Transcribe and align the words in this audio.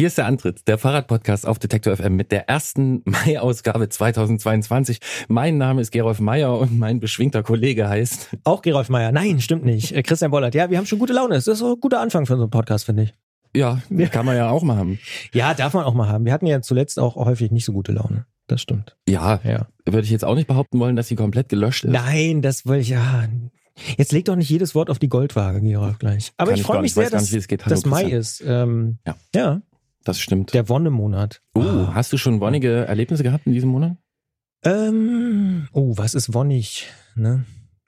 Hier 0.00 0.06
ist 0.06 0.16
der 0.16 0.24
Antritt, 0.24 0.66
der 0.66 0.78
Fahrradpodcast 0.78 1.46
auf 1.46 1.58
Detektor 1.58 1.94
FM 1.94 2.16
mit 2.16 2.32
der 2.32 2.48
ersten 2.48 3.02
Mai-Ausgabe 3.04 3.86
2022. 3.90 4.98
Mein 5.28 5.58
Name 5.58 5.82
ist 5.82 5.90
Gerolf 5.90 6.20
Meyer 6.20 6.58
und 6.58 6.78
mein 6.78 7.00
beschwingter 7.00 7.42
Kollege 7.42 7.86
heißt. 7.86 8.30
Auch 8.44 8.62
Gerolf 8.62 8.88
Meyer. 8.88 9.12
Nein, 9.12 9.42
stimmt 9.42 9.62
nicht. 9.66 9.92
Äh, 9.92 10.02
Christian 10.02 10.30
Bollert. 10.30 10.54
Ja, 10.54 10.70
wir 10.70 10.78
haben 10.78 10.86
schon 10.86 10.98
gute 11.00 11.12
Laune. 11.12 11.34
Das 11.34 11.46
ist 11.46 11.62
ein 11.62 11.74
guter 11.80 12.00
Anfang 12.00 12.24
für 12.24 12.36
so 12.36 12.44
einen 12.44 12.50
Podcast, 12.50 12.86
finde 12.86 13.02
ich. 13.02 13.14
Ja, 13.54 13.82
kann 14.10 14.24
man 14.24 14.36
ja 14.38 14.48
auch 14.48 14.62
mal 14.62 14.78
haben. 14.78 14.98
Ja, 15.34 15.52
darf 15.52 15.74
man 15.74 15.84
auch 15.84 15.92
mal 15.92 16.08
haben. 16.08 16.24
Wir 16.24 16.32
hatten 16.32 16.46
ja 16.46 16.62
zuletzt 16.62 16.98
auch 16.98 17.16
häufig 17.16 17.50
nicht 17.50 17.66
so 17.66 17.74
gute 17.74 17.92
Laune. 17.92 18.24
Das 18.46 18.62
stimmt. 18.62 18.96
Ja, 19.06 19.38
Ja. 19.44 19.66
würde 19.84 20.04
ich 20.06 20.10
jetzt 20.10 20.24
auch 20.24 20.34
nicht 20.34 20.46
behaupten 20.48 20.80
wollen, 20.80 20.96
dass 20.96 21.08
sie 21.08 21.14
komplett 21.14 21.50
gelöscht 21.50 21.84
ist. 21.84 21.92
Nein, 21.92 22.40
das 22.40 22.64
wollte 22.64 22.80
ich 22.80 22.88
ja. 22.88 23.28
Jetzt 23.98 24.12
leg 24.12 24.24
doch 24.24 24.36
nicht 24.36 24.48
jedes 24.48 24.74
Wort 24.74 24.88
auf 24.88 24.98
die 24.98 25.08
Goldwaage, 25.10 25.60
Gerolf, 25.60 25.98
gleich. 25.98 26.32
Aber 26.38 26.52
Kann 26.52 26.58
ich 26.60 26.64
freue 26.66 26.80
mich 26.80 26.94
sehr, 26.94 27.10
dass 27.10 27.30
das 27.66 27.84
Mai 27.84 28.04
ist. 28.04 28.42
Ähm, 28.46 28.98
Ja. 29.06 29.16
ja, 29.34 29.60
Das 30.04 30.18
stimmt. 30.18 30.54
der 30.54 30.68
Wonnemonat. 30.68 31.42
Oh, 31.54 31.60
Ah. 31.60 31.92
hast 31.94 32.12
du 32.12 32.16
schon 32.16 32.40
wonnige 32.40 32.86
Erlebnisse 32.86 33.22
gehabt 33.22 33.46
in 33.46 33.52
diesem 33.52 33.68
Monat? 33.70 33.96
Ähm, 34.64 35.68
oh, 35.72 35.92
was 35.96 36.14
ist 36.14 36.34
wonnig? 36.34 36.86
Ne? 37.14 37.44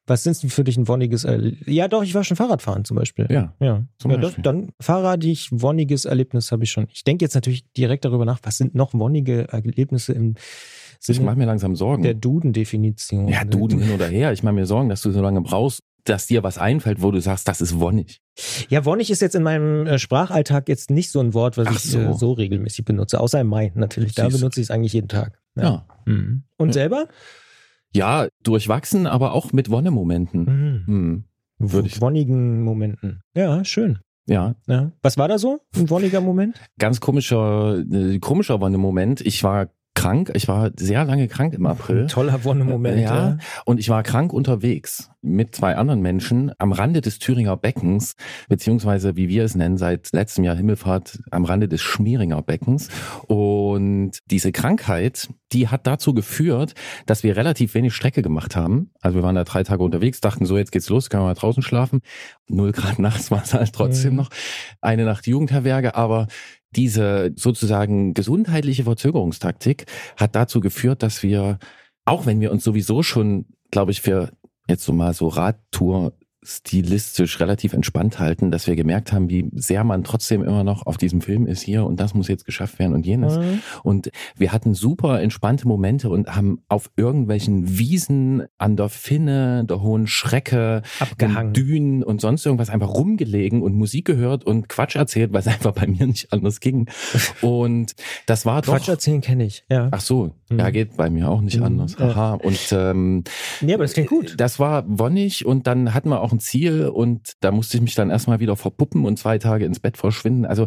Was 0.06 0.24
sind 0.24 0.42
denn 0.42 0.50
für 0.50 0.64
dich 0.64 0.76
ein 0.76 0.88
wonniges 0.88 1.24
Erlebnis? 1.24 1.62
Ja, 1.66 1.86
doch, 1.86 2.02
ich 2.02 2.14
war 2.14 2.24
schon 2.24 2.36
Fahrradfahren 2.36 2.84
zum 2.84 2.96
Beispiel. 2.96 3.26
Ja. 3.30 3.54
Ja, 3.60 3.84
Zum 3.98 4.10
ja 4.10 4.16
doch, 4.16 4.28
Beispiel. 4.28 4.42
dann 4.42 4.70
fahrradig 4.80 5.48
wonniges 5.52 6.06
Erlebnis 6.06 6.50
habe 6.50 6.64
ich 6.64 6.70
schon. 6.72 6.86
Ich 6.92 7.04
denke 7.04 7.24
jetzt 7.24 7.34
natürlich 7.34 7.70
direkt 7.72 8.04
darüber 8.04 8.24
nach, 8.24 8.40
was 8.42 8.56
sind 8.58 8.74
noch 8.74 8.94
wonnige 8.94 9.48
Erlebnisse 9.48 10.12
im 10.12 10.34
Ich 11.06 11.08
mache 11.20 11.26
Sinne 11.34 11.36
mir 11.36 11.46
langsam 11.46 11.76
Sorgen. 11.76 12.02
der 12.02 12.14
Duden-Definition. 12.14 13.28
ja, 13.28 13.44
Duden 13.44 13.78
hin 13.80 13.94
oder 13.94 14.08
her. 14.08 14.32
Ich 14.32 14.42
mache 14.42 14.54
mir 14.54 14.66
Sorgen, 14.66 14.88
dass 14.88 15.02
du 15.02 15.12
so 15.12 15.22
lange 15.22 15.40
brauchst, 15.40 15.82
dass 16.04 16.26
dir 16.26 16.42
was 16.42 16.58
einfällt, 16.58 17.02
wo 17.02 17.10
du 17.10 17.20
sagst, 17.20 17.46
das 17.48 17.60
ist 17.60 17.78
wonnig. 17.78 18.20
Ja, 18.68 18.84
wonnig 18.84 19.10
ist 19.10 19.20
jetzt 19.22 19.34
in 19.34 19.42
meinem 19.42 19.86
äh, 19.86 19.98
Sprachalltag 19.98 20.68
jetzt 20.68 20.90
nicht 20.90 21.10
so 21.10 21.20
ein 21.20 21.34
Wort, 21.34 21.56
was 21.56 21.68
Ach 21.68 21.76
ich 21.76 21.82
so. 21.82 21.98
Äh, 21.98 22.14
so 22.14 22.32
regelmäßig 22.32 22.84
benutze. 22.84 23.20
Außer 23.20 23.40
im 23.40 23.46
Mai 23.48 23.72
natürlich. 23.74 24.14
Da 24.14 24.24
Siehst 24.28 24.40
benutze 24.40 24.60
ich 24.60 24.66
es 24.66 24.70
eigentlich 24.70 24.92
jeden 24.94 25.08
Tag. 25.08 25.38
Ja. 25.54 25.86
Mhm. 26.06 26.44
Und 26.56 26.68
Ja. 26.68 26.72
selber? 26.74 27.08
Ja, 27.94 28.28
durchwachsen, 28.42 29.06
aber 29.06 29.32
auch 29.32 29.52
mit 29.52 29.70
Wonnemomenten. 29.70 30.44
Mhm. 30.44 30.86
Hm. 30.86 31.24
Würde 31.58 31.88
ich- 31.88 32.00
Wonnigen 32.00 32.62
Momenten. 32.62 33.20
Ja, 33.34 33.64
schön. 33.64 33.98
Ja, 34.26 34.54
Ja. 34.66 34.92
Was 35.02 35.18
war 35.18 35.28
da 35.28 35.38
so? 35.38 35.60
Ein 35.76 35.90
wonniger 35.90 36.20
Moment? 36.20 36.56
ganz 36.78 37.00
komischer, 37.00 37.78
äh, 37.92 38.18
komischer 38.18 38.60
Wonnemoment. 38.60 39.20
Ich 39.20 39.42
war 39.44 39.68
krank. 39.94 40.30
Ich 40.34 40.48
war 40.48 40.70
sehr 40.78 41.04
lange 41.04 41.28
krank 41.28 41.54
im 41.54 41.66
April. 41.66 42.02
Ein 42.02 42.08
toller 42.08 42.44
Wonnemoment. 42.44 42.98
Äh, 42.98 43.02
ja, 43.02 43.38
und 43.64 43.78
ich 43.78 43.88
war 43.88 44.02
krank 44.02 44.32
unterwegs 44.32 45.10
mit 45.20 45.54
zwei 45.54 45.76
anderen 45.76 46.00
Menschen 46.00 46.50
am 46.58 46.72
Rande 46.72 47.00
des 47.00 47.18
Thüringer 47.20 47.56
Beckens, 47.56 48.16
beziehungsweise 48.48 49.14
wie 49.16 49.28
wir 49.28 49.44
es 49.44 49.54
nennen, 49.54 49.76
seit 49.76 50.10
letztem 50.12 50.42
Jahr 50.44 50.56
Himmelfahrt 50.56 51.20
am 51.30 51.44
Rande 51.44 51.68
des 51.68 51.80
Schmieringer 51.80 52.42
Beckens. 52.42 52.88
Und 53.28 54.12
diese 54.30 54.50
Krankheit, 54.50 55.28
die 55.52 55.68
hat 55.68 55.86
dazu 55.86 56.12
geführt, 56.14 56.74
dass 57.06 57.22
wir 57.22 57.36
relativ 57.36 57.74
wenig 57.74 57.94
Strecke 57.94 58.22
gemacht 58.22 58.56
haben. 58.56 58.90
Also 59.00 59.18
wir 59.18 59.22
waren 59.22 59.36
da 59.36 59.44
drei 59.44 59.62
Tage 59.62 59.84
unterwegs, 59.84 60.20
dachten 60.20 60.44
so, 60.44 60.58
jetzt 60.58 60.72
geht's 60.72 60.88
los, 60.88 61.08
können 61.08 61.22
wir 61.22 61.28
mal 61.28 61.34
draußen 61.34 61.62
schlafen. 61.62 62.00
Null 62.48 62.72
Grad 62.72 62.98
nachts 62.98 63.30
war 63.30 63.42
es 63.42 63.54
halt 63.54 63.72
trotzdem 63.72 64.12
Mhm. 64.12 64.16
noch. 64.16 64.30
Eine 64.80 65.04
Nacht 65.04 65.26
Jugendherberge, 65.26 65.94
aber 65.94 66.26
diese 66.76 67.32
sozusagen 67.36 68.14
gesundheitliche 68.14 68.84
Verzögerungstaktik 68.84 69.86
hat 70.16 70.34
dazu 70.34 70.60
geführt, 70.60 71.02
dass 71.02 71.22
wir, 71.22 71.58
auch 72.04 72.26
wenn 72.26 72.40
wir 72.40 72.50
uns 72.50 72.64
sowieso 72.64 73.02
schon, 73.02 73.46
glaube 73.70 73.92
ich, 73.92 74.00
für 74.00 74.30
jetzt 74.68 74.84
so 74.84 74.92
mal 74.92 75.12
so 75.14 75.28
Radtour 75.28 76.14
stilistisch 76.42 77.38
relativ 77.40 77.72
entspannt 77.72 78.18
halten, 78.18 78.50
dass 78.50 78.66
wir 78.66 78.76
gemerkt 78.76 79.12
haben, 79.12 79.30
wie 79.30 79.48
sehr 79.54 79.84
man 79.84 80.04
trotzdem 80.04 80.42
immer 80.42 80.64
noch 80.64 80.86
auf 80.86 80.96
diesem 80.96 81.20
Film 81.20 81.46
ist 81.46 81.62
hier 81.62 81.84
und 81.84 82.00
das 82.00 82.14
muss 82.14 82.28
jetzt 82.28 82.44
geschafft 82.44 82.78
werden 82.78 82.94
und 82.94 83.06
jenes. 83.06 83.38
Mhm. 83.38 83.60
Und 83.82 84.10
wir 84.36 84.52
hatten 84.52 84.74
super 84.74 85.20
entspannte 85.22 85.68
Momente 85.68 86.10
und 86.10 86.34
haben 86.34 86.60
auf 86.68 86.90
irgendwelchen 86.96 87.78
Wiesen 87.78 88.44
an 88.58 88.76
der 88.76 88.88
Finne, 88.88 89.64
der 89.64 89.82
Hohen 89.82 90.06
Schrecke, 90.06 90.82
Abgehangen. 90.98 91.52
Dünen 91.52 92.02
und 92.02 92.20
sonst 92.20 92.44
irgendwas 92.44 92.70
einfach 92.70 92.90
rumgelegen 92.94 93.62
und 93.62 93.74
Musik 93.74 94.04
gehört 94.06 94.44
und 94.44 94.68
Quatsch 94.68 94.96
erzählt, 94.96 95.32
weil 95.32 95.40
es 95.40 95.46
einfach 95.48 95.72
bei 95.72 95.86
mir 95.86 96.06
nicht 96.06 96.32
anders 96.32 96.60
ging. 96.60 96.88
Und 97.40 97.94
das 98.26 98.46
war 98.46 98.62
doch... 98.62 98.72
Quatsch 98.74 98.88
erzählen 98.88 99.20
kenne 99.20 99.44
ich. 99.44 99.64
Ja. 99.70 99.88
Ach 99.90 100.00
so, 100.00 100.32
Mhm. 100.50 100.58
ja, 100.58 100.70
geht 100.70 100.96
bei 100.96 101.08
mir 101.08 101.30
auch 101.30 101.40
nicht 101.40 101.58
Mhm, 101.58 101.64
anders. 101.64 101.96
ja. 101.98 102.06
Aha. 102.10 102.34
Und 102.34 102.58
ähm, 102.72 103.24
Nee, 103.60 103.74
aber 103.74 103.84
das 103.84 103.94
klingt 103.94 104.08
gut. 104.10 104.34
das 104.38 104.58
war 104.58 104.84
wonnig 104.86 105.46
und 105.46 105.66
dann 105.66 105.94
hatten 105.94 106.10
wir 106.10 106.20
auch 106.20 106.31
ein 106.32 106.40
Ziel 106.40 106.88
und 106.88 107.32
da 107.40 107.50
musste 107.52 107.76
ich 107.76 107.82
mich 107.82 107.94
dann 107.94 108.10
erstmal 108.10 108.40
wieder 108.40 108.56
verpuppen 108.56 109.04
und 109.04 109.18
zwei 109.18 109.38
Tage 109.38 109.64
ins 109.64 109.80
Bett 109.80 109.96
verschwinden. 109.96 110.44
Also 110.46 110.66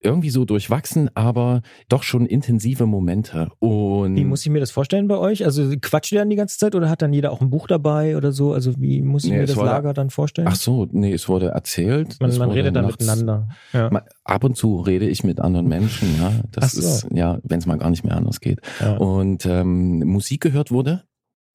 irgendwie 0.00 0.30
so 0.30 0.44
durchwachsen, 0.44 1.08
aber 1.14 1.62
doch 1.88 2.02
schon 2.02 2.26
intensive 2.26 2.86
Momente. 2.86 3.48
Und 3.60 4.16
Wie 4.16 4.24
muss 4.24 4.44
ich 4.44 4.50
mir 4.50 4.60
das 4.60 4.70
vorstellen 4.70 5.08
bei 5.08 5.16
euch? 5.16 5.44
Also 5.44 5.72
quatscht 5.80 6.12
ihr 6.12 6.18
dann 6.18 6.30
die 6.30 6.36
ganze 6.36 6.58
Zeit 6.58 6.74
oder 6.74 6.90
hat 6.90 7.02
dann 7.02 7.12
jeder 7.12 7.32
auch 7.32 7.40
ein 7.40 7.50
Buch 7.50 7.66
dabei 7.66 8.16
oder 8.16 8.32
so? 8.32 8.52
Also 8.52 8.72
wie 8.78 9.00
muss 9.02 9.24
ich 9.24 9.30
Nee, 9.30 9.38
mir 9.38 9.46
das 9.46 9.56
war- 9.56 9.64
Lager 9.66 9.94
dann 9.94 10.10
vorstellen? 10.10 10.48
Ach 10.50 10.56
so, 10.56 10.86
nee, 10.90 11.12
es 11.12 11.28
wurde 11.28 11.48
erzählt. 11.48 12.16
man 12.20 12.30
man 12.36 12.48
wurde 12.48 12.58
redet 12.58 12.76
dann 12.76 12.86
nachts- 12.86 13.04
miteinander. 13.04 13.48
Ja. 13.72 13.90
Ma- 13.90 14.02
Ab 14.24 14.44
und 14.44 14.56
zu 14.56 14.80
rede 14.80 15.06
ich 15.08 15.22
mit 15.24 15.40
anderen 15.40 15.68
Menschen, 15.68 16.08
ja. 16.18 16.32
Das 16.50 16.72
so. 16.72 16.80
ist, 16.80 17.06
ja, 17.12 17.38
wenn 17.42 17.58
es 17.58 17.66
mal 17.66 17.78
gar 17.78 17.90
nicht 17.90 18.04
mehr 18.04 18.16
anders 18.16 18.40
geht. 18.40 18.60
Ja. 18.80 18.96
Und 18.96 19.46
ähm, 19.46 19.98
Musik 20.06 20.40
gehört 20.40 20.70
wurde. 20.70 21.04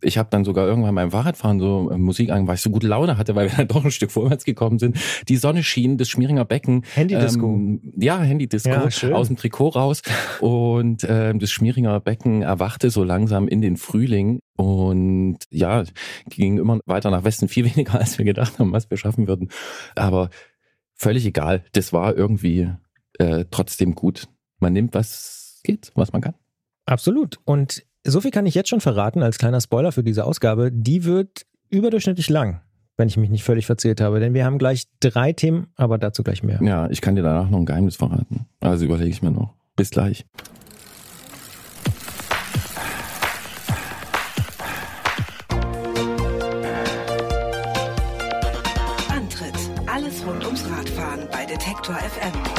Ich 0.01 0.17
habe 0.17 0.29
dann 0.31 0.45
sogar 0.45 0.65
irgendwann 0.65 0.95
beim 0.95 1.11
Fahrradfahren 1.11 1.59
so 1.59 1.89
äh, 1.91 1.97
Musik 1.97 2.31
an, 2.31 2.47
weil 2.47 2.55
ich 2.55 2.61
so 2.61 2.69
gute 2.69 2.87
Laune 2.87 3.17
hatte, 3.17 3.35
weil 3.35 3.49
wir 3.49 3.57
dann 3.57 3.67
doch 3.67 3.83
ein 3.83 3.91
Stück 3.91 4.11
vorwärts 4.11 4.45
gekommen 4.45 4.79
sind. 4.79 4.97
Die 5.27 5.35
Sonne 5.35 5.63
schien, 5.63 5.97
das 5.97 6.09
Schmieringer 6.09 6.45
Becken. 6.45 6.83
Handy-Disco. 6.95 7.45
Ähm, 7.45 7.93
ja, 7.97 8.19
Handy-Disco 8.19 8.69
Ja, 8.69 9.13
aus 9.13 9.27
dem 9.27 9.37
Trikot 9.37 9.69
raus. 9.69 10.01
Und 10.39 11.05
ähm, 11.07 11.39
das 11.39 11.51
Schmieringer 11.51 11.99
Becken 11.99 12.41
erwachte 12.41 12.89
so 12.89 13.03
langsam 13.03 13.47
in 13.47 13.61
den 13.61 13.77
Frühling. 13.77 14.39
Und 14.55 15.39
ja, 15.49 15.83
ging 16.29 16.57
immer 16.57 16.79
weiter 16.85 17.11
nach 17.11 17.23
Westen, 17.23 17.47
viel 17.47 17.65
weniger, 17.75 17.99
als 17.99 18.17
wir 18.17 18.25
gedacht 18.25 18.59
haben, 18.59 18.71
was 18.71 18.89
wir 18.89 18.97
schaffen 18.97 19.27
würden. 19.27 19.49
Aber 19.95 20.29
völlig 20.95 21.25
egal. 21.25 21.63
Das 21.73 21.93
war 21.93 22.15
irgendwie 22.15 22.69
äh, 23.17 23.45
trotzdem 23.51 23.95
gut. 23.95 24.27
Man 24.59 24.73
nimmt, 24.73 24.93
was 24.93 25.61
geht, 25.63 25.91
was 25.95 26.11
man 26.13 26.21
kann. 26.21 26.35
Absolut. 26.85 27.39
Und 27.45 27.83
so 28.05 28.21
viel 28.21 28.31
kann 28.31 28.45
ich 28.45 28.55
jetzt 28.55 28.69
schon 28.69 28.81
verraten 28.81 29.23
als 29.23 29.37
kleiner 29.37 29.61
Spoiler 29.61 29.91
für 29.91 30.03
diese 30.03 30.25
Ausgabe. 30.25 30.71
Die 30.71 31.03
wird 31.05 31.45
überdurchschnittlich 31.69 32.29
lang, 32.29 32.61
wenn 32.97 33.07
ich 33.07 33.17
mich 33.17 33.29
nicht 33.29 33.43
völlig 33.43 33.65
verzählt 33.65 34.01
habe. 34.01 34.19
Denn 34.19 34.33
wir 34.33 34.45
haben 34.45 34.57
gleich 34.57 34.85
drei 34.99 35.33
Themen, 35.33 35.67
aber 35.75 35.97
dazu 35.97 36.23
gleich 36.23 36.43
mehr. 36.43 36.59
Ja, 36.63 36.89
ich 36.89 37.01
kann 37.01 37.15
dir 37.15 37.23
danach 37.23 37.49
noch 37.49 37.59
ein 37.59 37.65
Geheimnis 37.65 37.95
verraten. 37.95 38.45
Also 38.59 38.85
überlege 38.85 39.09
ich 39.09 39.21
mir 39.21 39.31
noch. 39.31 39.53
Bis 39.75 39.89
gleich. 39.91 40.25
Antritt. 49.09 49.53
Alles 49.87 50.25
rund 50.25 50.45
ums 50.45 50.65
Radfahren 50.69 51.27
bei 51.31 51.45
Detektor 51.45 51.95
FM. 51.95 52.58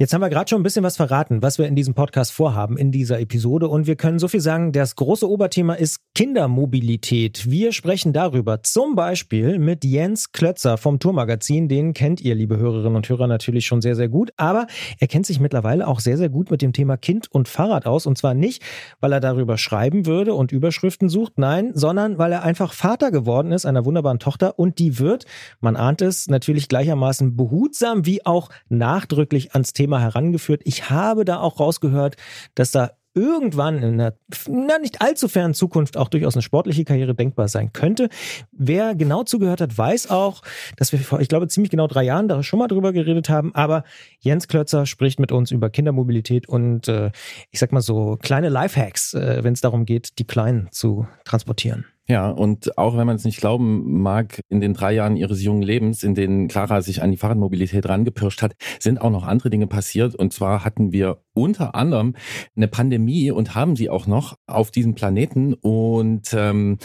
Jetzt 0.00 0.14
haben 0.14 0.22
wir 0.22 0.30
gerade 0.30 0.48
schon 0.48 0.60
ein 0.60 0.62
bisschen 0.62 0.82
was 0.82 0.96
verraten, 0.96 1.42
was 1.42 1.58
wir 1.58 1.66
in 1.66 1.76
diesem 1.76 1.92
Podcast 1.92 2.32
vorhaben, 2.32 2.78
in 2.78 2.90
dieser 2.90 3.20
Episode. 3.20 3.68
Und 3.68 3.86
wir 3.86 3.96
können 3.96 4.18
so 4.18 4.28
viel 4.28 4.40
sagen, 4.40 4.72
das 4.72 4.96
große 4.96 5.28
Oberthema 5.28 5.74
ist 5.74 6.00
Kindermobilität. 6.14 7.50
Wir 7.50 7.72
sprechen 7.72 8.14
darüber 8.14 8.62
zum 8.62 8.94
Beispiel 8.94 9.58
mit 9.58 9.84
Jens 9.84 10.32
Klötzer 10.32 10.78
vom 10.78 11.00
Tourmagazin. 11.00 11.68
Den 11.68 11.92
kennt 11.92 12.22
ihr, 12.22 12.34
liebe 12.34 12.56
Hörerinnen 12.56 12.96
und 12.96 13.06
Hörer, 13.10 13.26
natürlich 13.26 13.66
schon 13.66 13.82
sehr, 13.82 13.94
sehr 13.94 14.08
gut. 14.08 14.32
Aber 14.38 14.68
er 15.00 15.06
kennt 15.06 15.26
sich 15.26 15.38
mittlerweile 15.38 15.86
auch 15.86 16.00
sehr, 16.00 16.16
sehr 16.16 16.30
gut 16.30 16.50
mit 16.50 16.62
dem 16.62 16.72
Thema 16.72 16.96
Kind 16.96 17.30
und 17.30 17.46
Fahrrad 17.46 17.84
aus. 17.84 18.06
Und 18.06 18.16
zwar 18.16 18.32
nicht, 18.32 18.62
weil 19.00 19.12
er 19.12 19.20
darüber 19.20 19.58
schreiben 19.58 20.06
würde 20.06 20.32
und 20.32 20.50
Überschriften 20.50 21.10
sucht, 21.10 21.34
nein, 21.36 21.72
sondern 21.74 22.16
weil 22.16 22.32
er 22.32 22.42
einfach 22.42 22.72
Vater 22.72 23.10
geworden 23.10 23.52
ist, 23.52 23.66
einer 23.66 23.84
wunderbaren 23.84 24.18
Tochter. 24.18 24.58
Und 24.58 24.78
die 24.78 24.98
wird, 24.98 25.26
man 25.60 25.76
ahnt 25.76 26.00
es, 26.00 26.26
natürlich 26.26 26.68
gleichermaßen 26.68 27.36
behutsam 27.36 28.06
wie 28.06 28.24
auch 28.24 28.48
nachdrücklich 28.70 29.52
ans 29.52 29.74
Thema 29.74 29.89
herangeführt. 29.98 30.60
Ich 30.64 30.90
habe 30.90 31.24
da 31.24 31.40
auch 31.40 31.58
rausgehört, 31.58 32.16
dass 32.54 32.70
da 32.70 32.90
irgendwann 33.14 33.78
in 33.78 34.00
einer 34.00 34.14
na, 34.46 34.78
nicht 34.78 35.02
allzu 35.02 35.28
fernen 35.28 35.54
Zukunft 35.54 35.96
auch 35.96 36.08
durchaus 36.08 36.34
eine 36.34 36.42
sportliche 36.42 36.84
Karriere 36.84 37.14
denkbar 37.14 37.48
sein 37.48 37.72
könnte. 37.72 38.08
Wer 38.52 38.94
genau 38.94 39.24
zugehört 39.24 39.60
hat, 39.60 39.76
weiß 39.76 40.10
auch, 40.10 40.42
dass 40.76 40.92
wir 40.92 41.00
vor, 41.00 41.20
ich 41.20 41.28
glaube, 41.28 41.48
ziemlich 41.48 41.70
genau 41.70 41.88
drei 41.88 42.04
Jahren 42.04 42.28
da 42.28 42.42
schon 42.42 42.60
mal 42.60 42.68
drüber 42.68 42.92
geredet 42.92 43.28
haben. 43.28 43.54
Aber 43.54 43.84
Jens 44.20 44.46
Klötzer 44.46 44.86
spricht 44.86 45.18
mit 45.18 45.32
uns 45.32 45.50
über 45.50 45.70
Kindermobilität 45.70 46.48
und 46.48 46.86
äh, 46.86 47.10
ich 47.50 47.58
sag 47.58 47.72
mal 47.72 47.80
so 47.80 48.16
kleine 48.20 48.48
Lifehacks, 48.48 49.14
äh, 49.14 49.42
wenn 49.42 49.54
es 49.54 49.60
darum 49.60 49.86
geht, 49.86 50.18
die 50.18 50.26
Kleinen 50.26 50.68
zu 50.70 51.06
transportieren. 51.24 51.86
Ja, 52.08 52.28
und 52.28 52.76
auch 52.76 52.96
wenn 52.96 53.06
man 53.06 53.14
es 53.14 53.24
nicht 53.24 53.38
glauben 53.38 54.00
mag, 54.02 54.40
in 54.48 54.60
den 54.60 54.74
drei 54.74 54.92
Jahren 54.92 55.16
ihres 55.16 55.42
jungen 55.44 55.62
Lebens, 55.62 56.02
in 56.02 56.16
denen 56.16 56.48
Clara 56.48 56.82
sich 56.82 57.02
an 57.02 57.12
die 57.12 57.16
Fahrradmobilität 57.16 57.88
rangepirscht 57.88 58.42
hat, 58.42 58.54
sind 58.80 59.00
auch 59.00 59.10
noch 59.10 59.24
andere 59.24 59.48
Dinge 59.48 59.68
passiert. 59.68 60.16
Und 60.16 60.32
zwar 60.32 60.64
hatten 60.64 60.90
wir 60.90 61.22
unter 61.34 61.76
anderem 61.76 62.16
eine 62.56 62.66
Pandemie 62.66 63.30
und 63.30 63.54
haben 63.54 63.76
sie 63.76 63.90
auch 63.90 64.08
noch 64.08 64.36
auf 64.48 64.72
diesem 64.72 64.94
Planeten. 64.96 65.54
Und 65.54 66.34
ähm, 66.34 66.78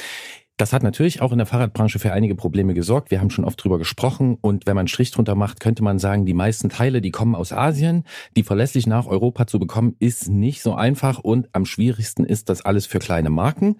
Das 0.57 0.71
hat 0.71 0.83
natürlich 0.83 1.21
auch 1.21 1.33
in 1.33 1.37
der 1.37 1.47
Fahrradbranche 1.47 1.99
für 1.99 2.13
einige 2.13 2.35
Probleme 2.35 2.73
gesorgt. 2.73 3.11
Wir 3.11 3.19
haben 3.19 3.29
schon 3.29 3.43
oft 3.43 3.61
drüber 3.61 3.77
gesprochen. 3.77 4.37
Und 4.39 4.65
wenn 4.65 4.75
man 4.75 4.83
einen 4.83 4.87
Strich 4.87 5.11
drunter 5.11 5.35
macht, 5.35 5.59
könnte 5.59 5.83
man 5.83 5.99
sagen, 5.99 6.25
die 6.25 6.33
meisten 6.33 6.69
Teile, 6.69 7.01
die 7.01 7.11
kommen 7.11 7.35
aus 7.35 7.51
Asien. 7.51 8.03
Die 8.37 8.43
verlässlich 8.43 8.87
nach 8.87 9.05
Europa 9.07 9.47
zu 9.47 9.59
bekommen, 9.59 9.95
ist 9.99 10.29
nicht 10.29 10.61
so 10.61 10.73
einfach. 10.73 11.19
Und 11.19 11.49
am 11.51 11.65
schwierigsten 11.65 12.23
ist 12.23 12.47
das 12.49 12.63
alles 12.63 12.85
für 12.85 12.99
kleine 12.99 13.29
Marken. 13.29 13.77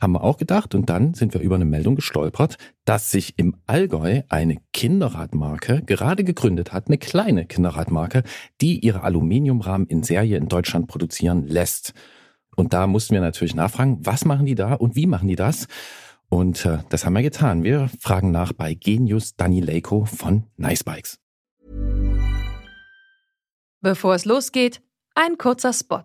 Haben 0.00 0.12
wir 0.12 0.22
auch 0.22 0.36
gedacht. 0.36 0.74
Und 0.74 0.90
dann 0.90 1.14
sind 1.14 1.34
wir 1.34 1.40
über 1.40 1.54
eine 1.54 1.64
Meldung 1.64 1.96
gestolpert, 1.96 2.56
dass 2.84 3.10
sich 3.10 3.38
im 3.38 3.56
Allgäu 3.66 4.22
eine 4.28 4.58
Kinderradmarke 4.72 5.82
gerade 5.84 6.24
gegründet 6.24 6.72
hat. 6.72 6.88
Eine 6.88 6.98
kleine 6.98 7.46
Kinderradmarke, 7.46 8.22
die 8.60 8.78
ihre 8.84 9.02
Aluminiumrahmen 9.02 9.86
in 9.86 10.02
Serie 10.02 10.36
in 10.36 10.48
Deutschland 10.48 10.86
produzieren 10.88 11.46
lässt. 11.46 11.94
Und 12.56 12.72
da 12.72 12.86
mussten 12.86 13.14
wir 13.14 13.20
natürlich 13.20 13.54
nachfragen, 13.54 13.98
was 14.02 14.24
machen 14.24 14.46
die 14.46 14.54
da 14.54 14.74
und 14.74 14.96
wie 14.96 15.06
machen 15.06 15.28
die 15.28 15.36
das? 15.36 15.66
Und 16.28 16.64
äh, 16.64 16.78
das 16.88 17.06
haben 17.06 17.14
wir 17.14 17.22
getan. 17.22 17.62
Wir 17.62 17.88
fragen 18.00 18.30
nach 18.30 18.52
bei 18.52 18.74
Genius 18.74 19.36
Danny 19.36 19.60
Leiko 19.60 20.04
von 20.06 20.44
Nice 20.56 20.84
Bikes. 20.84 21.18
Bevor 23.80 24.14
es 24.14 24.24
losgeht, 24.24 24.82
ein 25.14 25.38
kurzer 25.38 25.72
Spot. 25.72 26.02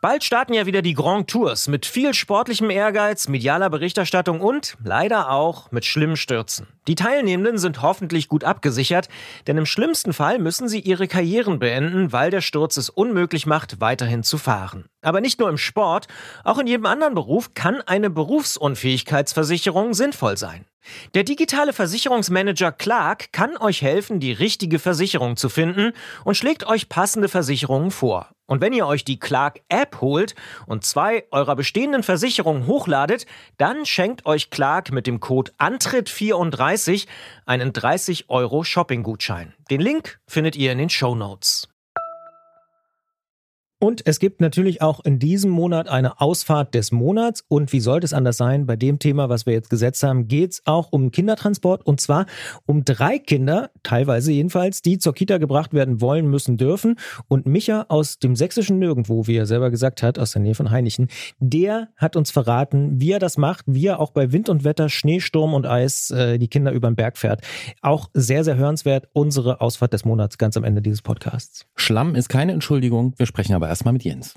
Bald 0.00 0.22
starten 0.22 0.52
ja 0.52 0.64
wieder 0.64 0.80
die 0.80 0.94
Grand 0.94 1.28
Tours 1.28 1.66
mit 1.66 1.84
viel 1.84 2.14
sportlichem 2.14 2.70
Ehrgeiz, 2.70 3.26
medialer 3.26 3.68
Berichterstattung 3.68 4.40
und 4.40 4.76
leider 4.84 5.32
auch 5.32 5.72
mit 5.72 5.84
schlimmen 5.84 6.16
Stürzen. 6.16 6.68
Die 6.86 6.94
Teilnehmenden 6.94 7.58
sind 7.58 7.82
hoffentlich 7.82 8.28
gut 8.28 8.44
abgesichert, 8.44 9.08
denn 9.48 9.56
im 9.56 9.66
schlimmsten 9.66 10.12
Fall 10.12 10.38
müssen 10.38 10.68
sie 10.68 10.78
ihre 10.78 11.08
Karrieren 11.08 11.58
beenden, 11.58 12.12
weil 12.12 12.30
der 12.30 12.42
Sturz 12.42 12.76
es 12.76 12.90
unmöglich 12.90 13.44
macht, 13.44 13.80
weiterhin 13.80 14.22
zu 14.22 14.38
fahren. 14.38 14.84
Aber 15.02 15.20
nicht 15.20 15.40
nur 15.40 15.48
im 15.48 15.58
Sport, 15.58 16.06
auch 16.44 16.60
in 16.60 16.68
jedem 16.68 16.86
anderen 16.86 17.16
Beruf 17.16 17.54
kann 17.54 17.80
eine 17.80 18.08
Berufsunfähigkeitsversicherung 18.08 19.94
sinnvoll 19.94 20.36
sein. 20.36 20.64
Der 21.14 21.24
digitale 21.24 21.72
Versicherungsmanager 21.72 22.70
Clark 22.70 23.32
kann 23.32 23.56
euch 23.56 23.82
helfen, 23.82 24.20
die 24.20 24.32
richtige 24.32 24.78
Versicherung 24.78 25.36
zu 25.36 25.48
finden 25.48 25.92
und 26.22 26.36
schlägt 26.36 26.64
euch 26.68 26.88
passende 26.88 27.28
Versicherungen 27.28 27.90
vor. 27.90 28.30
Und 28.48 28.62
wenn 28.62 28.72
ihr 28.72 28.86
euch 28.86 29.04
die 29.04 29.20
Clark 29.20 29.60
App 29.68 30.00
holt 30.00 30.34
und 30.66 30.82
zwei 30.82 31.24
eurer 31.30 31.54
bestehenden 31.54 32.02
Versicherungen 32.02 32.66
hochladet, 32.66 33.26
dann 33.58 33.86
schenkt 33.86 34.26
euch 34.26 34.50
Clark 34.50 34.90
mit 34.90 35.06
dem 35.06 35.20
Code 35.20 35.52
Antritt34 35.58 37.06
einen 37.44 37.72
30 37.72 38.30
Euro 38.30 38.64
Shopping-Gutschein. 38.64 39.54
Den 39.70 39.80
Link 39.80 40.18
findet 40.26 40.56
ihr 40.56 40.72
in 40.72 40.78
den 40.78 40.90
Show 40.90 41.14
Notes. 41.14 41.68
Und 43.80 44.04
es 44.06 44.18
gibt 44.18 44.40
natürlich 44.40 44.82
auch 44.82 45.04
in 45.04 45.20
diesem 45.20 45.50
Monat 45.52 45.88
eine 45.88 46.20
Ausfahrt 46.20 46.74
des 46.74 46.90
Monats. 46.90 47.44
Und 47.46 47.72
wie 47.72 47.78
sollte 47.78 48.06
es 48.06 48.12
anders 48.12 48.36
sein? 48.36 48.66
Bei 48.66 48.74
dem 48.74 48.98
Thema, 48.98 49.28
was 49.28 49.46
wir 49.46 49.52
jetzt 49.52 49.70
gesetzt 49.70 50.02
haben, 50.02 50.26
geht 50.26 50.52
es 50.52 50.62
auch 50.64 50.88
um 50.90 51.12
Kindertransport. 51.12 51.86
Und 51.86 52.00
zwar 52.00 52.26
um 52.66 52.84
drei 52.84 53.20
Kinder, 53.20 53.70
teilweise 53.84 54.32
jedenfalls, 54.32 54.82
die 54.82 54.98
zur 54.98 55.14
Kita 55.14 55.38
gebracht 55.38 55.74
werden 55.74 56.00
wollen, 56.00 56.26
müssen, 56.28 56.56
dürfen. 56.56 56.96
Und 57.28 57.46
Micha 57.46 57.86
aus 57.88 58.18
dem 58.18 58.34
sächsischen 58.34 58.80
Nirgendwo, 58.80 59.28
wie 59.28 59.36
er 59.36 59.46
selber 59.46 59.70
gesagt 59.70 60.02
hat, 60.02 60.18
aus 60.18 60.32
der 60.32 60.42
Nähe 60.42 60.56
von 60.56 60.72
Heinichen, 60.72 61.06
der 61.38 61.88
hat 61.96 62.16
uns 62.16 62.32
verraten, 62.32 63.00
wie 63.00 63.12
er 63.12 63.20
das 63.20 63.38
macht, 63.38 63.64
wie 63.68 63.86
er 63.86 64.00
auch 64.00 64.10
bei 64.10 64.32
Wind 64.32 64.48
und 64.48 64.64
Wetter, 64.64 64.88
Schnee, 64.88 65.20
Sturm 65.20 65.54
und 65.54 65.66
Eis 65.66 66.10
äh, 66.10 66.38
die 66.38 66.48
Kinder 66.48 66.72
über 66.72 66.90
den 66.90 66.96
Berg 66.96 67.16
fährt. 67.16 67.42
Auch 67.82 68.10
sehr, 68.12 68.42
sehr 68.42 68.56
hörenswert. 68.56 69.08
Unsere 69.12 69.60
Ausfahrt 69.60 69.92
des 69.92 70.04
Monats 70.04 70.36
ganz 70.36 70.56
am 70.56 70.64
Ende 70.64 70.82
dieses 70.82 71.02
Podcasts. 71.02 71.66
Schlamm 71.76 72.16
ist 72.16 72.28
keine 72.28 72.50
Entschuldigung. 72.50 73.14
Wir 73.18 73.26
sprechen 73.26 73.54
aber 73.54 73.67
erstmal 73.68 73.92
mit 73.92 74.04
Jens. 74.04 74.34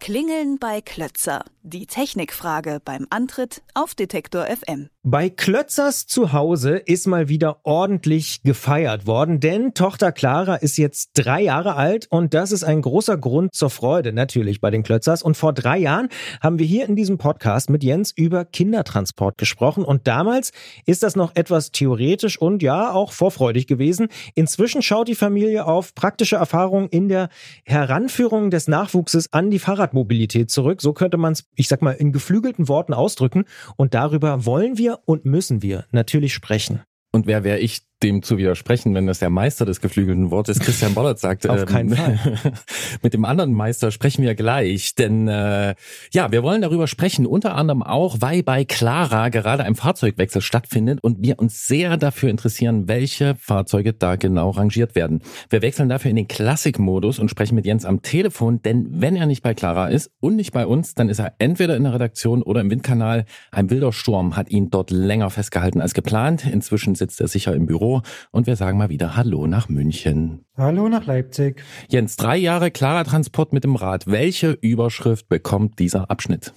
Klingeln 0.00 0.58
bei 0.58 0.80
Klötzer. 0.80 1.44
Die 1.62 1.86
Technikfrage 1.86 2.80
beim 2.84 3.06
Antritt 3.10 3.62
auf 3.74 3.94
Detektor 3.94 4.46
FM. 4.46 4.88
Bei 5.04 5.30
Klötzers 5.30 6.06
zu 6.06 6.32
Hause 6.32 6.76
ist 6.76 7.08
mal 7.08 7.28
wieder 7.28 7.58
ordentlich 7.64 8.44
gefeiert 8.44 9.04
worden, 9.04 9.40
denn 9.40 9.74
Tochter 9.74 10.12
Clara 10.12 10.54
ist 10.54 10.76
jetzt 10.76 11.10
drei 11.14 11.42
Jahre 11.42 11.74
alt 11.74 12.06
und 12.08 12.34
das 12.34 12.52
ist 12.52 12.62
ein 12.62 12.82
großer 12.82 13.18
Grund 13.18 13.52
zur 13.52 13.68
Freude 13.68 14.12
natürlich 14.12 14.60
bei 14.60 14.70
den 14.70 14.84
Klötzers. 14.84 15.24
Und 15.24 15.36
vor 15.36 15.52
drei 15.54 15.76
Jahren 15.78 16.08
haben 16.40 16.60
wir 16.60 16.66
hier 16.66 16.88
in 16.88 16.94
diesem 16.94 17.18
Podcast 17.18 17.68
mit 17.68 17.82
Jens 17.82 18.12
über 18.12 18.44
Kindertransport 18.44 19.38
gesprochen 19.38 19.84
und 19.84 20.06
damals 20.06 20.52
ist 20.86 21.02
das 21.02 21.16
noch 21.16 21.34
etwas 21.34 21.72
theoretisch 21.72 22.40
und 22.40 22.62
ja 22.62 22.92
auch 22.92 23.10
vorfreudig 23.10 23.66
gewesen. 23.66 24.06
Inzwischen 24.36 24.82
schaut 24.82 25.08
die 25.08 25.16
Familie 25.16 25.66
auf 25.66 25.96
praktische 25.96 26.36
Erfahrungen 26.36 26.88
in 26.90 27.08
der 27.08 27.28
Heranführung 27.64 28.50
des 28.50 28.68
Nachwuchses 28.68 29.32
an 29.32 29.50
die 29.50 29.58
Fahrradmobilität 29.58 30.48
zurück. 30.48 30.80
So 30.80 30.92
könnte 30.92 31.16
man 31.16 31.32
es 31.32 31.44
ich 31.56 31.66
sag 31.66 31.82
mal, 31.82 31.90
in 31.90 32.12
geflügelten 32.12 32.68
Worten 32.68 32.94
ausdrücken. 32.94 33.46
Und 33.76 33.94
darüber 33.94 34.46
wollen 34.46 34.78
wir 34.78 34.91
und 35.04 35.24
müssen 35.24 35.62
wir 35.62 35.86
natürlich 35.90 36.34
sprechen. 36.34 36.82
Und 37.12 37.26
wer 37.26 37.44
wäre 37.44 37.58
ich, 37.58 37.82
dem 38.02 38.22
zu 38.22 38.38
widersprechen, 38.38 38.94
wenn 38.94 39.06
das 39.06 39.18
der 39.18 39.30
Meister 39.30 39.64
des 39.64 39.80
geflügelten 39.80 40.30
Wortes 40.30 40.58
Christian 40.58 40.94
Bollert 40.94 41.18
sagt. 41.18 41.48
Auf 41.48 41.60
ähm, 41.60 41.66
keinen 41.66 41.90
Fall. 41.90 42.18
mit 43.02 43.14
dem 43.14 43.24
anderen 43.24 43.52
Meister 43.52 43.90
sprechen 43.90 44.22
wir 44.22 44.34
gleich, 44.34 44.94
denn 44.94 45.28
äh, 45.28 45.74
ja, 46.12 46.32
wir 46.32 46.42
wollen 46.42 46.62
darüber 46.62 46.86
sprechen, 46.86 47.26
unter 47.26 47.54
anderem 47.54 47.82
auch, 47.82 48.16
weil 48.20 48.42
bei 48.42 48.64
Clara 48.64 49.28
gerade 49.28 49.64
ein 49.64 49.74
Fahrzeugwechsel 49.74 50.42
stattfindet 50.42 50.98
und 51.02 51.22
wir 51.22 51.38
uns 51.38 51.66
sehr 51.66 51.96
dafür 51.96 52.30
interessieren, 52.30 52.88
welche 52.88 53.34
Fahrzeuge 53.36 53.92
da 53.92 54.16
genau 54.16 54.50
rangiert 54.50 54.94
werden. 54.94 55.22
Wir 55.50 55.62
wechseln 55.62 55.88
dafür 55.88 56.10
in 56.10 56.16
den 56.16 56.28
Klassikmodus 56.28 57.18
und 57.18 57.28
sprechen 57.28 57.54
mit 57.54 57.66
Jens 57.66 57.84
am 57.84 58.02
Telefon, 58.02 58.62
denn 58.62 58.88
wenn 58.90 59.16
er 59.16 59.26
nicht 59.26 59.42
bei 59.42 59.54
Clara 59.54 59.88
ist 59.88 60.10
und 60.20 60.36
nicht 60.36 60.52
bei 60.52 60.66
uns, 60.66 60.94
dann 60.94 61.08
ist 61.08 61.18
er 61.18 61.34
entweder 61.38 61.76
in 61.76 61.84
der 61.84 61.94
Redaktion 61.94 62.42
oder 62.42 62.60
im 62.60 62.70
Windkanal. 62.70 63.24
Ein 63.50 63.70
wilder 63.70 63.92
Sturm 63.92 64.36
hat 64.36 64.50
ihn 64.50 64.70
dort 64.70 64.90
länger 64.90 65.30
festgehalten 65.30 65.80
als 65.80 65.94
geplant. 65.94 66.46
Inzwischen 66.46 66.94
sitzt 66.94 67.20
er 67.20 67.28
sicher 67.28 67.54
im 67.54 67.66
Büro 67.66 67.91
und 68.30 68.46
wir 68.46 68.56
sagen 68.56 68.78
mal 68.78 68.88
wieder 68.88 69.16
Hallo 69.16 69.46
nach 69.46 69.68
München. 69.68 70.44
Hallo 70.56 70.88
nach 70.88 71.04
Leipzig. 71.04 71.62
Jens, 71.88 72.16
drei 72.16 72.36
Jahre 72.36 72.70
klarer 72.70 73.04
Transport 73.04 73.52
mit 73.52 73.64
dem 73.64 73.76
Rad. 73.76 74.06
Welche 74.06 74.52
Überschrift 74.52 75.28
bekommt 75.28 75.78
dieser 75.78 76.10
Abschnitt? 76.10 76.54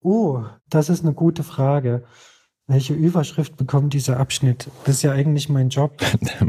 Oh, 0.00 0.44
das 0.68 0.88
ist 0.88 1.02
eine 1.02 1.14
gute 1.14 1.42
Frage. 1.42 2.04
Welche 2.68 2.94
Überschrift 2.94 3.56
bekommt 3.56 3.94
dieser 3.94 4.18
Abschnitt? 4.18 4.68
Das 4.84 4.96
ist 4.96 5.02
ja 5.02 5.12
eigentlich 5.12 5.48
mein 5.48 5.68
Job. 5.68 6.00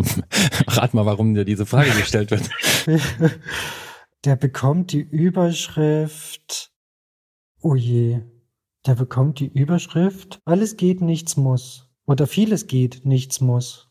Rat 0.68 0.94
mal, 0.94 1.06
warum 1.06 1.33
dir 1.33 1.45
diese 1.45 1.66
Frage 1.66 1.92
gestellt 1.92 2.31
wird. 2.31 2.50
Der 4.25 4.36
bekommt 4.36 4.92
die 4.92 5.01
Überschrift. 5.01 6.72
Oh 7.62 7.75
je. 7.75 8.22
Der 8.86 8.95
bekommt 8.95 9.40
die 9.40 9.48
Überschrift. 9.48 10.42
Alles 10.44 10.75
geht, 10.75 11.01
nichts 11.01 11.38
muss. 11.38 11.90
Oder 12.06 12.25
vieles 12.25 12.68
geht, 12.68 13.06
nichts 13.06 13.42
muss. 13.42 13.87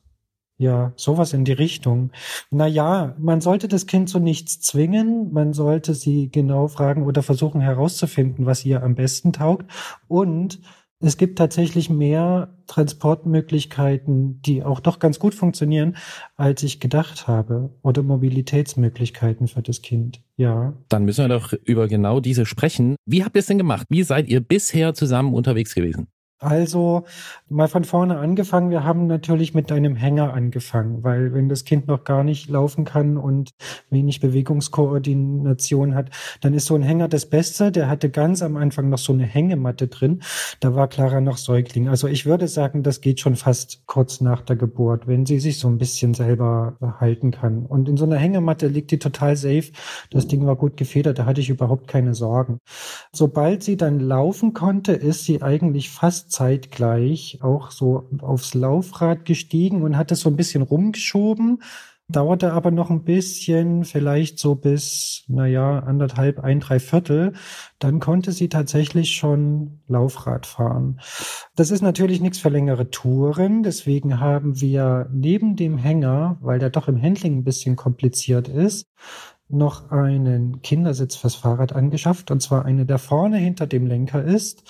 Ja, 0.58 0.92
sowas 0.96 1.34
in 1.34 1.44
die 1.44 1.52
Richtung. 1.52 2.10
Naja, 2.50 3.14
man 3.18 3.40
sollte 3.40 3.68
das 3.68 3.86
Kind 3.86 4.08
zu 4.08 4.18
nichts 4.18 4.60
zwingen. 4.60 5.32
Man 5.32 5.52
sollte 5.52 5.94
sie 5.94 6.30
genau 6.30 6.68
fragen 6.68 7.04
oder 7.04 7.22
versuchen 7.22 7.60
herauszufinden, 7.60 8.46
was 8.46 8.64
ihr 8.64 8.82
am 8.82 8.94
besten 8.94 9.34
taugt. 9.34 9.70
Und 10.08 10.60
es 10.98 11.18
gibt 11.18 11.36
tatsächlich 11.36 11.90
mehr 11.90 12.54
Transportmöglichkeiten, 12.68 14.40
die 14.40 14.62
auch 14.62 14.80
doch 14.80 14.98
ganz 14.98 15.18
gut 15.18 15.34
funktionieren, 15.34 15.96
als 16.36 16.62
ich 16.62 16.80
gedacht 16.80 17.28
habe. 17.28 17.70
Oder 17.82 18.02
Mobilitätsmöglichkeiten 18.02 19.48
für 19.48 19.62
das 19.62 19.82
Kind. 19.82 20.22
Ja. 20.38 20.72
Dann 20.88 21.04
müssen 21.04 21.24
wir 21.24 21.28
doch 21.28 21.52
über 21.52 21.86
genau 21.86 22.20
diese 22.20 22.46
sprechen. 22.46 22.96
Wie 23.04 23.24
habt 23.24 23.36
ihr 23.36 23.40
es 23.40 23.46
denn 23.46 23.58
gemacht? 23.58 23.86
Wie 23.90 24.02
seid 24.04 24.28
ihr 24.28 24.40
bisher 24.40 24.94
zusammen 24.94 25.34
unterwegs 25.34 25.74
gewesen? 25.74 26.08
Also 26.38 27.04
mal 27.48 27.66
von 27.66 27.84
vorne 27.84 28.18
angefangen. 28.18 28.68
Wir 28.68 28.84
haben 28.84 29.06
natürlich 29.06 29.54
mit 29.54 29.72
einem 29.72 29.96
Hänger 29.96 30.34
angefangen, 30.34 31.02
weil 31.02 31.32
wenn 31.32 31.48
das 31.48 31.64
Kind 31.64 31.86
noch 31.86 32.04
gar 32.04 32.24
nicht 32.24 32.50
laufen 32.50 32.84
kann 32.84 33.16
und 33.16 33.54
wenig 33.88 34.20
Bewegungskoordination 34.20 35.94
hat, 35.94 36.10
dann 36.42 36.52
ist 36.52 36.66
so 36.66 36.74
ein 36.74 36.82
Hänger 36.82 37.08
das 37.08 37.24
Beste. 37.24 37.72
Der 37.72 37.88
hatte 37.88 38.10
ganz 38.10 38.42
am 38.42 38.56
Anfang 38.56 38.90
noch 38.90 38.98
so 38.98 39.14
eine 39.14 39.24
Hängematte 39.24 39.88
drin. 39.88 40.20
Da 40.60 40.74
war 40.74 40.88
Clara 40.88 41.22
noch 41.22 41.38
Säugling. 41.38 41.88
Also 41.88 42.06
ich 42.06 42.26
würde 42.26 42.48
sagen, 42.48 42.82
das 42.82 43.00
geht 43.00 43.20
schon 43.20 43.36
fast 43.36 43.86
kurz 43.86 44.20
nach 44.20 44.42
der 44.42 44.56
Geburt, 44.56 45.06
wenn 45.06 45.24
sie 45.24 45.38
sich 45.38 45.58
so 45.58 45.68
ein 45.68 45.78
bisschen 45.78 46.12
selber 46.12 46.76
halten 47.00 47.30
kann. 47.30 47.64
Und 47.64 47.88
in 47.88 47.96
so 47.96 48.04
einer 48.04 48.16
Hängematte 48.16 48.66
liegt 48.68 48.90
die 48.90 48.98
total 48.98 49.36
safe. 49.36 49.72
Das 50.10 50.26
Ding 50.26 50.44
war 50.44 50.56
gut 50.56 50.76
gefedert, 50.76 51.18
da 51.18 51.24
hatte 51.24 51.40
ich 51.40 51.48
überhaupt 51.48 51.88
keine 51.88 52.12
Sorgen. 52.12 52.58
Sobald 53.10 53.62
sie 53.62 53.78
dann 53.78 54.00
laufen 54.00 54.52
konnte, 54.52 54.92
ist 54.92 55.24
sie 55.24 55.40
eigentlich 55.40 55.88
fast 55.88 56.25
zeitgleich 56.28 57.38
auch 57.42 57.70
so 57.70 58.08
aufs 58.18 58.54
Laufrad 58.54 59.24
gestiegen 59.24 59.82
und 59.82 59.96
hat 59.96 60.12
es 60.12 60.20
so 60.20 60.30
ein 60.30 60.36
bisschen 60.36 60.62
rumgeschoben. 60.62 61.60
Dauerte 62.08 62.52
aber 62.52 62.70
noch 62.70 62.88
ein 62.90 63.02
bisschen, 63.02 63.84
vielleicht 63.84 64.38
so 64.38 64.54
bis, 64.54 65.24
naja, 65.26 65.80
anderthalb, 65.80 66.38
ein, 66.38 66.60
drei 66.60 66.78
Viertel. 66.78 67.32
Dann 67.80 67.98
konnte 67.98 68.30
sie 68.30 68.48
tatsächlich 68.48 69.16
schon 69.16 69.80
Laufrad 69.88 70.46
fahren. 70.46 71.00
Das 71.56 71.72
ist 71.72 71.82
natürlich 71.82 72.20
nichts 72.20 72.38
für 72.38 72.48
längere 72.48 72.90
Touren. 72.90 73.64
Deswegen 73.64 74.20
haben 74.20 74.60
wir 74.60 75.08
neben 75.12 75.56
dem 75.56 75.78
Hänger, 75.78 76.38
weil 76.40 76.60
der 76.60 76.70
doch 76.70 76.86
im 76.86 77.02
Handling 77.02 77.38
ein 77.38 77.44
bisschen 77.44 77.74
kompliziert 77.74 78.46
ist, 78.46 78.86
noch 79.48 79.90
einen 79.90 80.62
Kindersitz 80.62 81.16
fürs 81.16 81.34
Fahrrad 81.34 81.72
angeschafft. 81.72 82.30
Und 82.30 82.40
zwar 82.40 82.64
eine, 82.64 82.86
der 82.86 82.98
vorne 82.98 83.38
hinter 83.38 83.66
dem 83.66 83.84
Lenker 83.84 84.22
ist 84.22 84.62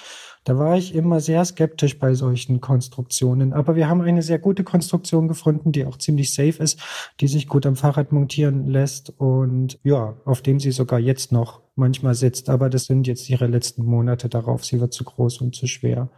Da 0.46 0.56
war 0.56 0.78
ich 0.78 0.94
immer 0.94 1.18
sehr 1.18 1.44
skeptisch 1.44 1.98
bei 1.98 2.14
solchen 2.14 2.60
Konstruktionen. 2.60 3.52
Aber 3.52 3.74
wir 3.74 3.88
haben 3.88 4.00
eine 4.00 4.22
sehr 4.22 4.38
gute 4.38 4.62
Konstruktion 4.62 5.26
gefunden, 5.26 5.72
die 5.72 5.84
auch 5.84 5.98
ziemlich 5.98 6.32
safe 6.32 6.62
ist, 6.62 6.80
die 7.18 7.26
sich 7.26 7.48
gut 7.48 7.66
am 7.66 7.74
Fahrrad 7.74 8.12
montieren 8.12 8.68
lässt 8.68 9.12
und 9.18 9.80
ja, 9.82 10.14
auf 10.24 10.42
dem 10.42 10.60
sie 10.60 10.70
sogar 10.70 11.00
jetzt 11.00 11.32
noch 11.32 11.62
manchmal 11.74 12.14
sitzt. 12.14 12.48
Aber 12.48 12.70
das 12.70 12.84
sind 12.84 13.08
jetzt 13.08 13.28
ihre 13.28 13.48
letzten 13.48 13.84
Monate 13.84 14.28
darauf. 14.28 14.64
Sie 14.64 14.80
wird 14.80 14.92
zu 14.92 15.02
groß 15.02 15.40
und 15.40 15.56
zu 15.56 15.66
schwer. 15.66 16.10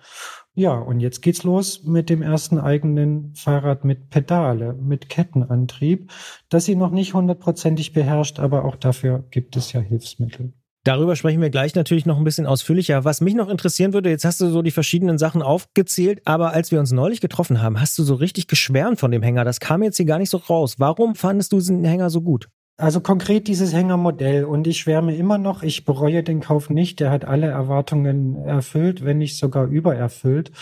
Ja, 0.55 0.75
und 0.75 1.01
jetzt 1.01 1.23
geht's 1.23 1.43
los 1.43 1.85
mit 1.85 2.11
dem 2.11 2.21
ersten 2.21 2.59
eigenen 2.59 3.35
Fahrrad 3.35 3.87
mit 3.87 4.11
Pedale, 4.11 4.75
mit 4.75 5.09
Kettenantrieb, 5.09 6.13
das 6.51 6.67
sie 6.67 6.77
noch 6.77 6.91
nicht 6.91 7.15
hundertprozentig 7.15 7.95
beherrscht, 7.95 8.41
aber 8.41 8.67
auch 8.67 8.77
dafür 8.77 9.25
gibt 9.31 9.57
es 9.57 9.73
ja 9.73 9.81
Hilfsmittel. 9.81 10.53
Darüber 10.85 11.17
sprechen 11.17 11.43
wir 11.43 11.51
gleich 11.51 11.75
natürlich 11.75 12.07
noch 12.07 12.19
ein 12.19 12.25
bisschen 12.25 12.47
ausführlicher. 12.47 13.05
Was 13.05 13.21
mich 13.21 13.35
noch 13.35 13.49
interessieren 13.49 13.93
würde, 13.93 14.11
jetzt 14.11 14.25
hast 14.25 14.41
du 14.41 14.49
so 14.49 14.63
die 14.63 14.71
verschiedenen 14.71 15.19
Sachen 15.19 15.43
aufgezählt, 15.43 16.23
aber 16.25 16.53
als 16.53 16.71
wir 16.71 16.79
uns 16.79 16.93
neulich 16.93 17.21
getroffen 17.21 17.61
haben, 17.61 17.81
hast 17.81 17.99
du 17.99 18.05
so 18.05 18.15
richtig 18.15 18.47
geschwärmt 18.47 18.99
von 18.99 19.11
dem 19.11 19.23
Hänger. 19.23 19.45
Das 19.45 19.61
kam 19.61 19.83
jetzt 19.83 19.97
hier 19.97 20.07
gar 20.07 20.19
nicht 20.19 20.31
so 20.31 20.39
raus. 20.39 20.77
Warum 20.79 21.15
fandest 21.15 21.53
du 21.53 21.57
diesen 21.57 21.85
Hänger 21.85 22.11
so 22.11 22.23
gut? 22.23 22.49
Also 22.81 23.01
konkret 23.01 23.49
dieses 23.49 23.75
Hängermodell 23.75 24.45
und 24.45 24.69
ich 24.69 24.79
schwärme 24.79 25.17
immer 25.17 25.37
noch, 25.37 25.65
ich 25.65 25.85
bereue 25.85 26.23
den 26.23 26.39
Kauf 26.39 26.71
nicht, 26.71 27.01
der 27.01 27.11
hat 27.11 27.25
alle 27.25 27.49
Erwartungen 27.49 28.37
erfüllt, 28.45 29.05
wenn 29.05 29.19
nicht 29.19 29.37
sogar 29.37 29.67
übererfüllt. 29.67 30.53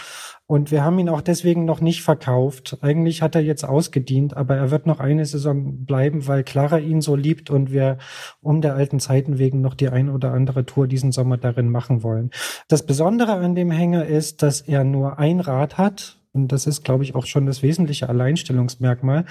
Und 0.46 0.70
wir 0.70 0.82
haben 0.82 0.98
ihn 0.98 1.10
auch 1.10 1.20
deswegen 1.20 1.66
noch 1.66 1.82
nicht 1.82 2.02
verkauft. 2.02 2.78
Eigentlich 2.80 3.20
hat 3.20 3.34
er 3.34 3.42
jetzt 3.42 3.64
ausgedient, 3.64 4.34
aber 4.34 4.56
er 4.56 4.70
wird 4.70 4.86
noch 4.86 4.98
eine 4.98 5.26
Saison 5.26 5.84
bleiben, 5.84 6.26
weil 6.26 6.42
Clara 6.42 6.78
ihn 6.78 7.02
so 7.02 7.16
liebt 7.16 7.50
und 7.50 7.70
wir 7.70 7.98
um 8.40 8.62
der 8.62 8.76
alten 8.76 8.98
Zeiten 8.98 9.36
wegen 9.36 9.60
noch 9.60 9.74
die 9.74 9.90
ein 9.90 10.08
oder 10.08 10.32
andere 10.32 10.64
Tour 10.64 10.86
diesen 10.86 11.12
Sommer 11.12 11.36
darin 11.36 11.68
machen 11.68 12.02
wollen. 12.02 12.30
Das 12.68 12.86
Besondere 12.86 13.32
an 13.32 13.54
dem 13.54 13.70
Hänger 13.70 14.06
ist, 14.06 14.42
dass 14.42 14.62
er 14.62 14.84
nur 14.84 15.18
ein 15.18 15.40
Rad 15.40 15.76
hat, 15.76 16.16
und 16.36 16.52
das 16.52 16.66
ist, 16.66 16.84
glaube 16.84 17.02
ich, 17.02 17.14
auch 17.14 17.24
schon 17.24 17.46
das 17.46 17.62
wesentliche 17.62 18.08
Alleinstellungsmerkmal. 18.10 19.24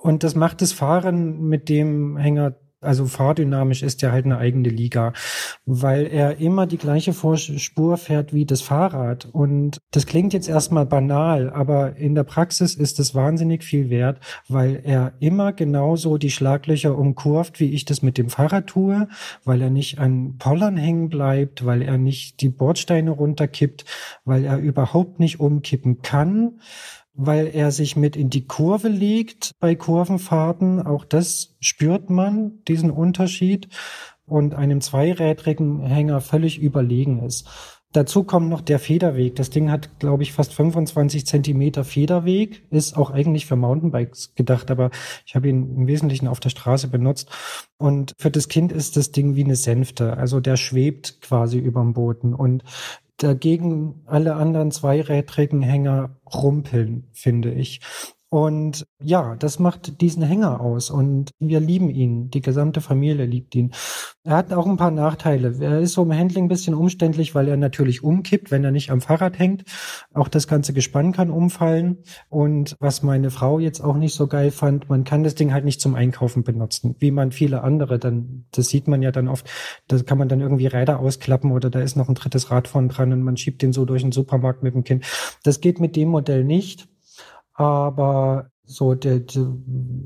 Und 0.00 0.22
das 0.22 0.34
macht 0.34 0.62
das 0.62 0.72
Fahren 0.72 1.40
mit 1.40 1.68
dem 1.68 2.16
Hänger 2.16 2.54
also 2.80 3.06
fahrdynamisch 3.06 3.82
ist 3.82 4.02
er 4.02 4.12
halt 4.12 4.24
eine 4.24 4.38
eigene 4.38 4.68
Liga, 4.68 5.12
weil 5.66 6.06
er 6.06 6.38
immer 6.38 6.66
die 6.66 6.78
gleiche 6.78 7.12
Spur 7.12 7.96
fährt 7.96 8.32
wie 8.32 8.44
das 8.44 8.62
Fahrrad. 8.62 9.26
Und 9.26 9.78
das 9.90 10.06
klingt 10.06 10.32
jetzt 10.32 10.48
erstmal 10.48 10.86
banal, 10.86 11.50
aber 11.50 11.96
in 11.96 12.14
der 12.14 12.22
Praxis 12.22 12.74
ist 12.74 13.00
es 13.00 13.14
wahnsinnig 13.14 13.64
viel 13.64 13.90
wert, 13.90 14.20
weil 14.48 14.80
er 14.84 15.14
immer 15.18 15.52
genauso 15.52 16.18
die 16.18 16.30
Schlaglöcher 16.30 16.96
umkurvt, 16.96 17.58
wie 17.58 17.72
ich 17.72 17.84
das 17.84 18.02
mit 18.02 18.16
dem 18.16 18.28
Fahrrad 18.28 18.68
tue, 18.68 19.08
weil 19.44 19.60
er 19.60 19.70
nicht 19.70 19.98
an 19.98 20.36
Pollern 20.38 20.76
hängen 20.76 21.08
bleibt, 21.08 21.66
weil 21.66 21.82
er 21.82 21.98
nicht 21.98 22.40
die 22.40 22.48
Bordsteine 22.48 23.10
runterkippt, 23.10 23.86
weil 24.24 24.44
er 24.44 24.58
überhaupt 24.58 25.18
nicht 25.18 25.40
umkippen 25.40 26.02
kann 26.02 26.60
weil 27.18 27.48
er 27.48 27.72
sich 27.72 27.96
mit 27.96 28.16
in 28.16 28.30
die 28.30 28.46
Kurve 28.46 28.88
legt 28.88 29.50
bei 29.58 29.74
Kurvenfahrten. 29.74 30.80
Auch 30.80 31.04
das 31.04 31.56
spürt 31.60 32.10
man, 32.10 32.62
diesen 32.68 32.90
Unterschied. 32.90 33.68
Und 34.24 34.54
einem 34.54 34.82
zweirädrigen 34.82 35.80
Hänger 35.80 36.20
völlig 36.20 36.58
überlegen 36.58 37.22
ist. 37.22 37.48
Dazu 37.92 38.22
kommt 38.22 38.50
noch 38.50 38.60
der 38.60 38.78
Federweg. 38.78 39.34
Das 39.36 39.48
Ding 39.48 39.70
hat, 39.70 39.98
glaube 39.98 40.22
ich, 40.22 40.34
fast 40.34 40.52
25 40.52 41.26
Zentimeter 41.26 41.84
Federweg. 41.84 42.62
Ist 42.70 42.96
auch 42.96 43.10
eigentlich 43.10 43.46
für 43.46 43.56
Mountainbikes 43.56 44.34
gedacht, 44.34 44.70
aber 44.70 44.90
ich 45.26 45.34
habe 45.34 45.48
ihn 45.48 45.74
im 45.74 45.86
Wesentlichen 45.86 46.28
auf 46.28 46.38
der 46.38 46.50
Straße 46.50 46.88
benutzt. 46.88 47.30
Und 47.78 48.12
für 48.18 48.30
das 48.30 48.48
Kind 48.48 48.70
ist 48.70 48.98
das 48.98 49.10
Ding 49.10 49.34
wie 49.34 49.44
eine 49.44 49.56
Sänfte. 49.56 50.18
Also 50.18 50.38
der 50.38 50.56
schwebt 50.56 51.22
quasi 51.22 51.58
überm 51.58 51.94
Boden. 51.94 52.34
Und 52.34 52.62
dagegen 53.18 54.02
alle 54.06 54.34
anderen 54.34 54.70
zweirädrigen 54.70 55.60
Hänger 55.62 56.16
rumpeln, 56.32 57.08
finde 57.12 57.52
ich. 57.52 57.80
Und 58.30 58.86
ja, 59.02 59.36
das 59.36 59.58
macht 59.58 60.02
diesen 60.02 60.22
Hänger 60.22 60.60
aus 60.60 60.90
und 60.90 61.30
wir 61.38 61.60
lieben 61.60 61.88
ihn. 61.88 62.28
Die 62.28 62.42
gesamte 62.42 62.82
Familie 62.82 63.24
liebt 63.24 63.54
ihn. 63.54 63.72
Er 64.22 64.36
hat 64.36 64.52
auch 64.52 64.66
ein 64.66 64.76
paar 64.76 64.90
Nachteile. 64.90 65.56
Er 65.60 65.80
ist 65.80 65.94
so 65.94 66.02
im 66.02 66.12
Handling 66.12 66.44
ein 66.44 66.48
bisschen 66.48 66.74
umständlich, 66.74 67.34
weil 67.34 67.48
er 67.48 67.56
natürlich 67.56 68.04
umkippt, 68.04 68.50
wenn 68.50 68.64
er 68.64 68.70
nicht 68.70 68.90
am 68.90 69.00
Fahrrad 69.00 69.38
hängt. 69.38 69.64
Auch 70.12 70.28
das 70.28 70.46
ganze 70.46 70.74
Gespann 70.74 71.12
kann 71.12 71.30
umfallen. 71.30 72.02
Und 72.28 72.76
was 72.80 73.02
meine 73.02 73.30
Frau 73.30 73.58
jetzt 73.58 73.80
auch 73.80 73.96
nicht 73.96 74.14
so 74.14 74.26
geil 74.26 74.50
fand, 74.50 74.90
man 74.90 75.04
kann 75.04 75.24
das 75.24 75.34
Ding 75.34 75.54
halt 75.54 75.64
nicht 75.64 75.80
zum 75.80 75.94
Einkaufen 75.94 76.44
benutzen, 76.44 76.96
wie 76.98 77.10
man 77.10 77.32
viele 77.32 77.62
andere 77.62 77.98
dann, 77.98 78.44
das 78.50 78.68
sieht 78.68 78.88
man 78.88 79.00
ja 79.00 79.10
dann 79.10 79.28
oft, 79.28 79.48
da 79.86 79.98
kann 80.02 80.18
man 80.18 80.28
dann 80.28 80.40
irgendwie 80.40 80.66
Räder 80.66 81.00
ausklappen 81.00 81.50
oder 81.50 81.70
da 81.70 81.80
ist 81.80 81.96
noch 81.96 82.10
ein 82.10 82.14
drittes 82.14 82.50
Rad 82.50 82.68
vorn 82.68 82.90
dran 82.90 83.14
und 83.14 83.22
man 83.22 83.38
schiebt 83.38 83.62
den 83.62 83.72
so 83.72 83.86
durch 83.86 84.02
den 84.02 84.12
Supermarkt 84.12 84.62
mit 84.62 84.74
dem 84.74 84.84
Kind. 84.84 85.06
Das 85.44 85.62
geht 85.62 85.80
mit 85.80 85.96
dem 85.96 86.08
Modell 86.08 86.44
nicht 86.44 86.88
aber 87.58 88.50
so 88.64 88.94
der, 88.94 89.20
der, 89.20 89.42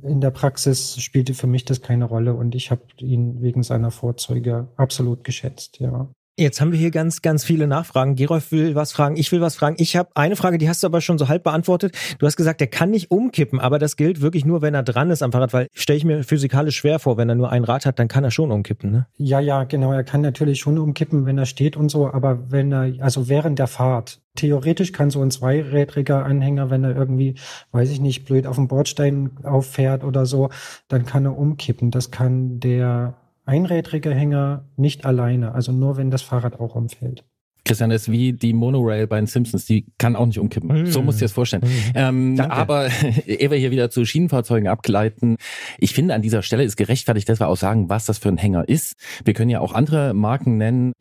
in 0.02 0.20
der 0.20 0.30
Praxis 0.30 1.00
spielte 1.00 1.34
für 1.34 1.46
mich 1.46 1.64
das 1.64 1.82
keine 1.82 2.06
Rolle 2.06 2.34
und 2.34 2.54
ich 2.54 2.70
habe 2.70 2.82
ihn 2.98 3.42
wegen 3.42 3.62
seiner 3.62 3.90
Vorzeuge 3.90 4.68
absolut 4.76 5.24
geschätzt, 5.24 5.78
ja. 5.78 6.08
Jetzt 6.38 6.62
haben 6.62 6.72
wir 6.72 6.78
hier 6.78 6.90
ganz, 6.90 7.20
ganz 7.20 7.44
viele 7.44 7.66
Nachfragen. 7.66 8.16
Gerolf 8.16 8.52
will 8.52 8.74
was 8.74 8.90
fragen, 8.90 9.18
ich 9.18 9.30
will 9.32 9.42
was 9.42 9.54
fragen. 9.54 9.76
Ich 9.78 9.96
habe 9.96 10.08
eine 10.14 10.34
Frage, 10.34 10.56
die 10.56 10.66
hast 10.66 10.82
du 10.82 10.86
aber 10.86 11.02
schon 11.02 11.18
so 11.18 11.28
halb 11.28 11.42
beantwortet. 11.42 11.94
Du 12.18 12.26
hast 12.26 12.36
gesagt, 12.36 12.60
der 12.60 12.68
kann 12.68 12.88
nicht 12.88 13.10
umkippen, 13.10 13.60
aber 13.60 13.78
das 13.78 13.96
gilt 13.96 14.22
wirklich 14.22 14.46
nur, 14.46 14.62
wenn 14.62 14.72
er 14.72 14.82
dran 14.82 15.10
ist 15.10 15.22
am 15.22 15.30
Fahrrad, 15.30 15.52
weil 15.52 15.66
stelle 15.74 15.98
ich 15.98 16.06
mir 16.06 16.24
physikalisch 16.24 16.76
schwer 16.76 16.98
vor, 17.00 17.18
wenn 17.18 17.28
er 17.28 17.34
nur 17.34 17.50
ein 17.50 17.64
Rad 17.64 17.84
hat, 17.84 17.98
dann 17.98 18.08
kann 18.08 18.24
er 18.24 18.30
schon 18.30 18.50
umkippen, 18.50 18.90
ne? 18.90 19.06
Ja, 19.18 19.40
ja, 19.40 19.64
genau. 19.64 19.92
Er 19.92 20.04
kann 20.04 20.22
natürlich 20.22 20.60
schon 20.60 20.78
umkippen, 20.78 21.26
wenn 21.26 21.36
er 21.36 21.44
steht 21.44 21.76
und 21.76 21.90
so, 21.90 22.10
aber 22.10 22.50
wenn 22.50 22.72
er, 22.72 22.94
also 23.00 23.28
während 23.28 23.58
der 23.58 23.66
Fahrt, 23.66 24.21
theoretisch 24.36 24.92
kann 24.92 25.10
so 25.10 25.22
ein 25.22 25.30
zweirädriger 25.30 26.24
Anhänger, 26.24 26.70
wenn 26.70 26.84
er 26.84 26.96
irgendwie, 26.96 27.34
weiß 27.72 27.90
ich 27.90 28.00
nicht, 28.00 28.24
blöd 28.24 28.46
auf 28.46 28.56
dem 28.56 28.68
Bordstein 28.68 29.38
auffährt 29.44 30.04
oder 30.04 30.26
so, 30.26 30.50
dann 30.88 31.06
kann 31.06 31.24
er 31.26 31.36
umkippen. 31.36 31.90
Das 31.90 32.10
kann 32.10 32.60
der 32.60 33.14
einrädrige 33.44 34.10
Hänger 34.10 34.64
nicht 34.76 35.04
alleine, 35.04 35.52
also 35.54 35.72
nur 35.72 35.96
wenn 35.96 36.10
das 36.10 36.22
Fahrrad 36.22 36.60
auch 36.60 36.74
umfällt. 36.74 37.24
Christian, 37.64 37.90
das 37.90 38.02
ist 38.02 38.12
wie 38.12 38.32
die 38.32 38.52
Monorail 38.52 39.06
bei 39.06 39.16
den 39.16 39.26
Simpsons, 39.26 39.66
die 39.66 39.86
kann 39.98 40.16
auch 40.16 40.26
nicht 40.26 40.38
umkippen. 40.38 40.82
Mm. 40.82 40.86
So 40.86 41.02
musst 41.02 41.18
du 41.18 41.20
dir 41.20 41.26
das 41.26 41.32
vorstellen. 41.32 41.62
Mm. 41.62 41.92
Ähm, 41.94 42.40
aber 42.40 42.88
ehe 43.26 43.50
wir 43.50 43.58
hier 43.58 43.70
wieder 43.70 43.88
zu 43.90 44.04
Schienenfahrzeugen 44.04 44.68
abgleiten, 44.68 45.36
ich 45.78 45.94
finde 45.94 46.14
an 46.14 46.22
dieser 46.22 46.42
Stelle 46.42 46.64
ist 46.64 46.76
gerechtfertigt, 46.76 47.28
dass 47.28 47.40
wir 47.40 47.48
auch 47.48 47.56
sagen, 47.56 47.88
was 47.88 48.06
das 48.06 48.18
für 48.18 48.28
ein 48.28 48.36
Hänger 48.36 48.68
ist. 48.68 48.94
Wir 49.24 49.34
können 49.34 49.50
ja 49.50 49.60
auch 49.60 49.74
andere 49.74 50.12
Marken 50.12 50.56
nennen. 50.56 50.92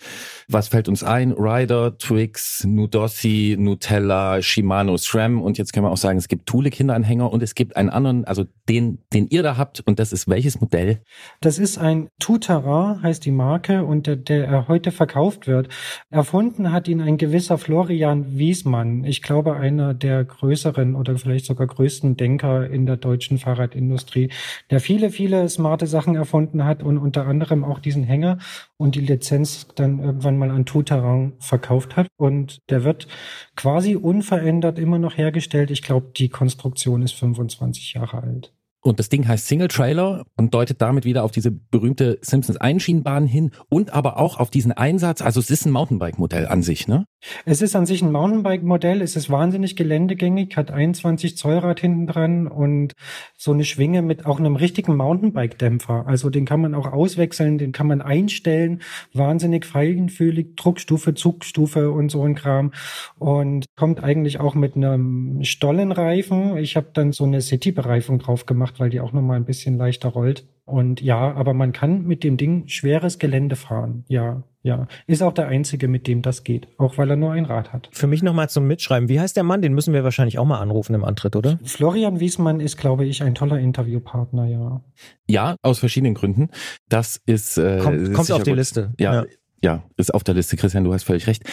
Was 0.47 0.67
fällt 0.67 0.87
uns 0.87 1.03
ein? 1.03 1.31
Ryder, 1.31 1.97
Twix, 1.97 2.63
Nudossi, 2.63 3.55
Nutella, 3.57 4.41
Shimano, 4.41 4.97
SRAM 4.97 5.41
und 5.41 5.57
jetzt 5.57 5.73
können 5.73 5.85
wir 5.85 5.91
auch 5.91 5.97
sagen, 5.97 6.17
es 6.17 6.27
gibt 6.27 6.45
Thule 6.45 6.69
Kinderanhänger 6.69 7.31
und 7.31 7.41
es 7.41 7.55
gibt 7.55 7.75
einen 7.75 7.89
anderen, 7.89 8.25
also 8.25 8.45
den, 8.69 8.99
den 9.13 9.27
ihr 9.27 9.43
da 9.43 9.57
habt 9.57 9.81
und 9.81 9.99
das 9.99 10.13
ist 10.13 10.27
welches 10.27 10.61
Modell? 10.61 11.01
Das 11.39 11.59
ist 11.59 11.77
ein 11.77 12.09
Tout-Terrain, 12.19 13.01
heißt 13.01 13.25
die 13.25 13.31
Marke 13.31 13.83
und 13.83 14.07
der, 14.07 14.15
der 14.15 14.67
heute 14.67 14.91
verkauft 14.91 15.47
wird. 15.47 15.69
Erfunden 16.09 16.50
erfunden 16.51 16.73
hat 16.73 16.89
ihn 16.89 16.99
ein 16.99 17.17
gewisser 17.17 17.57
Florian 17.57 18.37
Wiesmann. 18.37 19.05
Ich 19.05 19.21
glaube, 19.21 19.55
einer 19.55 19.93
der 19.93 20.25
größeren 20.25 20.95
oder 20.95 21.17
vielleicht 21.17 21.45
sogar 21.45 21.65
größten 21.65 22.17
Denker 22.17 22.69
in 22.69 22.85
der 22.85 22.97
deutschen 22.97 23.37
Fahrradindustrie, 23.37 24.29
der 24.69 24.81
viele, 24.81 25.11
viele 25.11 25.47
smarte 25.47 25.87
Sachen 25.87 26.15
erfunden 26.15 26.65
hat 26.65 26.83
und 26.83 26.97
unter 26.97 27.25
anderem 27.25 27.63
auch 27.63 27.79
diesen 27.79 28.03
Hänger 28.03 28.37
und 28.75 28.95
die 28.95 28.99
Lizenz 28.99 29.69
dann 29.75 29.99
irgendwann 29.99 30.37
mal 30.37 30.51
an 30.51 30.65
Tout-Terrain 30.65 31.33
verkauft 31.39 31.95
hat. 31.95 32.07
Und 32.17 32.59
der 32.69 32.83
wird 32.83 33.07
quasi 33.55 33.95
unverändert 33.95 34.77
immer 34.77 34.99
noch 34.99 35.17
hergestellt. 35.17 35.71
Ich 35.71 35.83
glaube, 35.83 36.11
die 36.17 36.27
Konstruktion 36.27 37.01
ist 37.01 37.13
25 37.13 37.93
Jahre 37.93 38.23
alt. 38.23 38.51
Und 38.83 38.99
das 38.99 39.09
Ding 39.09 39.27
heißt 39.27 39.47
Single 39.47 39.67
Trailer 39.67 40.25
und 40.37 40.53
deutet 40.53 40.81
damit 40.81 41.05
wieder 41.05 41.23
auf 41.23 41.31
diese 41.31 41.51
berühmte 41.51 42.17
Simpsons 42.21 42.57
Einschienenbahn 42.57 43.27
hin 43.27 43.51
und 43.69 43.93
aber 43.93 44.17
auch 44.17 44.39
auf 44.39 44.49
diesen 44.49 44.71
Einsatz. 44.71 45.21
Also 45.21 45.39
es 45.39 45.51
ist 45.51 45.65
ein 45.65 45.71
Mountainbike-Modell 45.71 46.47
an 46.47 46.63
sich, 46.63 46.87
ne? 46.87 47.05
Es 47.45 47.61
ist 47.61 47.75
an 47.75 47.85
sich 47.85 48.01
ein 48.01 48.11
Mountainbike-Modell. 48.11 49.03
Es 49.03 49.15
ist 49.15 49.29
wahnsinnig 49.29 49.75
geländegängig, 49.75 50.57
hat 50.57 50.71
21 50.71 51.37
Zollrad 51.37 51.79
hinten 51.79 52.07
dran 52.07 52.47
und 52.47 52.93
so 53.37 53.51
eine 53.51 53.65
Schwinge 53.65 54.01
mit 54.01 54.25
auch 54.25 54.39
einem 54.39 54.55
richtigen 54.55 54.95
Mountainbike-Dämpfer. 54.95 56.07
Also 56.07 56.31
den 56.31 56.45
kann 56.45 56.61
man 56.61 56.73
auch 56.73 56.91
auswechseln, 56.91 57.59
den 57.59 57.73
kann 57.73 57.85
man 57.85 58.01
einstellen. 58.01 58.81
Wahnsinnig 59.13 59.65
feinfühlig, 59.65 60.55
Druckstufe, 60.55 61.13
Zugstufe 61.13 61.91
und 61.91 62.09
so 62.09 62.23
ein 62.23 62.33
Kram. 62.33 62.71
Und 63.19 63.65
kommt 63.75 64.03
eigentlich 64.03 64.39
auch 64.39 64.55
mit 64.55 64.75
einem 64.75 65.43
Stollenreifen. 65.43 66.57
Ich 66.57 66.75
habe 66.75 66.89
dann 66.93 67.11
so 67.11 67.25
eine 67.25 67.41
City-Bereifung 67.41 68.17
drauf 68.17 68.47
gemacht 68.47 68.70
gemacht, 68.71 68.79
weil 68.79 68.89
die 68.89 68.99
auch 68.99 69.11
nochmal 69.11 69.37
ein 69.37 69.45
bisschen 69.45 69.77
leichter 69.77 70.09
rollt. 70.09 70.45
Und 70.65 71.01
ja, 71.01 71.33
aber 71.33 71.53
man 71.53 71.73
kann 71.73 72.05
mit 72.05 72.23
dem 72.23 72.37
Ding 72.37 72.67
schweres 72.67 73.19
Gelände 73.19 73.55
fahren. 73.55 74.05
Ja, 74.07 74.43
ja. 74.63 74.87
Ist 75.07 75.21
auch 75.21 75.33
der 75.33 75.47
einzige, 75.47 75.87
mit 75.87 76.07
dem 76.07 76.21
das 76.21 76.43
geht. 76.43 76.67
Auch 76.77 76.97
weil 76.97 77.09
er 77.09 77.15
nur 77.15 77.33
ein 77.33 77.45
Rad 77.45 77.73
hat. 77.73 77.89
Für 77.91 78.07
mich 78.07 78.23
nochmal 78.23 78.47
zum 78.47 78.67
Mitschreiben. 78.67 79.09
Wie 79.09 79.19
heißt 79.19 79.35
der 79.35 79.43
Mann? 79.43 79.61
Den 79.61 79.73
müssen 79.73 79.93
wir 79.93 80.03
wahrscheinlich 80.03 80.37
auch 80.37 80.45
mal 80.45 80.59
anrufen 80.59 80.93
im 80.93 81.03
Antritt, 81.03 81.35
oder? 81.35 81.59
Florian 81.63 82.19
Wiesmann 82.19 82.59
ist, 82.59 82.77
glaube 82.77 83.05
ich, 83.05 83.23
ein 83.23 83.35
toller 83.35 83.59
Interviewpartner, 83.59 84.45
ja. 84.45 84.81
Ja, 85.27 85.55
aus 85.61 85.79
verschiedenen 85.79 86.13
Gründen. 86.13 86.49
Das 86.87 87.19
ist, 87.25 87.57
äh, 87.57 87.79
kommt, 87.79 88.13
kommt 88.13 88.31
auf 88.31 88.43
die 88.43 88.51
gut. 88.51 88.57
Liste. 88.57 88.93
ja. 88.97 89.15
ja 89.15 89.25
ja, 89.63 89.83
ist 89.95 90.13
auf 90.13 90.23
der 90.23 90.33
Liste, 90.33 90.57
Christian, 90.57 90.83
du 90.83 90.93
hast 90.93 91.03
völlig 91.03 91.27
recht. 91.27 91.43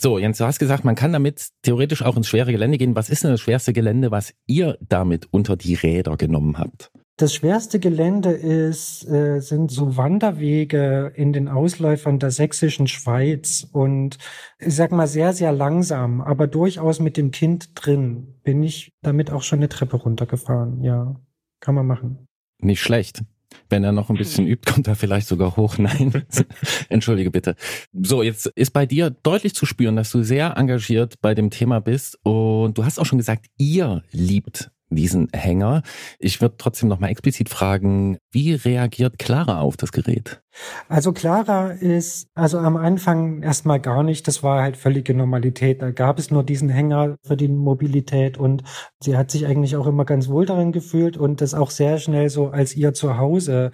So, 0.00 0.18
Jens, 0.18 0.38
du 0.38 0.44
hast 0.44 0.58
gesagt, 0.58 0.84
man 0.84 0.96
kann 0.96 1.12
damit 1.12 1.48
theoretisch 1.62 2.02
auch 2.02 2.16
ins 2.16 2.28
schwere 2.28 2.52
Gelände 2.52 2.78
gehen. 2.78 2.96
Was 2.96 3.10
ist 3.10 3.22
denn 3.22 3.30
das 3.30 3.40
schwerste 3.40 3.72
Gelände, 3.72 4.10
was 4.10 4.34
ihr 4.46 4.76
damit 4.80 5.28
unter 5.30 5.56
die 5.56 5.74
Räder 5.74 6.16
genommen 6.16 6.58
habt? 6.58 6.90
Das 7.16 7.32
schwerste 7.32 7.78
Gelände 7.78 8.32
ist, 8.32 9.08
äh, 9.08 9.38
sind 9.38 9.70
so 9.70 9.96
Wanderwege 9.96 11.12
in 11.14 11.32
den 11.32 11.46
Ausläufern 11.46 12.18
der 12.18 12.32
sächsischen 12.32 12.88
Schweiz 12.88 13.68
und 13.70 14.18
ich 14.58 14.74
sag 14.74 14.90
mal 14.90 15.06
sehr, 15.06 15.32
sehr 15.32 15.52
langsam, 15.52 16.20
aber 16.20 16.48
durchaus 16.48 16.98
mit 16.98 17.16
dem 17.16 17.30
Kind 17.30 17.70
drin 17.76 18.34
bin 18.42 18.64
ich 18.64 18.90
damit 19.00 19.30
auch 19.30 19.42
schon 19.42 19.60
eine 19.60 19.68
Treppe 19.68 19.96
runtergefahren. 19.96 20.82
Ja, 20.82 21.20
kann 21.60 21.76
man 21.76 21.86
machen. 21.86 22.26
Nicht 22.60 22.80
schlecht. 22.80 23.22
Wenn 23.68 23.84
er 23.84 23.92
noch 23.92 24.10
ein 24.10 24.16
bisschen 24.16 24.46
übt, 24.48 24.70
kommt 24.70 24.86
er 24.88 24.96
vielleicht 24.96 25.28
sogar 25.28 25.56
hoch. 25.56 25.78
Nein, 25.78 26.24
entschuldige 26.88 27.30
bitte. 27.30 27.56
So, 27.92 28.22
jetzt 28.22 28.46
ist 28.54 28.72
bei 28.72 28.86
dir 28.86 29.10
deutlich 29.10 29.54
zu 29.54 29.66
spüren, 29.66 29.96
dass 29.96 30.10
du 30.10 30.22
sehr 30.22 30.56
engagiert 30.56 31.20
bei 31.20 31.34
dem 31.34 31.50
Thema 31.50 31.80
bist 31.80 32.18
und 32.22 32.76
du 32.76 32.84
hast 32.84 32.98
auch 32.98 33.06
schon 33.06 33.18
gesagt, 33.18 33.46
ihr 33.58 34.02
liebt 34.10 34.70
diesen 34.94 35.28
Hänger. 35.32 35.82
Ich 36.18 36.40
würde 36.40 36.56
trotzdem 36.58 36.88
noch 36.88 37.00
mal 37.00 37.08
explizit 37.08 37.48
fragen, 37.48 38.18
wie 38.32 38.54
reagiert 38.54 39.18
Clara 39.18 39.60
auf 39.60 39.76
das 39.76 39.92
Gerät? 39.92 40.42
Also 40.88 41.12
Clara 41.12 41.70
ist 41.70 42.28
also 42.34 42.58
am 42.58 42.76
Anfang 42.76 43.42
erstmal 43.42 43.80
gar 43.80 44.02
nicht, 44.02 44.28
das 44.28 44.42
war 44.42 44.62
halt 44.62 44.76
völlige 44.76 45.14
Normalität. 45.14 45.82
Da 45.82 45.90
gab 45.90 46.18
es 46.18 46.30
nur 46.30 46.44
diesen 46.44 46.68
Hänger 46.68 47.16
für 47.22 47.36
die 47.36 47.48
Mobilität 47.48 48.38
und 48.38 48.62
sie 49.00 49.16
hat 49.16 49.30
sich 49.30 49.46
eigentlich 49.46 49.76
auch 49.76 49.86
immer 49.86 50.04
ganz 50.04 50.28
wohl 50.28 50.46
darin 50.46 50.72
gefühlt 50.72 51.16
und 51.16 51.40
das 51.40 51.54
auch 51.54 51.70
sehr 51.70 51.98
schnell 51.98 52.30
so 52.30 52.48
als 52.48 52.74
ihr 52.76 52.94
Zuhause 52.94 53.72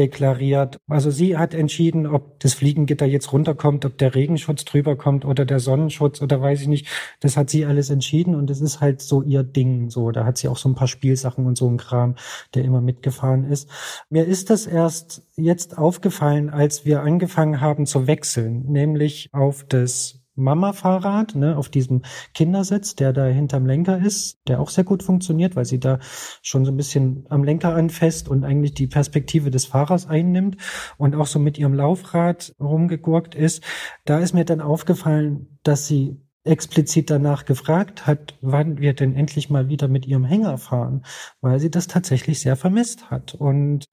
deklariert. 0.00 0.80
Also 0.88 1.10
sie 1.10 1.36
hat 1.36 1.52
entschieden, 1.52 2.06
ob 2.06 2.40
das 2.40 2.54
Fliegengitter 2.54 3.04
jetzt 3.04 3.34
runterkommt, 3.34 3.84
ob 3.84 3.98
der 3.98 4.14
Regenschutz 4.14 4.64
drüber 4.64 4.96
kommt 4.96 5.26
oder 5.26 5.44
der 5.44 5.60
Sonnenschutz 5.60 6.22
oder 6.22 6.40
weiß 6.40 6.62
ich 6.62 6.68
nicht. 6.68 6.86
Das 7.20 7.36
hat 7.36 7.50
sie 7.50 7.66
alles 7.66 7.90
entschieden 7.90 8.34
und 8.34 8.48
es 8.48 8.62
ist 8.62 8.80
halt 8.80 9.02
so 9.02 9.20
ihr 9.20 9.42
Ding. 9.42 9.90
So, 9.90 10.10
da 10.10 10.24
hat 10.24 10.38
sie 10.38 10.48
auch 10.48 10.56
so 10.56 10.70
ein 10.70 10.74
paar 10.74 10.88
Spielsachen 10.88 11.44
und 11.44 11.58
so 11.58 11.68
ein 11.68 11.76
Kram, 11.76 12.14
der 12.54 12.64
immer 12.64 12.80
mitgefahren 12.80 13.44
ist. 13.44 13.68
Mir 14.08 14.24
ist 14.24 14.48
das 14.48 14.66
erst 14.66 15.22
jetzt 15.36 15.76
aufgefallen, 15.76 16.48
als 16.48 16.86
wir 16.86 17.02
angefangen 17.02 17.60
haben 17.60 17.84
zu 17.84 18.06
wechseln, 18.06 18.64
nämlich 18.72 19.28
auf 19.32 19.64
das 19.68 20.19
Mama-Fahrrad, 20.40 21.34
ne, 21.34 21.56
auf 21.56 21.68
diesem 21.68 22.02
Kindersitz, 22.34 22.96
der 22.96 23.12
da 23.12 23.26
hinterm 23.26 23.66
Lenker 23.66 23.98
ist, 23.98 24.40
der 24.48 24.60
auch 24.60 24.70
sehr 24.70 24.84
gut 24.84 25.02
funktioniert, 25.02 25.56
weil 25.56 25.64
sie 25.64 25.78
da 25.78 25.98
schon 26.42 26.64
so 26.64 26.72
ein 26.72 26.76
bisschen 26.76 27.26
am 27.28 27.44
Lenker 27.44 27.74
anfasst 27.74 28.28
und 28.28 28.44
eigentlich 28.44 28.74
die 28.74 28.86
Perspektive 28.86 29.50
des 29.50 29.66
Fahrers 29.66 30.06
einnimmt 30.06 30.56
und 30.98 31.14
auch 31.14 31.26
so 31.26 31.38
mit 31.38 31.58
ihrem 31.58 31.74
Laufrad 31.74 32.54
rumgegurkt 32.60 33.34
ist. 33.34 33.62
Da 34.04 34.18
ist 34.18 34.34
mir 34.34 34.44
dann 34.44 34.60
aufgefallen, 34.60 35.58
dass 35.62 35.86
sie 35.86 36.20
explizit 36.44 37.10
danach 37.10 37.44
gefragt 37.44 38.06
hat, 38.06 38.38
wann 38.40 38.78
wir 38.78 38.94
denn 38.94 39.14
endlich 39.14 39.50
mal 39.50 39.68
wieder 39.68 39.88
mit 39.88 40.06
ihrem 40.06 40.24
Hänger 40.24 40.56
fahren, 40.56 41.04
weil 41.42 41.60
sie 41.60 41.70
das 41.70 41.86
tatsächlich 41.86 42.40
sehr 42.40 42.56
vermisst 42.56 43.10
hat. 43.10 43.34
Und 43.34 43.86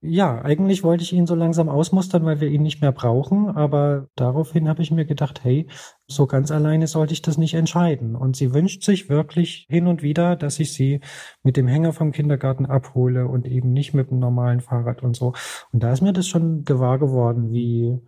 ja, 0.00 0.40
eigentlich 0.40 0.82
wollte 0.82 1.04
ich 1.04 1.12
ihn 1.12 1.26
so 1.26 1.34
langsam 1.34 1.68
ausmustern, 1.68 2.24
weil 2.24 2.40
wir 2.40 2.48
ihn 2.48 2.62
nicht 2.62 2.80
mehr 2.80 2.92
brauchen, 2.92 3.50
aber 3.50 4.08
daraufhin 4.16 4.68
habe 4.68 4.82
ich 4.82 4.90
mir 4.90 5.04
gedacht, 5.04 5.44
hey, 5.44 5.68
so 6.08 6.26
ganz 6.26 6.50
alleine 6.50 6.86
sollte 6.86 7.12
ich 7.12 7.22
das 7.22 7.36
nicht 7.36 7.54
entscheiden. 7.54 8.16
Und 8.16 8.36
sie 8.36 8.54
wünscht 8.54 8.82
sich 8.84 9.10
wirklich 9.10 9.66
hin 9.68 9.86
und 9.86 10.02
wieder, 10.02 10.34
dass 10.36 10.60
ich 10.60 10.72
sie 10.72 11.00
mit 11.42 11.58
dem 11.58 11.68
Hänger 11.68 11.92
vom 11.92 12.12
Kindergarten 12.12 12.64
abhole 12.66 13.28
und 13.28 13.46
eben 13.46 13.72
nicht 13.72 13.92
mit 13.92 14.10
dem 14.10 14.18
normalen 14.18 14.60
Fahrrad 14.60 15.02
und 15.02 15.14
so. 15.14 15.34
Und 15.72 15.82
da 15.82 15.92
ist 15.92 16.00
mir 16.00 16.12
das 16.14 16.26
schon 16.26 16.64
gewahr 16.64 16.98
geworden, 16.98 17.52
wie, 17.52 17.98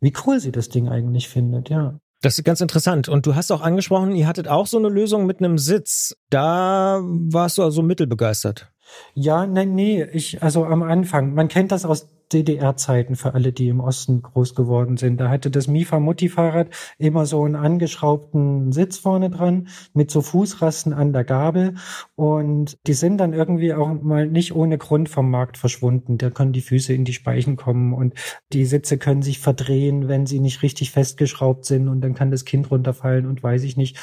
wie 0.00 0.12
cool 0.26 0.38
sie 0.38 0.52
das 0.52 0.68
Ding 0.68 0.88
eigentlich 0.88 1.28
findet, 1.28 1.68
ja. 1.70 1.98
Das 2.22 2.38
ist 2.38 2.44
ganz 2.44 2.60
interessant. 2.60 3.08
Und 3.08 3.26
du 3.26 3.34
hast 3.34 3.50
auch 3.50 3.60
angesprochen, 3.60 4.14
ihr 4.14 4.26
hattet 4.26 4.48
auch 4.48 4.66
so 4.66 4.78
eine 4.78 4.88
Lösung 4.88 5.26
mit 5.26 5.40
einem 5.40 5.58
Sitz. 5.58 6.16
Da 6.30 7.00
warst 7.02 7.58
du 7.58 7.62
also 7.62 7.82
mittelbegeistert. 7.82 8.72
Ja, 9.14 9.46
nein, 9.46 9.74
nee, 9.74 10.04
ich, 10.04 10.42
also 10.42 10.64
am 10.64 10.82
Anfang, 10.82 11.34
man 11.34 11.48
kennt 11.48 11.72
das 11.72 11.84
aus 11.84 12.08
DDR-Zeiten 12.32 13.16
für 13.16 13.34
alle, 13.34 13.52
die 13.52 13.68
im 13.68 13.80
Osten 13.80 14.22
groß 14.22 14.54
geworden 14.54 14.96
sind. 14.96 15.20
Da 15.20 15.28
hatte 15.28 15.50
das 15.50 15.68
Mifa-Mutti-Fahrrad 15.68 16.68
immer 16.98 17.26
so 17.26 17.44
einen 17.44 17.56
angeschraubten 17.56 18.72
Sitz 18.72 18.98
vorne 18.98 19.30
dran 19.30 19.68
mit 19.92 20.10
so 20.10 20.22
Fußrasten 20.22 20.92
an 20.92 21.12
der 21.12 21.24
Gabel 21.24 21.74
und 22.14 22.78
die 22.86 22.94
sind 22.94 23.18
dann 23.18 23.32
irgendwie 23.32 23.74
auch 23.74 23.92
mal 24.00 24.26
nicht 24.26 24.54
ohne 24.54 24.78
Grund 24.78 25.08
vom 25.08 25.30
Markt 25.30 25.58
verschwunden. 25.58 26.18
Da 26.18 26.30
können 26.30 26.52
die 26.52 26.60
Füße 26.60 26.92
in 26.92 27.04
die 27.04 27.12
Speichen 27.12 27.56
kommen 27.56 27.92
und 27.92 28.14
die 28.52 28.64
Sitze 28.64 28.98
können 28.98 29.22
sich 29.22 29.38
verdrehen, 29.38 30.08
wenn 30.08 30.26
sie 30.26 30.40
nicht 30.40 30.62
richtig 30.62 30.90
festgeschraubt 30.90 31.64
sind 31.64 31.88
und 31.88 32.00
dann 32.00 32.14
kann 32.14 32.30
das 32.30 32.44
Kind 32.44 32.70
runterfallen 32.70 33.26
und 33.26 33.42
weiß 33.42 33.62
ich 33.64 33.76
nicht. 33.76 33.98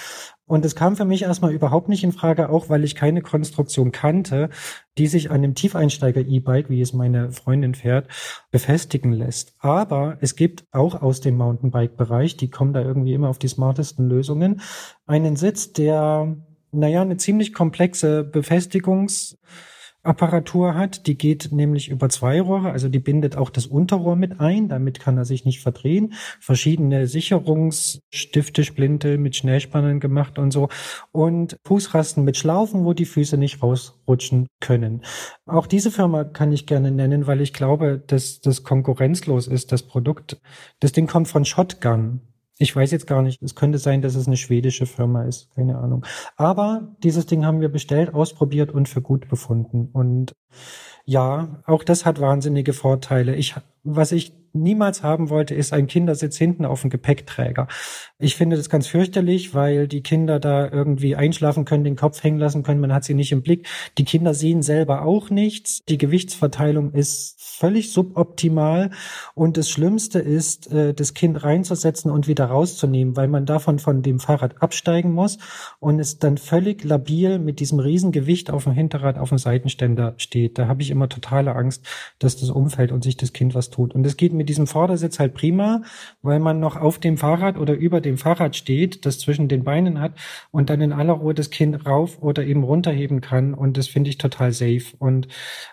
Und 0.50 0.66
es 0.66 0.74
kam 0.74 0.96
für 0.96 1.06
mich 1.06 1.22
erstmal 1.22 1.54
überhaupt 1.54 1.90
nicht 1.90 2.04
in 2.04 2.12
Frage, 2.12 2.50
auch 2.50 2.70
weil 2.70 2.84
ich 2.84 2.96
keine 2.96 3.22
Konstruktion 3.22 3.92
kannte, 3.92 4.50
die 4.98 5.06
sich 5.06 5.30
an 5.30 5.44
dem 5.44 5.54
Tiefeinsteiger-E-Bike, 5.54 6.72
wie 6.72 6.82
es 6.82 6.92
meine 6.92 7.32
Freundin 7.32 7.76
fährt, 7.76 8.08
befestigen 8.50 9.14
lässt. 9.14 9.54
Aber 9.60 10.18
es 10.22 10.36
gibt 10.36 10.66
auch 10.72 11.04
aus 11.04 11.22
dem 11.22 11.38
Mountainbike-Bereich, 11.38 12.36
die 12.36 12.50
kommen 12.50 12.74
da 12.74 12.82
irgendwie 12.82 13.14
immer 13.14 13.30
auf 13.30 13.38
die 13.38 13.48
smartesten 13.48 14.10
Lösungen, 14.10 14.62
einen 15.06 15.36
Sitz, 15.36 15.72
der, 15.72 16.36
naja, 16.72 17.04
eine 17.04 17.18
ziemlich 17.18 17.54
komplexe 17.54 18.22
Befestigungs- 18.22 19.38
Apparatur 20.04 20.76
hat. 20.76 21.08
Die 21.08 21.18
geht 21.18 21.52
nämlich 21.52 21.90
über 21.90 22.10
zwei 22.10 22.42
Rohre, 22.42 22.72
also 22.72 22.90
die 22.90 23.00
bindet 23.00 23.36
auch 23.36 23.50
das 23.50 23.66
Unterrohr 23.68 24.16
mit 24.16 24.40
ein, 24.40 24.70
damit 24.70 25.00
kann 25.00 25.18
er 25.18 25.26
sich 25.26 25.46
nicht 25.46 25.62
verdrehen. 25.62 26.14
Verschiedene 26.40 27.08
Sicherungsstifte, 27.08 28.64
Splinte 28.64 29.18
mit 29.18 29.36
Schnellspannen 29.36 30.00
gemacht 30.00 30.40
und 30.40 30.52
so. 30.52 30.70
Und 31.12 31.58
Fußrasten 31.66 32.24
mit 32.24 32.38
Schlaufen, 32.38 32.86
wo 32.86 32.94
die 32.94 33.06
Füße 33.06 33.38
nicht 33.38 33.62
rausrutschen 33.62 34.48
können. 34.60 35.04
Auch 35.46 35.68
diese 35.68 35.92
Firma 35.92 36.24
kann 36.24 36.52
ich 36.52 36.66
gerne 36.66 36.92
nennen, 36.92 37.28
weil 37.28 37.42
ich 37.42 37.54
glaube, 37.54 38.02
dass 38.06 38.40
das 38.40 38.64
konkurrenzlos 38.64 39.48
ist, 39.48 39.72
das 39.72 39.84
Produkt. 39.84 40.40
Das 40.80 40.92
Ding 40.92 41.08
kommt 41.08 41.28
von 41.28 41.46
Shotgun. 41.46 42.22
Ich 42.62 42.76
weiß 42.76 42.92
jetzt 42.92 43.08
gar 43.08 43.22
nicht. 43.22 43.42
Es 43.42 43.56
könnte 43.56 43.78
sein, 43.78 44.02
dass 44.02 44.16
es 44.16 44.28
eine 44.28 44.36
schwedische 44.36 44.86
Firma 44.86 45.24
ist. 45.24 45.50
Keine 45.56 45.78
Ahnung. 45.78 46.06
Aber 46.36 46.94
dieses 47.04 47.26
Ding 47.26 47.46
haben 47.46 47.62
wir 47.62 47.70
bestellt, 47.70 48.14
ausprobiert 48.14 48.70
und 48.72 48.90
für 48.90 49.02
gut 49.02 49.30
befunden. 49.30 49.90
Und 49.94 50.36
ja, 51.06 51.64
auch 51.66 51.86
das 51.86 52.06
hat 52.06 52.20
wahnsinnige 52.20 52.74
Vorteile. 52.74 53.34
Ich, 53.36 53.56
was 53.84 54.12
ich 54.12 54.34
niemals 54.52 55.04
haben 55.04 55.30
wollte, 55.30 55.56
ist 55.56 55.72
ein 55.72 55.88
Kindersitz 55.88 56.38
hinten 56.38 56.66
auf 56.66 56.82
dem 56.82 56.90
Gepäckträger. 56.90 57.68
Ich 58.18 58.36
finde 58.36 58.58
das 58.58 58.70
ganz 58.70 58.88
fürchterlich, 58.88 59.54
weil 59.54 59.88
die 59.88 60.04
Kinder 60.04 60.40
da 60.40 60.70
irgendwie 60.70 61.16
einschlafen 61.16 61.64
können, 61.66 61.84
den 61.84 61.96
Kopf 61.96 62.22
hängen 62.24 62.40
lassen 62.40 62.64
können, 62.64 62.82
man 62.82 62.94
hat 62.94 63.06
sie 63.06 63.14
nicht 63.14 63.32
im 63.32 63.42
Blick. 63.42 63.68
Die 63.98 64.04
Kinder 64.06 64.34
sehen 64.34 64.64
selber 64.64 65.04
auch 65.04 65.30
nichts. 65.30 65.80
Die 65.88 65.98
Gewichtsverteilung 65.98 66.92
ist 66.92 67.39
völlig 67.60 67.92
suboptimal 67.92 68.92
und 69.36 69.58
das 69.58 69.70
Schlimmste 69.70 70.20
ist, 70.20 70.72
äh, 70.72 70.94
das 70.94 71.14
Kind 71.14 71.44
reinzusetzen 71.44 72.10
und 72.10 72.28
wieder 72.28 72.46
rauszunehmen, 72.46 73.18
weil 73.18 73.28
man 73.28 73.46
davon 73.46 73.80
von 73.80 74.02
dem 74.02 74.20
Fahrrad 74.20 74.62
absteigen 74.62 75.12
muss 75.12 75.38
und 75.80 76.00
es 76.00 76.20
dann 76.20 76.38
völlig 76.38 76.84
labil 76.86 77.38
mit 77.38 77.60
diesem 77.60 77.80
Riesengewicht 77.80 78.50
auf 78.50 78.64
dem 78.64 78.74
Hinterrad 78.74 79.18
auf 79.18 79.30
dem 79.30 79.38
Seitenständer 79.38 80.14
steht. 80.18 80.58
Da 80.58 80.68
habe 80.68 80.82
ich 80.82 80.90
immer 80.90 81.10
totale 81.10 81.54
Angst, 81.56 81.86
dass 82.20 82.38
das 82.38 82.50
umfällt 82.50 82.94
und 82.94 83.04
sich 83.04 83.18
das 83.18 83.34
Kind 83.34 83.56
was 83.56 83.70
tut. 83.70 83.94
Und 83.94 84.06
es 84.06 84.16
geht 84.16 84.32
mit 84.32 84.48
diesem 84.48 84.66
Vordersitz 84.66 85.20
halt 85.20 85.34
prima, 85.34 85.82
weil 86.22 86.40
man 86.40 86.60
noch 86.60 86.78
auf 86.78 86.98
dem 86.98 87.18
Fahrrad 87.18 87.58
oder 87.58 87.74
über 87.74 88.00
dem 88.00 88.18
Fahrrad 88.18 88.56
steht, 88.56 89.06
das 89.06 89.20
zwischen 89.20 89.50
den 89.50 89.66
Beinen 89.66 90.00
hat 90.00 90.14
und 90.52 90.70
dann 90.70 90.80
in 90.80 90.94
aller 90.94 91.14
Ruhe 91.14 91.34
das 91.34 91.50
Kind 91.50 91.86
rauf 91.86 92.22
oder 92.22 92.46
eben 92.46 92.64
runterheben 92.64 93.20
kann. 93.20 93.54
Und 93.54 93.78
das 93.78 93.88
finde 93.88 94.10
ich 94.10 94.18
total 94.18 94.54
safe. 94.54 94.96
Und 94.98 95.28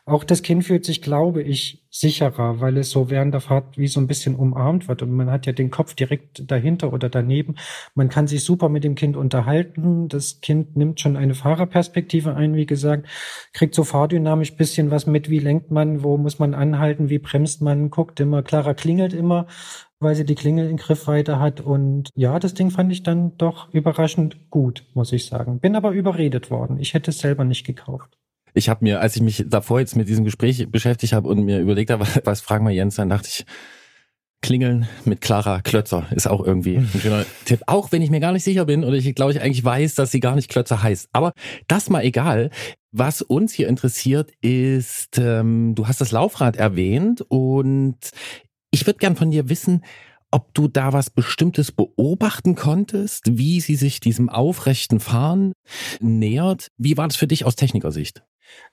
auch 0.04 0.24
das 0.24 0.42
Kind 0.42 0.64
fühlt 0.64 0.84
sich, 0.84 1.00
glaube 1.00 1.42
ich, 1.42 1.75
sicherer, 1.90 2.60
weil 2.60 2.76
es 2.76 2.90
so 2.90 3.10
während 3.10 3.32
der 3.32 3.40
Fahrt 3.40 3.78
wie 3.78 3.86
so 3.86 4.00
ein 4.00 4.06
bisschen 4.06 4.36
umarmt 4.36 4.88
wird 4.88 5.02
und 5.02 5.12
man 5.12 5.30
hat 5.30 5.46
ja 5.46 5.52
den 5.52 5.70
Kopf 5.70 5.94
direkt 5.94 6.50
dahinter 6.50 6.92
oder 6.92 7.08
daneben. 7.08 7.56
Man 7.94 8.08
kann 8.08 8.26
sich 8.26 8.44
super 8.44 8.68
mit 8.68 8.84
dem 8.84 8.94
Kind 8.94 9.16
unterhalten. 9.16 10.08
Das 10.08 10.40
Kind 10.40 10.76
nimmt 10.76 11.00
schon 11.00 11.16
eine 11.16 11.34
Fahrerperspektive 11.34 12.34
ein, 12.34 12.54
wie 12.54 12.66
gesagt, 12.66 13.06
kriegt 13.52 13.74
so 13.74 13.84
fahrdynamisch 13.84 14.56
bisschen 14.56 14.90
was 14.90 15.06
mit, 15.06 15.30
wie 15.30 15.38
lenkt 15.38 15.70
man, 15.70 16.02
wo 16.02 16.18
muss 16.18 16.38
man 16.38 16.54
anhalten, 16.54 17.08
wie 17.08 17.18
bremst 17.18 17.62
man, 17.62 17.90
guckt 17.90 18.20
immer, 18.20 18.42
Clara 18.42 18.74
klingelt 18.74 19.14
immer, 19.14 19.46
weil 19.98 20.14
sie 20.14 20.24
die 20.24 20.34
Klingel 20.34 20.68
in 20.68 20.76
Griffweite 20.76 21.40
hat 21.40 21.60
und 21.60 22.10
ja, 22.14 22.38
das 22.38 22.54
Ding 22.54 22.70
fand 22.70 22.92
ich 22.92 23.02
dann 23.02 23.36
doch 23.38 23.72
überraschend 23.72 24.50
gut, 24.50 24.84
muss 24.94 25.12
ich 25.12 25.26
sagen. 25.26 25.60
Bin 25.60 25.76
aber 25.76 25.92
überredet 25.92 26.50
worden. 26.50 26.78
Ich 26.78 26.94
hätte 26.94 27.10
es 27.10 27.18
selber 27.18 27.44
nicht 27.44 27.64
gekauft 27.64 28.16
ich 28.56 28.68
habe 28.68 28.84
mir, 28.84 29.00
als 29.00 29.14
ich 29.16 29.22
mich 29.22 29.44
davor 29.46 29.80
jetzt 29.80 29.96
mit 29.96 30.08
diesem 30.08 30.24
Gespräch 30.24 30.66
beschäftigt 30.70 31.12
habe 31.12 31.28
und 31.28 31.44
mir 31.44 31.60
überlegt 31.60 31.90
habe, 31.90 32.06
was 32.24 32.40
fragen 32.40 32.66
wir 32.66 32.72
Jens, 32.72 32.96
dann 32.96 33.10
dachte 33.10 33.28
ich, 33.28 33.44
Klingeln 34.42 34.86
mit 35.04 35.22
Clara 35.22 35.60
Klötzer 35.60 36.06
ist 36.10 36.28
auch 36.28 36.44
irgendwie 36.44 36.76
ein 36.76 37.00
schöner 37.00 37.24
Tipp. 37.46 37.62
Auch 37.66 37.90
wenn 37.90 38.02
ich 38.02 38.10
mir 38.10 38.20
gar 38.20 38.32
nicht 38.32 38.44
sicher 38.44 38.64
bin 38.64 38.84
oder 38.84 38.96
ich 38.96 39.14
glaube 39.14 39.32
ich 39.32 39.40
eigentlich 39.40 39.64
weiß, 39.64 39.94
dass 39.94 40.10
sie 40.12 40.20
gar 40.20 40.36
nicht 40.36 40.50
Klötzer 40.50 40.82
heißt. 40.82 41.08
Aber 41.12 41.32
das 41.68 41.90
mal 41.90 42.04
egal. 42.04 42.50
Was 42.92 43.22
uns 43.22 43.52
hier 43.52 43.68
interessiert 43.68 44.30
ist, 44.42 45.18
ähm, 45.18 45.74
du 45.74 45.88
hast 45.88 46.00
das 46.00 46.12
Laufrad 46.12 46.56
erwähnt 46.56 47.24
und 47.28 47.96
ich 48.70 48.86
würde 48.86 48.98
gern 48.98 49.16
von 49.16 49.30
dir 49.30 49.48
wissen, 49.48 49.82
ob 50.30 50.54
du 50.54 50.68
da 50.68 50.92
was 50.92 51.10
Bestimmtes 51.10 51.72
beobachten 51.72 52.54
konntest, 52.54 53.38
wie 53.38 53.60
sie 53.60 53.76
sich 53.76 54.00
diesem 54.00 54.28
aufrechten 54.28 55.00
Fahren 55.00 55.52
nähert. 56.00 56.68
Wie 56.76 56.96
war 56.96 57.08
das 57.08 57.16
für 57.16 57.26
dich 57.26 57.44
aus 57.44 57.56
Technikersicht? 57.56 58.22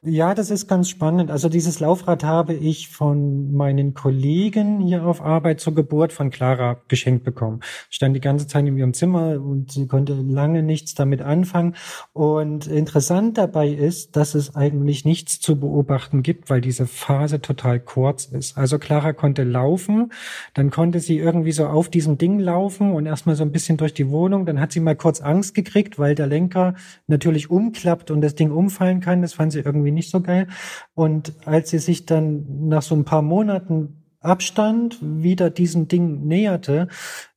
Ja, 0.05 0.35
das 0.35 0.51
ist 0.51 0.67
ganz 0.67 0.89
spannend. 0.89 1.31
Also 1.31 1.47
dieses 1.47 1.79
Laufrad 1.79 2.25
habe 2.25 2.53
ich 2.53 2.89
von 2.89 3.53
meinen 3.53 3.93
Kollegen 3.93 4.81
hier 4.81 5.05
auf 5.05 5.21
Arbeit 5.21 5.61
zur 5.61 5.75
Geburt 5.75 6.11
von 6.11 6.29
Clara 6.29 6.81
geschenkt 6.89 7.23
bekommen. 7.23 7.61
Stand 7.89 8.13
die 8.13 8.19
ganze 8.19 8.45
Zeit 8.45 8.67
in 8.67 8.77
ihrem 8.77 8.93
Zimmer 8.93 9.41
und 9.41 9.71
sie 9.71 9.87
konnte 9.87 10.13
lange 10.13 10.61
nichts 10.61 10.93
damit 10.93 11.21
anfangen. 11.21 11.75
Und 12.11 12.67
interessant 12.67 13.37
dabei 13.37 13.69
ist, 13.69 14.17
dass 14.17 14.35
es 14.35 14.55
eigentlich 14.57 15.05
nichts 15.05 15.39
zu 15.39 15.57
beobachten 15.57 16.21
gibt, 16.21 16.49
weil 16.49 16.59
diese 16.59 16.85
Phase 16.85 17.39
total 17.39 17.79
kurz 17.79 18.25
ist. 18.25 18.57
Also 18.57 18.79
Clara 18.79 19.13
konnte 19.13 19.43
laufen, 19.43 20.11
dann 20.53 20.69
konnte 20.69 20.99
sie 20.99 21.17
irgendwie 21.17 21.53
so 21.53 21.65
auf 21.67 21.87
diesem 21.87 22.17
Ding 22.17 22.39
laufen 22.39 22.91
und 22.91 23.05
erstmal 23.05 23.37
so 23.37 23.43
ein 23.43 23.53
bisschen 23.53 23.77
durch 23.77 23.93
die 23.93 24.09
Wohnung. 24.09 24.45
Dann 24.45 24.59
hat 24.59 24.73
sie 24.73 24.81
mal 24.81 24.97
kurz 24.97 25.21
Angst 25.21 25.55
gekriegt, 25.55 25.97
weil 25.97 26.13
der 26.13 26.27
Lenker 26.27 26.75
natürlich 27.07 27.49
umklappt 27.49 28.11
und 28.11 28.19
das 28.19 28.35
Ding 28.35 28.51
umfallen 28.51 28.99
kann. 28.99 29.21
Das 29.21 29.33
fand 29.33 29.53
sie 29.53 29.62
irgendwie 29.65 29.91
nicht 29.91 30.09
so 30.09 30.21
geil. 30.21 30.47
Und 30.93 31.33
als 31.45 31.69
sie 31.69 31.79
sich 31.79 32.05
dann 32.05 32.67
nach 32.67 32.81
so 32.81 32.95
ein 32.95 33.05
paar 33.05 33.21
Monaten 33.21 34.03
Abstand 34.23 34.99
wieder 35.01 35.49
diesem 35.49 35.87
Ding 35.89 36.25
näherte, 36.25 36.87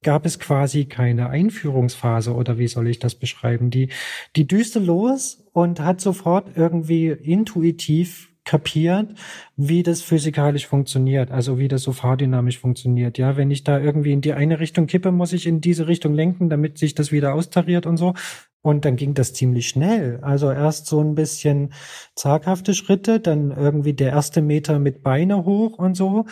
gab 0.03 0.25
es 0.25 0.39
quasi 0.39 0.85
keine 0.85 1.29
Einführungsphase 1.31 2.33
oder 2.33 2.59
wie 2.59 2.69
soll 2.69 2.87
ich 2.87 3.01
das 3.01 3.17
beschreiben? 3.17 3.71
Die, 3.71 3.91
die 4.37 4.47
düste 4.47 4.79
los 4.79 5.45
und 5.53 5.81
hat 5.81 6.01
sofort 6.01 6.57
irgendwie 6.57 7.09
intuitiv 7.09 8.33
kapiert, 8.47 9.11
wie 9.57 9.83
das 9.83 10.01
physikalisch 10.01 10.67
funktioniert, 10.67 11.31
also 11.31 11.59
wie 11.59 11.69
das 11.69 11.83
so 11.83 11.93
fahrdynamisch 11.93 12.59
funktioniert. 12.59 13.19
Ja, 13.19 13.37
wenn 13.37 13.51
ich 13.51 13.65
da 13.65 13.79
irgendwie 13.79 14.13
in 14.13 14.23
die 14.23 14.33
eine 14.33 14.61
Richtung 14.61 14.87
kippe, 14.87 15.13
muss 15.13 15.35
ich 15.35 15.47
in 15.47 15.61
diese 15.61 15.89
Richtung 15.89 16.15
lenken, 16.15 16.49
damit 16.49 16.79
sich 16.79 16.95
das 16.95 17.13
wieder 17.13 17.35
austariert 17.35 17.85
und 17.85 17.99
so. 17.99 18.15
Und 18.63 18.85
dann 18.85 18.97
ging 18.97 19.15
das 19.15 19.33
ziemlich 19.33 19.69
schnell. 19.69 20.19
Also 20.23 20.51
erst 20.51 20.87
so 20.87 21.01
ein 21.01 21.15
bisschen 21.15 21.73
zaghafte 22.17 22.75
Schritte, 22.75 23.21
dann 23.21 23.53
irgendwie 23.53 23.93
der 23.93 24.11
erste 24.11 24.43
Meter 24.43 24.79
mit 24.81 25.03
Beine 25.03 25.45
hoch 25.45 25.79
und 25.79 25.97
so. 25.97 26.25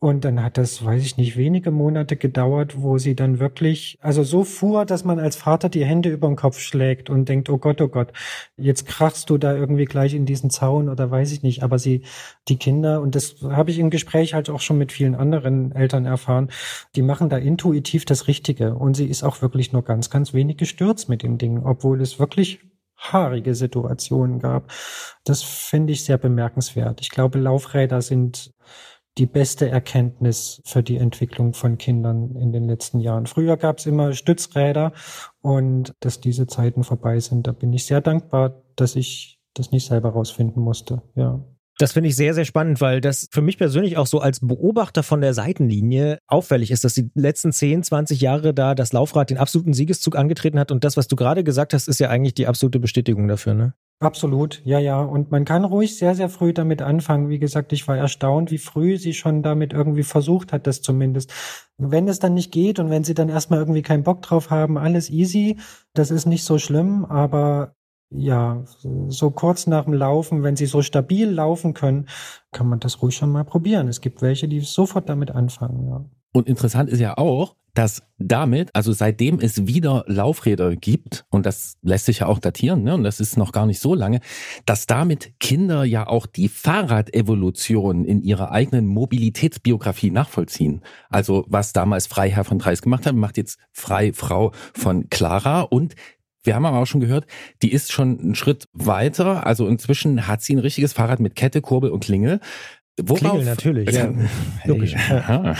Und 0.00 0.24
dann 0.24 0.44
hat 0.44 0.58
das, 0.58 0.84
weiß 0.84 1.02
ich 1.02 1.16
nicht, 1.16 1.36
wenige 1.36 1.72
Monate 1.72 2.16
gedauert, 2.16 2.80
wo 2.80 2.98
sie 2.98 3.16
dann 3.16 3.40
wirklich, 3.40 3.98
also 4.00 4.22
so 4.22 4.44
fuhr, 4.44 4.84
dass 4.84 5.04
man 5.04 5.18
als 5.18 5.34
Vater 5.34 5.68
die 5.68 5.84
Hände 5.84 6.08
über 6.10 6.28
den 6.28 6.36
Kopf 6.36 6.60
schlägt 6.60 7.10
und 7.10 7.28
denkt, 7.28 7.50
oh 7.50 7.58
Gott, 7.58 7.80
oh 7.80 7.88
Gott, 7.88 8.12
jetzt 8.56 8.86
krachst 8.86 9.28
du 9.28 9.38
da 9.38 9.56
irgendwie 9.56 9.86
gleich 9.86 10.14
in 10.14 10.24
diesen 10.24 10.50
Zaun 10.50 10.88
oder 10.88 11.10
weiß 11.10 11.32
ich 11.32 11.42
nicht. 11.42 11.64
Aber 11.64 11.80
sie, 11.80 12.02
die 12.46 12.58
Kinder, 12.58 13.00
und 13.00 13.16
das 13.16 13.42
habe 13.42 13.72
ich 13.72 13.80
im 13.80 13.90
Gespräch 13.90 14.34
halt 14.34 14.50
auch 14.50 14.60
schon 14.60 14.78
mit 14.78 14.92
vielen 14.92 15.16
anderen 15.16 15.72
Eltern 15.72 16.06
erfahren, 16.06 16.50
die 16.94 17.02
machen 17.02 17.28
da 17.28 17.36
intuitiv 17.36 18.04
das 18.04 18.28
Richtige. 18.28 18.76
Und 18.76 18.94
sie 18.94 19.06
ist 19.06 19.24
auch 19.24 19.42
wirklich 19.42 19.72
nur 19.72 19.82
ganz, 19.82 20.10
ganz 20.10 20.32
wenig 20.32 20.58
gestürzt 20.58 21.08
mit 21.08 21.24
dem 21.24 21.38
Ding, 21.38 21.64
obwohl 21.64 22.00
es 22.00 22.20
wirklich 22.20 22.60
haarige 22.96 23.56
Situationen 23.56 24.38
gab. 24.38 24.70
Das 25.24 25.42
finde 25.42 25.92
ich 25.92 26.04
sehr 26.04 26.18
bemerkenswert. 26.18 27.00
Ich 27.00 27.10
glaube, 27.10 27.38
Laufräder 27.38 28.00
sind 28.00 28.52
die 29.18 29.26
beste 29.26 29.68
Erkenntnis 29.68 30.62
für 30.64 30.82
die 30.82 30.96
Entwicklung 30.96 31.52
von 31.52 31.76
Kindern 31.76 32.36
in 32.36 32.52
den 32.52 32.64
letzten 32.64 33.00
Jahren. 33.00 33.26
Früher 33.26 33.56
gab 33.56 33.78
es 33.78 33.86
immer 33.86 34.12
Stützräder 34.12 34.92
und 35.40 35.94
dass 36.00 36.20
diese 36.20 36.46
Zeiten 36.46 36.84
vorbei 36.84 37.18
sind, 37.20 37.46
da 37.46 37.52
bin 37.52 37.72
ich 37.72 37.86
sehr 37.86 38.00
dankbar, 38.00 38.62
dass 38.76 38.96
ich 38.96 39.40
das 39.54 39.72
nicht 39.72 39.86
selber 39.86 40.10
rausfinden 40.10 40.62
musste. 40.62 41.02
Ja. 41.14 41.44
Das 41.78 41.92
finde 41.92 42.08
ich 42.08 42.16
sehr, 42.16 42.34
sehr 42.34 42.44
spannend, 42.44 42.80
weil 42.80 43.00
das 43.00 43.28
für 43.30 43.40
mich 43.40 43.56
persönlich 43.56 43.96
auch 43.96 44.08
so 44.08 44.18
als 44.18 44.40
Beobachter 44.40 45.04
von 45.04 45.20
der 45.20 45.32
Seitenlinie 45.32 46.18
auffällig 46.26 46.72
ist, 46.72 46.82
dass 46.82 46.94
die 46.94 47.08
letzten 47.14 47.52
10, 47.52 47.84
20 47.84 48.20
Jahre 48.20 48.52
da 48.52 48.74
das 48.74 48.92
Laufrad 48.92 49.30
den 49.30 49.38
absoluten 49.38 49.72
Siegeszug 49.72 50.16
angetreten 50.16 50.58
hat. 50.58 50.72
Und 50.72 50.82
das, 50.82 50.96
was 50.96 51.06
du 51.06 51.14
gerade 51.14 51.44
gesagt 51.44 51.74
hast, 51.74 51.86
ist 51.86 52.00
ja 52.00 52.08
eigentlich 52.08 52.34
die 52.34 52.48
absolute 52.48 52.80
Bestätigung 52.80 53.28
dafür, 53.28 53.54
ne? 53.54 53.74
Absolut, 54.00 54.60
ja, 54.64 54.78
ja. 54.78 55.00
Und 55.00 55.32
man 55.32 55.44
kann 55.44 55.64
ruhig 55.64 55.96
sehr, 55.96 56.14
sehr 56.14 56.28
früh 56.28 56.52
damit 56.52 56.82
anfangen. 56.82 57.28
Wie 57.28 57.40
gesagt, 57.40 57.72
ich 57.72 57.86
war 57.86 57.96
erstaunt, 57.96 58.52
wie 58.52 58.58
früh 58.58 58.96
sie 58.96 59.12
schon 59.12 59.42
damit 59.42 59.72
irgendwie 59.72 60.04
versucht 60.04 60.52
hat, 60.52 60.68
das 60.68 60.82
zumindest. 60.82 61.32
Wenn 61.78 62.06
es 62.06 62.20
dann 62.20 62.34
nicht 62.34 62.52
geht 62.52 62.78
und 62.78 62.90
wenn 62.90 63.02
sie 63.02 63.14
dann 63.14 63.28
erstmal 63.28 63.58
irgendwie 63.60 63.82
keinen 63.82 64.04
Bock 64.04 64.22
drauf 64.22 64.50
haben, 64.50 64.78
alles 64.78 65.10
easy. 65.10 65.58
Das 65.94 66.12
ist 66.12 66.26
nicht 66.26 66.44
so 66.44 66.58
schlimm, 66.58 67.04
aber 67.04 67.74
ja, 68.10 68.64
so 69.08 69.30
kurz 69.30 69.66
nach 69.66 69.84
dem 69.84 69.92
Laufen, 69.92 70.42
wenn 70.42 70.56
sie 70.56 70.66
so 70.66 70.82
stabil 70.82 71.28
laufen 71.28 71.74
können, 71.74 72.08
kann 72.52 72.68
man 72.68 72.80
das 72.80 73.02
ruhig 73.02 73.14
schon 73.14 73.30
mal 73.30 73.44
probieren. 73.44 73.88
Es 73.88 74.00
gibt 74.00 74.22
welche, 74.22 74.48
die 74.48 74.60
sofort 74.60 75.08
damit 75.08 75.30
anfangen, 75.30 75.88
ja. 75.88 76.04
Und 76.32 76.46
interessant 76.46 76.90
ist 76.90 77.00
ja 77.00 77.16
auch, 77.16 77.56
dass 77.74 78.02
damit, 78.18 78.70
also 78.74 78.92
seitdem 78.92 79.38
es 79.38 79.66
wieder 79.66 80.04
Laufräder 80.08 80.74
gibt, 80.74 81.24
und 81.30 81.46
das 81.46 81.76
lässt 81.82 82.06
sich 82.06 82.20
ja 82.20 82.26
auch 82.26 82.38
datieren, 82.38 82.82
ne, 82.82 82.94
und 82.94 83.04
das 83.04 83.20
ist 83.20 83.36
noch 83.36 83.52
gar 83.52 83.66
nicht 83.66 83.80
so 83.80 83.94
lange, 83.94 84.20
dass 84.66 84.86
damit 84.86 85.38
Kinder 85.38 85.84
ja 85.84 86.06
auch 86.06 86.26
die 86.26 86.48
Fahrradevolution 86.48 88.04
in 88.04 88.22
ihrer 88.22 88.50
eigenen 88.50 88.86
Mobilitätsbiografie 88.86 90.10
nachvollziehen. 90.10 90.82
Also 91.08 91.44
was 91.48 91.72
damals 91.72 92.08
Freiherr 92.08 92.44
von 92.44 92.58
Dreis 92.58 92.82
gemacht 92.82 93.06
hat, 93.06 93.14
macht 93.14 93.36
jetzt 93.36 93.58
Freifrau 93.72 94.52
von 94.74 95.08
Clara 95.08 95.60
und 95.62 95.94
wir 96.48 96.54
haben 96.56 96.66
aber 96.66 96.78
auch 96.78 96.86
schon 96.86 97.00
gehört, 97.00 97.26
die 97.62 97.72
ist 97.72 97.92
schon 97.92 98.18
einen 98.18 98.34
Schritt 98.34 98.68
weiter. 98.72 99.46
Also 99.46 99.68
inzwischen 99.68 100.26
hat 100.26 100.42
sie 100.42 100.54
ein 100.54 100.58
richtiges 100.58 100.92
Fahrrad 100.92 101.20
mit 101.20 101.34
Kette, 101.34 101.60
Kurbel 101.60 101.90
und 101.90 102.04
Klingel. 102.04 102.40
Worauf, 103.00 103.20
Klingel 103.20 103.44
natürlich, 103.44 103.90
ja. 103.94 104.12
Logisch. 104.64 104.94
Ja. 105.08 105.54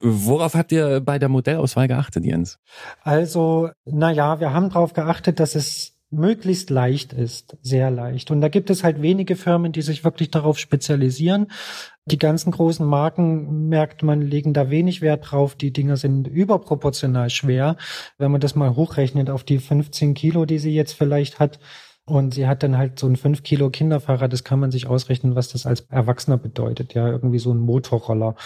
Worauf 0.00 0.54
habt 0.54 0.70
ihr 0.70 1.00
bei 1.00 1.18
der 1.18 1.28
Modellauswahl 1.28 1.88
geachtet, 1.88 2.24
Jens? 2.24 2.58
Also, 3.02 3.70
naja, 3.84 4.38
wir 4.38 4.52
haben 4.52 4.68
darauf 4.70 4.92
geachtet, 4.92 5.40
dass 5.40 5.56
es 5.56 5.95
möglichst 6.16 6.70
leicht 6.70 7.12
ist, 7.12 7.56
sehr 7.62 7.90
leicht. 7.90 8.30
Und 8.30 8.40
da 8.40 8.48
gibt 8.48 8.70
es 8.70 8.82
halt 8.82 9.02
wenige 9.02 9.36
Firmen, 9.36 9.72
die 9.72 9.82
sich 9.82 10.04
wirklich 10.04 10.30
darauf 10.30 10.58
spezialisieren. 10.58 11.48
Die 12.06 12.18
ganzen 12.18 12.52
großen 12.52 12.86
Marken, 12.86 13.68
merkt 13.68 14.02
man, 14.02 14.22
legen 14.22 14.52
da 14.52 14.70
wenig 14.70 15.02
Wert 15.02 15.30
drauf. 15.30 15.54
Die 15.54 15.72
Dinger 15.72 15.96
sind 15.96 16.26
überproportional 16.26 17.30
schwer. 17.30 17.76
Wenn 18.18 18.32
man 18.32 18.40
das 18.40 18.54
mal 18.54 18.76
hochrechnet 18.76 19.30
auf 19.30 19.44
die 19.44 19.58
15 19.58 20.14
Kilo, 20.14 20.44
die 20.44 20.58
sie 20.58 20.74
jetzt 20.74 20.92
vielleicht 20.92 21.38
hat, 21.38 21.58
und 22.08 22.34
sie 22.34 22.46
hat 22.46 22.62
dann 22.62 22.78
halt 22.78 23.00
so 23.00 23.08
ein 23.08 23.16
5 23.16 23.42
Kilo 23.42 23.68
Kinderfahrrad, 23.68 24.32
das 24.32 24.44
kann 24.44 24.60
man 24.60 24.70
sich 24.70 24.86
ausrechnen, 24.86 25.34
was 25.34 25.48
das 25.48 25.66
als 25.66 25.80
Erwachsener 25.90 26.38
bedeutet, 26.38 26.94
ja, 26.94 27.08
irgendwie 27.08 27.40
so 27.40 27.52
ein 27.52 27.58
Motorroller. 27.58 28.36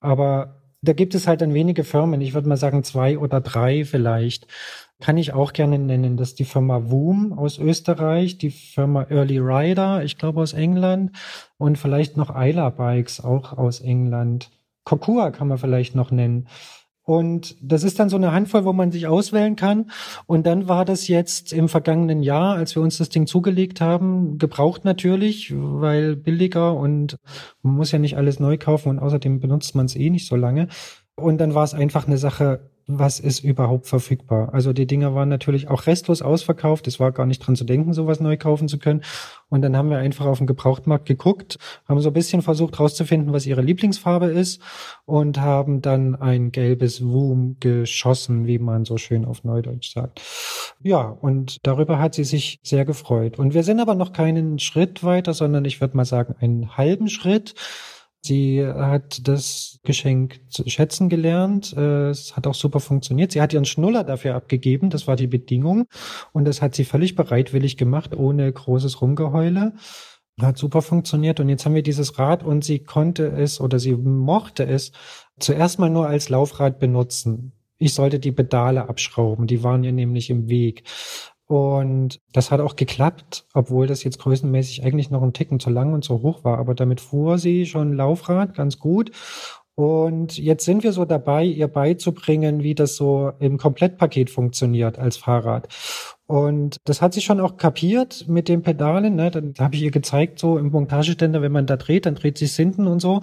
Aber 0.00 0.60
da 0.82 0.92
gibt 0.92 1.14
es 1.14 1.26
halt 1.26 1.40
dann 1.40 1.54
wenige 1.54 1.84
Firmen, 1.84 2.20
ich 2.20 2.34
würde 2.34 2.48
mal 2.48 2.56
sagen 2.56 2.84
zwei 2.84 3.18
oder 3.18 3.40
drei 3.40 3.84
vielleicht. 3.84 4.46
Kann 5.00 5.18
ich 5.18 5.34
auch 5.34 5.52
gerne 5.52 5.78
nennen. 5.78 6.16
Das 6.16 6.30
ist 6.30 6.38
die 6.38 6.44
Firma 6.44 6.90
Woom 6.90 7.34
aus 7.34 7.58
Österreich, 7.58 8.38
die 8.38 8.50
Firma 8.50 9.04
Early 9.10 9.38
Rider, 9.38 10.02
ich 10.02 10.16
glaube 10.16 10.40
aus 10.40 10.54
England 10.54 11.12
und 11.58 11.76
vielleicht 11.76 12.16
noch 12.16 12.34
Isla 12.34 12.70
Bikes 12.70 13.22
auch 13.22 13.52
aus 13.52 13.80
England. 13.80 14.50
Kokua 14.84 15.30
kann 15.32 15.48
man 15.48 15.58
vielleicht 15.58 15.94
noch 15.94 16.10
nennen. 16.10 16.48
Und 17.06 17.56
das 17.62 17.84
ist 17.84 18.00
dann 18.00 18.08
so 18.08 18.16
eine 18.16 18.32
Handvoll, 18.32 18.64
wo 18.64 18.72
man 18.72 18.90
sich 18.90 19.06
auswählen 19.06 19.54
kann. 19.54 19.92
Und 20.26 20.44
dann 20.44 20.66
war 20.66 20.84
das 20.84 21.06
jetzt 21.06 21.52
im 21.52 21.68
vergangenen 21.68 22.20
Jahr, 22.20 22.56
als 22.56 22.74
wir 22.74 22.82
uns 22.82 22.98
das 22.98 23.10
Ding 23.10 23.28
zugelegt 23.28 23.80
haben, 23.80 24.38
gebraucht 24.38 24.84
natürlich, 24.84 25.54
weil 25.54 26.16
billiger 26.16 26.74
und 26.74 27.16
man 27.62 27.74
muss 27.76 27.92
ja 27.92 28.00
nicht 28.00 28.16
alles 28.16 28.40
neu 28.40 28.58
kaufen 28.58 28.88
und 28.88 28.98
außerdem 28.98 29.38
benutzt 29.38 29.76
man 29.76 29.86
es 29.86 29.94
eh 29.94 30.10
nicht 30.10 30.26
so 30.26 30.34
lange. 30.34 30.66
Und 31.14 31.38
dann 31.38 31.54
war 31.54 31.62
es 31.62 31.74
einfach 31.74 32.08
eine 32.08 32.18
Sache, 32.18 32.70
was 32.88 33.18
ist 33.18 33.42
überhaupt 33.42 33.88
verfügbar. 33.88 34.54
Also 34.54 34.72
die 34.72 34.86
Dinger 34.86 35.14
waren 35.14 35.28
natürlich 35.28 35.68
auch 35.68 35.86
restlos 35.86 36.22
ausverkauft. 36.22 36.86
Es 36.86 37.00
war 37.00 37.10
gar 37.10 37.26
nicht 37.26 37.40
dran 37.40 37.56
zu 37.56 37.64
denken, 37.64 37.92
sowas 37.92 38.20
neu 38.20 38.36
kaufen 38.36 38.68
zu 38.68 38.78
können. 38.78 39.02
Und 39.48 39.62
dann 39.62 39.76
haben 39.76 39.90
wir 39.90 39.98
einfach 39.98 40.26
auf 40.26 40.38
den 40.38 40.46
Gebrauchtmarkt 40.46 41.04
geguckt, 41.06 41.58
haben 41.88 42.00
so 42.00 42.10
ein 42.10 42.14
bisschen 42.14 42.42
versucht 42.42 42.78
herauszufinden, 42.78 43.32
was 43.32 43.46
ihre 43.46 43.60
Lieblingsfarbe 43.60 44.26
ist 44.26 44.62
und 45.04 45.40
haben 45.40 45.82
dann 45.82 46.14
ein 46.14 46.52
gelbes 46.52 47.04
Woom 47.04 47.56
geschossen, 47.58 48.46
wie 48.46 48.60
man 48.60 48.84
so 48.84 48.98
schön 48.98 49.24
auf 49.24 49.42
Neudeutsch 49.42 49.92
sagt. 49.92 50.20
Ja, 50.80 51.02
und 51.02 51.58
darüber 51.66 51.98
hat 51.98 52.14
sie 52.14 52.24
sich 52.24 52.60
sehr 52.62 52.84
gefreut. 52.84 53.38
Und 53.38 53.52
wir 53.52 53.64
sind 53.64 53.80
aber 53.80 53.96
noch 53.96 54.12
keinen 54.12 54.60
Schritt 54.60 55.02
weiter, 55.02 55.34
sondern 55.34 55.64
ich 55.64 55.80
würde 55.80 55.96
mal 55.96 56.04
sagen, 56.04 56.36
einen 56.38 56.76
halben 56.76 57.08
Schritt. 57.08 57.54
Sie 58.22 58.66
hat 58.66 59.26
das 59.28 59.78
Geschenk 59.84 60.40
zu 60.48 60.68
schätzen 60.68 61.08
gelernt. 61.08 61.72
Äh, 61.76 62.10
es 62.10 62.36
hat 62.36 62.46
auch 62.46 62.54
super 62.54 62.80
funktioniert. 62.80 63.32
Sie 63.32 63.40
hat 63.40 63.52
ihren 63.52 63.64
Schnuller 63.64 64.02
dafür 64.04 64.34
abgegeben. 64.34 64.90
Das 64.90 65.06
war 65.06 65.16
die 65.16 65.28
Bedingung. 65.28 65.86
Und 66.32 66.44
das 66.44 66.60
hat 66.60 66.74
sie 66.74 66.84
völlig 66.84 67.14
bereitwillig 67.14 67.76
gemacht, 67.76 68.16
ohne 68.16 68.52
großes 68.52 69.00
Rumgeheule. 69.00 69.74
Hat 70.40 70.58
super 70.58 70.82
funktioniert. 70.82 71.38
Und 71.40 71.48
jetzt 71.48 71.64
haben 71.64 71.74
wir 71.74 71.82
dieses 71.82 72.18
Rad 72.18 72.42
und 72.42 72.64
sie 72.64 72.80
konnte 72.80 73.28
es 73.28 73.60
oder 73.60 73.78
sie 73.78 73.94
mochte 73.94 74.66
es 74.66 74.92
zuerst 75.38 75.78
mal 75.78 75.90
nur 75.90 76.08
als 76.08 76.28
Laufrad 76.28 76.78
benutzen. 76.80 77.52
Ich 77.78 77.94
sollte 77.94 78.18
die 78.18 78.32
Pedale 78.32 78.88
abschrauben. 78.88 79.46
Die 79.46 79.62
waren 79.62 79.84
ihr 79.84 79.92
nämlich 79.92 80.30
im 80.30 80.48
Weg. 80.48 80.84
Und 81.46 82.20
das 82.32 82.50
hat 82.50 82.60
auch 82.60 82.74
geklappt, 82.74 83.46
obwohl 83.54 83.86
das 83.86 84.02
jetzt 84.02 84.18
größenmäßig 84.18 84.84
eigentlich 84.84 85.10
noch 85.10 85.22
ein 85.22 85.32
Ticken 85.32 85.60
zu 85.60 85.70
lang 85.70 85.92
und 85.92 86.02
zu 86.02 86.22
hoch 86.22 86.42
war. 86.42 86.58
Aber 86.58 86.74
damit 86.74 87.00
fuhr 87.00 87.38
sie 87.38 87.66
schon 87.66 87.92
Laufrad 87.92 88.54
ganz 88.54 88.78
gut. 88.78 89.12
Und 89.76 90.38
jetzt 90.38 90.64
sind 90.64 90.82
wir 90.84 90.92
so 90.92 91.04
dabei, 91.04 91.44
ihr 91.44 91.68
beizubringen, 91.68 92.62
wie 92.62 92.74
das 92.74 92.96
so 92.96 93.32
im 93.40 93.58
Komplettpaket 93.58 94.30
funktioniert 94.30 94.98
als 94.98 95.18
Fahrrad. 95.18 95.68
Und 96.26 96.78
das 96.84 97.02
hat 97.02 97.12
sie 97.12 97.20
schon 97.20 97.40
auch 97.40 97.58
kapiert 97.58 98.26
mit 98.26 98.48
den 98.48 98.62
Pedalen. 98.62 99.16
Ne? 99.16 99.30
Dann 99.30 99.52
habe 99.60 99.76
ich 99.76 99.82
ihr 99.82 99.90
gezeigt, 99.90 100.38
so 100.38 100.56
im 100.56 100.70
Montageständer, 100.70 101.42
wenn 101.42 101.52
man 101.52 101.66
da 101.66 101.76
dreht, 101.76 102.06
dann 102.06 102.14
dreht 102.14 102.38
sich 102.38 102.54
hinten 102.56 102.86
und 102.86 103.00
so. 103.00 103.20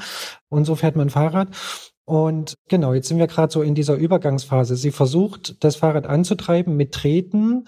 Und 0.48 0.66
so 0.66 0.76
fährt 0.76 0.96
man 0.96 1.10
Fahrrad. 1.10 1.50
Und 2.06 2.56
genau, 2.70 2.94
jetzt 2.94 3.08
sind 3.08 3.18
wir 3.18 3.28
gerade 3.28 3.52
so 3.52 3.62
in 3.62 3.76
dieser 3.76 3.96
Übergangsphase. 3.96 4.76
Sie 4.76 4.92
versucht, 4.92 5.64
das 5.64 5.78
Fahrrad 5.78 6.06
anzutreiben 6.06 6.76
mit 6.76 6.92
Treten. 6.92 7.66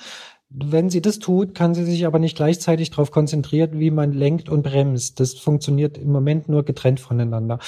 Wenn 0.57 0.89
sie 0.89 1.01
das 1.01 1.19
tut, 1.19 1.53
kann 1.53 1.73
sie 1.73 1.83
sich 1.83 2.05
aber 2.05 2.17
nicht 2.17 2.37
gleichzeitig 2.37 2.89
darauf 2.89 3.11
konzentrieren, 3.11 3.79
wie 3.79 3.91
man 3.91 4.13
lenkt 4.13 4.47
und 4.47 4.63
bremst. 4.63 5.19
Das 5.19 5.33
funktioniert 5.33 5.97
im 5.97 6.11
Moment 6.11 6.47
nur 6.47 6.63
getrennt 6.63 7.01
voneinander. 7.01 7.59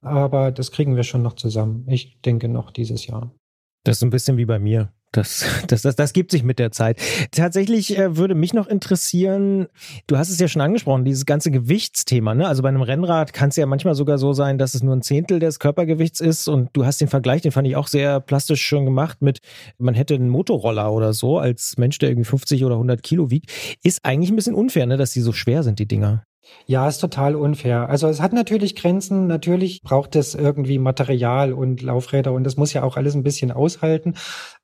Aber 0.00 0.52
das 0.52 0.70
kriegen 0.70 0.94
wir 0.94 1.02
schon 1.02 1.22
noch 1.22 1.34
zusammen. 1.34 1.84
Ich 1.88 2.20
denke 2.20 2.48
noch 2.48 2.70
dieses 2.70 3.06
Jahr. 3.06 3.34
Das 3.84 3.96
ist 3.98 4.02
ein 4.02 4.10
bisschen 4.10 4.36
wie 4.36 4.44
bei 4.44 4.60
mir. 4.60 4.92
Das, 5.12 5.44
das, 5.68 5.82
das, 5.82 5.96
das 5.96 6.12
gibt 6.12 6.30
sich 6.30 6.42
mit 6.42 6.58
der 6.58 6.72
Zeit. 6.72 7.00
Tatsächlich 7.30 7.96
äh, 7.98 8.16
würde 8.16 8.34
mich 8.34 8.52
noch 8.52 8.66
interessieren, 8.66 9.66
du 10.06 10.16
hast 10.16 10.30
es 10.30 10.38
ja 10.38 10.48
schon 10.48 10.62
angesprochen, 10.62 11.04
dieses 11.04 11.26
ganze 11.26 11.50
Gewichtsthema. 11.50 12.34
Ne? 12.34 12.46
Also 12.46 12.62
bei 12.62 12.68
einem 12.68 12.82
Rennrad 12.82 13.32
kann 13.32 13.48
es 13.48 13.56
ja 13.56 13.66
manchmal 13.66 13.94
sogar 13.94 14.18
so 14.18 14.32
sein, 14.32 14.58
dass 14.58 14.74
es 14.74 14.82
nur 14.82 14.94
ein 14.94 15.02
Zehntel 15.02 15.38
des 15.38 15.58
Körpergewichts 15.58 16.20
ist. 16.20 16.48
Und 16.48 16.70
du 16.74 16.84
hast 16.84 17.00
den 17.00 17.08
Vergleich, 17.08 17.42
den 17.42 17.52
fand 17.52 17.66
ich 17.66 17.76
auch 17.76 17.88
sehr 17.88 18.20
plastisch 18.20 18.64
schon 18.64 18.84
gemacht 18.84 19.22
mit, 19.22 19.38
man 19.78 19.94
hätte 19.94 20.14
einen 20.14 20.28
Motorroller 20.28 20.92
oder 20.92 21.12
so 21.12 21.38
als 21.38 21.76
Mensch, 21.78 21.98
der 21.98 22.10
irgendwie 22.10 22.28
50 22.28 22.64
oder 22.64 22.74
100 22.74 23.02
Kilo 23.02 23.30
wiegt. 23.30 23.50
Ist 23.82 24.04
eigentlich 24.04 24.30
ein 24.30 24.36
bisschen 24.36 24.54
unfair, 24.54 24.86
ne, 24.86 24.96
dass 24.96 25.12
die 25.12 25.20
so 25.20 25.32
schwer 25.32 25.62
sind, 25.62 25.78
die 25.78 25.86
Dinger. 25.86 26.25
Ja, 26.66 26.88
ist 26.88 26.98
total 26.98 27.36
unfair. 27.36 27.88
Also 27.88 28.08
es 28.08 28.20
hat 28.20 28.32
natürlich 28.32 28.74
Grenzen. 28.74 29.26
Natürlich 29.26 29.82
braucht 29.82 30.16
es 30.16 30.34
irgendwie 30.34 30.78
Material 30.78 31.52
und 31.52 31.80
Laufräder 31.82 32.32
und 32.32 32.44
das 32.44 32.56
muss 32.56 32.72
ja 32.72 32.82
auch 32.82 32.96
alles 32.96 33.14
ein 33.14 33.22
bisschen 33.22 33.52
aushalten. 33.52 34.14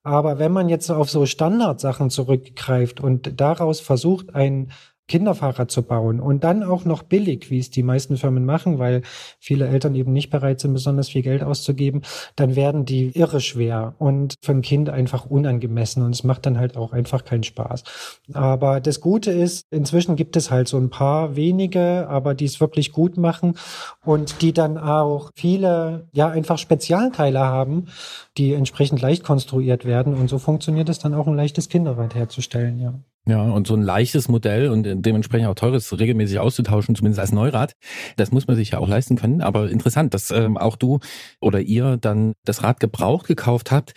Aber 0.02 0.38
wenn 0.38 0.52
man 0.52 0.68
jetzt 0.68 0.90
auf 0.90 1.10
so 1.10 1.26
Standardsachen 1.26 2.10
zurückgreift 2.10 3.00
und 3.00 3.40
daraus 3.40 3.80
versucht, 3.80 4.34
ein 4.34 4.72
Kinderfahrrad 5.12 5.70
zu 5.70 5.82
bauen 5.82 6.20
und 6.20 6.42
dann 6.42 6.62
auch 6.62 6.86
noch 6.86 7.02
billig, 7.02 7.50
wie 7.50 7.58
es 7.58 7.68
die 7.68 7.82
meisten 7.82 8.16
Firmen 8.16 8.46
machen, 8.46 8.78
weil 8.78 9.02
viele 9.38 9.68
Eltern 9.68 9.94
eben 9.94 10.10
nicht 10.14 10.30
bereit 10.30 10.58
sind, 10.58 10.72
besonders 10.72 11.10
viel 11.10 11.20
Geld 11.20 11.42
auszugeben, 11.42 12.00
dann 12.34 12.56
werden 12.56 12.86
die 12.86 13.10
irre 13.14 13.42
schwer 13.42 13.94
und 13.98 14.36
für 14.42 14.52
ein 14.52 14.62
Kind 14.62 14.88
einfach 14.88 15.26
unangemessen 15.26 16.02
und 16.02 16.12
es 16.12 16.24
macht 16.24 16.46
dann 16.46 16.58
halt 16.58 16.78
auch 16.78 16.94
einfach 16.94 17.26
keinen 17.26 17.42
Spaß. 17.42 17.84
Aber 18.32 18.80
das 18.80 19.02
Gute 19.02 19.30
ist, 19.30 19.66
inzwischen 19.70 20.16
gibt 20.16 20.34
es 20.34 20.50
halt 20.50 20.66
so 20.66 20.78
ein 20.78 20.88
paar 20.88 21.36
wenige, 21.36 22.08
aber 22.08 22.32
die 22.32 22.46
es 22.46 22.58
wirklich 22.58 22.92
gut 22.92 23.18
machen 23.18 23.58
und 24.06 24.40
die 24.40 24.54
dann 24.54 24.78
auch 24.78 25.30
viele, 25.34 26.08
ja, 26.14 26.28
einfach 26.28 26.56
Spezialteile 26.56 27.40
haben, 27.40 27.88
die 28.38 28.54
entsprechend 28.54 29.02
leicht 29.02 29.24
konstruiert 29.24 29.84
werden 29.84 30.14
und 30.14 30.30
so 30.30 30.38
funktioniert 30.38 30.88
es 30.88 31.00
dann 31.00 31.12
auch 31.12 31.26
ein 31.26 31.36
leichtes 31.36 31.68
Kinderrad 31.68 32.14
herzustellen, 32.14 32.78
ja. 32.78 32.94
Ja, 33.24 33.42
und 33.42 33.68
so 33.68 33.74
ein 33.74 33.82
leichtes 33.82 34.28
Modell 34.28 34.68
und 34.68 34.84
dementsprechend 34.84 35.46
auch 35.46 35.54
teures 35.54 35.96
regelmäßig 35.96 36.40
auszutauschen, 36.40 36.96
zumindest 36.96 37.20
als 37.20 37.30
Neurad, 37.30 37.74
das 38.16 38.32
muss 38.32 38.48
man 38.48 38.56
sich 38.56 38.70
ja 38.70 38.78
auch 38.78 38.88
leisten 38.88 39.14
können. 39.14 39.42
Aber 39.42 39.70
interessant, 39.70 40.12
dass 40.12 40.32
ähm, 40.32 40.56
auch 40.56 40.74
du 40.74 40.98
oder 41.40 41.60
ihr 41.60 41.98
dann 41.98 42.32
das 42.44 42.64
Rad 42.64 42.80
gebraucht 42.80 43.28
gekauft 43.28 43.70
habt. 43.70 43.94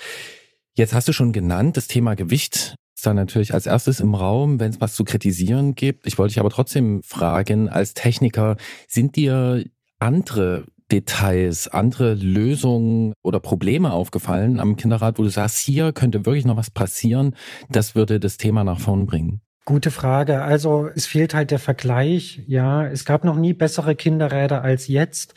Jetzt 0.75 0.93
hast 0.93 1.07
du 1.07 1.13
schon 1.13 1.33
genannt, 1.33 1.75
das 1.75 1.87
Thema 1.87 2.15
Gewicht 2.15 2.75
ist 2.95 3.05
dann 3.05 3.15
natürlich 3.15 3.53
als 3.53 3.65
erstes 3.65 3.99
im 3.99 4.13
Raum, 4.13 4.59
wenn 4.59 4.69
es 4.69 4.79
was 4.79 4.93
zu 4.93 5.03
kritisieren 5.03 5.73
gibt. 5.73 6.05
Ich 6.05 6.17
wollte 6.17 6.33
dich 6.33 6.39
aber 6.39 6.49
trotzdem 6.49 7.01
fragen, 7.03 7.67
als 7.67 7.93
Techniker, 7.93 8.57
sind 8.87 9.15
dir 9.15 9.65
andere 9.99 10.65
Details, 10.91 11.67
andere 11.67 12.13
Lösungen 12.13 13.13
oder 13.23 13.39
Probleme 13.39 13.91
aufgefallen 13.91 14.59
am 14.59 14.75
Kinderrat, 14.75 15.17
wo 15.17 15.23
du 15.23 15.29
sagst, 15.29 15.59
hier 15.59 15.93
könnte 15.93 16.25
wirklich 16.25 16.45
noch 16.45 16.57
was 16.57 16.69
passieren, 16.69 17.35
das 17.69 17.95
würde 17.95 18.19
das 18.19 18.37
Thema 18.37 18.63
nach 18.63 18.79
vorn 18.79 19.05
bringen? 19.05 19.41
Gute 19.67 19.89
Frage. 19.89 20.43
Also 20.43 20.89
es 20.93 21.07
fehlt 21.07 21.33
halt 21.33 21.49
der 21.49 21.57
Vergleich. 21.57 22.43
Ja, 22.45 22.85
es 22.85 23.03
gab 23.03 23.23
noch 23.23 23.35
nie 23.35 23.53
bessere 23.53 23.95
Kinderräder 23.95 24.61
als 24.61 24.87
jetzt. 24.87 25.33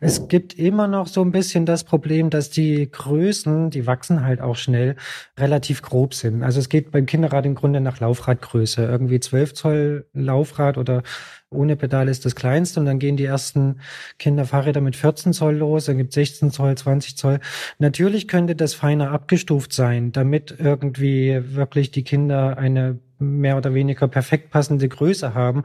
Es 0.00 0.28
gibt 0.28 0.54
immer 0.54 0.88
noch 0.88 1.06
so 1.06 1.20
ein 1.20 1.30
bisschen 1.30 1.66
das 1.66 1.84
Problem, 1.84 2.30
dass 2.30 2.48
die 2.48 2.90
Größen, 2.90 3.68
die 3.68 3.86
wachsen 3.86 4.24
halt 4.24 4.40
auch 4.40 4.56
schnell, 4.56 4.96
relativ 5.38 5.82
grob 5.82 6.14
sind. 6.14 6.42
Also 6.42 6.58
es 6.58 6.70
geht 6.70 6.90
beim 6.90 7.04
Kinderrad 7.04 7.44
im 7.44 7.54
Grunde 7.54 7.82
nach 7.82 8.00
Laufradgröße. 8.00 8.82
Irgendwie 8.82 9.20
12 9.20 9.52
Zoll 9.52 10.06
Laufrad 10.14 10.78
oder 10.78 11.02
ohne 11.50 11.76
Pedal 11.76 12.08
ist 12.08 12.24
das 12.24 12.34
kleinste 12.34 12.80
und 12.80 12.86
dann 12.86 12.98
gehen 12.98 13.16
die 13.16 13.24
ersten 13.24 13.80
Kinderfahrräder 14.18 14.80
mit 14.80 14.96
14 14.96 15.32
Zoll 15.32 15.56
los, 15.56 15.86
dann 15.86 15.98
gibt 15.98 16.12
16 16.12 16.50
Zoll, 16.50 16.76
20 16.76 17.16
Zoll. 17.16 17.40
Natürlich 17.78 18.28
könnte 18.28 18.56
das 18.56 18.74
feiner 18.74 19.12
abgestuft 19.12 19.72
sein, 19.72 20.12
damit 20.12 20.54
irgendwie 20.58 21.40
wirklich 21.54 21.90
die 21.90 22.04
Kinder 22.04 22.58
eine 22.58 22.98
mehr 23.18 23.56
oder 23.56 23.74
weniger 23.74 24.08
perfekt 24.08 24.50
passende 24.50 24.88
Größe 24.88 25.34
haben. 25.34 25.64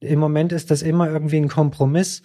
Im 0.00 0.18
Moment 0.18 0.52
ist 0.52 0.70
das 0.70 0.82
immer 0.82 1.08
irgendwie 1.08 1.38
ein 1.38 1.48
Kompromiss, 1.48 2.22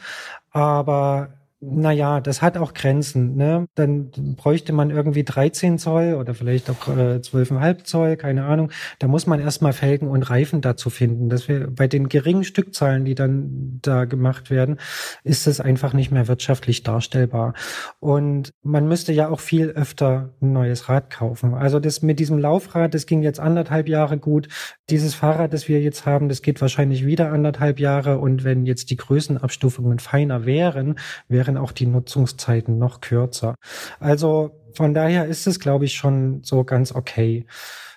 aber 0.51 1.38
naja, 1.61 2.21
das 2.21 2.41
hat 2.41 2.57
auch 2.57 2.73
Grenzen. 2.73 3.35
Ne? 3.35 3.67
Dann 3.75 4.11
bräuchte 4.37 4.71
man 4.71 4.91
irgendwie 4.91 5.25
13 5.25 5.77
Zoll 5.77 6.13
oder 6.13 6.33
vielleicht 6.33 6.69
auch 6.69 6.87
äh, 6.87 7.19
12,5 7.19 7.83
Zoll, 7.83 8.15
keine 8.15 8.45
Ahnung. 8.45 8.71
Da 8.99 9.07
muss 9.07 9.27
man 9.27 9.41
erstmal 9.41 9.73
Felgen 9.73 10.07
und 10.07 10.29
Reifen 10.29 10.61
dazu 10.61 10.89
finden. 10.89 11.27
Dass 11.27 11.49
wir 11.49 11.69
bei 11.69 11.87
den 11.87 12.07
geringen 12.07 12.45
Stückzahlen, 12.45 13.03
die 13.03 13.13
dann 13.13 13.79
da 13.81 14.05
gemacht 14.05 14.49
werden, 14.49 14.79
ist 15.25 15.47
es 15.47 15.59
einfach 15.59 15.93
nicht 15.93 16.11
mehr 16.11 16.29
wirtschaftlich 16.29 16.83
darstellbar. 16.83 17.53
Und 17.99 18.51
man 18.63 18.87
müsste 18.87 19.11
ja 19.11 19.27
auch 19.27 19.41
viel 19.41 19.69
öfter 19.71 20.33
ein 20.41 20.53
neues 20.53 20.87
Rad 20.87 21.09
kaufen. 21.09 21.53
Also 21.55 21.81
das 21.81 22.01
mit 22.01 22.19
diesem 22.19 22.39
Laufrad, 22.39 22.93
das 22.93 23.05
ging 23.05 23.21
jetzt 23.21 23.41
anderthalb 23.41 23.89
Jahre 23.89 24.17
gut. 24.17 24.47
Dieses 24.89 25.13
Fahrrad, 25.13 25.51
das 25.51 25.67
wir 25.67 25.81
jetzt 25.81 26.05
haben, 26.05 26.29
das 26.29 26.41
geht 26.41 26.61
wahrscheinlich 26.61 27.05
wieder 27.05 27.33
anderthalb 27.33 27.81
Jahre. 27.81 28.19
Und 28.19 28.45
wenn 28.45 28.65
jetzt 28.65 28.91
die 28.91 28.97
Größenabstufungen 28.97 29.99
feiner 29.99 30.45
wären, 30.45 30.95
wäre 31.27 31.48
wären 31.49 31.57
auch 31.57 31.71
die 31.71 31.87
Nutzungszeiten 31.87 32.77
noch 32.77 33.01
kürzer. 33.01 33.55
Also 33.99 34.51
von 34.73 34.93
daher 34.93 35.25
ist 35.25 35.47
es, 35.47 35.59
glaube 35.59 35.85
ich, 35.85 35.95
schon 35.95 36.41
so 36.43 36.63
ganz 36.63 36.93
okay. 36.93 37.47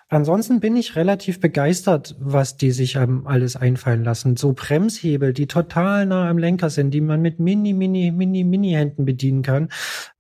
Ansonsten 0.09 0.61
bin 0.61 0.77
ich 0.77 0.97
relativ 0.97 1.41
begeistert, 1.41 2.17
was 2.19 2.57
die 2.57 2.71
sich 2.71 2.97
ähm, 2.97 3.27
alles 3.27 3.57
einfallen 3.57 4.05
lassen. 4.05 4.37
So 4.37 4.53
Bremshebel, 4.53 5.33
die 5.33 5.47
total 5.47 6.05
nah 6.07 6.29
am 6.29 6.37
Lenker 6.37 6.71
sind, 6.71 6.93
die 6.93 7.01
man 7.01 7.23
mit 7.23 7.41
mini, 7.41 7.73
mini, 7.73 8.11
mini, 8.11 8.45
mini 8.45 8.73
Händen 8.73 9.05
bedienen 9.05 9.43
kann 9.43 9.69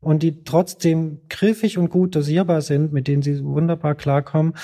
und 0.00 0.22
die 0.22 0.44
trotzdem 0.44 1.20
griffig 1.28 1.76
und 1.76 1.90
gut 1.90 2.14
dosierbar 2.14 2.62
sind, 2.62 2.92
mit 2.92 3.06
denen 3.06 3.22
sie 3.22 3.42
wunderbar 3.44 3.94
klarkommen. 3.94 4.54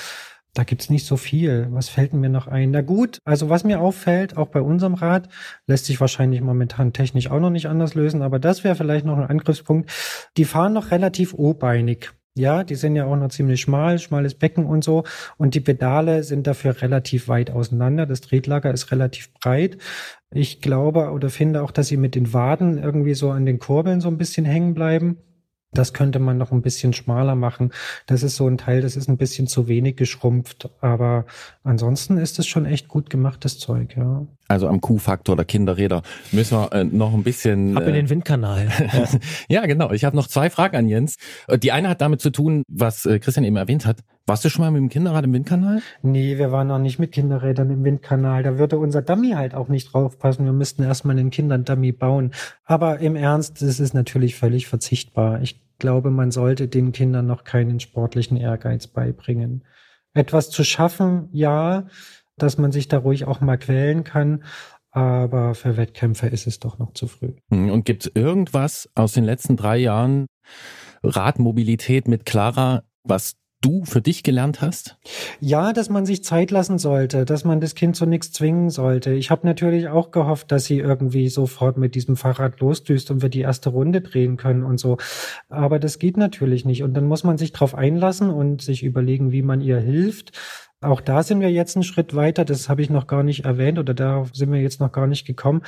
Da 0.59 0.65
gibt's 0.65 0.89
nicht 0.89 1.05
so 1.05 1.15
viel. 1.15 1.67
Was 1.69 1.87
fällt 1.87 2.11
mir 2.11 2.27
noch 2.27 2.47
ein? 2.47 2.71
Na 2.71 2.81
gut, 2.81 3.19
also 3.23 3.47
was 3.47 3.63
mir 3.63 3.79
auffällt, 3.79 4.35
auch 4.35 4.49
bei 4.49 4.59
unserem 4.59 4.93
Rad, 4.93 5.29
lässt 5.67 5.85
sich 5.85 6.01
wahrscheinlich 6.01 6.41
momentan 6.41 6.91
technisch 6.91 7.31
auch 7.31 7.39
noch 7.39 7.49
nicht 7.49 7.67
anders 7.67 7.95
lösen, 7.95 8.21
aber 8.21 8.39
das 8.39 8.65
wäre 8.65 8.75
vielleicht 8.75 9.05
noch 9.05 9.17
ein 9.17 9.23
Angriffspunkt. 9.23 9.89
Die 10.35 10.43
fahren 10.43 10.73
noch 10.73 10.91
relativ 10.91 11.33
obeinig. 11.33 12.11
Ja, 12.35 12.65
die 12.65 12.75
sind 12.75 12.97
ja 12.97 13.05
auch 13.05 13.15
noch 13.15 13.29
ziemlich 13.29 13.61
schmal, 13.61 13.99
schmales 13.99 14.35
Becken 14.35 14.65
und 14.65 14.83
so. 14.83 15.05
Und 15.37 15.55
die 15.55 15.61
Pedale 15.61 16.23
sind 16.23 16.45
dafür 16.45 16.81
relativ 16.81 17.29
weit 17.29 17.51
auseinander. 17.51 18.05
Das 18.05 18.19
Tretlager 18.19 18.73
ist 18.73 18.91
relativ 18.91 19.33
breit. 19.35 19.77
Ich 20.29 20.59
glaube 20.59 21.11
oder 21.11 21.29
finde 21.29 21.63
auch, 21.63 21.71
dass 21.71 21.87
sie 21.87 21.95
mit 21.95 22.15
den 22.15 22.33
Waden 22.33 22.77
irgendwie 22.83 23.13
so 23.13 23.31
an 23.31 23.45
den 23.45 23.59
Kurbeln 23.59 24.01
so 24.01 24.09
ein 24.09 24.17
bisschen 24.17 24.43
hängen 24.43 24.73
bleiben. 24.73 25.19
Das 25.71 25.93
könnte 25.93 26.19
man 26.19 26.37
noch 26.37 26.51
ein 26.51 26.61
bisschen 26.61 26.93
schmaler 26.93 27.35
machen. 27.35 27.71
Das 28.07 28.23
ist 28.23 28.35
so 28.35 28.47
ein 28.47 28.57
Teil, 28.57 28.81
das 28.81 28.95
ist 28.95 29.07
ein 29.07 29.17
bisschen 29.17 29.47
zu 29.47 29.67
wenig 29.67 29.97
geschrumpft. 29.97 30.69
Aber 30.81 31.25
ansonsten 31.63 32.17
ist 32.17 32.39
es 32.39 32.47
schon 32.47 32.65
echt 32.65 32.87
gut 32.87 33.09
gemachtes 33.09 33.59
Zeug, 33.59 33.95
ja. 33.95 34.25
Also 34.49 34.67
am 34.67 34.81
Q-Faktor 34.81 35.35
der 35.35 35.45
Kinderräder 35.45 36.01
müssen 36.31 36.57
wir 36.57 36.73
äh, 36.73 36.83
noch 36.83 37.13
ein 37.13 37.23
bisschen. 37.23 37.77
Ab 37.77 37.85
in 37.85 37.93
den 37.93 38.07
äh, 38.07 38.09
Windkanal. 38.09 38.67
ja, 39.47 39.63
genau. 39.67 39.91
Ich 39.91 40.03
habe 40.03 40.15
noch 40.15 40.27
zwei 40.27 40.49
Fragen 40.49 40.75
an 40.75 40.87
Jens. 40.87 41.17
Äh, 41.47 41.59
die 41.59 41.71
eine 41.71 41.87
hat 41.87 42.01
damit 42.01 42.19
zu 42.19 42.31
tun, 42.31 42.63
was 42.67 43.05
äh, 43.05 43.19
Christian 43.19 43.43
eben 43.43 43.57
erwähnt 43.57 43.85
hat. 43.85 43.99
Warst 44.25 44.43
du 44.43 44.49
schon 44.49 44.65
mal 44.65 44.71
mit 44.71 44.81
dem 44.81 44.89
Kinderrad 44.89 45.23
im 45.23 45.33
Windkanal? 45.33 45.83
Nee, 46.01 46.39
wir 46.39 46.51
waren 46.51 46.67
noch 46.67 46.79
nicht 46.79 46.97
mit 46.97 47.11
Kinderrädern 47.11 47.69
im 47.69 47.83
Windkanal. 47.83 48.41
Da 48.41 48.57
würde 48.57 48.79
unser 48.79 49.03
Dummy 49.03 49.31
halt 49.31 49.53
auch 49.53 49.67
nicht 49.67 49.93
draufpassen. 49.93 50.45
Wir 50.45 50.53
müssten 50.53 50.81
erstmal 50.81 51.17
einen 51.17 51.29
Kindern-Dummy 51.29 51.91
bauen. 51.91 52.31
Aber 52.65 52.99
im 52.99 53.15
Ernst, 53.15 53.61
das 53.61 53.79
ist 53.79 53.93
natürlich 53.93 54.35
völlig 54.35 54.67
verzichtbar. 54.67 55.43
Ich 55.43 55.61
glaube, 55.77 56.09
man 56.09 56.31
sollte 56.31 56.67
den 56.67 56.91
Kindern 56.91 57.27
noch 57.27 57.43
keinen 57.43 57.79
sportlichen 57.79 58.35
Ehrgeiz 58.35 58.87
beibringen. 58.87 59.63
Etwas 60.13 60.49
zu 60.49 60.63
schaffen, 60.63 61.29
ja, 61.31 61.85
dass 62.41 62.57
man 62.57 62.71
sich 62.71 62.87
da 62.87 62.99
ruhig 62.99 63.25
auch 63.25 63.41
mal 63.41 63.57
quälen 63.57 64.03
kann. 64.03 64.43
Aber 64.91 65.53
für 65.53 65.77
Wettkämpfe 65.77 66.27
ist 66.27 66.47
es 66.47 66.59
doch 66.59 66.79
noch 66.79 66.93
zu 66.93 67.07
früh. 67.07 67.33
Hm, 67.51 67.69
und 67.69 67.85
gibt 67.85 68.05
es 68.05 68.11
irgendwas 68.15 68.89
aus 68.95 69.13
den 69.13 69.23
letzten 69.23 69.55
drei 69.55 69.77
Jahren 69.77 70.25
Radmobilität 71.03 72.07
mit 72.07 72.25
Clara, 72.25 72.83
was 73.03 73.35
du 73.61 73.83
für 73.83 74.01
dich 74.01 74.23
gelernt 74.23 74.61
hast? 74.61 74.97
Ja, 75.41 75.73
dass 75.73 75.89
man 75.89 76.05
sich 76.05 76.23
Zeit 76.23 76.49
lassen 76.51 76.77
sollte, 76.77 77.25
dass 77.25 77.43
man 77.43 77.59
das 77.59 77.75
Kind 77.75 77.95
zu 77.95 78.05
nichts 78.05 78.31
zwingen 78.31 78.69
sollte. 78.69 79.11
Ich 79.11 79.31
habe 79.31 79.45
natürlich 79.45 79.89
auch 79.89 80.11
gehofft, 80.11 80.51
dass 80.51 80.65
sie 80.65 80.79
irgendwie 80.79 81.27
sofort 81.29 81.77
mit 81.77 81.95
diesem 81.95 82.15
Fahrrad 82.15 82.59
losdüst 82.61 83.11
und 83.11 83.21
wir 83.21 83.29
die 83.29 83.41
erste 83.41 83.69
Runde 83.69 84.01
drehen 84.01 84.37
können 84.37 84.63
und 84.63 84.79
so. 84.79 84.97
Aber 85.49 85.79
das 85.79 85.99
geht 85.99 86.17
natürlich 86.17 86.63
nicht. 86.65 86.83
Und 86.83 86.93
dann 86.93 87.05
muss 87.05 87.23
man 87.23 87.37
sich 87.37 87.51
darauf 87.51 87.75
einlassen 87.75 88.29
und 88.29 88.61
sich 88.61 88.83
überlegen, 88.83 89.31
wie 89.31 89.41
man 89.41 89.61
ihr 89.61 89.79
hilft. 89.79 90.31
Auch 90.81 91.01
da 91.01 91.23
sind 91.23 91.41
wir 91.41 91.51
jetzt 91.51 91.75
einen 91.75 91.83
Schritt 91.83 92.15
weiter. 92.15 92.45
Das 92.45 92.69
habe 92.69 92.81
ich 92.81 92.89
noch 92.89 93.05
gar 93.05 93.21
nicht 93.21 93.43
erwähnt 93.43 93.79
oder 93.79 93.93
da 93.93 94.23
sind 94.31 94.49
wir 94.49 94.61
jetzt 94.61 94.79
noch 94.79 94.93
gar 94.93 95.07
nicht 95.07 95.27
gekommen. 95.27 95.61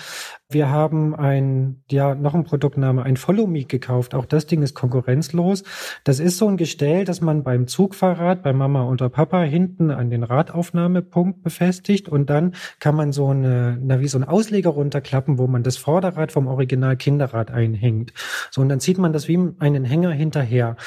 Wir 0.50 0.69
haben 0.69 1.13
ein, 1.13 1.84
ja, 1.91 2.15
noch 2.15 2.34
ein 2.34 2.45
Produktname, 2.45 3.04
ein 3.04 3.17
Follow 3.17 3.45
Me 3.45 3.65
gekauft. 3.65 4.15
Auch 4.15 4.24
das 4.24 4.45
Ding 4.45 4.62
ist 4.63 4.74
konkurrenzlos. 4.74 5.63
Das 6.06 6.21
ist 6.21 6.38
so 6.38 6.47
ein 6.47 6.56
Gestell, 6.56 7.04
das 7.04 7.19
man 7.19 7.43
beim 7.43 7.67
Zugfahrrad, 7.67 8.41
bei 8.41 8.54
Mama 8.54 8.88
oder 8.88 9.10
Papa 9.10 9.41
hinten 9.41 9.91
an 9.91 10.10
den 10.10 10.24
Radaufnahmepunkt 10.24 11.43
befestigt 11.43 12.08
und 12.08 12.30
dann 12.30 12.56
kann 12.80 12.95
man 12.95 13.12
so 13.12 13.28
eine, 13.28 13.78
na, 13.82 14.00
wie 14.00 14.08
so 14.08 14.17
ein 14.17 14.24
Ausleger 14.24 14.69
runterklappen, 14.69 15.38
wo 15.38 15.47
man 15.47 15.62
das 15.62 15.76
Vorderrad 15.76 16.32
vom 16.32 16.47
Original 16.47 16.95
Kinderrad 16.95 17.52
einhängt. 17.52 18.13
So, 18.50 18.62
und 18.62 18.69
dann 18.69 18.80
zieht 18.80 18.97
man 18.97 19.12
das 19.12 19.28
wie 19.28 19.38
einen 19.60 19.84
Hänger 19.84 20.12
hinterher. 20.12 20.78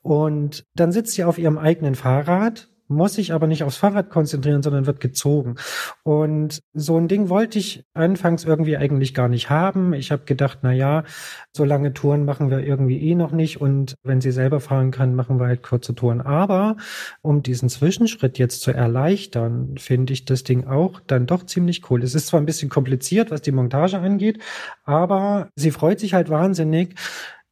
Und 0.00 0.64
dann 0.74 0.90
sitzt 0.90 1.12
sie 1.12 1.24
auf 1.24 1.38
ihrem 1.38 1.58
eigenen 1.58 1.94
Fahrrad, 1.94 2.70
muss 2.88 3.14
sich 3.14 3.32
aber 3.32 3.46
nicht 3.46 3.64
aufs 3.64 3.76
Fahrrad 3.76 4.10
konzentrieren, 4.10 4.62
sondern 4.62 4.86
wird 4.86 5.00
gezogen. 5.00 5.56
Und 6.02 6.62
so 6.72 6.96
ein 6.98 7.08
Ding 7.08 7.28
wollte 7.28 7.58
ich 7.58 7.84
anfangs 7.94 8.44
irgendwie 8.44 8.76
eigentlich 8.76 9.14
gar 9.14 9.28
nicht 9.28 9.50
haben. 9.50 9.94
Ich 9.94 10.12
habe 10.12 10.24
gedacht, 10.24 10.58
na 10.62 10.72
ja, 10.72 11.04
so 11.52 11.64
lange 11.64 11.92
Touren 11.92 12.24
machen 12.24 12.50
wir 12.50 12.60
irgendwie 12.60 13.00
eh 13.08 13.14
noch 13.14 13.32
nicht 13.32 13.60
und 13.60 13.94
wenn 14.02 14.20
sie 14.20 14.32
selber 14.32 14.60
fahren 14.60 14.90
kann, 14.90 15.14
machen 15.14 15.38
wir 15.40 15.46
halt 15.46 15.62
kurze 15.62 15.94
Touren. 15.94 16.20
Aber 16.20 16.76
um 17.22 17.42
diesen 17.42 17.68
Zwischenschritt 17.68 18.38
jetzt 18.38 18.62
zu 18.62 18.72
erleichtern, 18.72 19.76
finde 19.78 20.12
ich 20.12 20.24
das 20.24 20.44
Ding 20.44 20.66
auch 20.66 21.00
dann 21.06 21.26
doch 21.26 21.44
ziemlich 21.46 21.90
cool. 21.90 22.02
Es 22.02 22.14
ist 22.14 22.28
zwar 22.28 22.40
ein 22.40 22.46
bisschen 22.46 22.68
kompliziert, 22.68 23.30
was 23.30 23.42
die 23.42 23.52
Montage 23.52 23.98
angeht, 23.98 24.42
aber 24.84 25.48
sie 25.56 25.70
freut 25.70 26.00
sich 26.00 26.14
halt 26.14 26.28
wahnsinnig, 26.28 26.94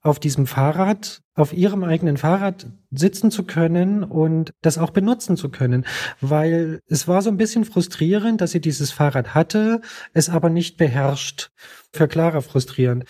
auf 0.03 0.19
diesem 0.19 0.47
Fahrrad, 0.47 1.23
auf 1.35 1.53
ihrem 1.53 1.85
eigenen 1.85 2.17
Fahrrad 2.17 2.67
sitzen 2.91 3.31
zu 3.31 3.45
können 3.45 4.03
und 4.03 4.53
das 4.61 4.77
auch 4.77 4.91
benutzen 4.91 5.37
zu 5.37 5.49
können. 5.49 5.87
Weil 6.21 6.81
es 6.88 7.07
war 7.09 7.23
so 7.23 7.31
ein 7.31 7.37
bisschen 7.37 7.65
frustrierend, 7.65 8.41
dass 8.41 8.51
sie 8.51 8.61
dieses 8.61 8.91
Fahrrad 8.91 9.35
hatte, 9.35 9.81
es 10.12 10.29
aber 10.29 10.51
nicht 10.51 10.77
beherrscht. 10.77 11.51
Für 11.93 12.09
Clara 12.09 12.41
frustrierend 12.41 13.05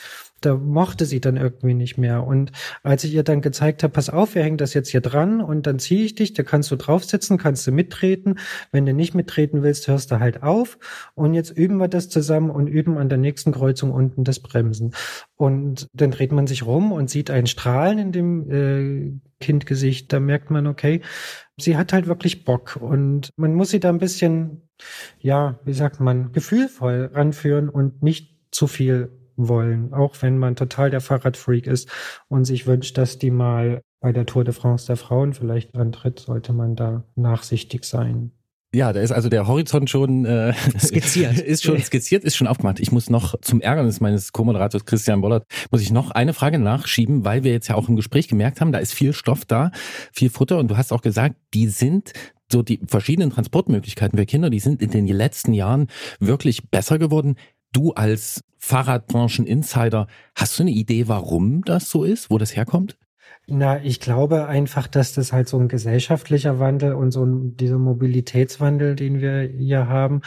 da 0.45 0.57
mochte 0.57 1.07
sie 1.07 1.21
dann 1.21 1.37
irgendwie 1.37 1.75
nicht 1.75 1.99
mehr. 1.99 2.27
Und 2.27 2.53
als 2.83 3.05
ich 3.05 3.15
ihr 3.15 3.23
dann 3.23 3.41
gezeigt 3.41 3.83
habe, 3.83 3.93
pass 3.93 4.11
auf, 4.11 4.35
wir 4.35 4.43
hängen 4.43 4.59
das 4.59 4.75
jetzt 4.75 4.91
hier 4.91 5.01
dran 5.01 5.41
und 5.41 5.67
dann 5.67 5.79
ziehe 5.79 6.05
ich 6.05 6.15
dich, 6.15 6.33
da 6.33 6.43
kannst 6.43 6.71
du 6.71 6.77
drauf 6.77 7.05
sitzen, 7.05 7.39
kannst 7.39 7.67
du 7.67 7.73
mittreten. 7.73 8.39
Wenn 8.71 8.87
du 8.87 8.93
nicht 8.93 9.15
mittreten 9.15 9.63
willst, 9.63 9.89
hörst 9.89 10.11
du 10.11 10.21
halt 10.21 10.43
auf. 10.43 10.79
Und 11.15 11.35
jetzt 11.35 11.51
üben 11.51 11.79
wir 11.79 11.89
das 11.89 12.09
zusammen 12.09 12.51
und 12.51 12.67
üben 12.67 12.99
an 12.99 13.09
der 13.09 13.19
nächsten 13.19 13.53
Kreuzung 13.53 13.93
unten 13.93 14.25
das 14.25 14.41
Bremsen. 14.41 14.95
Und 15.37 15.89
dann 15.93 16.11
dreht 16.11 16.33
man 16.33 16.47
sich 16.47 16.65
rum 16.65 16.93
und 16.93 17.11
sieht 17.11 17.31
ein 17.31 17.47
Strahlen 17.47 17.99
in 17.99 18.13
dem 18.13 18.51
äh, 18.51 19.21
Kindgesicht. 19.41 20.13
Da 20.13 20.21
merkt 20.21 20.51
man, 20.51 20.67
okay, 20.67 21.01
sie 21.59 21.77
hat 21.77 21.93
halt 21.93 22.07
wirklich 22.07 22.45
Bock. 22.45 22.77
Und 22.81 23.31
man 23.37 23.55
muss 23.55 23.71
sie 23.71 23.81
da 23.81 23.89
ein 23.89 23.99
bisschen, 23.99 24.69
ja, 25.19 25.59
wie 25.65 25.75
sagt 25.75 26.01
man, 26.01 26.33
gefühlvoll 26.33 27.11
ranführen 27.13 27.69
und 27.69 28.03
nicht 28.03 28.37
zu 28.51 28.67
viel 28.67 29.11
wollen, 29.37 29.93
auch 29.93 30.17
wenn 30.21 30.39
man 30.39 30.57
total 30.57 30.91
der 30.91 31.01
Fahrradfreak 31.01 31.67
ist 31.67 31.89
und 32.29 32.45
sich 32.45 32.67
wünscht, 32.67 32.97
dass 32.99 33.19
die 33.19 33.31
mal 33.31 33.83
bei 34.01 34.13
der 34.13 34.27
Tour 34.27 34.45
de 34.45 34.53
France 34.53 34.87
der 34.87 34.97
Frauen 34.97 35.33
vielleicht 35.33 35.75
antritt, 35.77 36.19
sollte 36.19 36.53
man 36.53 36.75
da 36.77 37.05
nachsichtig 37.15 37.85
sein. 37.85 38.33
Ja, 38.75 38.95
da 38.95 39.01
ist 39.01 39.13
also 39.13 39.29
der 39.29 39.47
Horizont 39.47 39.91
schon 39.91 40.25
äh, 40.25 40.55
skizziert. 40.79 41.39
ist 41.39 41.63
schon 41.63 41.79
skizziert, 41.83 42.25
ist 42.25 42.37
schon 42.37 42.47
aufgemacht. 42.47 42.81
Ich 42.81 42.91
muss 42.91 43.11
noch 43.11 43.39
zum 43.43 43.61
Ärgernis 43.61 44.01
meines 44.01 44.33
Co-Moderators 44.33 44.87
Christian 44.87 45.21
Bollert, 45.21 45.45
muss 45.71 45.83
ich 45.83 45.93
noch 45.93 46.11
eine 46.11 46.33
Frage 46.33 46.59
nachschieben, 46.59 47.25
weil 47.25 47.45
wir 47.45 47.53
jetzt 47.53 47.69
ja 47.69 47.75
auch 47.75 47.89
im 47.89 47.97
Gespräch 47.97 48.29
gemerkt 48.29 48.63
haben, 48.63 48.73
da 48.73 48.79
ist 48.79 48.95
viel 48.95 49.13
Stoff 49.13 49.45
da, 49.45 49.73
viel 50.11 50.31
Futter 50.31 50.57
und 50.57 50.69
du 50.69 50.79
hast 50.79 50.91
auch 50.91 51.03
gesagt, 51.03 51.37
die 51.53 51.69
sind 51.69 52.15
so 52.51 52.63
die 52.63 52.81
verschiedenen 52.87 53.31
Transportmöglichkeiten 53.31 54.19
für 54.19 54.27
Kinder, 54.27 54.49
die 54.49 54.61
sind 54.61 54.81
in 54.81 54.91
den 54.91 55.07
letzten 55.07 55.53
Jahren 55.55 55.89
wirklich 56.19 56.71
besser 56.71 56.99
geworden. 56.99 57.37
Du 57.73 57.93
als 57.93 58.45
Fahrradbranchen-Insider, 58.59 60.07
hast 60.35 60.59
du 60.59 60.63
eine 60.63 60.71
Idee, 60.71 61.09
warum 61.09 61.65
das 61.65 61.91
so 61.91 62.05
ist, 62.05 62.31
wo 62.31 62.39
das 62.39 62.55
herkommt? 62.55 62.97
Na, 63.49 63.83
ich 63.83 63.99
glaube 63.99 64.47
einfach, 64.47 64.87
dass 64.87 65.15
das 65.15 65.33
halt 65.33 65.49
so 65.49 65.59
ein 65.59 65.69
gesellschaftlicher 65.69 66.61
Wandel 66.61 66.93
und 66.93 67.11
so 67.11 67.25
ein, 67.25 67.57
dieser 67.57 67.79
Mobilitätswandel, 67.79 68.95
den 68.95 69.21
wir 69.21 69.41
hier 69.43 69.89
haben, 69.89 70.21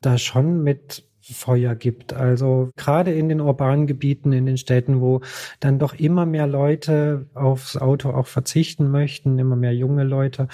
da 0.00 0.18
schon 0.18 0.62
mit 0.62 1.04
Feuer 1.20 1.74
gibt. 1.74 2.12
Also 2.12 2.70
gerade 2.76 3.12
in 3.12 3.28
den 3.28 3.40
urbanen 3.40 3.86
Gebieten, 3.86 4.32
in 4.32 4.46
den 4.46 4.58
Städten, 4.58 5.00
wo 5.00 5.20
dann 5.60 5.78
doch 5.78 5.94
immer 5.94 6.26
mehr 6.26 6.46
Leute 6.46 7.28
aufs 7.34 7.76
Auto 7.76 8.10
auch 8.10 8.26
verzichten 8.26 8.90
möchten, 8.90 9.38
immer 9.38 9.56
mehr 9.56 9.74
junge 9.74 10.04
Leute, 10.04 10.48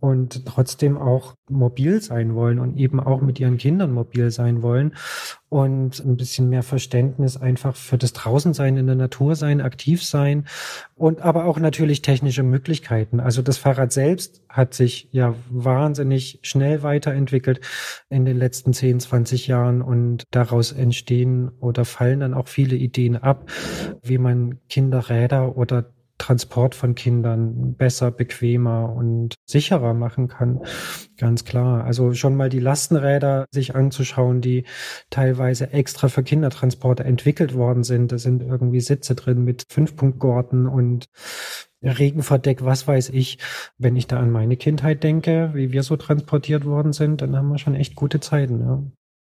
und 0.00 0.46
trotzdem 0.46 0.96
auch 0.96 1.34
mobil 1.48 2.00
sein 2.00 2.34
wollen 2.34 2.58
und 2.58 2.76
eben 2.76 3.00
auch 3.00 3.20
mit 3.20 3.40
ihren 3.40 3.58
Kindern 3.58 3.92
mobil 3.92 4.30
sein 4.30 4.62
wollen 4.62 4.94
und 5.48 5.98
ein 6.04 6.16
bisschen 6.16 6.48
mehr 6.48 6.62
Verständnis 6.62 7.36
einfach 7.36 7.74
für 7.74 7.98
das 7.98 8.12
Draußensein 8.12 8.76
in 8.76 8.86
der 8.86 8.96
Natur 8.96 9.34
sein, 9.34 9.60
aktiv 9.60 10.04
sein 10.04 10.46
und 10.94 11.22
aber 11.22 11.46
auch 11.46 11.58
natürlich 11.58 12.02
technische 12.02 12.42
Möglichkeiten. 12.42 13.20
Also 13.20 13.42
das 13.42 13.58
Fahrrad 13.58 13.92
selbst 13.92 14.42
hat 14.48 14.74
sich 14.74 15.08
ja 15.10 15.34
wahnsinnig 15.50 16.38
schnell 16.42 16.82
weiterentwickelt 16.82 17.60
in 18.08 18.24
den 18.24 18.38
letzten 18.38 18.72
10, 18.72 19.00
20 19.00 19.46
Jahren 19.46 19.82
und 19.82 20.24
daraus 20.30 20.72
entstehen 20.72 21.50
oder 21.60 21.84
fallen 21.84 22.20
dann 22.20 22.34
auch 22.34 22.48
viele 22.48 22.76
Ideen 22.76 23.16
ab, 23.16 23.50
wie 24.02 24.18
man 24.18 24.58
Kinderräder 24.68 25.56
oder 25.56 25.90
Transport 26.18 26.74
von 26.74 26.94
Kindern 26.94 27.74
besser, 27.74 28.10
bequemer 28.10 28.92
und 28.92 29.36
sicherer 29.46 29.94
machen 29.94 30.28
kann. 30.28 30.60
Ganz 31.16 31.44
klar. 31.44 31.84
Also 31.84 32.12
schon 32.12 32.36
mal 32.36 32.48
die 32.48 32.60
Lastenräder 32.60 33.46
sich 33.50 33.74
anzuschauen, 33.74 34.40
die 34.40 34.64
teilweise 35.10 35.72
extra 35.72 36.08
für 36.08 36.22
Kindertransporte 36.22 37.04
entwickelt 37.04 37.54
worden 37.54 37.84
sind. 37.84 38.12
Da 38.12 38.18
sind 38.18 38.42
irgendwie 38.42 38.80
Sitze 38.80 39.14
drin 39.14 39.44
mit 39.44 39.64
Fünfpunktgurten 39.70 40.66
und 40.66 41.06
Regenverdeck, 41.82 42.64
was 42.64 42.88
weiß 42.88 43.10
ich. 43.10 43.38
Wenn 43.78 43.96
ich 43.96 44.06
da 44.06 44.18
an 44.18 44.30
meine 44.30 44.56
Kindheit 44.56 45.02
denke, 45.04 45.50
wie 45.54 45.72
wir 45.72 45.82
so 45.82 45.96
transportiert 45.96 46.64
worden 46.64 46.92
sind, 46.92 47.22
dann 47.22 47.36
haben 47.36 47.48
wir 47.48 47.58
schon 47.58 47.76
echt 47.76 47.94
gute 47.94 48.20
Zeiten. 48.20 48.60
Ja. 48.60 48.82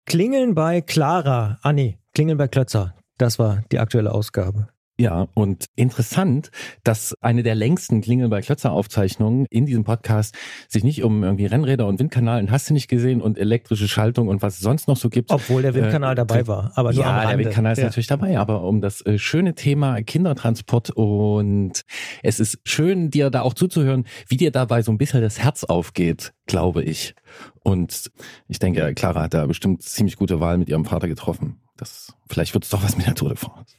Klingeln 0.07 0.55
bei 0.55 0.81
Clara. 0.81 1.59
Ah 1.63 1.73
nee, 1.73 1.99
Klingeln 2.15 2.39
bei 2.39 2.47
Klötzer. 2.47 2.95
Das 3.19 3.39
war 3.39 3.63
die 3.73 3.81
aktuelle 3.81 4.13
Ausgabe. 4.13 4.69
Ja, 4.99 5.29
und 5.35 5.67
interessant, 5.77 6.51
dass 6.83 7.15
eine 7.21 7.43
der 7.43 7.55
längsten 7.55 8.01
Klingel 8.01 8.31
bei 8.31 8.41
Klötzer 8.41 8.73
Aufzeichnungen 8.73 9.45
in 9.51 9.67
diesem 9.67 9.85
Podcast 9.85 10.35
sich 10.69 10.85
nicht 10.85 11.03
um 11.03 11.23
irgendwie 11.23 11.45
Rennräder 11.45 11.87
und 11.87 11.99
Windkanal 11.99 12.41
und 12.41 12.51
hast 12.51 12.71
du 12.71 12.73
nicht 12.73 12.89
gesehen 12.89 13.21
und 13.21 13.37
elektrische 13.37 13.89
Schaltung 13.89 14.29
und 14.29 14.41
was 14.41 14.55
es 14.55 14.61
sonst 14.61 14.89
noch 14.89 14.97
so 14.97 15.11
gibt. 15.11 15.31
Obwohl 15.31 15.61
der 15.61 15.75
Windkanal 15.75 16.13
äh, 16.13 16.17
dabei 16.17 16.47
war, 16.47 16.73
aber 16.77 16.95
nur 16.95 17.05
ja, 17.05 17.29
der 17.29 17.39
Windkanal 17.39 17.73
ist 17.73 17.79
ja. 17.79 17.85
natürlich 17.85 18.07
dabei, 18.07 18.39
aber 18.39 18.63
um 18.63 18.81
das 18.81 19.05
äh, 19.05 19.19
schöne 19.19 19.55
Thema 19.55 20.01
Kindertransport 20.03 20.91
und 20.91 21.83
es 22.23 22.41
ist 22.41 22.59
schön, 22.65 23.11
dir 23.11 23.29
da 23.29 23.43
auch 23.43 23.53
zuzuhören, 23.53 24.07
wie 24.29 24.39
dir 24.39 24.51
dabei 24.51 24.81
so 24.81 24.93
ein 24.93 24.99
bisschen 24.99 25.21
das 25.21 25.39
Herz 25.39 25.65
aufgeht, 25.65 26.33
glaube 26.47 26.83
ich. 26.83 27.15
Und 27.63 28.11
ich 28.49 28.61
denke, 28.61 28.95
Clara 28.95 29.25
hat 29.25 29.35
da 29.35 29.45
bestimmt 29.45 29.83
ziemlich 29.83 30.17
gute 30.17 30.41
Wahl 30.41 30.57
mit 30.57 30.71
ihrem 30.71 30.87
Vater 30.87 31.07
getroffen. 31.07 31.61
Das, 31.77 32.15
vielleicht 32.29 32.55
wird 32.55 32.65
es 32.65 32.71
doch 32.71 32.83
was 32.83 32.97
mit 32.97 33.07
der 33.07 33.15
Tour 33.15 33.29
de 33.29 33.37
France. 33.37 33.76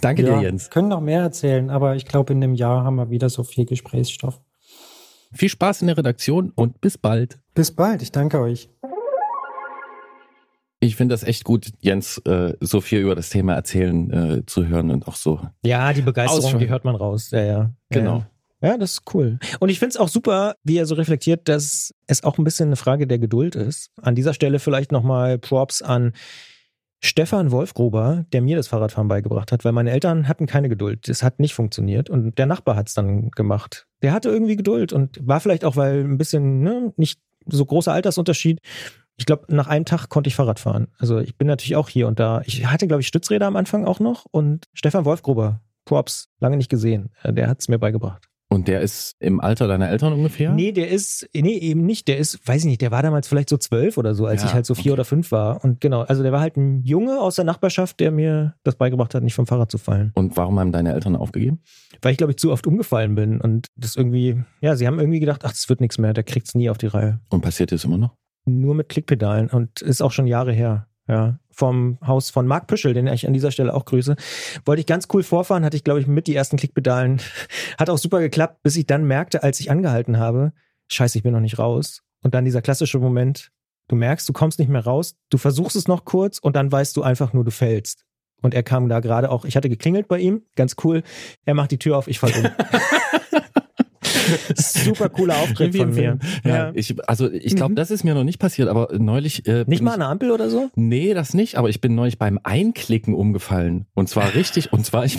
Danke 0.00 0.24
ja, 0.24 0.36
dir, 0.36 0.42
Jens. 0.42 0.70
Können 0.70 0.88
noch 0.88 1.00
mehr 1.00 1.20
erzählen, 1.20 1.70
aber 1.70 1.96
ich 1.96 2.06
glaube, 2.06 2.32
in 2.32 2.42
einem 2.42 2.54
Jahr 2.54 2.84
haben 2.84 2.96
wir 2.96 3.10
wieder 3.10 3.28
so 3.28 3.42
viel 3.42 3.66
Gesprächsstoff. 3.66 4.40
Viel 5.32 5.48
Spaß 5.48 5.80
in 5.80 5.86
der 5.86 5.96
Redaktion 5.96 6.52
und 6.54 6.80
bis 6.80 6.98
bald. 6.98 7.38
Bis 7.54 7.70
bald, 7.70 8.02
ich 8.02 8.12
danke 8.12 8.40
euch. 8.40 8.68
Ich 10.80 10.96
finde 10.96 11.14
das 11.14 11.22
echt 11.22 11.44
gut, 11.44 11.70
Jens, 11.80 12.18
äh, 12.24 12.54
so 12.60 12.80
viel 12.80 12.98
über 13.00 13.14
das 13.14 13.30
Thema 13.30 13.54
erzählen 13.54 14.10
äh, 14.10 14.46
zu 14.46 14.66
hören 14.66 14.90
und 14.90 15.06
auch 15.06 15.14
so. 15.14 15.40
Ja, 15.64 15.92
die 15.92 16.02
Begeisterung, 16.02 16.58
die 16.58 16.68
hört 16.68 16.84
man 16.84 16.96
raus. 16.96 17.30
Ja, 17.30 17.42
ja. 17.42 17.70
Genau. 17.88 18.24
Ja, 18.60 18.70
ja 18.70 18.78
das 18.78 18.94
ist 18.94 19.14
cool. 19.14 19.38
Und 19.60 19.68
ich 19.68 19.78
finde 19.78 19.90
es 19.90 19.96
auch 19.96 20.08
super, 20.08 20.56
wie 20.64 20.78
er 20.78 20.86
so 20.86 20.96
reflektiert, 20.96 21.48
dass 21.48 21.94
es 22.08 22.24
auch 22.24 22.36
ein 22.36 22.42
bisschen 22.42 22.70
eine 22.70 22.76
Frage 22.76 23.06
der 23.06 23.20
Geduld 23.20 23.54
ist. 23.54 23.92
An 24.02 24.16
dieser 24.16 24.34
Stelle 24.34 24.58
vielleicht 24.58 24.90
nochmal 24.90 25.38
Props 25.38 25.82
an 25.82 26.14
Stefan 27.04 27.50
Wolfgruber, 27.50 28.24
der 28.32 28.42
mir 28.42 28.56
das 28.56 28.68
Fahrradfahren 28.68 29.08
beigebracht 29.08 29.50
hat, 29.50 29.64
weil 29.64 29.72
meine 29.72 29.90
Eltern 29.90 30.28
hatten 30.28 30.46
keine 30.46 30.68
Geduld. 30.68 31.08
Das 31.08 31.24
hat 31.24 31.40
nicht 31.40 31.52
funktioniert 31.52 32.08
und 32.08 32.38
der 32.38 32.46
Nachbar 32.46 32.76
hat 32.76 32.88
es 32.88 32.94
dann 32.94 33.32
gemacht. 33.32 33.88
Der 34.02 34.12
hatte 34.12 34.28
irgendwie 34.28 34.54
Geduld 34.54 34.92
und 34.92 35.18
war 35.26 35.40
vielleicht 35.40 35.64
auch, 35.64 35.74
weil 35.74 36.04
ein 36.04 36.16
bisschen 36.16 36.60
ne, 36.62 36.92
nicht 36.96 37.20
so 37.46 37.64
großer 37.64 37.92
Altersunterschied. 37.92 38.60
Ich 39.16 39.26
glaube, 39.26 39.46
nach 39.48 39.66
einem 39.66 39.84
Tag 39.84 40.08
konnte 40.08 40.28
ich 40.28 40.36
Fahrrad 40.36 40.60
fahren. 40.60 40.88
Also 40.98 41.18
ich 41.18 41.36
bin 41.36 41.48
natürlich 41.48 41.74
auch 41.74 41.88
hier 41.88 42.06
und 42.06 42.20
da. 42.20 42.42
Ich 42.46 42.66
hatte, 42.66 42.86
glaube 42.86 43.00
ich, 43.00 43.08
Stützräder 43.08 43.46
am 43.46 43.56
Anfang 43.56 43.84
auch 43.84 43.98
noch 43.98 44.26
und 44.30 44.68
Stefan 44.72 45.04
Wolfgruber, 45.04 45.60
Props, 45.84 46.28
lange 46.38 46.56
nicht 46.56 46.70
gesehen. 46.70 47.10
Der 47.24 47.48
hat 47.48 47.60
es 47.60 47.68
mir 47.68 47.78
beigebracht. 47.78 48.28
Und 48.52 48.68
der 48.68 48.80
ist 48.80 49.16
im 49.18 49.40
Alter 49.40 49.66
deiner 49.66 49.88
Eltern 49.88 50.12
ungefähr? 50.12 50.52
Nee, 50.52 50.72
der 50.72 50.90
ist, 50.90 51.28
nee, 51.34 51.56
eben 51.56 51.86
nicht. 51.86 52.06
Der 52.08 52.18
ist, 52.18 52.46
weiß 52.46 52.62
ich 52.62 52.66
nicht, 52.68 52.80
der 52.82 52.90
war 52.90 53.02
damals 53.02 53.26
vielleicht 53.26 53.48
so 53.48 53.56
zwölf 53.56 53.96
oder 53.96 54.14
so, 54.14 54.26
als 54.26 54.42
Ja, 54.42 54.48
ich 54.48 54.54
halt 54.54 54.66
so 54.66 54.74
vier 54.74 54.92
okay. 54.92 54.92
oder 54.92 55.04
fünf 55.04 55.32
war. 55.32 55.64
Und 55.64 55.80
genau, 55.80 56.02
also 56.02 56.22
der 56.22 56.32
war 56.32 56.40
halt 56.40 56.56
ein 56.56 56.82
Junge 56.82 57.20
aus 57.20 57.36
der 57.36 57.44
Nachbarschaft, 57.44 58.00
der 58.00 58.10
mir 58.10 58.54
das 58.62 58.76
beigebracht 58.76 59.14
hat, 59.14 59.22
nicht 59.22 59.34
vom 59.34 59.46
Fahrrad 59.46 59.70
zu 59.70 59.78
fallen. 59.78 60.12
Und 60.14 60.36
warum 60.36 60.58
haben 60.60 60.72
deine 60.72 60.92
Eltern 60.92 61.16
aufgegeben? 61.16 61.60
Weil 62.02 62.12
ich, 62.12 62.18
glaube 62.18 62.32
ich, 62.32 62.36
zu 62.36 62.52
oft 62.52 62.66
umgefallen 62.66 63.14
bin. 63.14 63.40
Und 63.40 63.68
das 63.76 63.96
irgendwie, 63.96 64.42
ja, 64.60 64.76
sie 64.76 64.86
haben 64.86 64.98
irgendwie 64.98 65.20
gedacht, 65.20 65.42
ach, 65.44 65.52
das 65.52 65.68
wird 65.68 65.80
nichts 65.80 65.98
mehr, 65.98 66.12
der 66.12 66.24
kriegt's 66.24 66.54
nie 66.54 66.68
auf 66.68 66.78
die 66.78 66.86
Reihe. 66.86 67.20
Und 67.30 67.40
passiert 67.40 67.72
das 67.72 67.84
immer 67.84 67.98
noch? 67.98 68.14
Nur 68.44 68.74
mit 68.74 68.88
Klickpedalen. 68.88 69.48
Und 69.48 69.80
ist 69.80 70.02
auch 70.02 70.12
schon 70.12 70.26
Jahre 70.26 70.52
her. 70.52 70.88
Ja, 71.08 71.38
vom 71.52 71.98
Haus 72.04 72.30
von 72.30 72.46
Marc 72.46 72.66
Püschel, 72.66 72.94
den 72.94 73.06
ich 73.06 73.26
an 73.26 73.32
dieser 73.32 73.50
Stelle 73.50 73.74
auch 73.74 73.84
grüße. 73.84 74.16
Wollte 74.64 74.80
ich 74.80 74.86
ganz 74.86 75.08
cool 75.12 75.22
vorfahren, 75.22 75.64
hatte 75.64 75.76
ich, 75.76 75.84
glaube 75.84 76.00
ich, 76.00 76.06
mit 76.06 76.26
die 76.26 76.34
ersten 76.34 76.56
Klickpedalen. 76.56 77.20
Hat 77.78 77.90
auch 77.90 77.98
super 77.98 78.20
geklappt, 78.20 78.62
bis 78.62 78.76
ich 78.76 78.86
dann 78.86 79.04
merkte, 79.04 79.42
als 79.42 79.60
ich 79.60 79.70
angehalten 79.70 80.18
habe, 80.18 80.52
scheiße, 80.88 81.18
ich 81.18 81.22
bin 81.22 81.32
noch 81.32 81.40
nicht 81.40 81.58
raus. 81.58 82.02
Und 82.22 82.34
dann 82.34 82.44
dieser 82.44 82.62
klassische 82.62 82.98
Moment, 82.98 83.50
du 83.88 83.96
merkst, 83.96 84.28
du 84.28 84.32
kommst 84.32 84.58
nicht 84.58 84.68
mehr 84.68 84.84
raus, 84.84 85.16
du 85.30 85.38
versuchst 85.38 85.76
es 85.76 85.88
noch 85.88 86.04
kurz 86.04 86.38
und 86.38 86.56
dann 86.56 86.70
weißt 86.70 86.96
du 86.96 87.02
einfach 87.02 87.32
nur, 87.32 87.44
du 87.44 87.50
fällst. 87.50 88.04
Und 88.40 88.54
er 88.54 88.62
kam 88.62 88.88
da 88.88 89.00
gerade 89.00 89.30
auch, 89.30 89.44
ich 89.44 89.56
hatte 89.56 89.68
geklingelt 89.68 90.08
bei 90.08 90.18
ihm, 90.18 90.42
ganz 90.56 90.76
cool. 90.82 91.02
Er 91.44 91.54
macht 91.54 91.70
die 91.70 91.78
Tür 91.78 91.96
auf, 91.96 92.08
ich 92.08 92.18
fall 92.18 92.32
um. 92.32 92.50
Super 94.56 95.08
cooler 95.08 95.36
Auftritt 95.38 95.76
von 95.76 95.90
mir. 95.94 96.18
Ja, 96.44 96.70
Ich, 96.74 96.94
also 97.08 97.30
ich 97.30 97.54
glaube, 97.56 97.72
Mhm. 97.72 97.76
das 97.76 97.90
ist 97.90 98.04
mir 98.04 98.14
noch 98.14 98.24
nicht 98.24 98.38
passiert, 98.38 98.68
aber 98.68 98.88
neulich. 98.98 99.46
Äh, 99.46 99.64
Nicht 99.66 99.82
mal 99.82 99.94
eine 99.94 100.06
Ampel 100.06 100.30
oder 100.30 100.50
so? 100.50 100.70
Nee, 100.74 101.14
das 101.14 101.34
nicht, 101.34 101.56
aber 101.56 101.68
ich 101.68 101.80
bin 101.80 101.94
neulich 101.94 102.18
beim 102.18 102.38
Einklicken 102.42 103.14
umgefallen. 103.14 103.86
Und 103.94 104.08
zwar 104.08 104.24
richtig, 104.34 104.72
und 104.72 104.84
zwar 104.86 105.04
ich, 105.04 105.16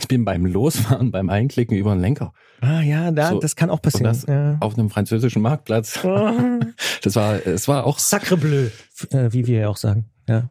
ich 0.00 0.08
bin 0.08 0.24
beim 0.24 0.46
Losfahren, 0.46 1.10
beim 1.10 1.28
Einklicken 1.30 1.76
über 1.76 1.94
den 1.94 2.00
Lenker. 2.00 2.32
Ah 2.60 2.80
ja, 2.80 3.10
da, 3.10 3.30
So, 3.30 3.40
das 3.40 3.56
kann 3.56 3.70
auch 3.70 3.82
passieren. 3.82 4.06
und 4.06 4.16
das- 4.16 4.26
ja. 4.26 4.56
Auf 4.60 4.78
einem 4.78 4.88
französischen 4.90 5.42
Marktplatz. 5.42 5.98
Das 7.02 7.16
war, 7.16 7.44
es 7.46 7.66
war 7.68 7.84
auch, 7.86 7.98
Sacre 7.98 8.36
bleu, 8.36 8.66
äh, 9.10 9.32
wie 9.32 9.46
wir 9.46 9.60
ja 9.60 9.68
auch 9.68 9.76
sagen. 9.76 10.04
Ja. 10.28 10.48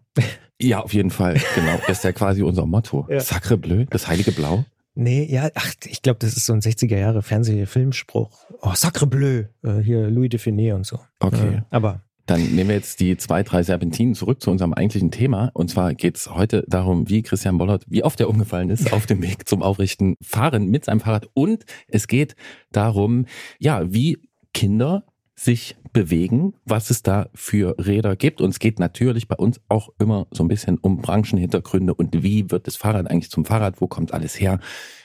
ja, 0.61 0.79
auf 0.81 0.93
jeden 0.93 1.09
Fall, 1.09 1.35
genau. 1.55 1.79
Das 1.87 1.99
ist 1.99 2.03
ja 2.03 2.11
quasi 2.11 2.43
unser 2.43 2.65
Motto. 2.65 3.07
Ja. 3.09 3.21
Sacre 3.21 3.57
bleu, 3.57 3.85
das 3.89 4.07
heilige 4.07 4.31
Blau. 4.33 4.65
Nee, 4.93 5.25
ja, 5.29 5.49
ach, 5.55 5.73
ich 5.85 6.01
glaube, 6.01 6.19
das 6.19 6.35
ist 6.35 6.45
so 6.45 6.53
ein 6.53 6.59
60er 6.59 6.97
Jahre 6.97 7.21
Fernseh-Filmspruch. 7.21 8.45
Oh, 8.61 8.73
Sacre 8.75 9.07
bleu, 9.07 9.45
äh, 9.63 9.79
hier 9.81 10.09
Louis 10.09 10.29
Define 10.29 10.75
und 10.75 10.85
so. 10.85 10.99
Okay. 11.19 11.53
Ja, 11.55 11.65
aber 11.69 12.01
Dann 12.25 12.41
nehmen 12.55 12.69
wir 12.69 12.75
jetzt 12.75 12.99
die 12.99 13.17
zwei, 13.17 13.43
drei 13.43 13.63
Serpentinen 13.63 14.15
zurück 14.15 14.41
zu 14.41 14.51
unserem 14.51 14.73
eigentlichen 14.73 15.09
Thema. 15.11 15.49
Und 15.53 15.69
zwar 15.69 15.93
geht's 15.93 16.29
heute 16.29 16.63
darum, 16.67 17.09
wie 17.09 17.23
Christian 17.23 17.57
Bollert, 17.57 17.85
wie 17.87 18.03
oft 18.03 18.19
er 18.19 18.29
umgefallen 18.29 18.69
ist 18.69 18.91
auf 18.93 19.05
dem 19.05 19.21
Weg 19.21 19.47
zum 19.47 19.61
aufrechten 19.63 20.15
Fahren 20.21 20.67
mit 20.67 20.85
seinem 20.85 20.99
Fahrrad. 20.99 21.27
Und 21.33 21.65
es 21.87 22.07
geht 22.07 22.35
darum, 22.71 23.25
ja, 23.59 23.91
wie 23.91 24.19
Kinder 24.53 25.05
sich 25.35 25.75
bewegen, 25.93 26.53
was 26.65 26.89
es 26.89 27.03
da 27.03 27.29
für 27.33 27.75
Räder 27.77 28.15
gibt. 28.15 28.41
Und 28.41 28.51
es 28.51 28.59
geht 28.59 28.79
natürlich 28.79 29.27
bei 29.27 29.35
uns 29.35 29.59
auch 29.69 29.89
immer 29.99 30.27
so 30.31 30.43
ein 30.43 30.47
bisschen 30.47 30.77
um 30.77 30.97
Branchenhintergründe 30.97 31.93
und 31.93 32.23
wie 32.23 32.49
wird 32.51 32.67
das 32.67 32.75
Fahrrad 32.75 33.09
eigentlich 33.09 33.31
zum 33.31 33.45
Fahrrad, 33.45 33.81
wo 33.81 33.87
kommt 33.87 34.13
alles 34.13 34.39
her. 34.39 34.59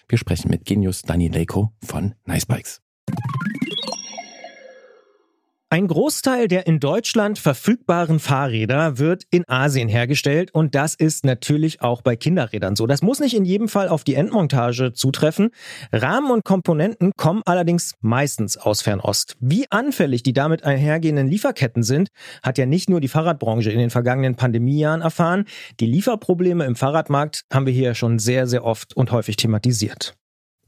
Wir 0.09 0.19
sprechen 0.19 0.51
mit 0.51 0.65
Genius 0.65 1.03
Dani 1.03 1.29
Leiko 1.29 1.73
von 1.83 2.15
Nice 2.27 2.47
Bikes. 2.47 2.83
Ein 5.69 5.89
Großteil 5.89 6.47
der 6.47 6.69
in 6.69 6.79
Deutschland 6.79 7.41
verfügbaren 7.41 8.21
Fahrräder 8.21 8.99
wird 8.99 9.25
in 9.31 9.43
Asien 9.49 9.89
hergestellt 9.89 10.55
und 10.55 10.77
das 10.77 10.95
ist 10.95 11.25
natürlich 11.25 11.83
auch 11.83 12.03
bei 12.03 12.15
Kinderrädern 12.15 12.77
so. 12.77 12.87
Das 12.87 13.03
muss 13.03 13.19
nicht 13.19 13.35
in 13.35 13.45
jedem 13.45 13.67
Fall 13.69 13.89
auf 13.89 14.05
die 14.05 14.15
Endmontage 14.15 14.93
zutreffen. 14.93 15.51
Rahmen 15.91 16.31
und 16.31 16.45
Komponenten 16.45 17.11
kommen 17.17 17.43
allerdings 17.47 17.95
meistens 18.01 18.57
aus 18.57 18.81
Fernost. 18.83 19.35
Wie 19.41 19.67
anfällig 19.69 20.23
die 20.23 20.33
damit 20.33 20.63
einhergehenden 20.63 21.27
Lieferketten 21.27 21.83
sind, 21.83 22.11
hat 22.45 22.59
ja 22.59 22.67
nicht 22.67 22.89
nur 22.89 23.01
die 23.01 23.09
Fahrradbranche 23.09 23.73
in 23.73 23.81
den 23.81 23.91
vergangenen 23.91 24.37
Pandemiejahren 24.37 25.01
erfahren. 25.01 25.47
Die 25.81 25.87
Lieferprobleme 25.87 26.65
im 26.65 26.77
Fahrradmarkt 26.77 27.43
haben 27.53 27.67
wir 27.67 27.73
hier 27.73 27.97
schon 27.97 28.21
sehr, 28.21 28.47
sehr 28.47 28.63
oft 28.63 28.97
und 28.97 29.11
häufig 29.11 29.35
thematisiert. 29.35 30.15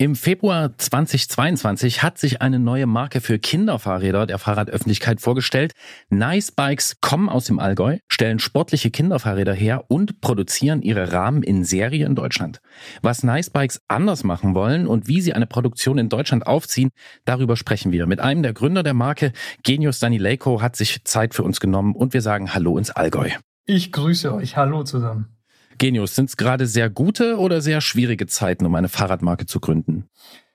Im 0.00 0.14
Februar 0.14 0.78
2022 0.78 2.04
hat 2.04 2.18
sich 2.18 2.40
eine 2.40 2.60
neue 2.60 2.86
Marke 2.86 3.20
für 3.20 3.40
Kinderfahrräder 3.40 4.26
der 4.26 4.38
Fahrradöffentlichkeit 4.38 5.20
vorgestellt. 5.20 5.72
Nice 6.08 6.52
Bikes 6.52 7.00
kommen 7.00 7.28
aus 7.28 7.46
dem 7.46 7.58
Allgäu, 7.58 7.98
stellen 8.08 8.38
sportliche 8.38 8.92
Kinderfahrräder 8.92 9.54
her 9.54 9.86
und 9.88 10.20
produzieren 10.20 10.82
ihre 10.82 11.10
Rahmen 11.10 11.42
in 11.42 11.64
Serie 11.64 12.06
in 12.06 12.14
Deutschland. 12.14 12.60
Was 13.02 13.24
Nice 13.24 13.50
Bikes 13.50 13.80
anders 13.88 14.22
machen 14.22 14.54
wollen 14.54 14.86
und 14.86 15.08
wie 15.08 15.20
sie 15.20 15.32
eine 15.32 15.48
Produktion 15.48 15.98
in 15.98 16.08
Deutschland 16.08 16.46
aufziehen, 16.46 16.90
darüber 17.24 17.56
sprechen 17.56 17.90
wir. 17.90 18.06
Mit 18.06 18.20
einem 18.20 18.44
der 18.44 18.52
Gründer 18.52 18.84
der 18.84 18.94
Marke, 18.94 19.32
Genius 19.64 19.98
Danileko, 19.98 20.62
hat 20.62 20.76
sich 20.76 21.02
Zeit 21.06 21.34
für 21.34 21.42
uns 21.42 21.58
genommen 21.58 21.96
und 21.96 22.14
wir 22.14 22.22
sagen 22.22 22.54
Hallo 22.54 22.78
ins 22.78 22.90
Allgäu. 22.90 23.30
Ich 23.66 23.90
grüße 23.90 24.32
euch. 24.32 24.56
Hallo 24.56 24.84
zusammen. 24.84 25.37
Genius, 25.78 26.14
sind 26.14 26.28
es 26.28 26.36
gerade 26.36 26.66
sehr 26.66 26.90
gute 26.90 27.38
oder 27.38 27.60
sehr 27.60 27.80
schwierige 27.80 28.26
Zeiten, 28.26 28.66
um 28.66 28.74
eine 28.74 28.88
Fahrradmarke 28.88 29.46
zu 29.46 29.60
gründen? 29.60 30.08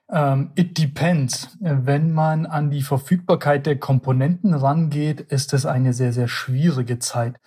Ähm, 0.09 0.51
it 0.55 0.77
depends. 0.77 1.57
Wenn 1.59 2.11
man 2.11 2.45
an 2.45 2.69
die 2.69 2.83
Verfügbarkeit 2.83 3.65
der 3.65 3.79
Komponenten 3.79 4.53
rangeht, 4.53 5.21
ist 5.21 5.53
es 5.53 5.65
eine 5.65 5.93
sehr, 5.93 6.13
sehr 6.13 6.27
schwierige 6.27 6.99
Zeit. 6.99 7.39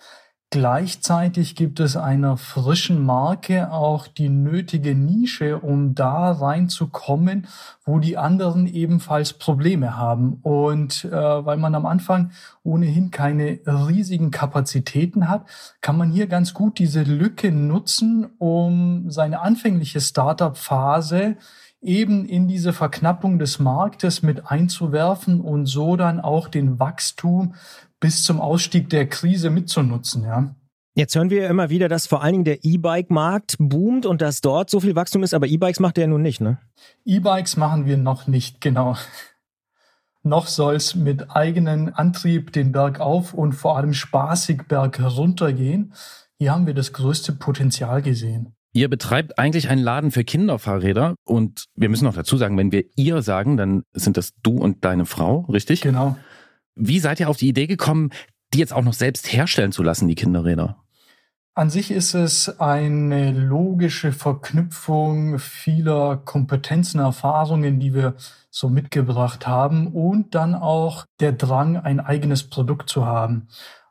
Gleichzeitig 0.49 1.55
gibt 1.57 1.81
es 1.81 1.97
einer 1.97 2.37
frischen 2.37 3.05
Marke 3.05 3.69
auch 3.69 4.07
die 4.07 4.29
nötige 4.29 4.95
Nische, 4.95 5.59
um 5.59 5.93
da 5.93 6.31
reinzukommen, 6.31 7.47
wo 7.83 7.99
die 7.99 8.17
anderen 8.17 8.65
ebenfalls 8.65 9.33
Probleme 9.33 9.97
haben. 9.97 10.39
Und 10.43 11.03
äh, 11.03 11.11
weil 11.11 11.57
man 11.57 11.75
am 11.75 11.85
Anfang 11.85 12.31
ohnehin 12.63 13.11
keine 13.11 13.59
riesigen 13.65 14.31
Kapazitäten 14.31 15.27
hat, 15.27 15.45
kann 15.81 15.97
man 15.97 16.11
hier 16.11 16.27
ganz 16.27 16.53
gut 16.53 16.79
diese 16.79 17.03
Lücke 17.03 17.51
nutzen, 17.51 18.27
um 18.37 19.11
seine 19.11 19.41
anfängliche 19.41 19.99
Startup-Phase 19.99 21.35
eben 21.81 22.25
in 22.25 22.47
diese 22.47 22.73
Verknappung 22.73 23.37
des 23.37 23.59
Marktes 23.59 24.23
mit 24.23 24.49
einzuwerfen 24.49 25.41
und 25.41 25.67
so 25.67 25.95
dann 25.95 26.19
auch 26.19 26.47
den 26.47 26.79
Wachstum 26.79 27.53
bis 27.99 28.23
zum 28.23 28.41
Ausstieg 28.41 28.89
der 28.89 29.07
Krise 29.07 29.49
mitzunutzen, 29.49 30.23
ja. 30.23 30.55
Jetzt 30.95 31.15
hören 31.15 31.29
wir 31.29 31.43
ja 31.43 31.49
immer 31.49 31.69
wieder, 31.69 31.89
dass 31.89 32.07
vor 32.07 32.23
allen 32.23 32.33
Dingen 32.33 32.43
der 32.43 32.65
E-Bike-Markt 32.65 33.57
boomt 33.59 34.07
und 34.07 34.19
dass 34.19 34.41
dort 34.41 34.71
so 34.71 34.79
viel 34.79 34.95
Wachstum 34.95 35.21
ist, 35.21 35.35
aber 35.35 35.45
E-Bikes 35.45 35.79
macht 35.79 35.99
er 35.99 36.05
ja 36.05 36.07
nun 36.07 36.23
nicht, 36.23 36.41
ne? 36.41 36.57
E-Bikes 37.05 37.55
machen 37.55 37.85
wir 37.85 37.97
noch 37.97 38.25
nicht, 38.25 38.61
genau. 38.61 38.97
noch 40.23 40.47
soll's 40.47 40.95
mit 40.95 41.29
eigenen 41.35 41.93
Antrieb 41.93 42.51
den 42.51 42.71
Berg 42.71 42.99
auf 42.99 43.35
und 43.35 43.53
vor 43.53 43.77
allem 43.77 43.93
spaßig 43.93 44.63
Berg 44.67 44.99
runtergehen. 44.99 45.93
Hier 46.39 46.51
haben 46.51 46.65
wir 46.65 46.73
das 46.73 46.93
größte 46.93 47.33
Potenzial 47.33 48.01
gesehen. 48.01 48.53
Ihr 48.73 48.89
betreibt 48.89 49.39
eigentlich 49.39 49.69
einen 49.69 49.81
Laden 49.81 50.11
für 50.11 50.23
Kinderfahrräder 50.23 51.15
und 51.25 51.65
wir 51.75 51.89
müssen 51.89 52.05
noch 52.05 52.15
dazu 52.15 52.37
sagen, 52.37 52.57
wenn 52.57 52.71
wir 52.71 52.83
ihr 52.95 53.21
sagen, 53.21 53.57
dann 53.57 53.83
sind 53.93 54.17
das 54.17 54.33
du 54.43 54.57
und 54.57 54.85
deine 54.85 55.05
Frau, 55.05 55.41
richtig? 55.49 55.81
Genau. 55.81 56.17
Wie 56.77 56.99
seid 56.99 57.19
ihr 57.19 57.29
auf 57.29 57.37
die 57.37 57.49
Idee 57.49 57.67
gekommen, 57.67 58.11
die 58.53 58.59
jetzt 58.59 58.73
auch 58.73 58.83
noch 58.83 58.93
selbst 58.93 59.31
herstellen 59.31 59.71
zu 59.71 59.83
lassen, 59.83 60.07
die 60.07 60.15
Kinderräder? 60.15 60.77
An 61.57 61.71
sich 61.71 61.89
ist 61.89 62.13
es 62.13 62.59
eine 62.59 63.31
logische 63.31 64.11
Verknüpfung 64.11 65.39
vieler 65.39 66.17
Kompetenzen, 66.17 66.99
Erfahrungen, 66.99 67.79
die 67.79 67.95
wir 67.95 68.13
so 68.51 68.69
mitgebracht 68.69 69.47
haben 69.47 69.87
und 69.87 70.35
dann 70.35 70.53
auch 70.53 71.05
der 71.19 71.31
Drang, 71.31 71.77
ein 71.77 71.99
eigenes 71.99 72.47
Produkt 72.47 72.89
zu 72.89 73.07
haben. 73.07 73.47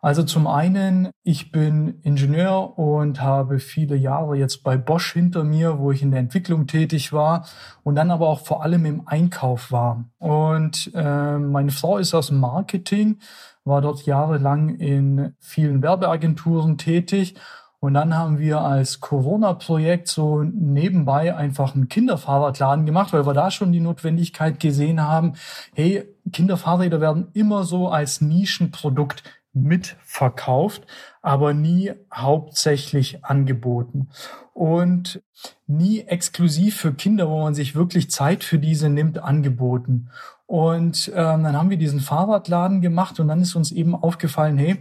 Also 0.06 0.22
zum 0.22 0.46
einen, 0.46 1.10
ich 1.24 1.50
bin 1.50 1.98
Ingenieur 2.04 2.78
und 2.78 3.22
habe 3.22 3.58
viele 3.58 3.96
Jahre 3.96 4.36
jetzt 4.36 4.62
bei 4.62 4.76
Bosch 4.76 5.12
hinter 5.14 5.42
mir, 5.42 5.80
wo 5.80 5.90
ich 5.90 6.00
in 6.00 6.12
der 6.12 6.20
Entwicklung 6.20 6.68
tätig 6.68 7.12
war 7.12 7.44
und 7.82 7.96
dann 7.96 8.12
aber 8.12 8.28
auch 8.28 8.46
vor 8.46 8.62
allem 8.62 8.86
im 8.86 9.08
Einkauf 9.08 9.72
war. 9.72 10.04
Und 10.18 10.92
äh, 10.94 11.38
meine 11.38 11.72
Frau 11.72 11.98
ist 11.98 12.14
aus 12.14 12.30
Marketing, 12.30 13.18
war 13.64 13.80
dort 13.80 14.06
jahrelang 14.06 14.76
in 14.76 15.34
vielen 15.40 15.82
Werbeagenturen 15.82 16.78
tätig. 16.78 17.34
Und 17.80 17.94
dann 17.94 18.16
haben 18.16 18.38
wir 18.38 18.60
als 18.60 19.00
Corona-Projekt 19.00 20.06
so 20.06 20.44
nebenbei 20.44 21.34
einfach 21.34 21.74
einen 21.74 21.88
Kinderfahrradladen 21.88 22.86
gemacht, 22.86 23.12
weil 23.12 23.26
wir 23.26 23.34
da 23.34 23.50
schon 23.50 23.72
die 23.72 23.80
Notwendigkeit 23.80 24.60
gesehen 24.60 25.02
haben, 25.02 25.32
hey, 25.74 26.04
Kinderfahrräder 26.32 27.00
werden 27.00 27.26
immer 27.34 27.64
so 27.64 27.88
als 27.88 28.20
Nischenprodukt 28.20 29.24
mitverkauft, 29.56 30.86
aber 31.22 31.54
nie 31.54 31.92
hauptsächlich 32.14 33.24
angeboten. 33.24 34.10
Und 34.52 35.22
nie 35.66 36.00
exklusiv 36.02 36.76
für 36.76 36.94
Kinder, 36.94 37.28
wo 37.28 37.42
man 37.42 37.54
sich 37.54 37.74
wirklich 37.74 38.10
Zeit 38.10 38.44
für 38.44 38.58
diese 38.58 38.88
nimmt, 38.88 39.18
angeboten. 39.18 40.10
Und 40.46 41.08
ähm, 41.08 41.42
dann 41.42 41.56
haben 41.56 41.70
wir 41.70 41.76
diesen 41.76 41.98
Fahrradladen 41.98 42.80
gemacht 42.80 43.18
und 43.18 43.26
dann 43.26 43.40
ist 43.40 43.56
uns 43.56 43.72
eben 43.72 43.96
aufgefallen, 43.96 44.58
hey, 44.58 44.80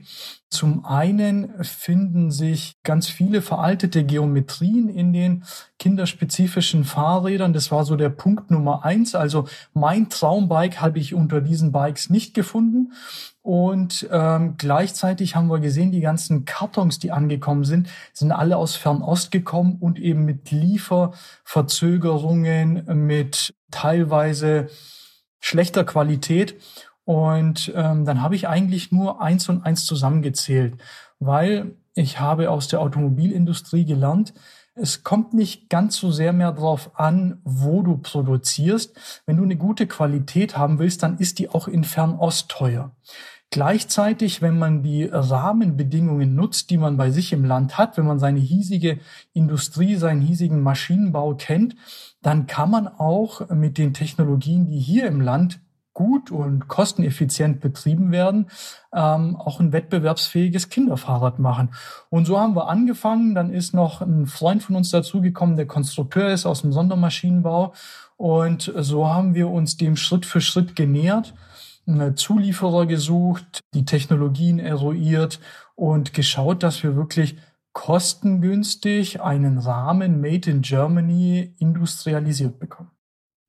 zum 0.52 0.86
einen 0.86 1.64
finden 1.64 2.30
sich 2.30 2.76
ganz 2.84 3.08
viele 3.08 3.42
veraltete 3.42 4.04
Geometrien 4.04 4.90
in 4.90 5.12
den 5.12 5.44
kinderspezifischen 5.80 6.84
Fahrrädern. 6.84 7.52
Das 7.52 7.72
war 7.72 7.84
so 7.84 7.96
der 7.96 8.10
Punkt 8.10 8.52
Nummer 8.52 8.86
eins. 8.86 9.16
Also 9.16 9.48
mein 9.74 10.08
Traumbike 10.10 10.82
habe 10.82 11.00
ich 11.00 11.16
unter 11.16 11.42
diesen 11.42 11.72
Bikes 11.72 12.12
nicht 12.12 12.36
gefunden. 12.36 12.94
Und 13.42 14.08
ähm, 14.12 14.54
gleichzeitig 14.58 15.36
haben 15.36 15.48
wir 15.48 15.58
gesehen, 15.60 15.92
die 15.92 16.02
ganzen 16.02 16.46
Kartons, 16.46 17.00
die 17.00 17.12
angekommen 17.12 17.64
sind, 17.64 17.90
sind 18.14 18.32
alle 18.32 18.58
aus 18.58 18.76
Fernost 18.76 19.32
gekommen 19.32 19.78
und 19.80 19.98
eben 20.00 20.26
mit 20.26 20.52
Lieferverzögerungen, 20.52 22.84
mit 23.06 23.56
teilweise 23.72 24.70
schlechter 25.46 25.84
Qualität. 25.84 26.56
Und 27.04 27.72
ähm, 27.76 28.04
dann 28.04 28.22
habe 28.24 28.36
ich 28.36 28.48
eigentlich 28.48 28.92
nur 28.92 29.22
eins 29.22 29.48
und 29.48 29.64
eins 29.64 29.86
zusammengezählt, 29.86 30.76
weil 31.20 31.76
ich 31.94 32.20
habe 32.20 32.50
aus 32.50 32.68
der 32.68 32.82
Automobilindustrie 32.82 33.86
gelernt, 33.86 34.34
es 34.78 35.04
kommt 35.04 35.34
nicht 35.34 35.70
ganz 35.70 35.96
so 35.96 36.12
sehr 36.12 36.34
mehr 36.34 36.52
darauf 36.52 37.00
an, 37.00 37.40
wo 37.46 37.82
du 37.82 37.98
produzierst. 37.98 39.22
Wenn 39.26 39.38
du 39.38 39.44
eine 39.44 39.56
gute 39.56 39.88
Qualität 39.88 40.58
haben 40.58 40.80
willst, 40.80 41.02
dann 41.02 41.18
ist 41.18 41.40
die 41.40 41.48
auch 41.48 41.70
in 41.70 41.86
Fernost 41.86 42.50
teuer. 42.50 42.92
Gleichzeitig, 43.52 44.42
wenn 44.42 44.60
man 44.60 44.84
die 44.84 45.06
Rahmenbedingungen 45.06 46.36
nutzt, 46.36 46.72
die 46.72 46.78
man 46.78 46.98
bei 46.98 47.10
sich 47.12 47.32
im 47.32 47.46
Land 47.46 47.78
hat, 47.78 47.98
wenn 47.98 48.06
man 48.06 48.20
seine 48.20 48.40
hiesige 48.40 49.00
Industrie, 49.32 49.96
seinen 49.96 50.20
hiesigen 50.20 50.62
Maschinenbau 50.62 51.36
kennt, 51.36 51.76
dann 52.26 52.48
kann 52.48 52.72
man 52.72 52.88
auch 52.88 53.50
mit 53.50 53.78
den 53.78 53.94
Technologien, 53.94 54.66
die 54.66 54.80
hier 54.80 55.06
im 55.06 55.22
Land 55.22 55.60
gut 55.94 56.32
und 56.32 56.68
kosteneffizient 56.68 57.62
betrieben 57.62 58.12
werden, 58.12 58.48
ähm, 58.92 59.36
auch 59.36 59.60
ein 59.60 59.72
wettbewerbsfähiges 59.72 60.70
Kinderfahrrad 60.70 61.38
machen. 61.38 61.70
Und 62.10 62.26
so 62.26 62.40
haben 62.40 62.56
wir 62.56 62.68
angefangen. 62.68 63.36
Dann 63.36 63.54
ist 63.54 63.76
noch 63.76 64.02
ein 64.02 64.26
Freund 64.26 64.64
von 64.64 64.76
uns 64.76 64.90
dazugekommen, 64.90 65.56
der 65.56 65.68
Konstrukteur 65.68 66.30
ist 66.30 66.48
aus 66.48 66.62
dem 66.64 66.74
Sondermaschinenbau. 66.74 67.74
Und 68.18 68.74
so 68.76 69.08
haben 69.08 69.36
wir 69.36 69.50
uns 69.50 69.78
dem 69.78 69.96
Schritt 69.96 70.26
für 70.26 70.42
Schritt 70.42 70.76
genähert, 70.76 71.36
Zulieferer 72.16 72.88
gesucht, 72.88 73.60
die 73.76 73.86
Technologien 73.86 74.58
eruiert 74.58 75.40
und 75.76 76.16
geschaut, 76.16 76.64
dass 76.64 76.82
wir 76.82 76.96
wirklich 76.96 77.38
kostengünstig 77.76 79.22
einen 79.22 79.60
Rahmen 79.60 80.22
Made 80.22 80.50
in 80.50 80.62
Germany 80.62 81.54
industrialisiert 81.60 82.58
bekommen. 82.58 82.90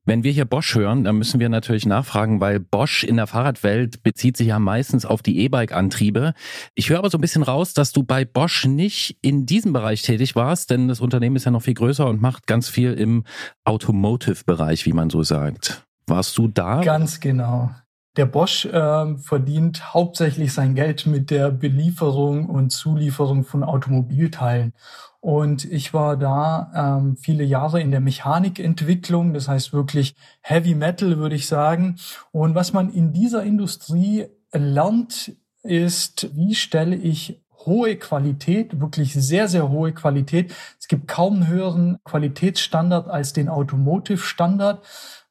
Wenn 0.05 0.23
wir 0.23 0.31
hier 0.31 0.45
Bosch 0.45 0.75
hören, 0.75 1.03
dann 1.03 1.17
müssen 1.17 1.39
wir 1.39 1.49
natürlich 1.49 1.85
nachfragen, 1.85 2.39
weil 2.39 2.59
Bosch 2.59 3.03
in 3.03 3.15
der 3.17 3.27
Fahrradwelt 3.27 4.03
bezieht 4.03 4.37
sich 4.37 4.47
ja 4.47 4.59
meistens 4.59 5.05
auf 5.05 5.21
die 5.21 5.39
E-Bike-Antriebe. 5.39 6.33
Ich 6.75 6.89
höre 6.89 6.99
aber 6.99 7.09
so 7.09 7.17
ein 7.17 7.21
bisschen 7.21 7.43
raus, 7.43 7.73
dass 7.73 7.91
du 7.91 8.03
bei 8.03 8.23
Bosch 8.25 8.65
nicht 8.65 9.17
in 9.21 9.45
diesem 9.45 9.73
Bereich 9.73 10.01
tätig 10.03 10.35
warst, 10.35 10.69
denn 10.69 10.87
das 10.87 11.01
Unternehmen 11.01 11.35
ist 11.35 11.45
ja 11.45 11.51
noch 11.51 11.63
viel 11.63 11.73
größer 11.73 12.07
und 12.07 12.21
macht 12.21 12.47
ganz 12.47 12.69
viel 12.69 12.93
im 12.93 13.23
Automotive-Bereich, 13.65 14.85
wie 14.85 14.93
man 14.93 15.09
so 15.09 15.23
sagt. 15.23 15.85
Warst 16.05 16.37
du 16.37 16.47
da? 16.47 16.81
Ganz 16.81 17.19
genau. 17.19 17.71
Der 18.17 18.25
Bosch 18.25 18.65
äh, 18.65 19.17
verdient 19.17 19.93
hauptsächlich 19.93 20.51
sein 20.51 20.73
Geld 20.73 21.05
mit 21.05 21.29
der 21.29 21.51
Belieferung 21.51 22.47
und 22.47 22.71
Zulieferung 22.71 23.43
von 23.43 23.63
Automobilteilen. 23.63 24.73
Und 25.19 25.65
ich 25.65 25.93
war 25.93 26.17
da 26.17 26.97
ähm, 26.99 27.15
viele 27.17 27.43
Jahre 27.43 27.79
in 27.79 27.91
der 27.91 27.99
Mechanikentwicklung, 27.99 29.33
das 29.33 29.47
heißt 29.47 29.71
wirklich 29.71 30.15
Heavy 30.41 30.73
Metal, 30.73 31.17
würde 31.17 31.35
ich 31.35 31.47
sagen. 31.47 31.97
Und 32.31 32.55
was 32.55 32.73
man 32.73 32.91
in 32.91 33.13
dieser 33.13 33.43
Industrie 33.43 34.25
lernt, 34.51 35.33
ist, 35.61 36.35
wie 36.35 36.55
stelle 36.55 36.95
ich 36.95 37.41
hohe 37.65 37.97
Qualität, 37.97 38.79
wirklich 38.79 39.13
sehr, 39.13 39.47
sehr 39.47 39.69
hohe 39.69 39.93
Qualität. 39.93 40.55
Es 40.79 40.87
gibt 40.87 41.07
kaum 41.07 41.35
einen 41.35 41.47
höheren 41.47 41.99
Qualitätsstandard 42.03 43.09
als 43.09 43.33
den 43.33 43.49
Automotive-Standard. 43.49 44.83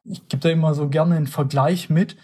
Ich 0.05 0.28
gebe 0.28 0.43
da 0.43 0.51
immer 0.51 0.74
so 0.74 0.89
gerne 0.89 1.16
einen 1.16 1.26
Vergleich 1.26 1.91
mit. 1.91 2.16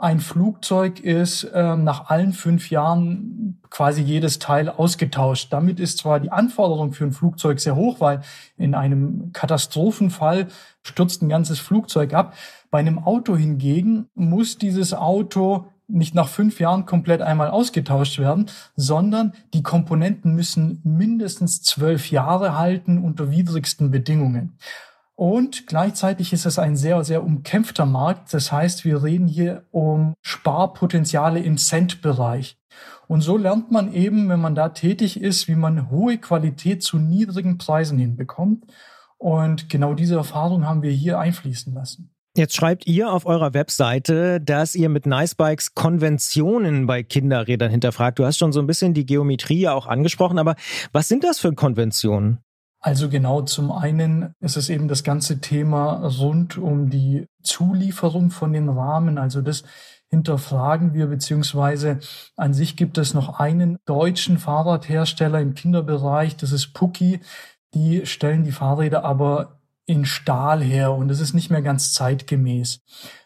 Ein 0.00 0.20
Flugzeug 0.20 1.00
ist 1.00 1.42
äh, 1.42 1.76
nach 1.76 2.08
allen 2.08 2.32
fünf 2.32 2.70
Jahren 2.70 3.60
quasi 3.68 4.00
jedes 4.00 4.38
Teil 4.38 4.68
ausgetauscht. 4.68 5.52
Damit 5.52 5.80
ist 5.80 5.98
zwar 5.98 6.20
die 6.20 6.30
Anforderung 6.30 6.92
für 6.92 7.02
ein 7.02 7.12
Flugzeug 7.12 7.58
sehr 7.58 7.74
hoch, 7.74 7.98
weil 7.98 8.20
in 8.56 8.76
einem 8.76 9.32
Katastrophenfall 9.32 10.46
stürzt 10.84 11.20
ein 11.20 11.28
ganzes 11.28 11.58
Flugzeug 11.58 12.14
ab. 12.14 12.34
Bei 12.70 12.78
einem 12.78 13.00
Auto 13.00 13.36
hingegen 13.36 14.06
muss 14.14 14.56
dieses 14.56 14.94
Auto 14.94 15.66
nicht 15.88 16.14
nach 16.14 16.28
fünf 16.28 16.60
Jahren 16.60 16.86
komplett 16.86 17.20
einmal 17.20 17.50
ausgetauscht 17.50 18.20
werden, 18.20 18.46
sondern 18.76 19.32
die 19.52 19.64
Komponenten 19.64 20.32
müssen 20.32 20.80
mindestens 20.84 21.62
zwölf 21.62 22.12
Jahre 22.12 22.56
halten 22.56 22.98
unter 22.98 23.32
widrigsten 23.32 23.90
Bedingungen. 23.90 24.58
Und 25.18 25.66
gleichzeitig 25.66 26.32
ist 26.32 26.46
es 26.46 26.60
ein 26.60 26.76
sehr, 26.76 27.02
sehr 27.02 27.24
umkämpfter 27.24 27.86
Markt. 27.86 28.32
Das 28.32 28.52
heißt, 28.52 28.84
wir 28.84 29.02
reden 29.02 29.26
hier 29.26 29.64
um 29.72 30.14
Sparpotenziale 30.22 31.40
im 31.40 31.58
Cent-Bereich. 31.58 32.56
Und 33.08 33.22
so 33.22 33.36
lernt 33.36 33.72
man 33.72 33.92
eben, 33.92 34.28
wenn 34.28 34.38
man 34.38 34.54
da 34.54 34.68
tätig 34.68 35.20
ist, 35.20 35.48
wie 35.48 35.56
man 35.56 35.90
hohe 35.90 36.18
Qualität 36.18 36.84
zu 36.84 36.98
niedrigen 36.98 37.58
Preisen 37.58 37.98
hinbekommt. 37.98 38.64
Und 39.16 39.68
genau 39.68 39.94
diese 39.94 40.14
Erfahrung 40.14 40.68
haben 40.68 40.82
wir 40.82 40.92
hier 40.92 41.18
einfließen 41.18 41.74
lassen. 41.74 42.14
Jetzt 42.36 42.54
schreibt 42.54 42.86
ihr 42.86 43.10
auf 43.10 43.26
eurer 43.26 43.54
Webseite, 43.54 44.40
dass 44.40 44.76
ihr 44.76 44.88
mit 44.88 45.04
Nicebikes 45.04 45.74
Konventionen 45.74 46.86
bei 46.86 47.02
Kinderrädern 47.02 47.72
hinterfragt. 47.72 48.20
Du 48.20 48.24
hast 48.24 48.38
schon 48.38 48.52
so 48.52 48.60
ein 48.60 48.68
bisschen 48.68 48.94
die 48.94 49.04
Geometrie 49.04 49.66
auch 49.66 49.88
angesprochen, 49.88 50.38
aber 50.38 50.54
was 50.92 51.08
sind 51.08 51.24
das 51.24 51.40
für 51.40 51.52
Konventionen? 51.52 52.38
Also 52.80 53.08
genau, 53.08 53.42
zum 53.42 53.72
einen 53.72 54.34
ist 54.40 54.56
es 54.56 54.68
eben 54.68 54.86
das 54.86 55.02
ganze 55.02 55.40
Thema 55.40 56.06
rund 56.06 56.58
um 56.58 56.90
die 56.90 57.26
Zulieferung 57.42 58.30
von 58.30 58.52
den 58.52 58.68
Rahmen. 58.68 59.18
Also 59.18 59.42
das 59.42 59.64
hinterfragen 60.10 60.94
wir, 60.94 61.06
beziehungsweise 61.08 61.98
an 62.36 62.54
sich 62.54 62.76
gibt 62.76 62.96
es 62.98 63.14
noch 63.14 63.40
einen 63.40 63.78
deutschen 63.84 64.38
Fahrradhersteller 64.38 65.40
im 65.40 65.54
Kinderbereich, 65.54 66.36
das 66.36 66.52
ist 66.52 66.72
Pucki. 66.72 67.20
Die 67.74 68.06
stellen 68.06 68.44
die 68.44 68.52
Fahrräder 68.52 69.04
aber 69.04 69.60
in 69.84 70.04
Stahl 70.04 70.62
her 70.62 70.92
und 70.92 71.10
es 71.10 71.20
ist 71.20 71.34
nicht 71.34 71.50
mehr 71.50 71.62
ganz 71.62 71.92
zeitgemäß. 71.92 72.80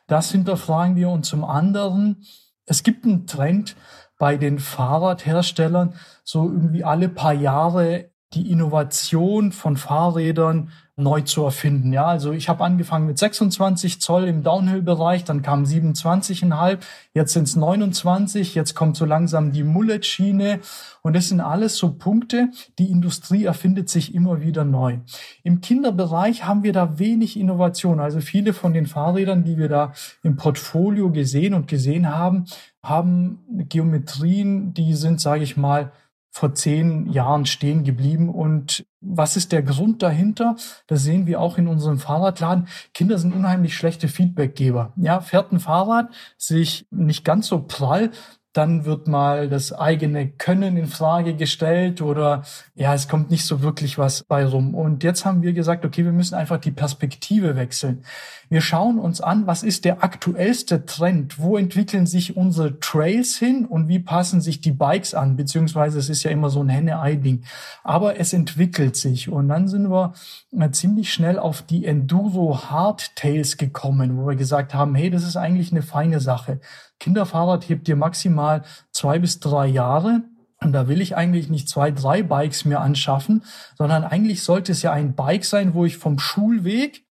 Das 0.07 0.32
hinterfragen 0.32 0.96
wir 0.96 1.11
und 1.11 1.24
zum 1.24 1.44
anderen, 1.44 2.24
es 2.66 2.82
gibt 2.82 3.05
einen 3.05 3.26
Trend 3.26 3.76
bei 4.18 4.36
den 4.36 4.59
Fahrradherstellern, 4.59 5.94
so 6.24 6.44
irgendwie 6.44 6.84
alle 6.84 7.09
paar 7.09 7.32
Jahre 7.32 8.11
die 8.35 8.51
Innovation 8.51 9.53
von 9.53 9.76
Fahrrädern 9.76 10.70
neu 10.97 11.22
zu 11.22 11.43
erfinden. 11.43 11.93
Ja, 11.93 12.07
also 12.07 12.33
ich 12.33 12.51
habe 12.51 12.64
angefangen 12.64 13.07
mit 13.07 13.18
26 13.18 14.01
Zoll 14.01 14.24
im 14.24 14.43
Downhill-Bereich, 14.43 15.24
dann 15.24 15.41
kam 15.41 15.64
27,5, 15.64 16.78
jetzt 17.14 17.33
sind 17.33 17.45
es 17.45 17.57
29, 17.57 18.55
jetzt 18.55 18.74
kommt 18.74 18.97
so 18.97 19.07
langsam 19.07 19.53
die 19.53 19.62
Mullet-Schiene 19.62 20.61
und 21.01 21.16
das 21.16 21.28
sind 21.28 21.41
alles 21.41 21.76
so 21.76 21.95
Punkte, 21.95 22.51
die 22.78 22.91
Industrie 22.91 23.45
erfindet 23.45 23.89
sich 23.89 24.14
immer 24.14 24.43
wieder 24.43 24.64
neu. 24.64 24.99
Im 25.43 25.62
Kinderbereich 25.62 26.45
haben 26.45 26.62
wir 26.62 26.74
da 26.74 26.99
wenig 26.99 27.39
Innovation. 27.39 27.99
Also 27.99 28.20
viele 28.20 28.53
von 28.53 28.74
den 28.74 28.87
Fahrrädern, 28.87 29.45
die 29.45 29.57
wir 29.57 29.68
da 29.68 29.93
im 30.22 30.37
Portfolio 30.37 31.11
gesehen 31.11 31.55
und 31.55 31.68
gesehen 31.68 32.14
haben, 32.14 32.45
haben 32.83 33.39
Geometrien, 33.68 34.74
die 34.74 34.95
sind, 34.95 35.20
sage 35.20 35.43
ich 35.43 35.57
mal, 35.57 35.93
vor 36.33 36.55
zehn 36.55 37.11
Jahren 37.12 37.45
stehen 37.45 37.85
geblieben. 37.85 38.30
Und 38.30 38.87
was 39.01 39.37
ist 39.37 39.53
der 39.53 39.62
Grund 39.62 40.03
dahinter? 40.03 40.57
Das 40.87 41.03
sehen 41.03 41.26
wir 41.26 41.41
auch 41.41 41.59
in 41.59 41.68
unserem 41.68 41.99
Fahrradladen. 41.99 42.68
Kinder 42.95 43.18
sind 43.18 43.35
unheimlich 43.35 43.76
schlechte 43.76 44.09
Feedbackgeber. 44.09 44.95
Ja, 44.97 45.20
fährt 45.20 45.53
ein 45.53 45.61
Fahrrad 45.61 46.09
sich 46.39 46.87
nicht 46.91 47.24
ganz 47.24 47.49
so 47.49 47.62
prall, 47.62 48.11
dann 48.53 48.85
wird 48.85 49.09
mal 49.09 49.49
das 49.49 49.72
eigene 49.72 50.30
Können 50.30 50.76
in 50.76 50.87
Frage 50.87 51.35
gestellt 51.35 52.03
oder 52.03 52.43
ja, 52.74 52.93
es 52.93 53.09
kommt 53.09 53.30
nicht 53.30 53.47
so 53.47 53.62
wirklich 53.62 53.97
was 53.97 54.24
bei 54.24 54.45
rum. 54.45 54.74
Und 54.74 55.05
jetzt 55.05 55.24
haben 55.24 55.43
wir 55.43 55.55
gesagt, 55.55 55.85
okay, 55.85 56.05
wir 56.05 56.12
müssen 56.12 56.35
einfach 56.35 56.59
die 56.59 56.70
Perspektive 56.70 57.57
wechseln. 57.57 58.05
Wir 58.53 58.61
schauen 58.61 58.98
uns 58.98 59.22
an, 59.22 59.46
was 59.46 59.62
ist 59.62 59.86
der 59.86 60.05
aktuellste 60.05 60.84
Trend? 60.84 61.38
Wo 61.38 61.57
entwickeln 61.57 62.05
sich 62.05 62.36
unsere 62.36 62.78
Trails 62.80 63.38
hin 63.38 63.64
und 63.64 63.88
wie 63.88 63.98
passen 63.98 64.42
sich 64.42 64.61
die 64.61 64.72
Bikes 64.72 65.14
an? 65.14 65.36
Beziehungsweise 65.36 65.98
es 65.98 66.11
ist 66.11 66.22
ja 66.22 66.30
immer 66.30 66.50
so 66.50 66.62
ein 66.62 66.68
Henne-Ei-Ding. 66.68 67.44
Aber 67.82 68.20
es 68.20 68.34
entwickelt 68.34 68.94
sich 68.94 69.30
und 69.30 69.48
dann 69.48 69.68
sind 69.68 69.88
wir 69.88 70.12
äh, 70.55 70.70
ziemlich 70.70 71.14
schnell 71.14 71.38
auf 71.38 71.62
die 71.62 71.86
Enduro 71.86 72.68
Hardtails 72.68 73.57
gekommen, 73.57 74.18
wo 74.18 74.28
wir 74.28 74.36
gesagt 74.36 74.74
haben, 74.74 74.94
hey, 74.96 75.09
das 75.09 75.22
ist 75.22 75.36
eigentlich 75.36 75.72
eine 75.72 75.80
feine 75.80 76.20
Sache. 76.20 76.61
Kinderfahrrad 77.00 77.66
hebt 77.70 77.88
dir 77.88 77.96
maximal 77.96 78.64
zwei 78.90 79.18
bis 79.18 79.40
drei 79.40 79.66
Jahre. 79.66 80.24
Und 80.61 80.74
da 80.74 80.88
will 80.88 81.00
ich 81.00 81.16
eigentlich 81.16 81.48
nicht 81.48 81.70
zwei, 81.70 81.90
drei 81.90 82.22
Bikes 82.22 82.66
mir 82.66 82.80
anschaffen, 82.80 83.44
sondern 83.78 84.05
eigentlich 84.05 84.42
sollte 84.42 84.72
es 84.72 84.82
ja 84.82 84.92
ein 84.92 85.14
Bike 85.14 85.46
sein, 85.46 85.72
wo 85.72 85.86
ich 85.86 85.96
vom 85.96 86.18
Schulweg 86.18 87.07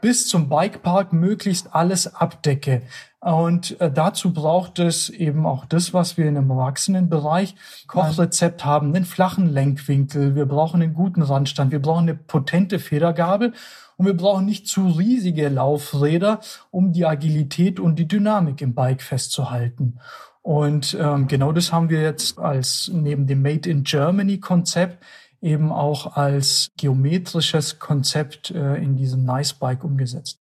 bis 0.00 0.26
zum 0.28 0.48
Bikepark 0.48 1.12
möglichst 1.12 1.74
alles 1.74 2.14
abdecke. 2.14 2.82
Und 3.20 3.80
äh, 3.80 3.90
dazu 3.90 4.32
braucht 4.32 4.78
es 4.78 5.08
eben 5.08 5.44
auch 5.44 5.64
das, 5.64 5.92
was 5.92 6.16
wir 6.16 6.26
in 6.26 6.36
einem 6.36 6.50
Erwachsenenbereich 6.50 7.56
Kochrezept 7.88 8.64
haben, 8.64 8.94
einen 8.94 9.04
flachen 9.04 9.52
Lenkwinkel, 9.52 10.36
wir 10.36 10.46
brauchen 10.46 10.80
einen 10.80 10.94
guten 10.94 11.22
Randstand, 11.22 11.72
wir 11.72 11.82
brauchen 11.82 12.08
eine 12.08 12.14
potente 12.14 12.78
Federgabel 12.78 13.54
und 13.96 14.06
wir 14.06 14.16
brauchen 14.16 14.46
nicht 14.46 14.68
zu 14.68 14.86
riesige 14.86 15.48
Laufräder, 15.48 16.38
um 16.70 16.92
die 16.92 17.06
Agilität 17.06 17.80
und 17.80 17.96
die 17.96 18.06
Dynamik 18.06 18.60
im 18.60 18.74
Bike 18.74 19.02
festzuhalten. 19.02 19.98
Und 20.42 20.96
ähm, 20.98 21.26
genau 21.26 21.52
das 21.52 21.72
haben 21.72 21.90
wir 21.90 22.00
jetzt 22.00 22.38
als 22.38 22.88
neben 22.94 23.26
dem 23.26 23.42
Made 23.42 23.68
in 23.68 23.82
Germany 23.82 24.38
Konzept 24.38 25.04
eben 25.40 25.72
auch 25.72 26.16
als 26.16 26.70
geometrisches 26.76 27.78
Konzept 27.78 28.50
äh, 28.50 28.76
in 28.76 28.96
diesem 28.96 29.24
Nice 29.24 29.54
Bike 29.54 29.84
umgesetzt. 29.84 30.38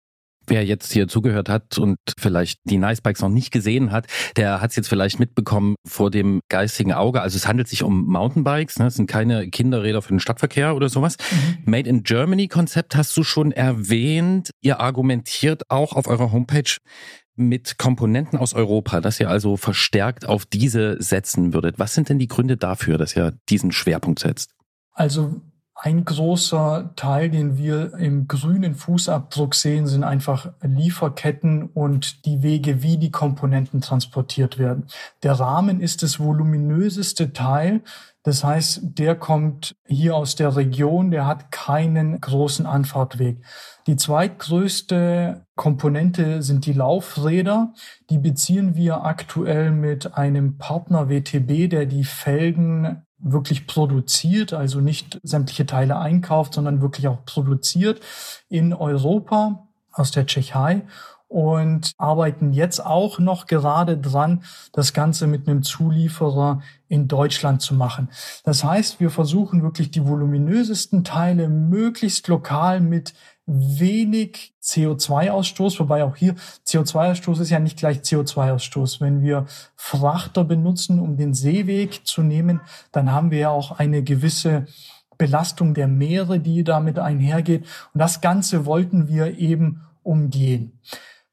Wer 0.47 0.65
jetzt 0.65 0.93
hier 0.93 1.07
zugehört 1.07 1.49
hat 1.49 1.79
und 1.79 1.99
vielleicht 2.19 2.59
die 2.65 2.79
Nice 2.79 3.01
Bikes 3.01 3.23
noch 3.23 3.29
nicht 3.29 3.53
gesehen 3.53 3.93
hat, 3.93 4.07
der 4.37 4.61
hat 4.61 4.71
es 4.71 4.77
jetzt 4.77 4.89
vielleicht 4.89 5.21
mitbekommen 5.21 5.77
vor 5.87 6.11
dem 6.11 6.41
geistigen 6.49 6.93
Auge. 6.93 7.21
Also 7.23 7.37
es 7.37 7.47
handelt 7.47 7.69
sich 7.69 7.85
um 7.85 8.07
Mountainbikes, 8.07 8.79
ne? 8.81 8.87
es 8.87 8.97
sind 8.97 9.07
keine 9.07 9.49
Kinderräder 9.49 10.03
für 10.03 10.09
den 10.09 10.21
Stadtverkehr 10.21 10.75
oder 10.75 10.89
sowas. 10.89 11.17
Mhm. 11.31 11.71
Made 11.71 11.89
in 11.89 12.03
Germany 12.03 12.49
Konzept 12.49 12.97
hast 12.97 13.17
du 13.17 13.23
schon 13.23 13.53
erwähnt. 13.53 14.51
Ihr 14.61 14.81
argumentiert 14.81 15.71
auch 15.71 15.93
auf 15.93 16.09
eurer 16.09 16.33
Homepage 16.33 16.77
mit 17.37 17.79
Komponenten 17.79 18.39
aus 18.39 18.53
Europa, 18.53 19.01
dass 19.01 19.21
ihr 19.21 19.31
also 19.31 19.57
verstärkt 19.57 20.27
auf 20.27 20.45
diese 20.45 21.01
setzen 21.01 21.55
würdet. 21.55 21.79
Was 21.79 21.95
sind 21.95 22.09
denn 22.09 22.19
die 22.19 22.29
Gründe 22.29 22.57
dafür, 22.57 22.99
dass 22.99 23.17
ihr 23.17 23.33
diesen 23.49 23.73
Schwerpunkt 23.73 24.19
setzt? 24.19 24.51
Also 24.93 25.41
ein 25.85 26.05
großer 26.05 26.93
Teil, 26.95 27.29
den 27.29 27.57
wir 27.59 27.95
im 27.95 28.29
grünen 28.29 28.77
Fußabdruck 28.77 29.57
sehen, 29.57 29.89
sind 29.89 30.05
einfach 30.05 30.53
Lieferketten 30.63 31.65
und 31.65 32.25
die 32.25 32.43
Wege, 32.43 32.85
wie 32.85 32.99
die 32.99 33.11
Komponenten 33.11 33.81
transportiert 33.81 34.59
werden. 34.59 34.87
Der 35.25 35.33
Rahmen 35.33 35.81
ist 35.81 36.05
das 36.05 36.21
voluminöseste 36.21 37.33
Teil. 37.33 37.81
Das 38.23 38.45
heißt, 38.45 38.81
der 38.85 39.17
kommt 39.17 39.75
hier 39.85 40.15
aus 40.15 40.37
der 40.37 40.55
Region, 40.55 41.11
der 41.11 41.27
hat 41.27 41.51
keinen 41.51 42.21
großen 42.21 42.65
Anfahrtweg. 42.67 43.39
Die 43.89 43.97
zweitgrößte 43.97 45.47
Komponente 45.57 46.43
sind 46.43 46.67
die 46.67 46.75
Laufräder. 46.75 47.75
Die 48.09 48.19
beziehen 48.19 48.77
wir 48.77 49.03
aktuell 49.03 49.73
mit 49.73 50.15
einem 50.15 50.59
Partner 50.59 51.09
WTB, 51.09 51.69
der 51.69 51.87
die 51.87 52.05
Felgen 52.05 53.05
wirklich 53.23 53.67
produziert, 53.67 54.53
also 54.53 54.81
nicht 54.81 55.21
sämtliche 55.23 55.67
Teile 55.67 55.99
einkauft, 55.99 56.55
sondern 56.55 56.83
wirklich 56.83 57.09
auch 57.09 57.25
produziert 57.25 58.01
in 58.49 58.75
Europa 58.75 59.69
aus 59.93 60.11
der 60.11 60.27
Tschechei 60.27 60.83
und 61.33 61.93
arbeiten 61.97 62.53
jetzt 62.53 62.85
auch 62.85 63.19
noch 63.19 63.47
gerade 63.47 63.97
dran, 63.97 64.45
das 64.73 64.93
Ganze 64.93 65.27
mit 65.27 65.49
einem 65.49 65.63
Zulieferer 65.63 66.61
in 66.89 67.09
Deutschland 67.09 67.63
zu 67.63 67.75
machen. 67.75 68.11
Das 68.45 68.65
heißt, 68.65 69.01
wir 69.01 69.09
versuchen 69.09 69.63
wirklich 69.63 69.91
die 69.91 70.07
voluminösesten 70.07 71.05
Teile 71.05 71.49
möglichst 71.49 72.29
lokal 72.29 72.81
mit 72.81 73.15
wenig 73.47 74.55
CO2-Ausstoß, 74.63 75.81
wobei 75.81 76.05
auch 76.05 76.17
hier 76.17 76.35
CO2-Ausstoß 76.67 77.41
ist 77.41 77.51
ja 77.51 77.59
nicht 77.59 77.79
gleich 77.79 77.99
CO2-Ausstoß. 77.99 79.01
Wenn 79.01 79.23
wir 79.23 79.47
Frachter 79.77 80.45
benutzen, 80.45 81.01
um 81.01 81.17
den 81.17 81.35
Seeweg 81.35 82.07
zu 82.07 82.23
nehmen, 82.23 82.61
dann 82.93 83.11
haben 83.11 83.31
wir 83.31 83.39
ja 83.39 83.51
auch 83.51 83.79
eine 83.79 84.03
gewisse 84.03 84.67
Belastung 85.19 85.75
der 85.75 85.89
Meere, 85.89 86.41
die 86.41 86.65
damit 86.65 86.99
einhergeht. 86.99 87.65
Und 87.93 87.99
das 87.99 88.21
Ganze 88.21 88.67
wollten 88.67 89.09
wir 89.09 89.39
eben 89.39 89.83
umgehen. 90.03 90.81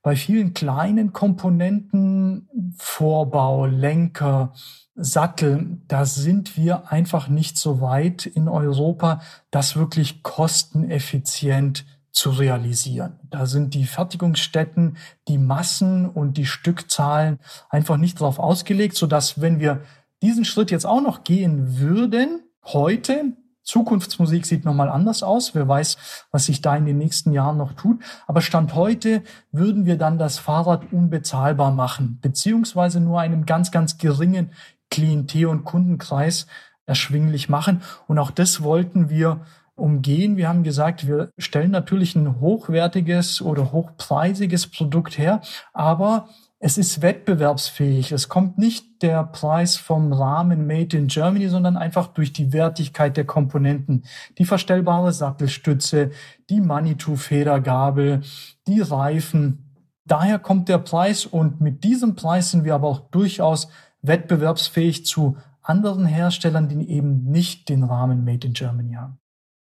Bei 0.01 0.16
vielen 0.16 0.53
kleinen 0.53 1.12
Komponenten, 1.12 2.47
Vorbau, 2.78 3.66
Lenker, 3.66 4.53
Sattel, 4.95 5.82
da 5.88 6.05
sind 6.05 6.57
wir 6.57 6.91
einfach 6.91 7.30
nicht 7.30 7.57
so 7.57 7.82
weit 7.82 8.26
in 8.26 8.47
Europa, 8.47 9.22
das 9.51 9.76
wirklich 9.76 10.24
kosteneffizient 10.24 11.86
zu 12.12 12.32
realisieren. 12.32 13.20
Da 13.30 13.45
sind 13.45 13.74
die 13.74 13.86
Fertigungsstätten, 13.86 14.97
die 15.28 15.38
Massen 15.38 16.10
und 16.10 16.38
die 16.38 16.45
Stückzahlen 16.45 17.39
einfach 17.70 17.97
nicht 17.97 18.20
darauf 18.20 18.39
ausgelegt, 18.39 18.95
so 18.95 19.07
dass 19.07 19.41
wenn 19.41 19.60
wir 19.60 19.82
diesen 20.22 20.45
Schritt 20.45 20.72
jetzt 20.72 20.86
auch 20.86 21.01
noch 21.01 21.24
gehen 21.24 21.80
würden, 21.80 22.41
heute, 22.66 23.34
Zukunftsmusik 23.64 24.45
sieht 24.45 24.66
nochmal 24.66 24.89
anders 24.89 25.22
aus. 25.22 25.53
Wer 25.53 25.68
weiß, 25.68 26.26
was 26.32 26.45
sich 26.45 26.62
da 26.62 26.76
in 26.76 26.86
den 26.86 26.97
nächsten 26.97 27.32
Jahren 27.32 27.57
noch 27.57 27.74
tut. 27.74 28.01
Aber 28.26 28.41
Stand 28.41 28.74
heute 28.74 29.22
würden 29.51 29.86
wir 29.86 29.97
dann 29.97 30.18
das 30.18 30.39
Fahrrad 30.39 30.91
unbezahlbar 30.91 31.72
machen, 31.72 32.18
beziehungsweise 32.22 32.99
nur 32.99 33.20
einem 33.20 33.45
ganz, 33.45 33.70
ganz 33.72 33.99
geringen 33.99 34.51
Klientel- 34.89 35.45
und 35.45 35.66
Kundenkreis 35.66 36.47
erschwinglich 36.88 37.47
machen. 37.47 37.84
Und 38.07 38.18
auch 38.18 38.32
das 38.32 38.64
wollten 38.64 39.10
wir 39.10 39.41
umgehen. 39.80 40.38
Wir 40.38 40.50
haben 40.50 40.64
gesagt, 40.64 41.08
wir 41.08 41.30
stellen 41.38 41.72
natürlich 41.72 42.16
ein 42.16 42.40
hochwertiges 42.40 43.42
oder 43.42 43.72
hochpreisiges 43.72 44.68
Produkt 44.68 45.18
her, 45.18 45.42
aber 45.74 46.30
es 46.62 46.78
ist 46.78 47.02
wettbewerbsfähig. 47.02 48.12
Es 48.12 48.28
kommt 48.28 48.58
nicht 48.58 49.02
der 49.02 49.24
Preis 49.24 49.78
vom 49.78 50.12
Rahmen 50.12 50.68
Made 50.68 50.98
in 50.98 51.08
Germany, 51.08 51.48
sondern 51.48 51.78
einfach 51.78 52.08
durch 52.08 52.34
die 52.34 52.52
Wertigkeit 52.52 53.16
der 53.16 53.24
Komponenten. 53.24 54.04
Die 54.38 54.44
verstellbare 54.44 55.14
Sattelstütze, 55.14 56.12
die 56.50 56.60
Manitou-Federgabel, 56.60 58.22
die 58.68 58.82
Reifen. 58.82 59.74
Daher 60.06 60.38
kommt 60.38 60.68
der 60.68 60.80
Preis 60.80 61.26
und 61.26 61.62
mit 61.62 61.86
diesem 61.86 62.16
Preis 62.16 62.52
sind 62.52 62.66
wir 62.66 62.76
aber 62.76 62.90
auch 62.90 63.10
durchaus 63.10 63.70
wettbewerbsfähig 64.02 65.06
zu 65.06 65.38
anderen 65.62 66.06
Herstellern, 66.06 66.68
die 66.68 66.90
eben 66.90 67.24
nicht 67.24 67.70
den 67.70 67.84
Rahmen 67.84 68.26
Made 68.26 68.48
in 68.48 68.54
Germany 68.54 68.94
haben. 68.94 69.20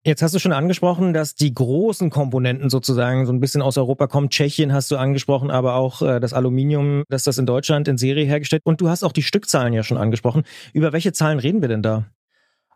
Jetzt 0.06 0.20
hast 0.20 0.34
du 0.34 0.38
schon 0.38 0.52
angesprochen, 0.52 1.14
dass 1.14 1.34
die 1.34 1.54
großen 1.54 2.10
Komponenten 2.10 2.68
sozusagen 2.68 3.24
so 3.24 3.32
ein 3.32 3.40
bisschen 3.40 3.62
aus 3.62 3.78
Europa 3.78 4.06
kommen. 4.06 4.28
Tschechien 4.28 4.70
hast 4.70 4.90
du 4.90 4.98
angesprochen, 4.98 5.50
aber 5.50 5.76
auch 5.76 6.02
äh, 6.02 6.20
das 6.20 6.34
Aluminium, 6.34 7.04
dass 7.08 7.24
das 7.24 7.38
in 7.38 7.46
Deutschland 7.46 7.88
in 7.88 7.96
Serie 7.96 8.26
hergestellt. 8.26 8.60
Und 8.66 8.82
du 8.82 8.90
hast 8.90 9.02
auch 9.02 9.12
die 9.12 9.22
Stückzahlen 9.22 9.72
ja 9.72 9.82
schon 9.82 9.96
angesprochen. 9.96 10.42
Über 10.74 10.92
welche 10.92 11.14
Zahlen 11.14 11.38
reden 11.38 11.62
wir 11.62 11.68
denn 11.68 11.82
da? 11.82 12.04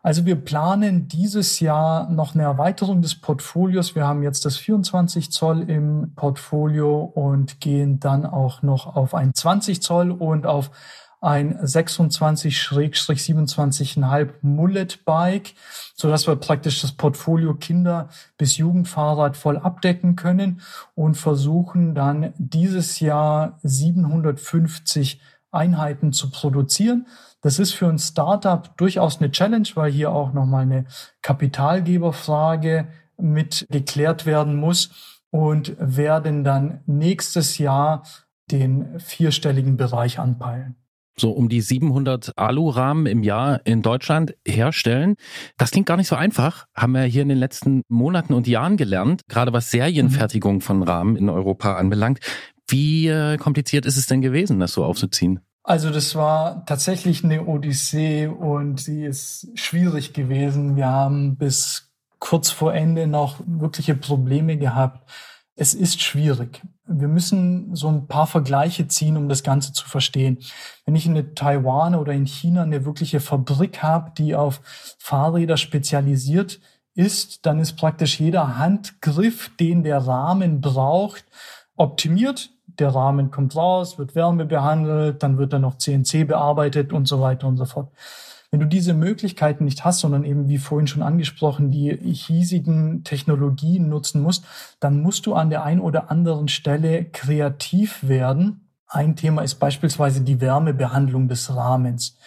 Also 0.01 0.25
wir 0.25 0.37
planen 0.37 1.07
dieses 1.07 1.59
Jahr 1.59 2.09
noch 2.09 2.33
eine 2.33 2.43
Erweiterung 2.43 3.03
des 3.03 3.21
Portfolios. 3.21 3.93
Wir 3.93 4.07
haben 4.07 4.23
jetzt 4.23 4.45
das 4.45 4.57
24 4.57 5.31
Zoll 5.31 5.69
im 5.69 6.13
Portfolio 6.15 7.03
und 7.03 7.61
gehen 7.61 7.99
dann 7.99 8.25
auch 8.25 8.63
noch 8.63 8.95
auf 8.95 9.13
ein 9.13 9.35
20 9.35 9.83
Zoll 9.83 10.09
und 10.09 10.47
auf 10.47 10.71
ein 11.21 11.57
26-27,5 11.59 14.29
Mullet 14.41 15.05
Bike, 15.05 15.53
so 15.93 16.09
dass 16.09 16.25
wir 16.27 16.35
praktisch 16.37 16.81
das 16.81 16.93
Portfolio 16.93 17.53
Kinder 17.55 18.07
bis 18.37 18.55
Jugendfahrrad 18.57 19.35
voll 19.35 19.57
abdecken 19.57 20.15
können 20.15 20.61
und 20.95 21.15
versuchen 21.15 21.93
dann 21.93 22.33
dieses 22.37 23.01
Jahr 23.01 23.59
750 23.63 25.19
Einheiten 25.51 26.13
zu 26.13 26.31
produzieren. 26.31 27.07
Das 27.41 27.59
ist 27.59 27.73
für 27.73 27.87
ein 27.87 27.99
Startup 27.99 28.77
durchaus 28.77 29.19
eine 29.19 29.31
Challenge, 29.31 29.67
weil 29.75 29.91
hier 29.91 30.11
auch 30.11 30.31
nochmal 30.33 30.63
eine 30.63 30.85
Kapitalgeberfrage 31.21 32.87
mit 33.17 33.67
geklärt 33.69 34.25
werden 34.25 34.55
muss 34.55 34.89
und 35.31 35.75
werden 35.79 36.45
dann 36.45 36.81
nächstes 36.85 37.57
Jahr 37.57 38.03
den 38.51 38.99
vierstelligen 38.99 39.77
Bereich 39.77 40.19
anpeilen 40.19 40.75
so 41.19 41.31
um 41.31 41.49
die 41.49 41.61
700 41.61 42.37
Alurahmen 42.37 43.05
im 43.05 43.23
Jahr 43.23 43.61
in 43.65 43.81
Deutschland 43.81 44.35
herstellen. 44.47 45.15
Das 45.57 45.71
klingt 45.71 45.87
gar 45.87 45.97
nicht 45.97 46.07
so 46.07 46.15
einfach, 46.15 46.65
haben 46.75 46.93
wir 46.93 47.03
hier 47.03 47.21
in 47.21 47.29
den 47.29 47.37
letzten 47.37 47.83
Monaten 47.87 48.33
und 48.33 48.47
Jahren 48.47 48.77
gelernt, 48.77 49.21
gerade 49.27 49.53
was 49.53 49.71
Serienfertigung 49.71 50.55
mhm. 50.55 50.61
von 50.61 50.83
Rahmen 50.83 51.15
in 51.15 51.29
Europa 51.29 51.75
anbelangt. 51.75 52.19
Wie 52.67 53.07
äh, 53.07 53.37
kompliziert 53.37 53.85
ist 53.85 53.97
es 53.97 54.07
denn 54.07 54.21
gewesen, 54.21 54.59
das 54.59 54.73
so 54.73 54.83
aufzuziehen? 54.83 55.39
Also 55.63 55.91
das 55.91 56.15
war 56.15 56.65
tatsächlich 56.65 57.23
eine 57.23 57.45
Odyssee 57.45 58.27
und 58.27 58.79
sie 58.79 59.05
ist 59.05 59.49
schwierig 59.55 60.13
gewesen. 60.13 60.75
Wir 60.75 60.87
haben 60.87 61.37
bis 61.37 61.91
kurz 62.19 62.49
vor 62.49 62.73
Ende 62.73 63.07
noch 63.07 63.39
wirkliche 63.45 63.95
Probleme 63.95 64.57
gehabt 64.57 65.09
es 65.59 65.73
ist 65.73 66.01
schwierig. 66.01 66.61
Wir 66.87 67.09
müssen 67.09 67.75
so 67.75 67.89
ein 67.89 68.07
paar 68.07 68.27
Vergleiche 68.27 68.87
ziehen, 68.87 69.17
um 69.17 69.27
das 69.27 69.43
Ganze 69.43 69.73
zu 69.73 69.85
verstehen. 69.85 70.39
Wenn 70.85 70.95
ich 70.95 71.05
in 71.05 71.35
Taiwan 71.35 71.95
oder 71.95 72.13
in 72.13 72.25
China 72.25 72.63
eine 72.63 72.85
wirkliche 72.85 73.19
Fabrik 73.19 73.83
habe, 73.83 74.11
die 74.17 74.35
auf 74.35 74.61
Fahrräder 74.99 75.57
spezialisiert 75.57 76.61
ist, 76.95 77.45
dann 77.45 77.59
ist 77.59 77.73
praktisch 77.73 78.21
jeder 78.21 78.57
Handgriff, 78.57 79.51
den 79.59 79.83
der 79.83 79.97
Rahmen 79.97 80.61
braucht, 80.61 81.25
optimiert. 81.75 82.51
Der 82.65 82.95
Rahmen 82.95 83.29
kommt 83.29 83.57
raus, 83.57 83.97
wird 83.97 84.15
Wärme 84.15 84.45
behandelt, 84.45 85.21
dann 85.21 85.37
wird 85.37 85.51
er 85.51 85.59
noch 85.59 85.77
CNC 85.77 86.25
bearbeitet 86.25 86.93
und 86.93 87.05
so 87.05 87.19
weiter 87.19 87.47
und 87.47 87.57
so 87.57 87.65
fort. 87.65 87.91
Wenn 88.51 88.61
du 88.61 88.65
diese 88.65 88.95
Möglichkeiten 88.95 89.65
nicht 89.65 89.85
hast, 89.85 89.99
sondern 89.99 90.23
eben 90.23 90.47
wie 90.47 90.57
vorhin 90.57 90.87
schon 90.87 91.03
angesprochen, 91.03 91.69
die 91.69 91.95
hiesigen 91.95 93.03
Technologien 93.03 93.89
nutzen 93.89 94.21
musst, 94.21 94.45
dann 94.79 95.01
musst 95.01 95.27
du 95.27 95.35
an 95.35 95.51
der 95.51 95.63
einen 95.63 95.81
oder 95.81 96.09
anderen 96.09 96.47
Stelle 96.47 97.05
kreativ 97.05 98.07
werden. 98.07 98.69
Ein 98.87 99.15
Thema 99.15 99.43
ist 99.43 99.55
beispielsweise 99.55 100.21
die 100.21 100.41
Wärmebehandlung 100.41 101.27
des 101.27 101.55
Rahmens. 101.55 102.17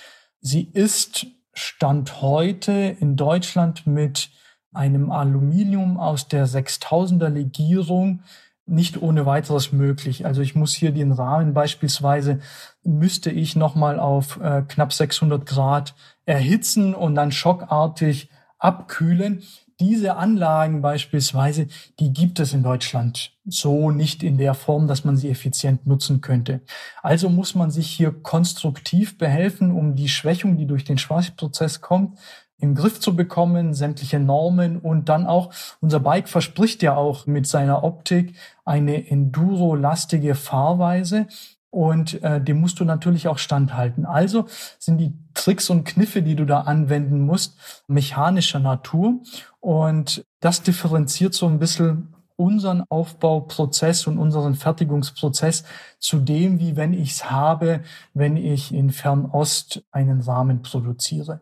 Sie 0.40 0.62
ist 0.62 1.26
Stand 1.54 2.22
heute 2.22 2.72
in 2.72 3.16
Deutschland 3.16 3.86
mit 3.86 4.30
einem 4.72 5.10
Aluminium 5.10 5.98
aus 5.98 6.28
der 6.28 6.46
6000er 6.46 7.28
Legierung 7.28 8.22
nicht 8.64 9.02
ohne 9.02 9.26
weiteres 9.26 9.72
möglich. 9.72 10.24
Also 10.24 10.40
ich 10.40 10.54
muss 10.54 10.72
hier 10.72 10.92
den 10.92 11.12
Rahmen 11.12 11.52
beispielsweise, 11.52 12.40
müsste 12.84 13.30
ich 13.30 13.56
nochmal 13.56 13.98
auf 13.98 14.40
äh, 14.40 14.62
knapp 14.62 14.92
600 14.92 15.44
Grad 15.44 15.94
erhitzen 16.26 16.94
und 16.94 17.14
dann 17.14 17.32
schockartig 17.32 18.28
abkühlen. 18.58 19.42
Diese 19.80 20.16
Anlagen 20.16 20.80
beispielsweise, 20.80 21.66
die 21.98 22.12
gibt 22.12 22.38
es 22.38 22.52
in 22.52 22.62
Deutschland 22.62 23.32
so 23.44 23.90
nicht 23.90 24.22
in 24.22 24.38
der 24.38 24.54
Form, 24.54 24.86
dass 24.86 25.04
man 25.04 25.16
sie 25.16 25.28
effizient 25.28 25.86
nutzen 25.86 26.20
könnte. 26.20 26.60
Also 27.02 27.28
muss 27.28 27.54
man 27.54 27.70
sich 27.70 27.88
hier 27.88 28.12
konstruktiv 28.12 29.18
behelfen, 29.18 29.72
um 29.72 29.96
die 29.96 30.08
Schwächung, 30.08 30.56
die 30.56 30.66
durch 30.66 30.84
den 30.84 30.98
Schweißprozess 30.98 31.80
kommt, 31.80 32.18
im 32.58 32.76
Griff 32.76 33.00
zu 33.00 33.16
bekommen, 33.16 33.74
sämtliche 33.74 34.20
Normen 34.20 34.78
und 34.78 35.08
dann 35.08 35.26
auch, 35.26 35.52
unser 35.80 35.98
Bike 35.98 36.28
verspricht 36.28 36.80
ja 36.82 36.94
auch 36.94 37.26
mit 37.26 37.48
seiner 37.48 37.82
Optik 37.82 38.36
eine 38.64 39.10
Enduro-lastige 39.10 40.36
Fahrweise 40.36 41.26
und 41.72 42.22
äh, 42.22 42.38
dem 42.38 42.60
musst 42.60 42.80
du 42.80 42.84
natürlich 42.84 43.28
auch 43.28 43.38
standhalten. 43.38 44.04
Also 44.04 44.44
sind 44.78 44.98
die 44.98 45.14
Tricks 45.32 45.70
und 45.70 45.84
Kniffe, 45.84 46.22
die 46.22 46.36
du 46.36 46.44
da 46.44 46.60
anwenden 46.60 47.22
musst, 47.22 47.56
mechanischer 47.88 48.60
Natur 48.60 49.20
und 49.58 50.24
das 50.40 50.62
differenziert 50.62 51.32
so 51.32 51.46
ein 51.46 51.58
bisschen 51.58 52.14
unseren 52.36 52.82
Aufbauprozess 52.90 54.06
und 54.06 54.18
unseren 54.18 54.54
Fertigungsprozess 54.54 55.64
zu 55.98 56.18
dem, 56.18 56.60
wie 56.60 56.76
wenn 56.76 56.92
ich 56.92 57.12
es 57.12 57.30
habe, 57.30 57.80
wenn 58.12 58.36
ich 58.36 58.74
in 58.74 58.90
Fernost 58.90 59.82
einen 59.92 60.20
Rahmen 60.20 60.60
produziere. 60.60 61.40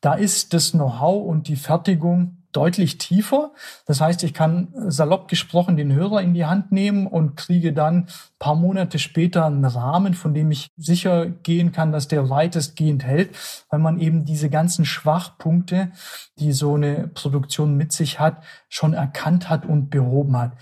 Da 0.00 0.14
ist 0.14 0.54
das 0.54 0.72
Know-how 0.72 1.26
und 1.26 1.48
die 1.48 1.56
Fertigung 1.56 2.45
deutlich 2.56 2.98
tiefer. 2.98 3.52
Das 3.86 4.00
heißt, 4.00 4.22
ich 4.22 4.32
kann 4.32 4.68
salopp 4.74 5.28
gesprochen 5.28 5.76
den 5.76 5.92
Hörer 5.92 6.22
in 6.22 6.34
die 6.34 6.46
Hand 6.46 6.72
nehmen 6.72 7.06
und 7.06 7.36
kriege 7.36 7.72
dann 7.72 8.08
paar 8.38 8.54
Monate 8.54 8.98
später 8.98 9.46
einen 9.46 9.64
Rahmen, 9.64 10.14
von 10.14 10.34
dem 10.34 10.50
ich 10.50 10.68
sicher 10.76 11.26
gehen 11.26 11.72
kann, 11.72 11.92
dass 11.92 12.08
der 12.08 12.30
weitestgehend 12.30 13.04
hält, 13.04 13.30
weil 13.70 13.80
man 13.80 13.98
eben 13.98 14.24
diese 14.24 14.50
ganzen 14.50 14.84
Schwachpunkte, 14.84 15.92
die 16.38 16.52
so 16.52 16.74
eine 16.74 17.08
Produktion 17.08 17.76
mit 17.76 17.92
sich 17.92 18.20
hat, 18.20 18.42
schon 18.68 18.94
erkannt 18.94 19.48
hat 19.48 19.64
und 19.66 19.90
behoben 19.90 20.36
hat. 20.36 20.52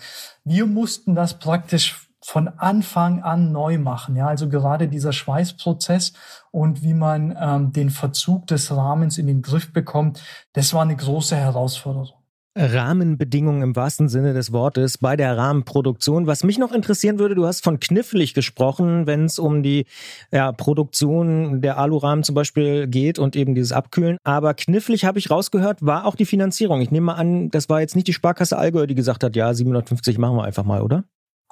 Wir 0.45 0.67
mussten 0.67 1.15
das 1.15 1.39
praktisch 1.39 2.04
von 2.25 2.49
Anfang 2.49 3.23
an 3.23 3.53
neu 3.53 3.79
machen. 3.79 4.17
Ja, 4.17 4.29
also 4.29 4.49
gerade 4.49 4.89
dieser 4.89 5.13
Schweißprozess 5.13 6.15
und 6.51 6.83
wie 6.83 6.95
man 6.95 7.37
ähm, 7.39 7.73
den 7.73 7.91
Verzug 7.91 8.47
des 8.47 8.75
Rahmens 8.75 9.19
in 9.19 9.27
den 9.27 9.43
Griff 9.43 9.73
bekommt, 9.73 10.23
das 10.55 10.73
war 10.73 10.83
eine 10.83 10.97
große 10.97 11.37
Herausforderung. 11.37 12.25
Rahmenbedingungen 12.57 13.63
im 13.63 13.77
wahrsten 13.77 14.09
Sinne 14.09 14.33
des 14.33 14.53
Wortes 14.53 14.99
bei 14.99 15.17
der 15.17 15.37
Rahmenproduktion. 15.37 16.29
Was 16.29 16.45
mich 16.45 16.57
noch 16.57 16.73
interessieren 16.73 17.19
würde, 17.19 17.35
du 17.35 17.47
hast 17.47 17.65
von 17.65 17.81
knifflig 17.81 18.33
gesprochen, 18.33 19.07
wenn 19.07 19.25
es 19.25 19.41
um 19.41 19.63
die 19.63 19.87
ja, 20.31 20.53
Produktion 20.53 21.61
der 21.63 21.79
Alurahmen 21.79 22.23
zum 22.23 22.37
Beispiel 22.37 22.87
geht 22.87 23.19
und 23.19 23.35
eben 23.35 23.57
dieses 23.57 23.73
Abkühlen. 23.73 24.19
Aber 24.23 24.55
knifflig 24.55 25.05
habe 25.05 25.19
ich 25.19 25.31
rausgehört, 25.31 25.85
war 25.85 26.07
auch 26.07 26.15
die 26.15 26.27
Finanzierung. 26.27 26.81
Ich 26.81 26.93
nehme 26.93 27.07
mal 27.07 27.15
an, 27.15 27.51
das 27.51 27.69
war 27.69 27.81
jetzt 27.81 27.97
nicht 27.97 28.07
die 28.07 28.13
Sparkasse 28.13 28.57
Allgäu, 28.57 28.87
die 28.87 28.95
gesagt 28.95 29.25
hat, 29.25 29.35
ja, 29.35 29.53
750 29.53 30.17
machen 30.19 30.37
wir 30.37 30.45
einfach 30.45 30.65
mal, 30.65 30.81
oder? 30.81 31.05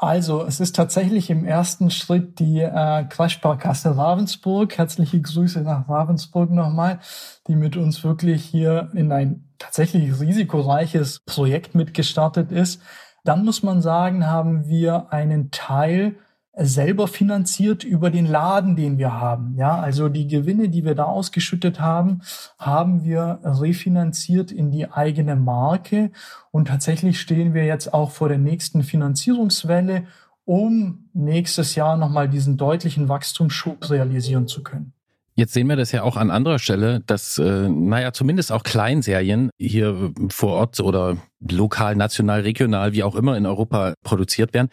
Also, 0.03 0.44
es 0.44 0.59
ist 0.59 0.74
tatsächlich 0.74 1.30
im 1.30 1.44
ersten 1.44 1.88
Schritt 1.88 2.40
die 2.40 2.59
äh, 2.59 3.05
Kreissparkasse 3.05 3.96
Ravensburg. 3.96 4.76
Herzliche 4.76 5.20
Grüße 5.20 5.61
nach 5.61 5.88
Ravensburg 5.88 6.50
nochmal, 6.50 6.98
die 7.46 7.55
mit 7.55 7.76
uns 7.76 8.03
wirklich 8.03 8.44
hier 8.44 8.90
in 8.94 9.12
ein 9.12 9.44
tatsächlich 9.61 10.18
risikoreiches 10.18 11.20
Projekt 11.20 11.76
mitgestartet 11.76 12.50
ist. 12.50 12.82
Dann 13.22 13.44
muss 13.44 13.62
man 13.62 13.80
sagen, 13.80 14.26
haben 14.26 14.66
wir 14.66 15.12
einen 15.12 15.53
Teil 15.53 16.16
selber 16.55 17.09
finanziert 17.09 17.82
über 17.82 18.11
den 18.11 18.26
Laden, 18.26 18.76
den 18.76 18.98
wir 18.98 19.14
haben. 19.14 19.55
Ja, 19.57 19.78
also 19.78 20.09
die 20.09 20.26
Gewinne, 20.28 20.68
die 20.68 20.84
wir 20.84 20.94
da 20.94 21.05
ausgeschüttet 21.05 21.80
haben, 21.80 22.20
haben 22.59 23.05
wir 23.05 23.40
refinanziert 23.42 24.53
in 24.53 24.70
die 24.70 24.90
eigene 24.90 25.34
Marke. 25.34 26.11
Und 26.50 26.68
tatsächlich 26.68 27.20
stehen 27.20 27.55
wir 27.55 27.64
jetzt 27.64 27.94
auch 27.94 28.11
vor 28.11 28.28
der 28.28 28.38
nächsten 28.38 28.82
Finanzierungswelle, 28.82 30.05
um 30.44 31.09
nächstes 31.14 31.74
Jahr 31.74 31.96
nochmal 31.96 32.28
diesen 32.28 32.57
deutlichen 32.57 33.09
Wachstumsschub 33.09 33.88
realisieren 33.88 34.46
zu 34.46 34.62
können. 34.62 34.92
Jetzt 35.34 35.55
sehen 35.55 35.66
wir 35.68 35.76
das 35.76 35.92
ja 35.92 36.03
auch 36.03 36.18
an 36.18 36.30
anderer 36.30 36.59
Stelle, 36.59 37.00
dass, 37.00 37.38
äh, 37.38 37.68
naja, 37.68 38.12
zumindest 38.12 38.53
auch 38.53 38.64
Kleinserien 38.64 39.48
hier 39.59 40.12
vor 40.28 40.53
Ort 40.53 40.80
oder 40.80 41.16
lokal, 41.40 41.96
national, 41.96 42.42
regional, 42.42 42.92
wie 42.92 43.03
auch 43.03 43.14
immer 43.14 43.38
in 43.38 43.46
Europa 43.46 43.94
produziert 44.05 44.53
werden. 44.53 44.68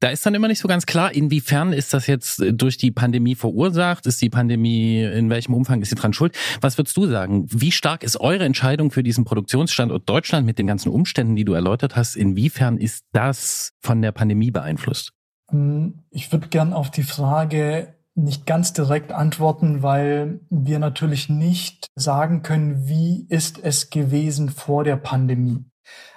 Da 0.00 0.08
ist 0.08 0.26
dann 0.26 0.34
immer 0.34 0.48
nicht 0.48 0.58
so 0.58 0.68
ganz 0.68 0.84
klar, 0.84 1.14
inwiefern 1.14 1.72
ist 1.72 1.94
das 1.94 2.06
jetzt 2.06 2.40
äh, 2.40 2.52
durch 2.52 2.76
die 2.76 2.90
Pandemie 2.90 3.34
verursacht? 3.34 4.06
Ist 4.06 4.20
die 4.20 4.28
Pandemie, 4.28 5.02
in 5.02 5.30
welchem 5.30 5.54
Umfang 5.54 5.80
ist 5.80 5.88
sie 5.88 5.94
dran 5.94 6.12
schuld? 6.12 6.36
Was 6.60 6.76
würdest 6.76 6.96
du 6.98 7.06
sagen? 7.06 7.46
Wie 7.48 7.72
stark 7.72 8.02
ist 8.02 8.20
eure 8.20 8.44
Entscheidung 8.44 8.90
für 8.90 9.02
diesen 9.02 9.24
Produktionsstandort 9.24 10.06
Deutschland 10.08 10.44
mit 10.44 10.58
den 10.58 10.66
ganzen 10.66 10.90
Umständen, 10.90 11.34
die 11.34 11.44
du 11.44 11.54
erläutert 11.54 11.96
hast? 11.96 12.14
Inwiefern 12.14 12.76
ist 12.76 13.06
das 13.12 13.72
von 13.80 14.02
der 14.02 14.12
Pandemie 14.12 14.50
beeinflusst? 14.50 15.12
Hm, 15.50 16.02
ich 16.10 16.30
würde 16.30 16.48
gern 16.48 16.74
auf 16.74 16.90
die 16.90 17.02
Frage 17.02 17.94
nicht 18.14 18.46
ganz 18.46 18.74
direkt 18.74 19.12
antworten, 19.12 19.82
weil 19.82 20.40
wir 20.50 20.78
natürlich 20.78 21.28
nicht 21.28 21.86
sagen 21.94 22.42
können, 22.42 22.86
wie 22.86 23.26
ist 23.28 23.60
es 23.62 23.90
gewesen 23.90 24.50
vor 24.50 24.84
der 24.84 24.96
Pandemie. 24.96 25.64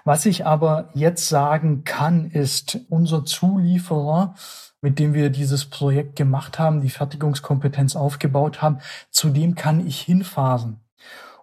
Was 0.03 0.25
ich 0.25 0.45
aber 0.45 0.89
jetzt 0.93 1.27
sagen 1.27 1.83
kann, 1.83 2.31
ist, 2.31 2.79
unser 2.89 3.25
Zulieferer, 3.25 4.35
mit 4.81 4.97
dem 4.99 5.13
wir 5.13 5.29
dieses 5.29 5.65
Projekt 5.65 6.15
gemacht 6.15 6.57
haben, 6.57 6.81
die 6.81 6.89
Fertigungskompetenz 6.89 7.95
aufgebaut 7.95 8.61
haben, 8.61 8.79
zu 9.11 9.29
dem 9.29 9.55
kann 9.55 9.85
ich 9.85 9.99
hinfahren. 10.01 10.79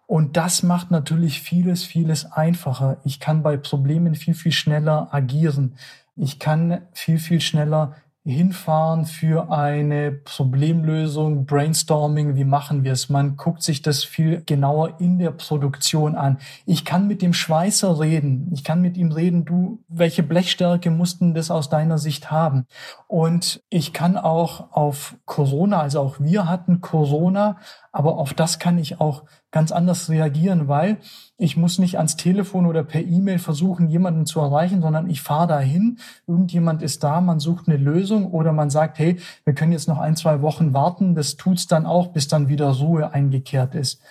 Und 0.06 0.36
das 0.36 0.62
macht 0.62 0.90
natürlich 0.90 1.42
vieles, 1.42 1.84
vieles 1.84 2.30
einfacher. 2.32 2.98
Ich 3.04 3.18
kann 3.18 3.42
bei 3.42 3.56
Problemen 3.56 4.14
viel, 4.14 4.34
viel 4.34 4.52
schneller 4.52 5.08
agieren. 5.12 5.76
Ich 6.14 6.38
kann 6.38 6.82
viel, 6.92 7.18
viel 7.18 7.40
schneller 7.40 7.96
hinfahren 8.26 9.04
für 9.04 9.52
eine 9.52 10.10
Problemlösung, 10.10 11.46
Brainstorming, 11.46 12.34
wie 12.34 12.44
machen 12.44 12.82
wir 12.82 12.92
es? 12.92 13.08
Man 13.08 13.36
guckt 13.36 13.62
sich 13.62 13.82
das 13.82 14.02
viel 14.02 14.42
genauer 14.44 14.98
in 15.00 15.18
der 15.18 15.30
Produktion 15.30 16.16
an. 16.16 16.38
Ich 16.64 16.84
kann 16.84 17.06
mit 17.06 17.22
dem 17.22 17.32
Schweißer 17.32 18.00
reden. 18.00 18.50
Ich 18.52 18.64
kann 18.64 18.82
mit 18.82 18.96
ihm 18.96 19.12
reden, 19.12 19.44
du, 19.44 19.84
welche 19.86 20.24
Blechstärke 20.24 20.90
mussten 20.90 21.34
das 21.34 21.52
aus 21.52 21.68
deiner 21.68 21.98
Sicht 21.98 22.30
haben? 22.32 22.66
Und 23.06 23.62
ich 23.70 23.92
kann 23.92 24.16
auch 24.16 24.72
auf 24.72 25.16
Corona, 25.24 25.80
also 25.80 26.00
auch 26.00 26.16
wir 26.18 26.48
hatten 26.48 26.80
Corona, 26.80 27.58
aber 27.96 28.18
auf 28.18 28.34
das 28.34 28.58
kann 28.58 28.76
ich 28.76 29.00
auch 29.00 29.24
ganz 29.50 29.72
anders 29.72 30.10
reagieren, 30.10 30.68
weil 30.68 30.98
ich 31.38 31.56
muss 31.56 31.78
nicht 31.78 31.96
ans 31.96 32.16
Telefon 32.16 32.66
oder 32.66 32.84
per 32.84 33.00
E-Mail 33.00 33.38
versuchen, 33.38 33.88
jemanden 33.88 34.26
zu 34.26 34.38
erreichen, 34.38 34.82
sondern 34.82 35.08
ich 35.08 35.22
fahre 35.22 35.46
dahin, 35.46 35.98
irgendjemand 36.26 36.82
ist 36.82 37.02
da, 37.02 37.22
man 37.22 37.40
sucht 37.40 37.68
eine 37.68 37.78
Lösung 37.78 38.30
oder 38.32 38.52
man 38.52 38.68
sagt, 38.68 38.98
hey, 38.98 39.18
wir 39.44 39.54
können 39.54 39.72
jetzt 39.72 39.88
noch 39.88 39.98
ein, 39.98 40.14
zwei 40.14 40.42
Wochen 40.42 40.74
warten, 40.74 41.14
das 41.14 41.38
tut's 41.38 41.68
dann 41.68 41.86
auch, 41.86 42.08
bis 42.08 42.28
dann 42.28 42.48
wieder 42.48 42.70
Ruhe 42.70 43.14
eingekehrt 43.14 43.74
ist. 43.74 44.02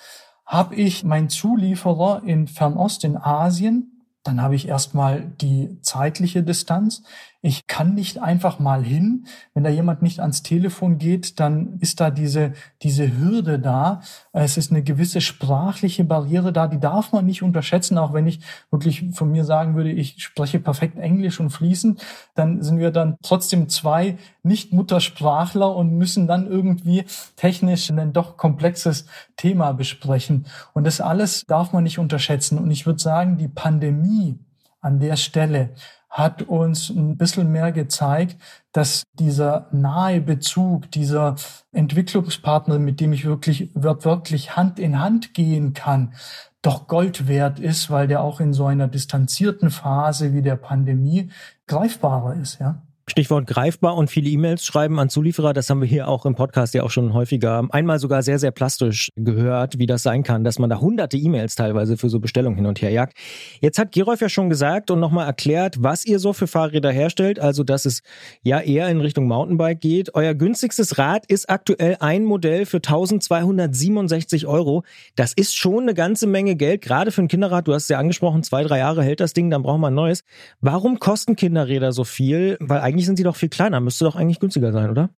Habe 0.48 0.74
ich 0.74 1.04
meinen 1.04 1.30
Zulieferer 1.30 2.24
in 2.26 2.48
Fernost, 2.48 3.04
in 3.04 3.18
Asien, 3.18 3.96
dann 4.24 4.42
habe 4.42 4.56
ich 4.56 4.68
erstmal 4.68 5.22
die 5.22 5.80
zeitliche 5.82 6.42
Distanz. 6.42 7.04
Ich 7.48 7.68
kann 7.68 7.94
nicht 7.94 8.24
einfach 8.24 8.58
mal 8.58 8.84
hin. 8.84 9.28
Wenn 9.54 9.64
da 9.64 9.70
jemand 9.70 10.02
nicht 10.02 10.20
ans 10.20 10.42
Telefon 10.42 10.98
geht, 10.98 11.40
dann 11.40 11.78
ist 11.80 12.00
da 12.02 12.10
diese, 12.10 12.54
diese 12.82 13.20
Hürde 13.20 13.60
da. 13.60 14.02
Es 14.34 14.58
ist 14.58 14.72
eine 14.72 14.82
gewisse 14.82 15.22
sprachliche 15.22 16.06
Barriere 16.06 16.52
da, 16.52 16.66
die 16.66 16.80
darf 16.80 17.12
man 17.12 17.28
nicht 17.28 17.44
unterschätzen, 17.44 18.00
auch 18.00 18.14
wenn 18.14 18.26
ich 18.26 18.40
wirklich 18.72 19.12
von 19.14 19.30
mir 19.30 19.46
sagen 19.46 19.76
würde, 19.76 19.92
ich 19.92 20.24
spreche 20.24 20.60
perfekt 20.60 20.98
Englisch 20.98 21.40
und 21.40 21.52
fließend, 21.52 22.04
dann 22.34 22.64
sind 22.64 22.80
wir 22.80 22.90
dann 22.90 23.16
trotzdem 23.22 23.70
zwei 23.70 24.18
Nicht-Muttersprachler 24.42 25.76
und 25.76 25.96
müssen 25.96 26.26
dann 26.26 26.48
irgendwie 26.48 27.06
technisch 27.36 27.92
ein 27.92 28.12
doch 28.12 28.38
komplexes 28.38 29.06
Thema 29.38 29.72
besprechen. 29.74 30.48
Und 30.74 30.88
das 30.88 31.00
alles 31.00 31.44
darf 31.46 31.74
man 31.74 31.84
nicht 31.84 32.00
unterschätzen. 32.00 32.58
Und 32.58 32.72
ich 32.72 32.88
würde 32.88 33.00
sagen, 33.00 33.38
die 33.38 33.50
Pandemie 33.50 34.40
an 34.82 35.00
der 35.00 35.16
Stelle 35.16 35.76
hat 36.16 36.44
uns 36.44 36.90
ein 36.90 37.18
bisschen 37.18 37.52
mehr 37.52 37.74
gezeigt, 37.74 38.38
dass 38.72 39.04
dieser 39.20 39.68
nahe 39.74 40.22
Bezug, 40.22 40.90
dieser 40.92 41.36
Entwicklungspartner, 41.74 42.80
mit 42.80 43.02
dem 43.02 43.12
ich 43.12 43.26
wirklich, 43.26 43.70
wirklich 43.74 44.56
Hand 44.56 44.80
in 44.80 44.98
Hand 45.02 45.34
gehen 45.34 45.74
kann, 45.74 46.14
doch 46.62 46.88
Gold 46.88 47.28
wert 47.28 47.60
ist, 47.60 47.92
weil 47.92 48.08
der 48.08 48.22
auch 48.22 48.40
in 48.40 48.54
so 48.54 48.66
einer 48.66 48.88
distanzierten 48.88 49.70
Phase 49.70 50.34
wie 50.34 50.42
der 50.42 50.56
Pandemie 50.56 51.32
greifbarer 51.68 52.36
ist, 52.36 52.60
ja. 52.60 52.82
Stichwort 53.08 53.46
greifbar 53.46 53.96
und 53.96 54.10
viele 54.10 54.30
E-Mails 54.32 54.66
schreiben 54.66 55.00
an 55.00 55.10
Zulieferer. 55.10 55.54
Das 55.54 55.70
haben 55.70 55.80
wir 55.80 55.88
hier 55.88 56.08
auch 56.08 56.26
im 56.26 56.34
Podcast 56.34 56.74
ja 56.74 56.82
auch 56.82 56.90
schon 56.90 57.14
häufiger, 57.14 57.68
einmal 57.70 58.00
sogar 58.00 58.24
sehr, 58.24 58.40
sehr 58.40 58.50
plastisch 58.50 59.12
gehört, 59.16 59.78
wie 59.78 59.86
das 59.86 60.02
sein 60.02 60.24
kann, 60.24 60.44
dass 60.44 60.58
man 60.58 60.72
da 60.72 60.80
hunderte 60.80 61.16
E-Mails 61.16 61.54
teilweise 61.54 61.98
für 61.98 62.10
so 62.10 62.20
Bestellungen 62.20 62.56
hin 62.56 62.66
und 62.66 62.82
her 62.82 62.90
jagt. 62.90 63.16
Jetzt 63.62 63.78
hat 63.78 63.92
Gerolf 63.92 64.22
ja 64.22 64.30
schon 64.30 64.50
gesagt 64.50 64.90
und 64.90 65.00
nochmal 65.00 65.28
erklärt, 65.28 65.84
was 65.84 66.04
ihr 66.04 66.18
so 66.18 66.34
für 66.34 66.48
Fahrräder 66.48 66.92
herstellt. 66.92 67.40
Also, 67.40 67.64
dass 67.64 67.86
es 67.86 68.02
ja 68.42 68.60
eher 68.60 68.90
in 68.90 69.00
Richtung 69.02 69.28
Mountainbike 69.28 69.82
geht. 69.82 70.16
Euer 70.16 70.34
günstigstes 70.34 70.98
Rad 70.98 71.28
ist 71.28 71.48
aktuell 71.48 71.98
ein 72.00 72.26
Modell 72.26 72.66
für 72.66 72.78
1267 72.78 74.48
Euro. 74.48 74.84
Das 75.16 75.32
ist 75.34 75.56
schon 75.56 75.84
eine 75.84 75.94
ganze 75.94 76.26
Menge 76.26 76.56
Geld, 76.56 76.82
gerade 76.82 77.12
für 77.12 77.22
ein 77.22 77.28
Kinderrad. 77.28 77.68
Du 77.68 77.74
hast 77.76 77.84
es 77.84 77.90
ja 77.90 78.00
angesprochen, 78.00 78.42
zwei, 78.42 78.64
drei 78.64 78.80
Jahre 78.80 79.04
hält 79.04 79.20
das 79.20 79.34
Ding, 79.34 79.52
dann 79.52 79.62
braucht 79.62 79.80
man 79.80 79.94
ein 79.94 79.96
neues. 79.96 80.24
Warum 80.60 80.98
kosten 80.98 81.36
Kinderräder 81.36 81.92
so 81.92 82.04
viel? 82.04 82.58
Weil 82.60 82.80
eigentlich 82.80 82.95
eigentlich 82.96 83.08
sind 83.08 83.18
sie 83.18 83.24
doch 83.24 83.36
viel 83.36 83.50
kleiner. 83.50 83.82
Müsste 83.82 84.06
doch 84.06 84.16
eigentlich 84.16 84.40
günstiger 84.40 84.72
sein, 84.72 84.90
oder? 84.90 85.10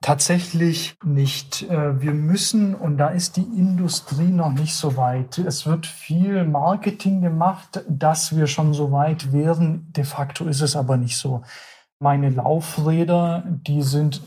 Tatsächlich 0.00 0.96
nicht. 1.04 1.68
Äh, 1.68 2.00
wir 2.00 2.14
müssen, 2.14 2.74
und 2.74 2.96
da 2.96 3.08
ist 3.08 3.36
die 3.36 3.42
Industrie 3.42 4.30
noch 4.30 4.52
nicht 4.52 4.74
so 4.74 4.96
weit. 4.96 5.36
Es 5.36 5.66
wird 5.66 5.86
viel 5.86 6.44
Marketing 6.44 7.20
gemacht, 7.20 7.84
dass 7.88 8.34
wir 8.34 8.46
schon 8.46 8.72
so 8.72 8.90
weit 8.90 9.32
wären. 9.32 9.92
De 9.92 10.04
facto 10.04 10.46
ist 10.46 10.62
es 10.62 10.76
aber 10.76 10.96
nicht 10.96 11.18
so. 11.18 11.42
Meine 12.00 12.30
Laufräder, 12.30 13.44
die 13.46 13.82
sind 13.82 14.22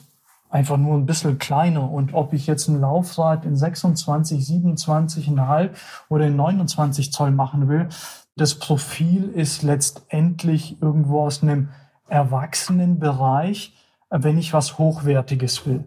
einfach 0.50 0.78
nur 0.78 0.96
ein 0.96 1.08
bisschen 1.08 1.40
kleiner. 1.40 1.90
Und 1.90 2.14
ob 2.14 2.34
ich 2.34 2.46
jetzt 2.46 2.68
ein 2.68 2.80
Laufrad 2.80 3.44
in 3.44 3.56
26, 3.56 4.40
27,5 4.40 5.70
oder 6.10 6.28
in 6.28 6.36
29 6.36 7.12
Zoll 7.12 7.32
machen 7.32 7.70
will, 7.70 7.88
das 8.36 8.56
Profil 8.56 9.30
ist 9.30 9.64
letztendlich 9.64 10.80
irgendwo 10.80 11.24
aus 11.24 11.42
einem 11.42 11.70
Erwachsenenbereich, 12.12 13.74
wenn 14.10 14.38
ich 14.38 14.54
was 14.54 14.78
Hochwertiges 14.78 15.66
will. 15.66 15.86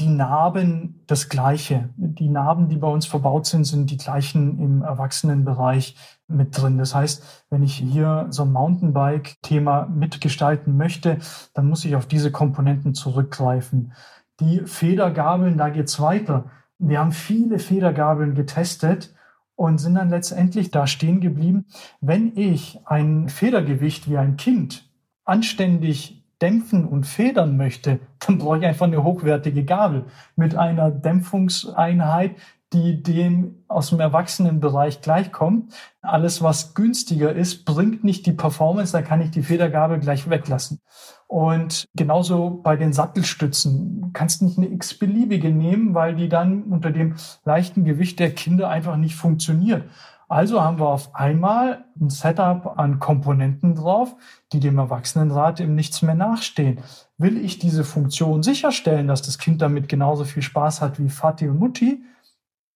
Die 0.00 0.08
Narben 0.08 1.04
das 1.06 1.28
gleiche. 1.28 1.90
Die 1.96 2.28
Narben, 2.28 2.68
die 2.68 2.76
bei 2.76 2.88
uns 2.88 3.06
verbaut 3.06 3.46
sind, 3.46 3.64
sind 3.64 3.90
die 3.90 3.96
gleichen 3.96 4.58
im 4.58 4.82
Erwachsenenbereich 4.82 5.96
mit 6.26 6.60
drin. 6.60 6.78
Das 6.78 6.94
heißt, 6.94 7.44
wenn 7.50 7.62
ich 7.62 7.74
hier 7.74 8.26
so 8.30 8.42
ein 8.42 8.52
Mountainbike-Thema 8.52 9.86
mitgestalten 9.86 10.76
möchte, 10.76 11.18
dann 11.52 11.68
muss 11.68 11.84
ich 11.84 11.94
auf 11.94 12.06
diese 12.06 12.32
Komponenten 12.32 12.94
zurückgreifen. 12.94 13.92
Die 14.40 14.62
Federgabeln, 14.64 15.58
da 15.58 15.68
geht's 15.68 16.00
weiter. 16.00 16.50
Wir 16.78 16.98
haben 16.98 17.12
viele 17.12 17.60
Federgabeln 17.60 18.34
getestet 18.34 19.14
und 19.54 19.78
sind 19.78 19.94
dann 19.94 20.10
letztendlich 20.10 20.72
da 20.72 20.88
stehen 20.88 21.20
geblieben. 21.20 21.66
Wenn 22.00 22.36
ich 22.36 22.80
ein 22.86 23.28
Federgewicht 23.28 24.10
wie 24.10 24.16
ein 24.16 24.36
Kind 24.36 24.90
anständig 25.24 26.24
dämpfen 26.40 26.84
und 26.84 27.06
federn 27.06 27.56
möchte, 27.56 28.00
dann 28.26 28.38
brauche 28.38 28.58
ich 28.58 28.66
einfach 28.66 28.86
eine 28.86 29.02
hochwertige 29.02 29.64
Gabel 29.64 30.06
mit 30.36 30.54
einer 30.56 30.90
Dämpfungseinheit, 30.90 32.36
die 32.74 33.02
dem 33.02 33.64
aus 33.68 33.90
dem 33.90 34.00
Erwachsenenbereich 34.00 35.00
gleichkommt. 35.00 35.72
Alles, 36.02 36.42
was 36.42 36.74
günstiger 36.74 37.32
ist, 37.32 37.64
bringt 37.64 38.02
nicht 38.02 38.26
die 38.26 38.32
Performance, 38.32 38.92
da 38.92 39.00
kann 39.00 39.20
ich 39.20 39.30
die 39.30 39.44
Federgabel 39.44 40.00
gleich 40.00 40.28
weglassen. 40.28 40.80
Und 41.28 41.86
genauso 41.94 42.50
bei 42.50 42.76
den 42.76 42.92
Sattelstützen 42.92 44.10
kannst 44.12 44.40
du 44.40 44.46
nicht 44.46 44.58
eine 44.58 44.68
x-beliebige 44.68 45.50
nehmen, 45.50 45.94
weil 45.94 46.16
die 46.16 46.28
dann 46.28 46.64
unter 46.64 46.90
dem 46.90 47.14
leichten 47.44 47.84
Gewicht 47.84 48.18
der 48.18 48.32
Kinder 48.32 48.68
einfach 48.68 48.96
nicht 48.96 49.14
funktioniert. 49.14 49.84
Also 50.28 50.62
haben 50.62 50.78
wir 50.78 50.88
auf 50.88 51.14
einmal 51.14 51.84
ein 52.00 52.10
Setup 52.10 52.78
an 52.78 52.98
Komponenten 52.98 53.74
drauf, 53.74 54.16
die 54.52 54.60
dem 54.60 54.78
Erwachsenenrad 54.78 55.60
im 55.60 55.74
Nichts 55.74 56.02
mehr 56.02 56.14
nachstehen. 56.14 56.80
Will 57.18 57.36
ich 57.36 57.58
diese 57.58 57.84
Funktion 57.84 58.42
sicherstellen, 58.42 59.06
dass 59.06 59.22
das 59.22 59.38
Kind 59.38 59.62
damit 59.62 59.88
genauso 59.88 60.24
viel 60.24 60.42
Spaß 60.42 60.80
hat 60.80 60.98
wie 60.98 61.08
Vati 61.08 61.48
und 61.48 61.58
Mutti, 61.58 62.04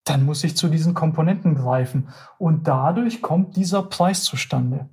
dann 0.04 0.24
muss 0.24 0.44
ich 0.44 0.56
zu 0.56 0.68
diesen 0.68 0.94
Komponenten 0.94 1.54
greifen. 1.54 2.08
Und 2.38 2.66
dadurch 2.66 3.20
kommt 3.20 3.56
dieser 3.56 3.82
Preis 3.82 4.24
zustande. 4.24 4.88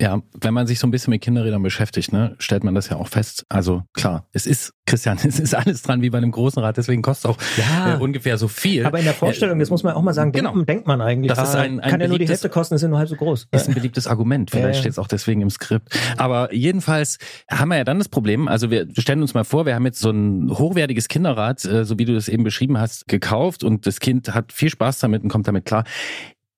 Ja, 0.00 0.22
wenn 0.40 0.54
man 0.54 0.68
sich 0.68 0.78
so 0.78 0.86
ein 0.86 0.92
bisschen 0.92 1.10
mit 1.10 1.22
Kinderrädern 1.22 1.60
beschäftigt, 1.60 2.12
ne, 2.12 2.36
stellt 2.38 2.62
man 2.62 2.72
das 2.72 2.88
ja 2.88 2.96
auch 2.96 3.08
fest. 3.08 3.44
Also 3.48 3.82
klar, 3.94 4.28
es 4.32 4.46
ist, 4.46 4.72
Christian, 4.86 5.18
es 5.24 5.40
ist 5.40 5.54
alles 5.54 5.82
dran 5.82 6.02
wie 6.02 6.10
bei 6.10 6.18
einem 6.18 6.30
großen 6.30 6.62
Rad, 6.62 6.76
deswegen 6.76 7.02
kostet 7.02 7.32
auch 7.32 7.36
ja, 7.56 7.94
äh, 7.94 7.98
ungefähr 7.98 8.38
so 8.38 8.46
viel. 8.46 8.86
Aber 8.86 9.00
in 9.00 9.04
der 9.04 9.14
Vorstellung, 9.14 9.58
das 9.58 9.70
muss 9.70 9.82
man 9.82 9.94
auch 9.94 10.02
mal 10.02 10.14
sagen, 10.14 10.30
genau. 10.30 10.56
denkt 10.62 10.86
man 10.86 11.00
eigentlich. 11.00 11.32
Das 11.32 11.48
ist 11.48 11.56
ah, 11.56 11.62
ein, 11.62 11.80
ein 11.80 11.90
kann 11.90 12.00
ja 12.00 12.06
nur 12.06 12.18
die 12.20 12.28
Hälfte 12.28 12.48
kosten, 12.48 12.76
ist 12.76 12.82
ja 12.82 12.88
nur 12.88 12.98
halb 12.98 13.08
so 13.08 13.16
groß. 13.16 13.48
Ist 13.50 13.68
ein 13.68 13.74
beliebtes 13.74 14.06
Argument, 14.06 14.52
vielleicht 14.52 14.76
ja, 14.76 14.80
steht 14.82 14.92
es 14.92 14.98
auch 15.00 15.08
deswegen 15.08 15.40
im 15.40 15.50
Skript. 15.50 15.88
Aber 16.16 16.54
jedenfalls 16.54 17.18
haben 17.50 17.70
wir 17.70 17.78
ja 17.78 17.84
dann 17.84 17.98
das 17.98 18.08
Problem, 18.08 18.46
also 18.46 18.70
wir 18.70 18.86
stellen 18.98 19.20
uns 19.20 19.34
mal 19.34 19.44
vor, 19.44 19.66
wir 19.66 19.74
haben 19.74 19.86
jetzt 19.86 19.98
so 19.98 20.10
ein 20.10 20.48
hochwertiges 20.50 21.08
Kinderrad, 21.08 21.64
äh, 21.64 21.84
so 21.84 21.98
wie 21.98 22.04
du 22.04 22.14
das 22.14 22.28
eben 22.28 22.44
beschrieben 22.44 22.78
hast, 22.78 23.08
gekauft 23.08 23.64
und 23.64 23.84
das 23.84 23.98
Kind 23.98 24.32
hat 24.32 24.52
viel 24.52 24.70
Spaß 24.70 25.00
damit 25.00 25.24
und 25.24 25.28
kommt 25.28 25.48
damit 25.48 25.64
klar 25.64 25.82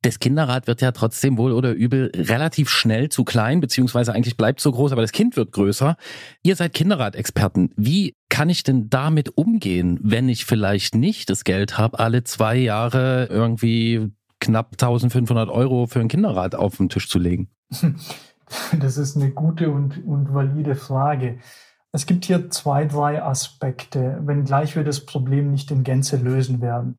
das 0.02 0.18
Kinderrad 0.18 0.66
wird 0.66 0.80
ja 0.80 0.92
trotzdem 0.92 1.36
wohl 1.36 1.52
oder 1.52 1.72
übel 1.72 2.10
relativ 2.14 2.70
schnell 2.70 3.10
zu 3.10 3.24
klein, 3.24 3.60
beziehungsweise 3.60 4.12
eigentlich 4.12 4.36
bleibt 4.36 4.60
so 4.60 4.72
groß, 4.72 4.92
aber 4.92 5.02
das 5.02 5.12
Kind 5.12 5.36
wird 5.36 5.52
größer. 5.52 5.96
Ihr 6.42 6.56
seid 6.56 6.72
Kinderradexperten. 6.72 7.72
Wie 7.76 8.14
kann 8.28 8.48
ich 8.48 8.62
denn 8.62 8.88
damit 8.88 9.36
umgehen, 9.36 9.98
wenn 10.02 10.28
ich 10.28 10.46
vielleicht 10.46 10.94
nicht 10.94 11.28
das 11.28 11.44
Geld 11.44 11.76
habe, 11.76 11.98
alle 11.98 12.24
zwei 12.24 12.56
Jahre 12.56 13.26
irgendwie 13.30 14.10
knapp 14.40 14.72
1500 14.72 15.50
Euro 15.50 15.86
für 15.86 16.00
ein 16.00 16.08
Kinderrad 16.08 16.54
auf 16.54 16.78
den 16.78 16.88
Tisch 16.88 17.08
zu 17.08 17.18
legen? 17.18 17.48
Das 18.76 18.96
ist 18.96 19.16
eine 19.16 19.30
gute 19.30 19.70
und, 19.70 20.04
und 20.04 20.34
valide 20.34 20.74
Frage. 20.74 21.38
Es 21.92 22.06
gibt 22.06 22.24
hier 22.24 22.50
zwei, 22.50 22.84
drei 22.84 23.22
Aspekte, 23.22 24.20
wenngleich 24.22 24.76
wir 24.76 24.84
das 24.84 25.06
Problem 25.06 25.50
nicht 25.50 25.70
in 25.70 25.84
Gänze 25.84 26.16
lösen 26.16 26.60
werden. 26.60 26.98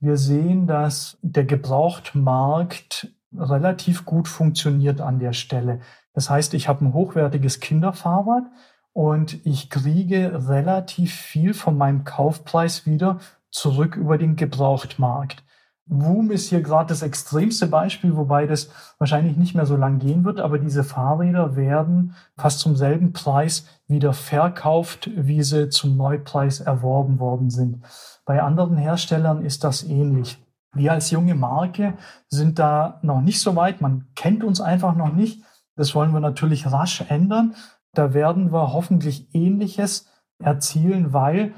Wir 0.00 0.16
sehen, 0.16 0.66
dass 0.66 1.18
der 1.22 1.44
Gebrauchtmarkt 1.44 3.12
relativ 3.36 4.04
gut 4.04 4.28
funktioniert 4.28 5.00
an 5.00 5.18
der 5.18 5.32
Stelle. 5.32 5.80
Das 6.14 6.30
heißt, 6.30 6.54
ich 6.54 6.68
habe 6.68 6.84
ein 6.84 6.94
hochwertiges 6.94 7.58
Kinderfahrrad 7.60 8.44
und 8.92 9.44
ich 9.44 9.70
kriege 9.70 10.48
relativ 10.48 11.12
viel 11.12 11.52
von 11.52 11.76
meinem 11.76 12.04
Kaufpreis 12.04 12.86
wieder 12.86 13.18
zurück 13.50 13.96
über 13.96 14.18
den 14.18 14.36
Gebrauchtmarkt. 14.36 15.42
Woom 15.90 16.30
ist 16.30 16.50
hier 16.50 16.60
gerade 16.60 16.88
das 16.88 17.02
extremste 17.02 17.66
Beispiel, 17.66 18.14
wobei 18.14 18.46
das 18.46 18.68
wahrscheinlich 18.98 19.38
nicht 19.38 19.54
mehr 19.54 19.64
so 19.64 19.74
lang 19.74 19.98
gehen 19.98 20.22
wird, 20.22 20.38
aber 20.38 20.58
diese 20.58 20.84
Fahrräder 20.84 21.56
werden 21.56 22.14
fast 22.36 22.60
zum 22.60 22.76
selben 22.76 23.14
Preis 23.14 23.66
wieder 23.86 24.12
verkauft, 24.12 25.08
wie 25.16 25.42
sie 25.42 25.70
zum 25.70 25.96
Neupreis 25.96 26.60
erworben 26.60 27.18
worden 27.18 27.48
sind. 27.48 27.82
Bei 28.28 28.42
anderen 28.42 28.76
Herstellern 28.76 29.42
ist 29.42 29.64
das 29.64 29.82
ähnlich. 29.84 30.36
Wir 30.74 30.92
als 30.92 31.10
junge 31.10 31.34
Marke 31.34 31.94
sind 32.28 32.58
da 32.58 32.98
noch 33.00 33.22
nicht 33.22 33.40
so 33.40 33.56
weit. 33.56 33.80
Man 33.80 34.08
kennt 34.16 34.44
uns 34.44 34.60
einfach 34.60 34.94
noch 34.94 35.14
nicht. 35.14 35.42
Das 35.76 35.94
wollen 35.94 36.12
wir 36.12 36.20
natürlich 36.20 36.70
rasch 36.70 37.02
ändern. 37.08 37.54
Da 37.94 38.12
werden 38.12 38.52
wir 38.52 38.74
hoffentlich 38.74 39.34
Ähnliches 39.34 40.10
erzielen, 40.38 41.14
weil 41.14 41.54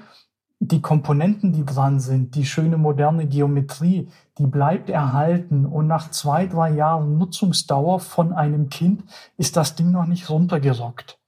die 0.61 0.81
Komponenten, 0.81 1.53
die 1.53 1.67
dran 1.67 1.99
sind, 1.99 2.37
die 2.37 2.47
schöne 2.47 2.79
moderne 2.79 3.27
Geometrie, 3.27 4.09
die 4.39 4.47
bleibt 4.47 4.91
erhalten. 4.91 5.67
Und 5.67 5.89
nach 5.89 6.13
zwei, 6.13 6.47
drei 6.47 6.71
Jahren 6.71 7.19
Nutzungsdauer 7.19 7.99
von 7.99 8.33
einem 8.33 8.69
Kind 8.69 9.03
ist 9.37 9.57
das 9.57 9.75
Ding 9.75 9.91
noch 9.91 10.07
nicht 10.07 10.31
runtergerockt. 10.31 11.19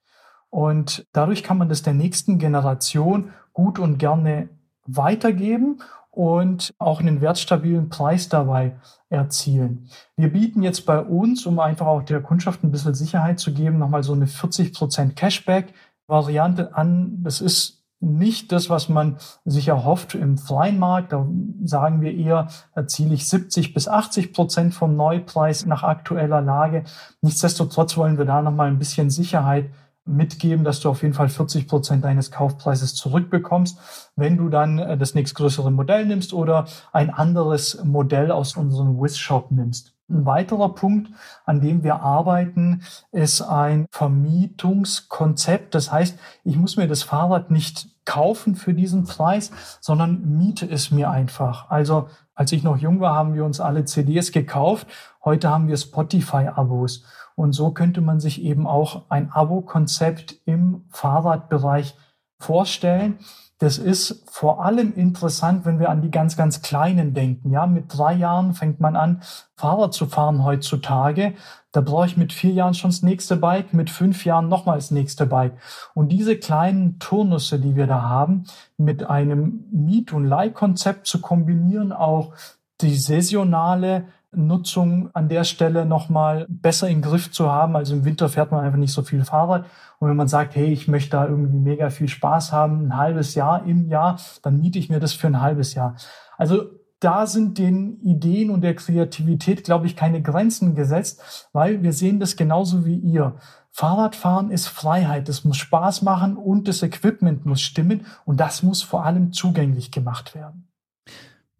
Und 0.51 1.05
dadurch 1.13 1.43
kann 1.43 1.59
man 1.59 1.69
das 1.69 1.83
der 1.83 1.95
nächsten 1.95 2.39
Generation 2.39 3.31
gut 3.53 3.81
und 3.81 3.99
gerne 3.99 4.49
weitergeben 4.87 5.79
und 6.11 6.75
auch 6.79 7.01
einen 7.01 7.21
wertstabilen 7.21 7.89
Preis 7.89 8.29
dabei 8.29 8.77
erzielen. 9.09 9.89
Wir 10.17 10.33
bieten 10.33 10.63
jetzt 10.63 10.85
bei 10.85 11.01
uns, 11.01 11.47
um 11.47 11.59
einfach 11.59 11.87
auch 11.87 12.03
der 12.03 12.21
Kundschaft 12.21 12.63
ein 12.63 12.71
bisschen 12.71 12.95
Sicherheit 12.95 13.39
zu 13.39 13.53
geben, 13.53 13.79
nochmal 13.79 14.03
so 14.03 14.13
eine 14.13 14.27
40% 14.27 15.15
Cashback-Variante 15.15 16.75
an. 16.77 17.23
Das 17.23 17.41
ist 17.41 17.83
nicht 18.03 18.51
das, 18.53 18.69
was 18.69 18.89
man 18.89 19.17
sich 19.45 19.69
erhofft 19.69 20.15
im 20.15 20.37
freien 20.37 20.79
Markt. 20.79 21.13
Da 21.13 21.27
sagen 21.65 22.01
wir 22.01 22.13
eher, 22.13 22.49
erziele 22.75 23.15
ich 23.15 23.29
70 23.29 23.73
bis 23.73 23.89
80 23.89 24.33
Prozent 24.33 24.75
vom 24.75 24.97
Neupreis 24.97 25.65
nach 25.67 25.83
aktueller 25.83 26.43
Lage. 26.43 26.85
Nichtsdestotrotz 27.23 27.97
wollen 27.97 28.19
wir 28.19 28.25
da 28.25 28.43
nochmal 28.43 28.69
ein 28.69 28.79
bisschen 28.79 29.09
Sicherheit 29.09 29.71
mitgeben, 30.05 30.65
dass 30.65 30.81
du 30.81 30.91
auf 30.91 31.03
jeden 31.03 31.15
Fall 31.15 31.29
40 31.29 31.69
Prozent 31.69 32.05
deines 32.05 32.31
Kaufpreises 32.31 32.95
zurückbekommst, 32.95 33.79
wenn 34.17 34.37
du 34.37 34.49
dann 34.49 34.79
äh, 34.79 34.99
das 34.99 35.15
nächstgrößere 35.15 35.71
Modell 35.71 36.07
nimmst 36.07 36.33
oder 36.33 36.67
ein 36.93 37.11
anderes 37.11 37.83
Modell 37.85 38.31
aus 38.31 38.57
unserem 38.57 39.01
Wiz-Shop 39.01 39.51
nimmst. 39.51 39.95
Ein 40.09 40.27
weiterer 40.27 40.75
Punkt, 40.75 41.11
an 41.47 41.61
dem 41.61 41.85
wir 41.85 42.03
arbeiten, 42.03 42.83
ist 43.13 43.41
ein 43.41 43.87
Vermietungskonzept. 43.91 45.75
Das 45.75 45.91
heißt, 45.91 46.19
ich 46.45 46.57
muss 46.57 46.77
mir 46.77 46.87
das 46.87 47.03
Fahrrad 47.03 47.51
nicht 47.51 47.89
kaufen 48.05 48.57
für 48.57 48.75
diesen 48.75 49.05
Preis, 49.05 49.53
sondern 49.81 50.37
miete 50.37 50.69
es 50.69 50.91
mir 50.91 51.11
einfach. 51.11 51.71
Also 51.71 52.09
als 52.35 52.53
ich 52.53 52.63
noch 52.63 52.77
jung 52.77 53.01
war, 53.01 53.15
haben 53.15 53.35
wir 53.35 53.45
uns 53.45 53.61
alle 53.61 53.85
CDs 53.85 54.33
gekauft. 54.33 54.87
Heute 55.25 55.49
haben 55.49 55.69
wir 55.69 55.77
Spotify-Abos. 55.77 57.05
Und 57.37 57.53
so 57.53 57.71
könnte 57.71 58.01
man 58.01 58.21
sich 58.21 58.43
eben 58.43 58.67
auch 58.67 59.03
ein 59.09 59.31
Abo-Konzept 59.31 60.37
im 60.45 60.85
Fahrradbereich 60.91 61.97
vorstellen. 62.39 63.19
Das 63.59 63.79
ist 63.79 64.25
vor 64.29 64.65
allem 64.65 64.93
interessant, 64.95 65.65
wenn 65.65 65.79
wir 65.79 65.89
an 65.89 66.03
die 66.03 66.11
ganz, 66.11 66.37
ganz 66.37 66.63
Kleinen 66.63 67.15
denken. 67.15 67.53
Ja, 67.53 67.67
mit 67.69 67.97
drei 67.97 68.13
Jahren 68.13 68.55
fängt 68.55 68.81
man 68.81 68.97
an, 68.97 69.23
Fahrrad 69.57 69.95
zu 69.95 70.07
fahren 70.07 70.43
heutzutage. 70.43 71.35
Da 71.71 71.81
brauche 71.81 72.07
ich 72.07 72.17
mit 72.17 72.33
vier 72.33 72.51
Jahren 72.51 72.75
schon 72.75 72.91
das 72.91 73.03
nächste 73.03 73.37
Bike, 73.37 73.73
mit 73.73 73.89
fünf 73.89 74.25
Jahren 74.25 74.49
nochmal 74.49 74.79
das 74.79 74.91
nächste 74.91 75.27
Bike. 75.27 75.53
Und 75.95 76.09
diese 76.11 76.37
kleinen 76.37 76.99
Turnusse, 76.99 77.61
die 77.61 77.77
wir 77.77 77.87
da 77.87 78.03
haben, 78.03 78.47
mit 78.79 79.09
einem 79.09 79.65
Miet- 79.71 80.13
und 80.13 80.27
Leihkonzept 80.27 81.07
zu 81.07 81.21
kombinieren, 81.21 81.93
auch 81.93 82.35
die 82.81 82.97
saisonale 82.97 84.07
Nutzung 84.35 85.11
an 85.15 85.29
der 85.29 85.45
Stelle 85.45 85.85
nochmal 85.85 86.47
besser 86.49 86.89
im 86.89 87.03
Griff 87.03 87.31
zu 87.31 87.51
haben. 87.51 87.77
Also 87.77 87.95
im 87.95 88.05
Winter 88.05 88.29
fährt 88.29 88.51
man 88.51 88.65
einfach 88.65 88.79
nicht 88.79 88.93
so 88.93 89.03
viel 89.03 89.25
Fahrrad. 89.25 89.67
Und 89.99 90.09
wenn 90.09 90.17
man 90.17 90.29
sagt, 90.29 90.57
hey, 90.57 90.73
ich 90.73 90.89
möchte 90.89 91.11
da 91.11 91.27
irgendwie 91.27 91.59
mega 91.59 91.91
viel 91.91 92.09
Spaß 92.09 92.53
haben, 92.53 92.87
ein 92.87 92.97
halbes 92.97 93.35
Jahr 93.35 93.65
im 93.67 93.89
Jahr, 93.89 94.19
dann 94.43 94.59
miete 94.59 94.79
ich 94.79 94.89
mir 94.89 95.01
das 95.01 95.13
für 95.13 95.27
ein 95.27 95.41
halbes 95.41 95.75
Jahr. 95.75 95.97
Also 96.39 96.65
da 96.99 97.27
sind 97.27 97.59
den 97.59 98.01
Ideen 98.01 98.51
und 98.51 98.63
der 98.63 98.75
Kreativität, 98.75 99.65
glaube 99.65 99.87
ich, 99.87 99.97
keine 99.97 100.23
Grenzen 100.23 100.75
gesetzt, 100.75 101.49
weil 101.53 101.83
wir 101.83 101.93
sehen 101.93 102.21
das 102.21 102.37
genauso 102.37 102.87
wie 102.87 102.97
ihr. 102.97 103.37
Fahrradfahren 103.71 104.51
ist 104.51 104.69
Freiheit, 104.69 105.29
es 105.29 105.45
muss 105.45 105.57
Spaß 105.57 106.03
machen 106.03 106.37
und 106.37 106.69
das 106.69 106.83
Equipment 106.83 107.45
muss 107.45 107.61
stimmen 107.61 108.07
und 108.25 108.39
das 108.39 108.63
muss 108.63 108.83
vor 108.83 109.05
allem 109.05 109.33
zugänglich 109.33 109.91
gemacht 109.91 110.35
werden. 110.35 110.72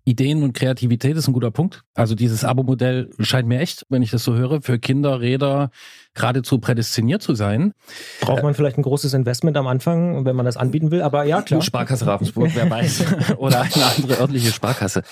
Ideen 0.05 0.43
und 0.43 0.53
Kreativität 0.53 1.17
ist 1.17 1.29
ein 1.29 1.33
guter 1.33 1.51
Punkt. 1.51 1.83
Also 1.95 2.15
dieses 2.15 2.45
Abo-Modell 2.45 3.11
scheint 3.21 3.47
mir 3.47 3.61
echt, 3.61 3.87
wenn 3.89 4.03
ich 4.03 4.11
das 4.11 4.25
so 4.25 4.35
höre, 4.35 4.61
für 4.61 4.79
Kinder, 4.79 5.21
Räder 5.21 5.71
geradezu 6.15 6.59
prädestiniert 6.59 7.23
zu 7.23 7.35
sein. 7.35 7.73
Braucht 8.21 8.43
man 8.43 8.55
vielleicht 8.55 8.79
ein 8.79 8.83
großes 8.83 9.15
Investment 9.15 9.57
am 9.57 9.67
Anfang, 9.67 10.25
wenn 10.25 10.35
man 10.35 10.45
das 10.45 10.57
anbieten 10.57 10.91
will, 10.91 11.03
aber 11.03 11.25
ja, 11.25 11.43
klar. 11.43 11.63
Sparkasse 11.63 12.07
Ravensburg, 12.07 12.51
wer 12.55 12.69
weiß. 12.69 13.05
Oder 13.37 13.63
eine 13.63 13.87
andere 13.97 14.19
örtliche 14.19 14.51
Sparkasse. 14.51 15.03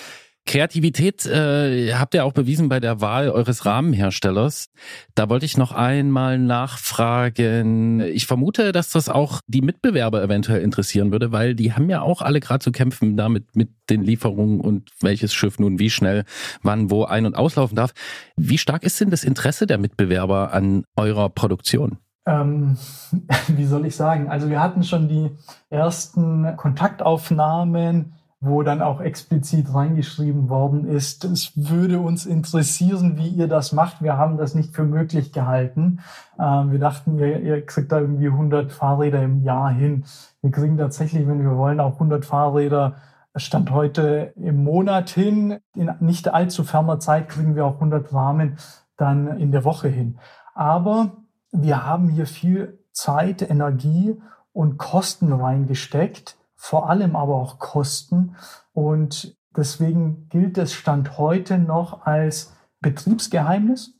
Kreativität 0.47 1.26
äh, 1.26 1.95
habt 1.95 2.14
ihr 2.14 2.24
auch 2.24 2.32
bewiesen 2.32 2.68
bei 2.68 2.80
der 2.80 3.01
Wahl 3.01 3.30
eures 3.30 3.66
Rahmenherstellers. 3.66 4.66
Da 5.14 5.28
wollte 5.28 5.45
ich 5.45 5.57
noch 5.57 5.72
einmal 5.72 6.38
nachfragen. 6.38 8.01
Ich 8.01 8.26
vermute, 8.26 8.72
dass 8.72 8.91
das 8.91 9.09
auch 9.09 9.41
die 9.47 9.62
Mitbewerber 9.62 10.22
eventuell 10.22 10.62
interessieren 10.62 11.12
würde, 11.12 11.30
weil 11.30 11.55
die 11.55 11.72
haben 11.72 11.88
ja 11.88 12.03
auch 12.03 12.22
alle 12.22 12.41
gerade 12.41 12.61
zu 12.61 12.72
kämpfen 12.72 13.16
damit 13.16 13.55
mit 13.55 13.70
den 13.91 14.03
Lieferungen 14.03 14.61
und 14.61 14.91
welches 15.01 15.34
Schiff 15.34 15.59
nun 15.59 15.78
wie 15.78 15.91
schnell 15.91 16.24
wann 16.62 16.91
wo 16.91 17.05
ein- 17.05 17.26
und 17.26 17.36
auslaufen 17.36 17.76
darf. 17.76 17.93
Wie 18.36 18.59
stark 18.59 18.82
ist 18.82 19.01
denn 19.01 19.11
das 19.11 19.24
Interesse 19.24 19.66
der 19.66 19.78
Mitbewerber 19.78 20.53
an 20.53 20.84
eurer 20.97 21.28
Produktion? 21.28 21.99
Ähm, 22.26 22.76
wie 23.49 23.66
soll 23.66 23.86
ich 23.86 23.97
sagen? 23.97 24.28
Also 24.28 24.49
wir 24.49 24.61
hatten 24.61 24.82
schon 24.82 25.09
die 25.09 25.30
ersten 25.68 26.57
Kontaktaufnahmen 26.57 28.14
wo 28.43 28.62
dann 28.62 28.80
auch 28.80 29.03
explizit 29.03 29.72
reingeschrieben 29.74 30.49
worden 30.49 30.88
ist, 30.88 31.24
es 31.24 31.53
würde 31.55 32.01
uns 32.01 32.24
interessieren, 32.24 33.18
wie 33.18 33.28
ihr 33.28 33.49
das 33.49 33.72
macht. 33.72 34.03
Wir 34.03 34.16
haben 34.16 34.38
das 34.38 34.55
nicht 34.55 34.74
für 34.74 34.84
möglich 34.84 35.32
gehalten. 35.32 36.01
Ähm, 36.38 36.72
wir 36.72 36.78
dachten, 36.78 37.18
ihr, 37.18 37.41
ihr 37.41 37.66
kriegt 37.66 37.93
da 37.93 38.01
irgendwie 38.01 38.28
100 38.28 38.72
Fahrräder 38.72 39.22
im 39.22 39.43
Jahr 39.43 39.70
hin. 39.70 40.05
Wir 40.41 40.51
kriegen 40.51 40.78
tatsächlich, 40.78 41.28
wenn 41.28 41.43
wir 41.43 41.55
wollen, 41.57 41.80
auch 41.80 41.95
100 41.95 42.24
Fahrräder 42.24 42.97
Stand 43.36 43.70
heute 43.70 44.32
im 44.36 44.64
Monat 44.64 45.11
hin. 45.11 45.59
In 45.76 45.91
nicht 46.01 46.32
allzu 46.32 46.64
ferner 46.64 46.99
Zeit 46.99 47.28
kriegen 47.28 47.55
wir 47.55 47.66
auch 47.66 47.74
100 47.74 48.12
Rahmen 48.12 48.57
dann 48.97 49.38
in 49.38 49.53
der 49.53 49.64
Woche 49.64 49.88
hin. 49.88 50.18
Aber 50.55 51.12
wir 51.53 51.84
haben 51.84 52.09
hier 52.09 52.26
viel 52.26 52.78
Zeit, 52.93 53.49
Energie 53.49 54.20
und 54.53 54.78
Kosten 54.78 55.32
reingesteckt 55.32 56.36
vor 56.63 56.91
allem 56.91 57.17
aber 57.17 57.37
auch 57.37 57.59
Kosten. 57.59 58.37
Und 58.75 59.35
deswegen 59.57 60.29
gilt 60.29 60.59
es 60.59 60.75
Stand 60.75 61.17
heute 61.17 61.57
noch 61.57 62.05
als 62.05 62.55
Betriebsgeheimnis. 62.81 63.95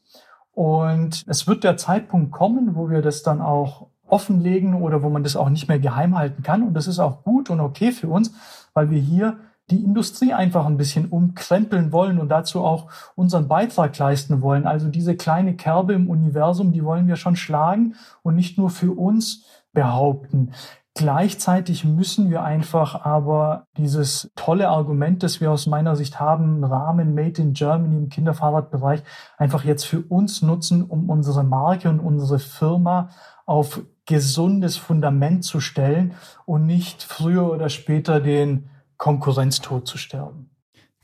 Und 0.53 1.25
es 1.27 1.47
wird 1.47 1.65
der 1.65 1.79
Zeitpunkt 1.79 2.33
kommen, 2.33 2.77
wo 2.77 2.91
wir 2.91 3.01
das 3.01 3.23
dann 3.23 3.41
auch 3.41 3.87
offenlegen 4.07 4.75
oder 4.75 5.03
wo 5.03 5.09
man 5.09 5.23
das 5.23 5.37
auch 5.37 5.49
nicht 5.49 5.69
mehr 5.69 5.79
geheim 5.79 6.19
halten 6.19 6.43
kann. 6.43 6.63
Und 6.63 6.75
das 6.75 6.87
ist 6.87 6.99
auch 6.99 7.25
gut 7.25 7.49
und 7.49 7.61
okay 7.61 7.93
für 7.93 8.09
uns, 8.09 8.35
weil 8.75 8.91
wir 8.91 9.01
hier 9.01 9.39
die 9.71 9.83
Industrie 9.83 10.35
einfach 10.35 10.67
ein 10.67 10.77
bisschen 10.77 11.07
umkrempeln 11.07 11.93
wollen 11.93 12.19
und 12.21 12.29
dazu 12.29 12.61
auch 12.61 12.91
unseren 13.15 13.49
Beitrag 13.49 13.97
leisten 13.97 14.43
wollen. 14.43 14.67
Also 14.67 14.89
diese 14.89 15.17
kleine 15.17 15.57
Kerbe 15.57 15.95
im 15.95 16.11
Universum, 16.11 16.73
die 16.73 16.85
wollen 16.85 17.07
wir 17.07 17.17
schon 17.17 17.37
schlagen 17.37 17.95
und 18.23 18.35
nicht 18.35 18.59
nur 18.59 18.69
für 18.69 18.93
uns 18.93 19.47
behaupten. 19.73 20.53
Gleichzeitig 20.95 21.84
müssen 21.84 22.30
wir 22.30 22.43
einfach 22.43 23.05
aber 23.05 23.66
dieses 23.76 24.30
tolle 24.34 24.68
Argument, 24.68 25.22
das 25.22 25.41
wir 25.41 25.53
aus 25.53 25.66
meiner 25.66 25.95
Sicht 25.95 26.18
haben, 26.18 26.64
Rahmen 26.64 27.14
Made 27.14 27.41
in 27.41 27.53
Germany 27.53 27.97
im 27.97 28.09
Kinderfahrradbereich, 28.09 29.03
einfach 29.38 29.64
jetzt 29.64 29.84
für 29.84 30.01
uns 30.01 30.43
nutzen, 30.43 30.82
um 30.82 31.09
unsere 31.09 31.45
Marke 31.45 31.88
und 31.88 32.01
unsere 32.01 32.41
Firma 32.41 33.11
auf 33.47 33.82
gesundes 34.05 34.76
Fundament 34.76 35.45
zu 35.45 35.61
stellen 35.61 36.14
und 36.45 36.66
nicht 36.66 37.05
früher 37.05 37.51
oder 37.51 37.68
später 37.68 38.20
den 38.20 38.68
Konkurrenztod 38.97 39.86
zu 39.86 39.97
sterben. 39.97 40.51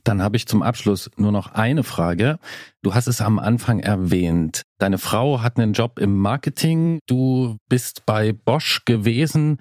Dann 0.07 0.23
habe 0.23 0.37
ich 0.37 0.47
zum 0.47 0.63
Abschluss 0.63 1.11
nur 1.17 1.33
noch 1.33 1.53
eine 1.53 1.83
Frage. 1.83 2.39
Du 2.81 2.95
hast 2.95 3.09
es 3.09 3.21
am 3.21 3.41
Anfang 3.41 3.81
erwähnt. 3.81 4.63
Deine 4.79 4.99
Frau 4.99 5.43
hat 5.43 5.59
einen 5.59 5.73
Job 5.73 5.99
im 5.99 6.17
Marketing. 6.17 7.01
Du 7.09 7.57
bist 7.69 8.07
bei 8.07 8.33
Bosch 8.33 8.85
gewesen. 8.85 9.59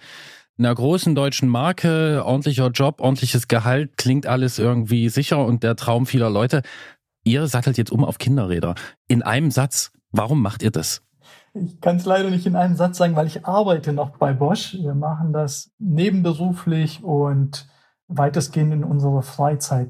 Einer 0.60 0.76
großen 0.76 1.16
deutschen 1.16 1.50
Marke, 1.50 2.24
ordentlicher 2.24 2.68
Job, 2.70 3.02
ordentliches 3.02 3.48
Gehalt, 3.48 3.98
klingt 3.98 4.28
alles 4.28 4.60
irgendwie 4.60 5.10
sicher 5.10 5.44
und 5.44 5.64
der 5.64 5.76
Traum 5.76 6.06
vieler 6.06 6.30
Leute. 6.30 6.62
Ihr 7.24 7.48
sattelt 7.48 7.80
jetzt 7.80 7.92
um 7.92 8.06
auf 8.06 8.20
Kinderräder. 8.20 8.76
In 9.08 9.24
einem 9.24 9.50
Satz, 9.50 9.92
warum 10.12 10.44
macht 10.44 10.62
ihr 10.62 10.70
das? 10.70 11.02
Ich 11.56 11.82
kann 11.82 11.96
es 11.96 12.06
leider 12.06 12.30
nicht 12.30 12.46
in 12.46 12.56
einem 12.56 12.76
Satz 12.76 13.00
sagen, 13.00 13.16
weil 13.16 13.26
ich 13.26 13.48
arbeite 13.48 13.94
noch 13.94 14.18
bei 14.18 14.32
Bosch. 14.32 14.76
Wir 14.80 14.94
machen 14.94 15.34
das 15.34 15.72
nebenberuflich 15.80 17.04
und 17.04 17.68
weitestgehend 18.08 18.74
in 18.74 18.84
unserer 18.84 19.24
Freizeit 19.24 19.90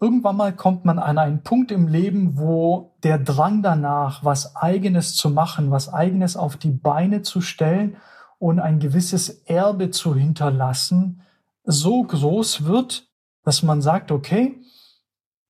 irgendwann 0.00 0.36
mal 0.36 0.54
kommt 0.54 0.84
man 0.84 0.98
an 0.98 1.18
einen 1.18 1.42
Punkt 1.42 1.70
im 1.70 1.88
Leben, 1.88 2.38
wo 2.38 2.94
der 3.02 3.18
Drang 3.18 3.62
danach, 3.62 4.24
was 4.24 4.56
eigenes 4.56 5.14
zu 5.14 5.30
machen, 5.30 5.70
was 5.70 5.92
eigenes 5.92 6.36
auf 6.36 6.56
die 6.56 6.70
Beine 6.70 7.22
zu 7.22 7.40
stellen 7.40 7.96
und 8.38 8.60
ein 8.60 8.78
gewisses 8.78 9.28
Erbe 9.46 9.90
zu 9.90 10.14
hinterlassen, 10.14 11.22
so 11.64 12.02
groß 12.02 12.64
wird, 12.64 13.08
dass 13.44 13.62
man 13.62 13.82
sagt, 13.82 14.12
okay, 14.12 14.60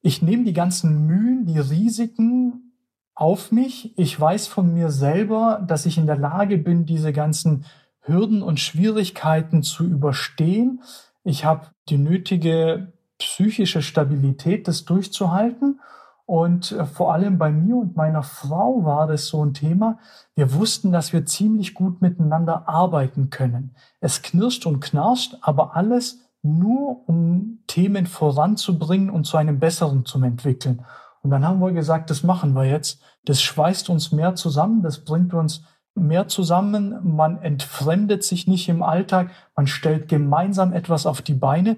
ich 0.01 0.23
nehme 0.23 0.45
die 0.45 0.53
ganzen 0.53 1.07
Mühen, 1.07 1.47
die 1.47 1.59
Risiken 1.59 2.73
auf 3.15 3.51
mich. 3.51 3.99
Ich 3.99 4.19
weiß 4.19 4.47
von 4.47 4.73
mir 4.73 4.91
selber, 4.91 5.65
dass 5.67 5.87
ich 5.87 5.99
in 5.99 6.07
der 6.07 6.17
Lage 6.17 6.57
bin, 6.57 6.87
diese 6.87 7.13
ganzen 7.13 7.65
Hürden 8.01 8.43
und 8.43 8.61
Schwierigkeiten 8.61 9.63
zu 9.63 9.85
überstehen. 9.85 10.83
Ich 11.25 11.45
habe 11.45 11.67
die 11.89 11.99
nötige 11.99 12.93
psychische 13.19 13.83
Stabilität, 13.83 14.69
das 14.69 14.85
durchzuhalten. 14.85 15.81
Und 16.27 16.73
äh, 16.73 16.85
vor 16.85 17.15
allem 17.15 17.39
bei 17.39 17.51
mir 17.51 17.77
und 17.77 17.97
meiner 17.97 18.23
Frau 18.23 18.85
war 18.85 19.07
das 19.07 19.27
so 19.27 19.45
ein 19.45 19.55
Thema. 19.55 19.99
Wir 20.35 20.53
wussten, 20.55 20.93
dass 20.93 21.13
wir 21.13 21.25
ziemlich 21.27 21.75
gut 21.75 22.03
miteinander 22.03 22.69
arbeiten 22.69 23.31
können. 23.31 23.75
Es 24.01 24.23
knirscht 24.23 24.67
und 24.67 24.81
knarscht, 24.81 25.37
aber 25.41 25.75
alles 25.75 26.21
nur, 26.43 27.09
um 27.09 27.61
Themen 27.67 28.07
voranzubringen 28.07 29.11
und 29.11 29.25
zu 29.25 29.37
einem 29.37 29.59
besseren 29.59 30.05
zu 30.05 30.23
entwickeln. 30.23 30.85
Und 31.23 31.31
dann 31.31 31.47
haben 31.47 31.61
wir 31.61 31.73
gesagt, 31.73 32.11
das 32.11 32.23
machen 32.23 32.55
wir 32.55 32.65
jetzt. 32.65 33.01
Das 33.25 33.43
schweißt 33.43 33.91
uns 33.91 34.13
mehr 34.13 34.35
zusammen, 34.35 34.83
das 34.83 35.05
bringt 35.05 35.35
uns 35.35 35.65
mehr 35.95 36.29
zusammen. 36.29 37.17
Man 37.17 37.43
entfremdet 37.43 38.23
sich 38.23 38.47
nicht 38.47 38.69
im 38.69 38.83
Alltag, 38.83 39.31
man 39.57 39.67
stellt 39.67 40.09
gemeinsam 40.09 40.73
etwas 40.73 41.07
auf 41.07 41.23
die 41.23 41.35
Beine 41.35 41.77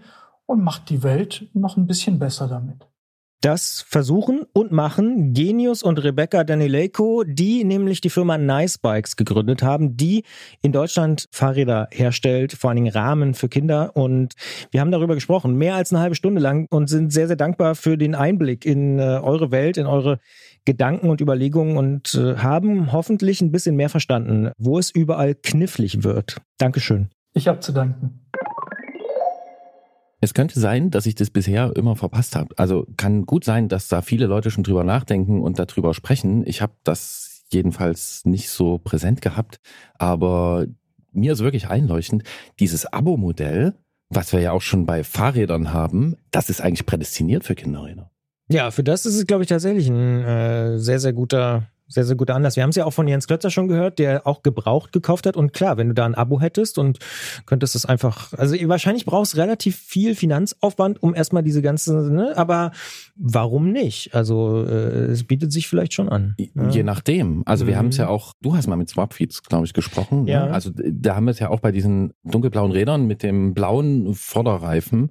und 0.50 0.64
macht 0.64 0.90
die 0.90 1.04
Welt 1.04 1.46
noch 1.54 1.76
ein 1.76 1.86
bisschen 1.86 2.18
besser 2.18 2.48
damit. 2.48 2.88
Das 3.40 3.86
versuchen 3.88 4.42
und 4.52 4.70
machen 4.70 5.32
Genius 5.32 5.82
und 5.82 5.96
Rebecca 6.02 6.44
Danileko, 6.44 7.24
die 7.24 7.64
nämlich 7.64 8.02
die 8.02 8.10
Firma 8.10 8.36
Nice 8.36 8.76
Bikes 8.76 9.16
gegründet 9.16 9.62
haben, 9.62 9.96
die 9.96 10.24
in 10.60 10.72
Deutschland 10.72 11.26
Fahrräder 11.30 11.88
herstellt, 11.90 12.52
vor 12.52 12.68
allen 12.68 12.76
Dingen 12.76 12.92
Rahmen 12.92 13.32
für 13.32 13.48
Kinder. 13.48 13.96
Und 13.96 14.34
wir 14.72 14.80
haben 14.80 14.90
darüber 14.90 15.14
gesprochen, 15.14 15.54
mehr 15.54 15.76
als 15.76 15.92
eine 15.92 16.02
halbe 16.02 16.16
Stunde 16.16 16.40
lang 16.40 16.66
und 16.68 16.88
sind 16.88 17.12
sehr, 17.12 17.28
sehr 17.28 17.36
dankbar 17.36 17.76
für 17.76 17.96
den 17.96 18.16
Einblick 18.16 18.66
in 18.66 18.98
äh, 18.98 19.20
eure 19.22 19.52
Welt, 19.52 19.78
in 19.78 19.86
eure 19.86 20.18
Gedanken 20.66 21.08
und 21.08 21.22
Überlegungen 21.22 21.78
und 21.78 22.12
äh, 22.14 22.36
haben 22.38 22.92
hoffentlich 22.92 23.40
ein 23.40 23.52
bisschen 23.52 23.76
mehr 23.76 23.88
verstanden, 23.88 24.50
wo 24.58 24.78
es 24.78 24.90
überall 24.90 25.34
knifflig 25.34 26.02
wird. 26.02 26.42
Dankeschön. 26.58 27.08
Ich 27.32 27.46
habe 27.48 27.60
zu 27.60 27.72
danken. 27.72 28.26
Es 30.20 30.34
könnte 30.34 30.60
sein, 30.60 30.90
dass 30.90 31.06
ich 31.06 31.14
das 31.14 31.30
bisher 31.30 31.74
immer 31.76 31.96
verpasst 31.96 32.36
habe. 32.36 32.54
Also 32.58 32.86
kann 32.96 33.24
gut 33.24 33.44
sein, 33.44 33.68
dass 33.68 33.88
da 33.88 34.02
viele 34.02 34.26
Leute 34.26 34.50
schon 34.50 34.64
drüber 34.64 34.84
nachdenken 34.84 35.40
und 35.40 35.58
darüber 35.58 35.94
sprechen. 35.94 36.46
Ich 36.46 36.60
habe 36.60 36.74
das 36.84 37.44
jedenfalls 37.50 38.24
nicht 38.24 38.50
so 38.50 38.78
präsent 38.78 39.22
gehabt. 39.22 39.60
Aber 39.98 40.66
mir 41.12 41.32
ist 41.32 41.40
wirklich 41.40 41.68
einleuchtend, 41.68 42.24
dieses 42.58 42.86
Abo-Modell, 42.86 43.74
was 44.10 44.32
wir 44.32 44.40
ja 44.40 44.52
auch 44.52 44.62
schon 44.62 44.86
bei 44.86 45.04
Fahrrädern 45.04 45.72
haben, 45.72 46.16
das 46.30 46.50
ist 46.50 46.60
eigentlich 46.60 46.86
prädestiniert 46.86 47.44
für 47.44 47.54
Kinderräder. 47.54 48.10
Ja, 48.48 48.70
für 48.70 48.82
das 48.82 49.06
ist 49.06 49.14
es, 49.14 49.26
glaube 49.26 49.44
ich, 49.44 49.48
tatsächlich 49.48 49.88
ein 49.88 50.24
äh, 50.24 50.78
sehr, 50.78 50.98
sehr 50.98 51.12
guter 51.12 51.68
sehr, 51.90 52.04
sehr 52.04 52.16
guter 52.16 52.36
Anlass. 52.36 52.56
Wir 52.56 52.62
haben 52.62 52.70
es 52.70 52.76
ja 52.76 52.84
auch 52.84 52.92
von 52.92 53.08
Jens 53.08 53.26
Klötzer 53.26 53.50
schon 53.50 53.68
gehört, 53.68 53.98
der 53.98 54.26
auch 54.26 54.42
gebraucht 54.42 54.92
gekauft 54.92 55.26
hat. 55.26 55.36
Und 55.36 55.52
klar, 55.52 55.76
wenn 55.76 55.88
du 55.88 55.94
da 55.94 56.06
ein 56.06 56.14
Abo 56.14 56.40
hättest 56.40 56.78
und 56.78 56.98
könntest 57.46 57.74
es 57.74 57.84
einfach, 57.84 58.32
also 58.34 58.56
wahrscheinlich 58.68 59.04
brauchst 59.04 59.36
relativ 59.36 59.76
viel 59.76 60.14
Finanzaufwand, 60.14 61.02
um 61.02 61.14
erstmal 61.14 61.42
diese 61.42 61.62
ganze, 61.62 62.12
ne? 62.12 62.32
aber 62.36 62.70
warum 63.16 63.72
nicht? 63.72 64.14
Also 64.14 64.64
äh, 64.64 65.10
es 65.10 65.24
bietet 65.24 65.52
sich 65.52 65.68
vielleicht 65.68 65.92
schon 65.92 66.08
an. 66.08 66.36
Ja. 66.38 66.68
Je 66.68 66.84
nachdem. 66.84 67.42
Also 67.44 67.66
wir 67.66 67.74
mhm. 67.74 67.78
haben 67.78 67.88
es 67.88 67.96
ja 67.96 68.08
auch, 68.08 68.34
du 68.40 68.54
hast 68.54 68.68
mal 68.68 68.76
mit 68.76 68.88
Swapfeeds, 68.88 69.42
glaube 69.42 69.66
ich, 69.66 69.72
gesprochen. 69.72 70.24
Ne? 70.24 70.30
Ja. 70.30 70.46
Ne? 70.46 70.52
Also 70.52 70.70
da 70.74 71.16
haben 71.16 71.24
wir 71.24 71.32
es 71.32 71.40
ja 71.40 71.50
auch 71.50 71.60
bei 71.60 71.72
diesen 71.72 72.12
dunkelblauen 72.24 72.70
Rädern 72.70 73.06
mit 73.06 73.24
dem 73.24 73.52
blauen 73.52 74.14
Vorderreifen 74.14 75.10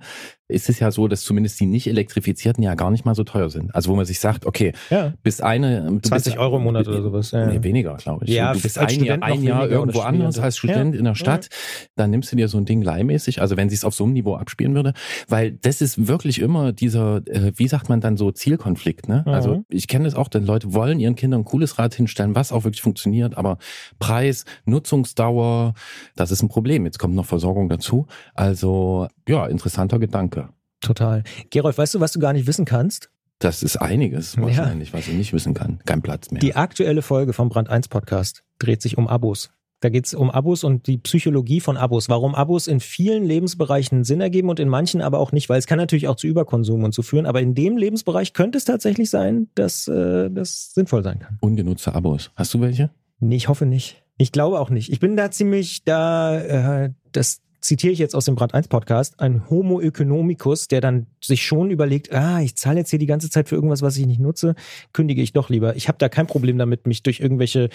ist 0.50 0.68
es 0.68 0.80
ja 0.80 0.92
so, 0.92 1.08
dass 1.08 1.22
zumindest 1.22 1.60
die 1.60 1.68
nicht 1.68 1.88
elektrifizierten 1.88 2.64
ja 2.64 2.74
gar 2.74 2.90
nicht 2.90 3.06
mal 3.06 3.16
so 3.16 3.24
teuer 3.24 3.50
sind. 3.50 3.74
Also 3.74 3.92
wo 3.92 3.96
man 3.96 4.06
sich 4.06 4.20
sagt, 4.20 4.46
okay, 4.46 4.74
ja. 4.90 5.14
bis 5.22 5.42
eine 5.42 5.86
20 6.02 6.12
bist, 6.12 6.38
Euro 6.38 6.58
im 6.58 6.64
Monat 6.64 6.88
oder 6.88 7.02
sowas. 7.04 7.32
Ja. 7.32 7.46
Nee, 7.46 7.64
weniger, 7.64 7.96
glaube 7.96 8.26
ich. 8.26 8.32
Ja, 8.32 8.54
du 8.54 8.60
bist 8.60 8.78
ein 8.78 9.04
Jahr, 9.04 9.22
ein 9.22 9.44
Jahr 9.44 9.70
irgendwo 9.70 10.00
anders 10.00 10.40
als 10.40 10.58
Student 10.58 10.96
ja. 10.96 11.00
in 11.00 11.06
der 11.06 11.16
Stadt, 11.16 11.50
dann 11.96 12.10
nimmst 12.10 12.32
du 12.32 12.36
dir 12.36 12.48
so 12.48 12.58
ein 12.58 12.66
Ding 12.66 12.82
leihmäßig, 12.82 13.42
also 13.42 13.58
wenn 13.58 13.70
sie 13.70 13.76
es 13.76 13.86
auf 13.86 13.94
so 13.94 14.04
einem 14.04 14.14
Niveau 14.14 14.36
abspielen 14.36 14.74
würde, 14.74 14.94
weil 15.28 15.52
das 15.52 15.82
ist 15.82 16.08
wirklich 16.08 16.40
immer 16.40 16.74
dieser, 16.74 17.18
äh, 17.28 17.52
wie 17.56 17.68
sagt 17.68 17.90
man 17.90 18.02
dann 18.02 18.18
so, 18.18 18.32
Zielkonflikt. 18.32 19.08
Ne? 19.08 19.24
Mhm. 19.26 19.32
Also 19.32 19.64
ich 19.70 19.88
kenne 19.88 20.06
das 20.06 20.16
auch, 20.16 20.30
denn 20.30 20.46
Leute 20.46 20.74
wollen 20.74 21.00
ihren 21.00 21.16
Kindern 21.16 21.42
ein 21.42 21.46
cooles 21.46 21.78
Rad 21.78 21.94
hinstellen, 21.94 22.34
was 22.34 22.52
auch 22.52 22.64
wirklich 22.64 22.82
funktioniert, 22.82 23.38
aber 23.38 23.60
Preis, 24.00 24.46
Nutzungsdauer, 24.66 25.76
das 26.16 26.32
ist 26.32 26.42
ein 26.42 26.50
Problem. 26.50 26.86
Jetzt 26.86 26.98
kommt 26.98 27.14
noch 27.14 27.26
Versorgung 27.26 27.70
dazu. 27.70 28.08
Also 28.34 29.08
ja, 29.28 29.46
interessanter 29.46 30.00
Gedanke. 30.00 30.39
Total. 30.82 31.24
Gerolf, 31.50 31.78
weißt 31.78 31.96
du, 31.96 32.00
was 32.00 32.12
du 32.12 32.20
gar 32.20 32.34
nicht 32.34 32.48
wissen 32.48 32.66
kannst? 32.66 33.10
Das 33.40 33.64
ist 33.64 33.78
einiges 33.78 34.38
wahrscheinlich, 34.38 34.90
ja. 34.90 34.98
was 34.98 35.08
ich 35.08 35.14
nicht 35.14 35.32
wissen 35.32 35.54
kann. 35.54 35.80
Kein 35.86 36.02
Platz 36.02 36.30
mehr. 36.30 36.42
Die 36.42 36.56
aktuelle 36.56 37.02
Folge 37.02 37.32
vom 37.32 37.48
Brand 37.48 37.70
1 37.70 37.88
Podcast 37.88 38.44
dreht 38.60 38.82
sich 38.82 38.98
um 38.98 39.08
Abos. 39.08 39.50
Da 39.82 39.88
geht 39.88 40.08
es 40.08 40.14
um 40.14 40.30
Abos 40.30 40.66
und 40.66 40.88
die 40.88 40.98
Psychologie 40.98 41.62
von 41.62 41.78
Abos. 41.78 42.10
Warum 42.10 42.36
Abos 42.36 42.68
in 42.68 42.82
vielen 42.82 43.24
Lebensbereichen 43.24 44.04
Sinn 44.04 44.20
ergeben 44.20 44.50
und 44.50 44.60
in 44.60 44.68
manchen 44.68 45.02
aber 45.02 45.20
auch 45.20 45.32
nicht, 45.32 45.48
weil 45.48 45.58
es 45.58 45.68
kann 45.68 45.78
natürlich 45.78 46.10
auch 46.10 46.18
zu 46.18 46.28
Überkonsum 46.28 46.84
und 46.84 46.94
zu 46.94 47.02
führen. 47.02 47.26
Aber 47.26 47.40
in 47.40 47.56
dem 47.56 47.78
Lebensbereich 47.78 48.34
könnte 48.34 48.58
es 48.58 48.66
tatsächlich 48.66 49.10
sein, 49.10 49.48
dass 49.56 49.88
äh, 49.88 50.30
das 50.30 50.74
sinnvoll 50.74 51.04
sein 51.04 51.20
kann. 51.20 51.38
Ungenutzte 51.40 51.96
Abos. 51.96 52.32
Hast 52.36 52.54
du 52.54 52.60
welche? 52.60 52.90
Nee, 53.22 53.38
ich 53.38 53.48
hoffe 53.48 53.66
nicht. 53.66 54.04
Ich 54.18 54.34
glaube 54.34 54.60
auch 54.60 54.70
nicht. 54.70 54.92
Ich 54.92 55.00
bin 55.00 55.16
da 55.16 55.32
ziemlich 55.32 55.86
da, 55.86 56.84
äh, 56.84 56.90
das 57.14 57.40
zitiere 57.62 57.94
ich 57.94 58.00
jetzt 58.00 58.16
aus 58.16 58.26
dem 58.26 58.36
Brand 58.36 58.54
1 58.54 58.68
Podcast, 58.68 59.20
ein 59.20 59.50
Homo 59.50 59.82
economicus, 59.82 60.68
der 60.68 60.82
dann 60.82 61.08
sich 61.22 61.46
schon 61.46 61.72
überlegt, 61.72 62.12
ah, 62.14 62.42
ich 62.42 62.56
zahle 62.56 62.80
jetzt 62.80 62.90
hier 62.90 63.00
die 63.00 63.06
ganze 63.06 63.30
Zeit 63.30 63.50
für 63.50 63.56
irgendwas, 63.56 63.82
was 63.82 63.98
ich 63.98 64.06
nicht 64.06 64.20
nutze, 64.20 64.56
kündige 64.94 65.22
ich 65.22 65.34
doch 65.34 65.50
lieber. 65.50 65.76
Ich 65.76 65.88
habe 65.88 65.98
da 65.98 66.10
kein 66.10 66.28
Problem 66.28 66.58
damit, 66.58 66.88
mich 66.88 67.04
durch 67.04 67.20
irgendwelche 67.20 67.70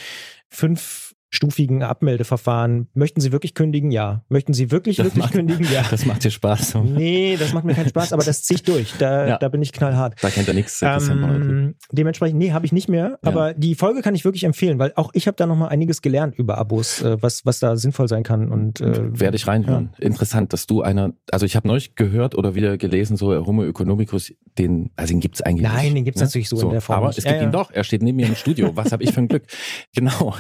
fünf 0.49 1.04
stufigen 1.35 1.83
Abmeldeverfahren. 1.83 2.89
Möchten 2.95 3.21
Sie 3.21 3.33
wirklich 3.33 3.55
kündigen? 3.55 3.91
Ja. 3.91 4.23
Möchten 4.29 4.53
Sie 4.53 4.71
wirklich, 4.71 4.97
das 4.97 5.07
wirklich 5.07 5.25
macht, 5.25 5.33
kündigen? 5.33 5.67
Ja. 5.73 5.85
Das 5.95 6.07
macht 6.07 6.25
dir 6.25 6.31
Spaß. 6.31 6.75
Nee, 6.83 7.37
das 7.39 7.53
macht 7.53 7.65
mir 7.65 7.75
keinen 7.75 7.89
Spaß, 7.89 8.13
aber 8.13 8.25
das 8.25 8.43
ziehe 8.43 8.57
ich 8.57 8.63
durch. 8.63 8.95
Da, 8.99 9.27
ja. 9.29 9.39
da 9.39 9.49
bin 9.49 9.63
ich 9.63 9.73
knallhart. 9.73 10.15
Da 10.23 10.31
kennt 10.31 10.49
er 10.49 10.55
nichts. 10.55 10.83
Ähm, 10.83 11.75
dementsprechend, 11.93 12.39
nee, 12.39 12.53
habe 12.53 12.67
ich 12.67 12.73
nicht 12.73 12.89
mehr. 12.89 13.19
Ja. 13.23 13.31
Aber 13.31 13.55
die 13.55 13.75
Folge 13.75 14.03
kann 14.03 14.15
ich 14.15 14.25
wirklich 14.25 14.45
empfehlen, 14.45 14.79
weil 14.79 14.93
auch 14.97 15.11
ich 15.15 15.27
habe 15.27 15.37
da 15.37 15.47
nochmal 15.47 15.69
einiges 15.69 16.03
gelernt 16.03 16.37
über 16.37 16.59
Abos, 16.59 17.03
äh, 17.03 17.17
was, 17.21 17.47
was 17.47 17.61
da 17.61 17.77
sinnvoll 17.77 18.09
sein 18.09 18.23
kann. 18.23 18.51
Und 18.51 18.81
äh, 18.81 19.19
Werde 19.19 19.37
ich 19.37 19.47
reinhören. 19.47 19.91
Ja. 19.99 20.07
Interessant, 20.07 20.53
dass 20.53 20.67
du 20.67 20.83
einer, 20.83 21.13
also 21.31 21.47
ich 21.47 21.55
habe 21.55 21.69
neulich 21.69 21.95
gehört 21.95 22.35
oder 22.35 22.55
wieder 22.55 22.77
gelesen, 22.77 23.17
so 23.17 23.35
Homo 23.47 23.65
economicus, 23.65 24.33
den, 24.59 24.91
also 24.97 25.13
den 25.13 25.21
gibt's 25.21 25.43
eigentlich 25.43 25.69
Nein, 25.69 25.85
nicht. 25.85 25.97
den 25.97 26.05
gibt's 26.05 26.21
ne? 26.21 26.27
natürlich 26.27 26.49
so, 26.49 26.57
so, 26.57 26.67
in 26.67 26.73
der 26.73 26.81
Form. 26.81 26.99
Aber 26.99 27.11
es 27.11 27.17
gibt 27.17 27.43
ihn 27.43 27.53
doch, 27.53 27.71
er 27.71 27.85
steht 27.85 28.03
neben 28.03 28.17
mir 28.17 28.27
im 28.27 28.37
Studio. 28.37 28.73
Was 28.75 28.93
habe 28.93 29.03
ich 29.05 29.13
für 29.13 29.21
ein 29.21 29.29
Glück? 29.29 29.45
Genau. 29.95 30.35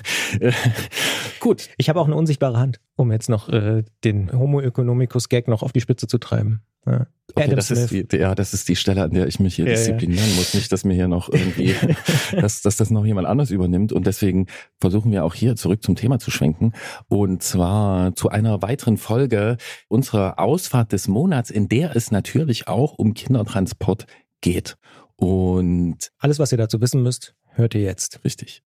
Gut. 1.40 1.68
Ich 1.76 1.88
habe 1.88 2.00
auch 2.00 2.06
eine 2.06 2.16
unsichtbare 2.16 2.58
Hand, 2.58 2.80
um 2.96 3.12
jetzt 3.12 3.28
noch 3.28 3.48
äh, 3.48 3.84
den 4.04 4.32
Homo 4.32 4.60
economicus 4.60 5.28
Gag 5.28 5.48
noch 5.48 5.62
auf 5.62 5.72
die 5.72 5.80
Spitze 5.80 6.06
zu 6.06 6.18
treiben. 6.18 6.62
Ja. 6.86 7.06
Okay, 7.36 7.54
das 7.54 7.70
ist 7.70 7.90
die, 7.90 8.06
ja, 8.16 8.34
das 8.34 8.54
ist 8.54 8.68
die 8.68 8.76
Stelle, 8.76 9.02
an 9.02 9.10
der 9.10 9.26
ich 9.26 9.40
mich 9.40 9.56
hier 9.56 9.66
ja, 9.66 9.72
disziplinieren 9.72 10.28
ja. 10.28 10.36
muss. 10.36 10.54
Nicht, 10.54 10.70
dass 10.70 10.84
mir 10.84 10.94
hier 10.94 11.08
noch 11.08 11.28
irgendwie, 11.28 11.74
dass, 12.32 12.62
dass 12.62 12.76
das 12.76 12.90
noch 12.90 13.04
jemand 13.04 13.26
anders 13.26 13.50
übernimmt. 13.50 13.92
Und 13.92 14.06
deswegen 14.06 14.46
versuchen 14.78 15.10
wir 15.10 15.24
auch 15.24 15.34
hier 15.34 15.56
zurück 15.56 15.82
zum 15.82 15.96
Thema 15.96 16.18
zu 16.18 16.30
schwenken. 16.30 16.72
Und 17.08 17.42
zwar 17.42 18.14
zu 18.14 18.28
einer 18.28 18.62
weiteren 18.62 18.98
Folge 18.98 19.56
unserer 19.88 20.38
Ausfahrt 20.38 20.92
des 20.92 21.08
Monats, 21.08 21.50
in 21.50 21.68
der 21.68 21.96
es 21.96 22.10
natürlich 22.10 22.68
auch 22.68 22.92
um 22.92 23.14
Kindertransport 23.14 24.06
geht. 24.40 24.76
Und 25.16 26.12
alles, 26.18 26.38
was 26.38 26.52
ihr 26.52 26.58
dazu 26.58 26.80
wissen 26.80 27.02
müsst, 27.02 27.34
hört 27.48 27.74
ihr 27.74 27.82
jetzt. 27.82 28.20
Richtig. 28.24 28.62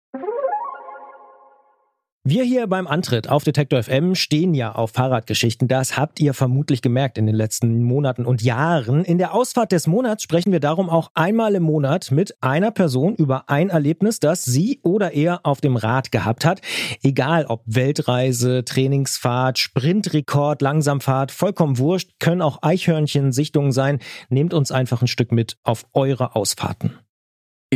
Wir 2.28 2.42
hier 2.42 2.66
beim 2.66 2.88
Antritt 2.88 3.28
auf 3.28 3.44
Detektor 3.44 3.80
FM 3.80 4.16
stehen 4.16 4.52
ja 4.52 4.72
auf 4.72 4.90
Fahrradgeschichten. 4.90 5.68
Das 5.68 5.96
habt 5.96 6.18
ihr 6.18 6.34
vermutlich 6.34 6.82
gemerkt 6.82 7.18
in 7.18 7.26
den 7.26 7.36
letzten 7.36 7.84
Monaten 7.84 8.26
und 8.26 8.42
Jahren. 8.42 9.04
In 9.04 9.18
der 9.18 9.32
Ausfahrt 9.32 9.70
des 9.70 9.86
Monats 9.86 10.24
sprechen 10.24 10.50
wir 10.50 10.58
darum 10.58 10.90
auch 10.90 11.12
einmal 11.14 11.54
im 11.54 11.62
Monat 11.62 12.10
mit 12.10 12.34
einer 12.42 12.72
Person 12.72 13.14
über 13.14 13.48
ein 13.48 13.68
Erlebnis, 13.68 14.18
das 14.18 14.42
sie 14.42 14.80
oder 14.82 15.12
er 15.12 15.46
auf 15.46 15.60
dem 15.60 15.76
Rad 15.76 16.10
gehabt 16.10 16.44
hat. 16.44 16.62
Egal 17.00 17.46
ob 17.46 17.62
Weltreise, 17.64 18.64
Trainingsfahrt, 18.64 19.60
Sprintrekord, 19.60 20.62
Langsamfahrt, 20.62 21.30
vollkommen 21.30 21.78
wurscht, 21.78 22.18
können 22.18 22.42
auch 22.42 22.58
Eichhörnchen 22.60 23.30
Sichtungen 23.30 23.70
sein. 23.70 24.00
Nehmt 24.30 24.52
uns 24.52 24.72
einfach 24.72 25.00
ein 25.00 25.06
Stück 25.06 25.30
mit 25.30 25.58
auf 25.62 25.86
eure 25.92 26.34
Ausfahrten. 26.34 27.05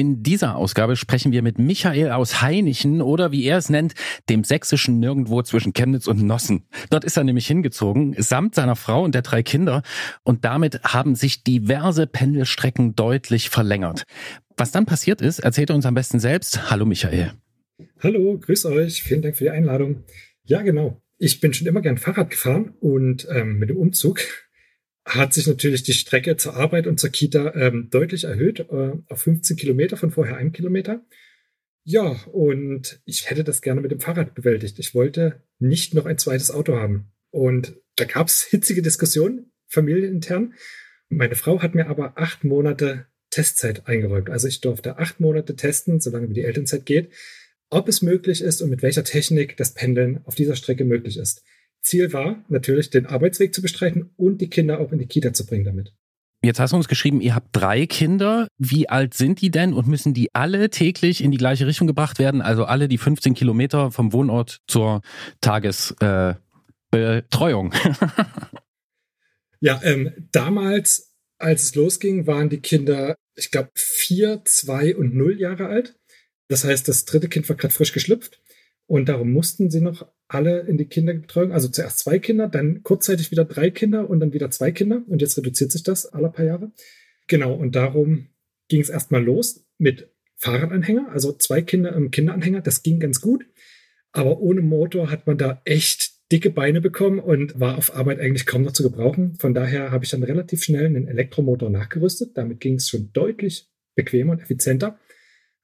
In 0.00 0.22
dieser 0.22 0.56
Ausgabe 0.56 0.96
sprechen 0.96 1.30
wir 1.30 1.42
mit 1.42 1.58
Michael 1.58 2.12
aus 2.12 2.40
Heinichen 2.40 3.02
oder 3.02 3.32
wie 3.32 3.44
er 3.44 3.58
es 3.58 3.68
nennt, 3.68 3.92
dem 4.30 4.44
sächsischen 4.44 4.98
Nirgendwo 4.98 5.42
zwischen 5.42 5.74
Chemnitz 5.74 6.06
und 6.06 6.22
Nossen. 6.22 6.64
Dort 6.88 7.04
ist 7.04 7.18
er 7.18 7.24
nämlich 7.24 7.46
hingezogen, 7.46 8.14
samt 8.16 8.54
seiner 8.54 8.76
Frau 8.76 9.04
und 9.04 9.14
der 9.14 9.20
drei 9.20 9.42
Kinder 9.42 9.82
und 10.22 10.46
damit 10.46 10.82
haben 10.84 11.16
sich 11.16 11.44
diverse 11.44 12.06
Pendelstrecken 12.06 12.94
deutlich 12.96 13.50
verlängert. 13.50 14.04
Was 14.56 14.72
dann 14.72 14.86
passiert 14.86 15.20
ist, 15.20 15.40
erzählt 15.40 15.68
er 15.68 15.76
uns 15.76 15.84
am 15.84 15.92
besten 15.92 16.18
selbst. 16.18 16.70
Hallo 16.70 16.86
Michael. 16.86 17.32
Hallo, 18.02 18.38
grüß 18.38 18.64
euch, 18.64 19.02
vielen 19.02 19.20
Dank 19.20 19.36
für 19.36 19.44
die 19.44 19.50
Einladung. 19.50 20.04
Ja, 20.44 20.62
genau. 20.62 21.02
Ich 21.18 21.40
bin 21.40 21.52
schon 21.52 21.66
immer 21.66 21.82
gern 21.82 21.98
Fahrrad 21.98 22.30
gefahren 22.30 22.72
und 22.80 23.28
ähm, 23.30 23.58
mit 23.58 23.68
dem 23.68 23.76
Umzug 23.76 24.20
hat 25.04 25.32
sich 25.32 25.46
natürlich 25.46 25.82
die 25.82 25.92
Strecke 25.92 26.36
zur 26.36 26.54
Arbeit 26.54 26.86
und 26.86 27.00
zur 27.00 27.10
Kita 27.10 27.54
ähm, 27.54 27.88
deutlich 27.90 28.24
erhöht, 28.24 28.60
äh, 28.60 28.92
auf 29.08 29.22
15 29.22 29.56
Kilometer 29.56 29.96
von 29.96 30.10
vorher 30.10 30.36
ein 30.36 30.52
Kilometer. 30.52 31.04
Ja, 31.84 32.10
und 32.30 33.00
ich 33.04 33.30
hätte 33.30 33.42
das 33.42 33.62
gerne 33.62 33.80
mit 33.80 33.90
dem 33.90 34.00
Fahrrad 34.00 34.34
bewältigt. 34.34 34.78
Ich 34.78 34.94
wollte 34.94 35.42
nicht 35.58 35.94
noch 35.94 36.06
ein 36.06 36.18
zweites 36.18 36.50
Auto 36.50 36.76
haben. 36.76 37.12
Und 37.30 37.76
da 37.96 38.04
gab 38.04 38.28
es 38.28 38.42
hitzige 38.50 38.82
Diskussionen, 38.82 39.52
familienintern. 39.68 40.54
Meine 41.08 41.36
Frau 41.36 41.62
hat 41.62 41.74
mir 41.74 41.88
aber 41.88 42.16
acht 42.16 42.44
Monate 42.44 43.06
Testzeit 43.30 43.86
eingeräumt. 43.86 44.28
Also 44.28 44.48
ich 44.48 44.60
durfte 44.60 44.98
acht 44.98 45.20
Monate 45.20 45.56
testen, 45.56 46.00
solange 46.00 46.28
wie 46.28 46.34
die 46.34 46.42
Elternzeit 46.42 46.84
geht, 46.84 47.10
ob 47.70 47.88
es 47.88 48.02
möglich 48.02 48.42
ist 48.42 48.60
und 48.60 48.70
mit 48.70 48.82
welcher 48.82 49.04
Technik 49.04 49.56
das 49.56 49.74
Pendeln 49.74 50.20
auf 50.24 50.34
dieser 50.34 50.56
Strecke 50.56 50.84
möglich 50.84 51.16
ist. 51.16 51.42
Ziel 51.82 52.12
war 52.12 52.44
natürlich, 52.48 52.90
den 52.90 53.06
Arbeitsweg 53.06 53.54
zu 53.54 53.62
bestreiten 53.62 54.10
und 54.16 54.40
die 54.40 54.50
Kinder 54.50 54.80
auch 54.80 54.92
in 54.92 54.98
die 54.98 55.06
Kita 55.06 55.32
zu 55.32 55.46
bringen 55.46 55.64
damit. 55.64 55.92
Jetzt 56.42 56.58
hast 56.58 56.72
du 56.72 56.76
uns 56.76 56.88
geschrieben, 56.88 57.20
ihr 57.20 57.34
habt 57.34 57.48
drei 57.52 57.84
Kinder. 57.84 58.48
Wie 58.56 58.88
alt 58.88 59.12
sind 59.12 59.42
die 59.42 59.50
denn 59.50 59.74
und 59.74 59.86
müssen 59.86 60.14
die 60.14 60.34
alle 60.34 60.70
täglich 60.70 61.22
in 61.22 61.30
die 61.30 61.36
gleiche 61.36 61.66
Richtung 61.66 61.86
gebracht 61.86 62.18
werden? 62.18 62.40
Also 62.40 62.64
alle 62.64 62.88
die 62.88 62.96
15 62.96 63.34
Kilometer 63.34 63.90
vom 63.90 64.14
Wohnort 64.14 64.60
zur 64.66 65.02
Tagesbetreuung? 65.42 67.72
Äh, 67.72 67.92
ja, 69.60 69.80
ähm, 69.84 70.12
damals, 70.32 71.14
als 71.36 71.64
es 71.64 71.74
losging, 71.74 72.26
waren 72.26 72.48
die 72.48 72.60
Kinder, 72.60 73.16
ich 73.34 73.50
glaube, 73.50 73.68
vier, 73.74 74.40
zwei 74.46 74.96
und 74.96 75.14
null 75.14 75.38
Jahre 75.38 75.66
alt. 75.66 75.98
Das 76.48 76.64
heißt, 76.64 76.88
das 76.88 77.04
dritte 77.04 77.28
Kind 77.28 77.50
war 77.50 77.56
gerade 77.56 77.74
frisch 77.74 77.92
geschlüpft. 77.92 78.40
Und 78.90 79.08
darum 79.08 79.30
mussten 79.30 79.70
sie 79.70 79.80
noch 79.80 80.10
alle 80.26 80.62
in 80.62 80.76
die 80.76 80.86
Kinderbetreuung. 80.86 81.52
Also 81.52 81.68
zuerst 81.68 82.00
zwei 82.00 82.18
Kinder, 82.18 82.48
dann 82.48 82.82
kurzzeitig 82.82 83.30
wieder 83.30 83.44
drei 83.44 83.70
Kinder 83.70 84.10
und 84.10 84.18
dann 84.18 84.32
wieder 84.32 84.50
zwei 84.50 84.72
Kinder. 84.72 85.04
Und 85.06 85.22
jetzt 85.22 85.38
reduziert 85.38 85.70
sich 85.70 85.84
das 85.84 86.06
alle 86.06 86.28
paar 86.28 86.44
Jahre. 86.44 86.72
Genau, 87.28 87.54
und 87.54 87.76
darum 87.76 88.26
ging 88.66 88.80
es 88.80 88.88
erstmal 88.88 89.22
los 89.22 89.64
mit 89.78 90.10
Fahrradanhänger, 90.38 91.08
also 91.12 91.32
zwei 91.32 91.62
Kinder 91.62 91.92
im 91.92 92.10
Kinderanhänger. 92.10 92.62
Das 92.62 92.82
ging 92.82 92.98
ganz 92.98 93.20
gut. 93.20 93.46
Aber 94.10 94.40
ohne 94.40 94.60
Motor 94.60 95.08
hat 95.08 95.28
man 95.28 95.38
da 95.38 95.62
echt 95.64 96.10
dicke 96.32 96.50
Beine 96.50 96.80
bekommen 96.80 97.20
und 97.20 97.60
war 97.60 97.78
auf 97.78 97.94
Arbeit 97.94 98.18
eigentlich 98.18 98.44
kaum 98.44 98.62
noch 98.62 98.72
zu 98.72 98.82
gebrauchen. 98.82 99.36
Von 99.38 99.54
daher 99.54 99.92
habe 99.92 100.04
ich 100.04 100.10
dann 100.10 100.24
relativ 100.24 100.64
schnell 100.64 100.86
einen 100.86 101.06
Elektromotor 101.06 101.70
nachgerüstet. 101.70 102.36
Damit 102.36 102.58
ging 102.58 102.74
es 102.74 102.88
schon 102.88 103.12
deutlich 103.12 103.70
bequemer 103.94 104.32
und 104.32 104.42
effizienter 104.42 104.98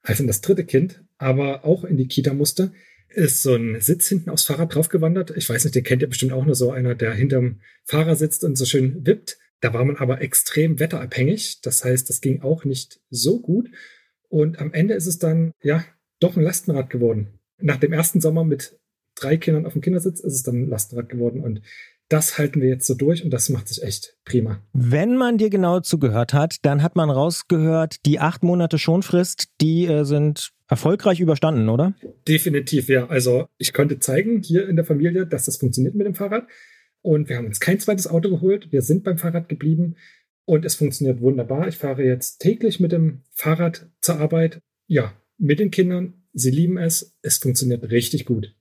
als 0.01 0.21
in 0.21 0.27
das 0.27 0.39
dritte 0.39 0.63
Kind, 0.63 1.03
aber 1.17 1.65
auch 1.65 1.83
in 1.83 1.97
die 1.97 2.07
Kita 2.07 2.33
musste. 2.33 2.71
Ist 3.09 3.41
so 3.41 3.55
ein 3.55 3.79
Sitz 3.81 4.07
hinten 4.07 4.29
aufs 4.29 4.43
Fahrrad 4.43 4.75
draufgewandert. 4.75 5.35
Ich 5.35 5.49
weiß 5.49 5.63
nicht, 5.63 5.75
den 5.75 5.83
kennt 5.83 6.01
ihr 6.01 6.09
bestimmt 6.09 6.33
auch 6.33 6.45
nur 6.45 6.55
so 6.55 6.71
einer, 6.71 6.95
der 6.95 7.13
hinterm 7.13 7.61
Fahrer 7.85 8.15
sitzt 8.15 8.43
und 8.43 8.57
so 8.57 8.65
schön 8.65 9.05
wippt. 9.05 9.37
Da 9.61 9.73
war 9.73 9.83
man 9.85 9.95
aber 9.95 10.21
extrem 10.21 10.79
wetterabhängig. 10.79 11.61
Das 11.61 11.83
heißt, 11.83 12.09
das 12.09 12.21
ging 12.21 12.41
auch 12.41 12.65
nicht 12.65 12.99
so 13.09 13.39
gut. 13.39 13.69
Und 14.29 14.59
am 14.59 14.73
Ende 14.73 14.93
ist 14.93 15.07
es 15.07 15.19
dann, 15.19 15.51
ja, 15.63 15.85
doch 16.19 16.35
ein 16.35 16.43
Lastenrad 16.43 16.89
geworden. 16.89 17.39
Nach 17.59 17.77
dem 17.77 17.93
ersten 17.93 18.21
Sommer 18.21 18.43
mit 18.43 18.77
drei 19.15 19.37
Kindern 19.37 19.65
auf 19.65 19.73
dem 19.73 19.81
Kindersitz 19.81 20.19
ist 20.19 20.33
es 20.33 20.43
dann 20.43 20.63
ein 20.63 20.69
Lastenrad 20.69 21.09
geworden 21.09 21.41
und 21.41 21.61
das 22.09 22.37
halten 22.37 22.61
wir 22.61 22.69
jetzt 22.69 22.87
so 22.87 22.93
durch 22.93 23.23
und 23.23 23.31
das 23.31 23.49
macht 23.49 23.67
sich 23.67 23.83
echt 23.83 24.15
prima. 24.23 24.61
Wenn 24.73 25.17
man 25.17 25.37
dir 25.37 25.49
genau 25.49 25.79
zugehört 25.79 26.33
hat, 26.33 26.57
dann 26.63 26.81
hat 26.81 26.95
man 26.95 27.09
rausgehört, 27.09 28.05
die 28.05 28.19
acht 28.19 28.43
Monate 28.43 28.77
Schonfrist, 28.77 29.49
die 29.61 29.85
äh, 29.85 30.03
sind 30.03 30.51
erfolgreich 30.67 31.19
überstanden, 31.19 31.69
oder? 31.69 31.95
Definitiv, 32.27 32.89
ja. 32.89 33.07
Also 33.07 33.47
ich 33.57 33.73
konnte 33.73 33.99
zeigen 33.99 34.41
hier 34.41 34.67
in 34.67 34.75
der 34.75 34.85
Familie, 34.85 35.25
dass 35.25 35.45
das 35.45 35.57
funktioniert 35.57 35.95
mit 35.95 36.07
dem 36.07 36.15
Fahrrad. 36.15 36.47
Und 37.01 37.29
wir 37.29 37.37
haben 37.37 37.45
uns 37.45 37.59
kein 37.59 37.79
zweites 37.79 38.07
Auto 38.07 38.29
geholt. 38.29 38.71
Wir 38.71 38.81
sind 38.81 39.03
beim 39.03 39.17
Fahrrad 39.17 39.47
geblieben 39.47 39.95
und 40.45 40.65
es 40.65 40.75
funktioniert 40.75 41.21
wunderbar. 41.21 41.67
Ich 41.67 41.77
fahre 41.77 42.03
jetzt 42.03 42.39
täglich 42.39 42.79
mit 42.79 42.91
dem 42.91 43.23
Fahrrad 43.31 43.89
zur 44.01 44.19
Arbeit. 44.19 44.61
Ja, 44.87 45.13
mit 45.37 45.59
den 45.59 45.71
Kindern. 45.71 46.25
Sie 46.33 46.51
lieben 46.51 46.77
es. 46.77 47.17
Es 47.21 47.37
funktioniert 47.37 47.89
richtig 47.89 48.25
gut. 48.25 48.56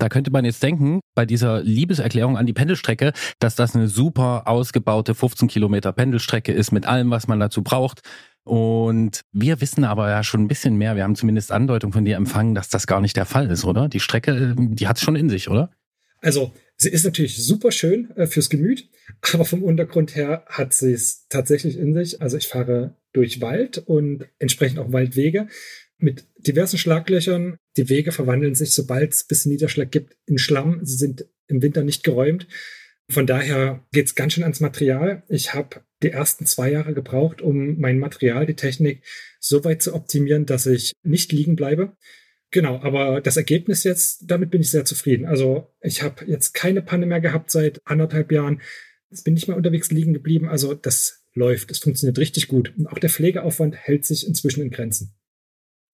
Da 0.00 0.08
könnte 0.08 0.30
man 0.30 0.46
jetzt 0.46 0.62
denken, 0.62 1.00
bei 1.14 1.26
dieser 1.26 1.62
Liebeserklärung 1.62 2.38
an 2.38 2.46
die 2.46 2.54
Pendelstrecke, 2.54 3.12
dass 3.38 3.54
das 3.54 3.74
eine 3.74 3.86
super 3.86 4.48
ausgebaute 4.48 5.14
15 5.14 5.46
Kilometer 5.46 5.92
Pendelstrecke 5.92 6.52
ist 6.52 6.72
mit 6.72 6.86
allem, 6.86 7.10
was 7.10 7.28
man 7.28 7.38
dazu 7.38 7.62
braucht. 7.62 8.00
Und 8.42 9.20
wir 9.30 9.60
wissen 9.60 9.84
aber 9.84 10.08
ja 10.08 10.24
schon 10.24 10.42
ein 10.42 10.48
bisschen 10.48 10.76
mehr. 10.76 10.96
Wir 10.96 11.04
haben 11.04 11.16
zumindest 11.16 11.52
Andeutung 11.52 11.92
von 11.92 12.06
dir 12.06 12.16
empfangen, 12.16 12.54
dass 12.54 12.70
das 12.70 12.86
gar 12.86 13.02
nicht 13.02 13.14
der 13.14 13.26
Fall 13.26 13.50
ist, 13.50 13.66
oder? 13.66 13.90
Die 13.90 14.00
Strecke, 14.00 14.56
die 14.58 14.88
hat 14.88 14.96
es 14.96 15.02
schon 15.02 15.16
in 15.16 15.28
sich, 15.28 15.50
oder? 15.50 15.70
Also, 16.22 16.50
sie 16.78 16.88
ist 16.88 17.04
natürlich 17.04 17.44
super 17.44 17.70
schön 17.70 18.10
äh, 18.16 18.26
fürs 18.26 18.48
Gemüt, 18.48 18.88
aber 19.34 19.44
vom 19.44 19.62
Untergrund 19.62 20.16
her 20.16 20.44
hat 20.46 20.72
sie 20.72 20.92
es 20.92 21.26
tatsächlich 21.28 21.78
in 21.78 21.92
sich. 21.92 22.22
Also, 22.22 22.38
ich 22.38 22.48
fahre 22.48 22.94
durch 23.12 23.42
Wald 23.42 23.78
und 23.78 24.26
entsprechend 24.38 24.78
auch 24.78 24.92
Waldwege 24.92 25.48
mit 26.02 26.26
diversen 26.38 26.78
Schlaglöchern. 26.78 27.56
Die 27.76 27.88
Wege 27.88 28.12
verwandeln 28.12 28.54
sich, 28.54 28.72
sobald 28.72 29.12
es 29.12 29.24
bisschen 29.24 29.52
Niederschlag 29.52 29.90
gibt, 29.90 30.16
in 30.26 30.38
Schlamm. 30.38 30.80
Sie 30.84 30.96
sind 30.96 31.26
im 31.46 31.62
Winter 31.62 31.82
nicht 31.82 32.04
geräumt. 32.04 32.46
Von 33.10 33.26
daher 33.26 33.84
geht 33.92 34.06
es 34.06 34.14
ganz 34.14 34.34
schön 34.34 34.44
ans 34.44 34.60
Material. 34.60 35.24
Ich 35.28 35.52
habe 35.52 35.82
die 36.02 36.10
ersten 36.10 36.46
zwei 36.46 36.70
Jahre 36.70 36.94
gebraucht, 36.94 37.42
um 37.42 37.78
mein 37.78 37.98
Material, 37.98 38.46
die 38.46 38.54
Technik 38.54 39.02
so 39.40 39.64
weit 39.64 39.82
zu 39.82 39.94
optimieren, 39.94 40.46
dass 40.46 40.66
ich 40.66 40.92
nicht 41.02 41.32
liegen 41.32 41.56
bleibe. 41.56 41.96
Genau, 42.52 42.80
aber 42.80 43.20
das 43.20 43.36
Ergebnis 43.36 43.84
jetzt, 43.84 44.24
damit 44.26 44.50
bin 44.50 44.60
ich 44.60 44.70
sehr 44.70 44.84
zufrieden. 44.84 45.26
Also 45.26 45.72
ich 45.80 46.02
habe 46.02 46.24
jetzt 46.26 46.52
keine 46.52 46.82
Panne 46.82 47.06
mehr 47.06 47.20
gehabt 47.20 47.50
seit 47.50 47.80
anderthalb 47.84 48.32
Jahren. 48.32 48.60
Jetzt 49.10 49.24
bin 49.24 49.34
nicht 49.34 49.48
mehr 49.48 49.56
unterwegs 49.56 49.90
liegen 49.90 50.12
geblieben. 50.12 50.48
Also 50.48 50.74
das 50.74 51.24
läuft, 51.34 51.70
es 51.70 51.78
funktioniert 51.78 52.18
richtig 52.18 52.48
gut. 52.48 52.72
Und 52.76 52.86
auch 52.86 52.98
der 52.98 53.10
Pflegeaufwand 53.10 53.76
hält 53.76 54.04
sich 54.04 54.26
inzwischen 54.26 54.62
in 54.62 54.70
Grenzen. 54.70 55.14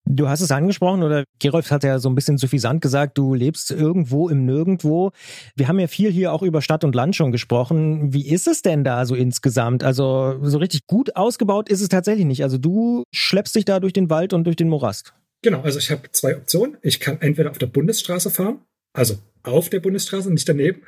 Du 0.09 0.29
hast 0.29 0.41
es 0.41 0.53
angesprochen 0.53 1.03
oder 1.03 1.25
Gerolf 1.41 1.73
hat 1.73 1.83
ja 1.83 1.99
so 1.99 2.09
ein 2.09 2.15
bisschen 2.15 2.39
suffisant 2.39 2.81
gesagt, 2.81 3.19
du 3.19 3.35
lebst 3.35 3.73
irgendwo 3.73 4.29
im 4.29 4.47
Nirgendwo. 4.47 5.11
Wir 5.57 5.67
haben 5.67 5.81
ja 5.81 5.89
viel 5.89 6.13
hier 6.13 6.33
auch 6.33 6.43
über 6.43 6.63
Stadt 6.63 6.85
und 6.85 6.95
Land 6.95 7.17
schon 7.17 7.33
gesprochen. 7.33 8.13
Wie 8.15 8.29
ist 8.29 8.47
es 8.47 8.63
denn 8.63 8.85
da 8.85 9.05
so 9.05 9.17
insgesamt? 9.17 9.83
Also 9.83 10.39
so 10.43 10.59
richtig 10.59 10.87
gut 10.87 11.17
ausgebaut 11.17 11.69
ist 11.69 11.81
es 11.81 11.89
tatsächlich 11.89 12.25
nicht. 12.25 12.45
Also 12.45 12.57
du 12.57 13.03
schleppst 13.13 13.57
dich 13.57 13.65
da 13.65 13.81
durch 13.81 13.93
den 13.93 14.09
Wald 14.09 14.33
und 14.33 14.45
durch 14.45 14.55
den 14.55 14.69
Morast. 14.69 15.13
Genau, 15.43 15.63
also 15.63 15.81
ich 15.81 15.91
habe 15.91 16.03
zwei 16.13 16.37
Optionen. 16.37 16.77
Ich 16.83 17.01
kann 17.01 17.21
entweder 17.21 17.51
auf 17.51 17.59
der 17.59 17.67
Bundesstraße 17.67 18.31
fahren, 18.31 18.61
also 18.93 19.17
auf 19.43 19.69
der 19.71 19.81
Bundesstraße, 19.81 20.33
nicht 20.33 20.49
daneben, 20.49 20.83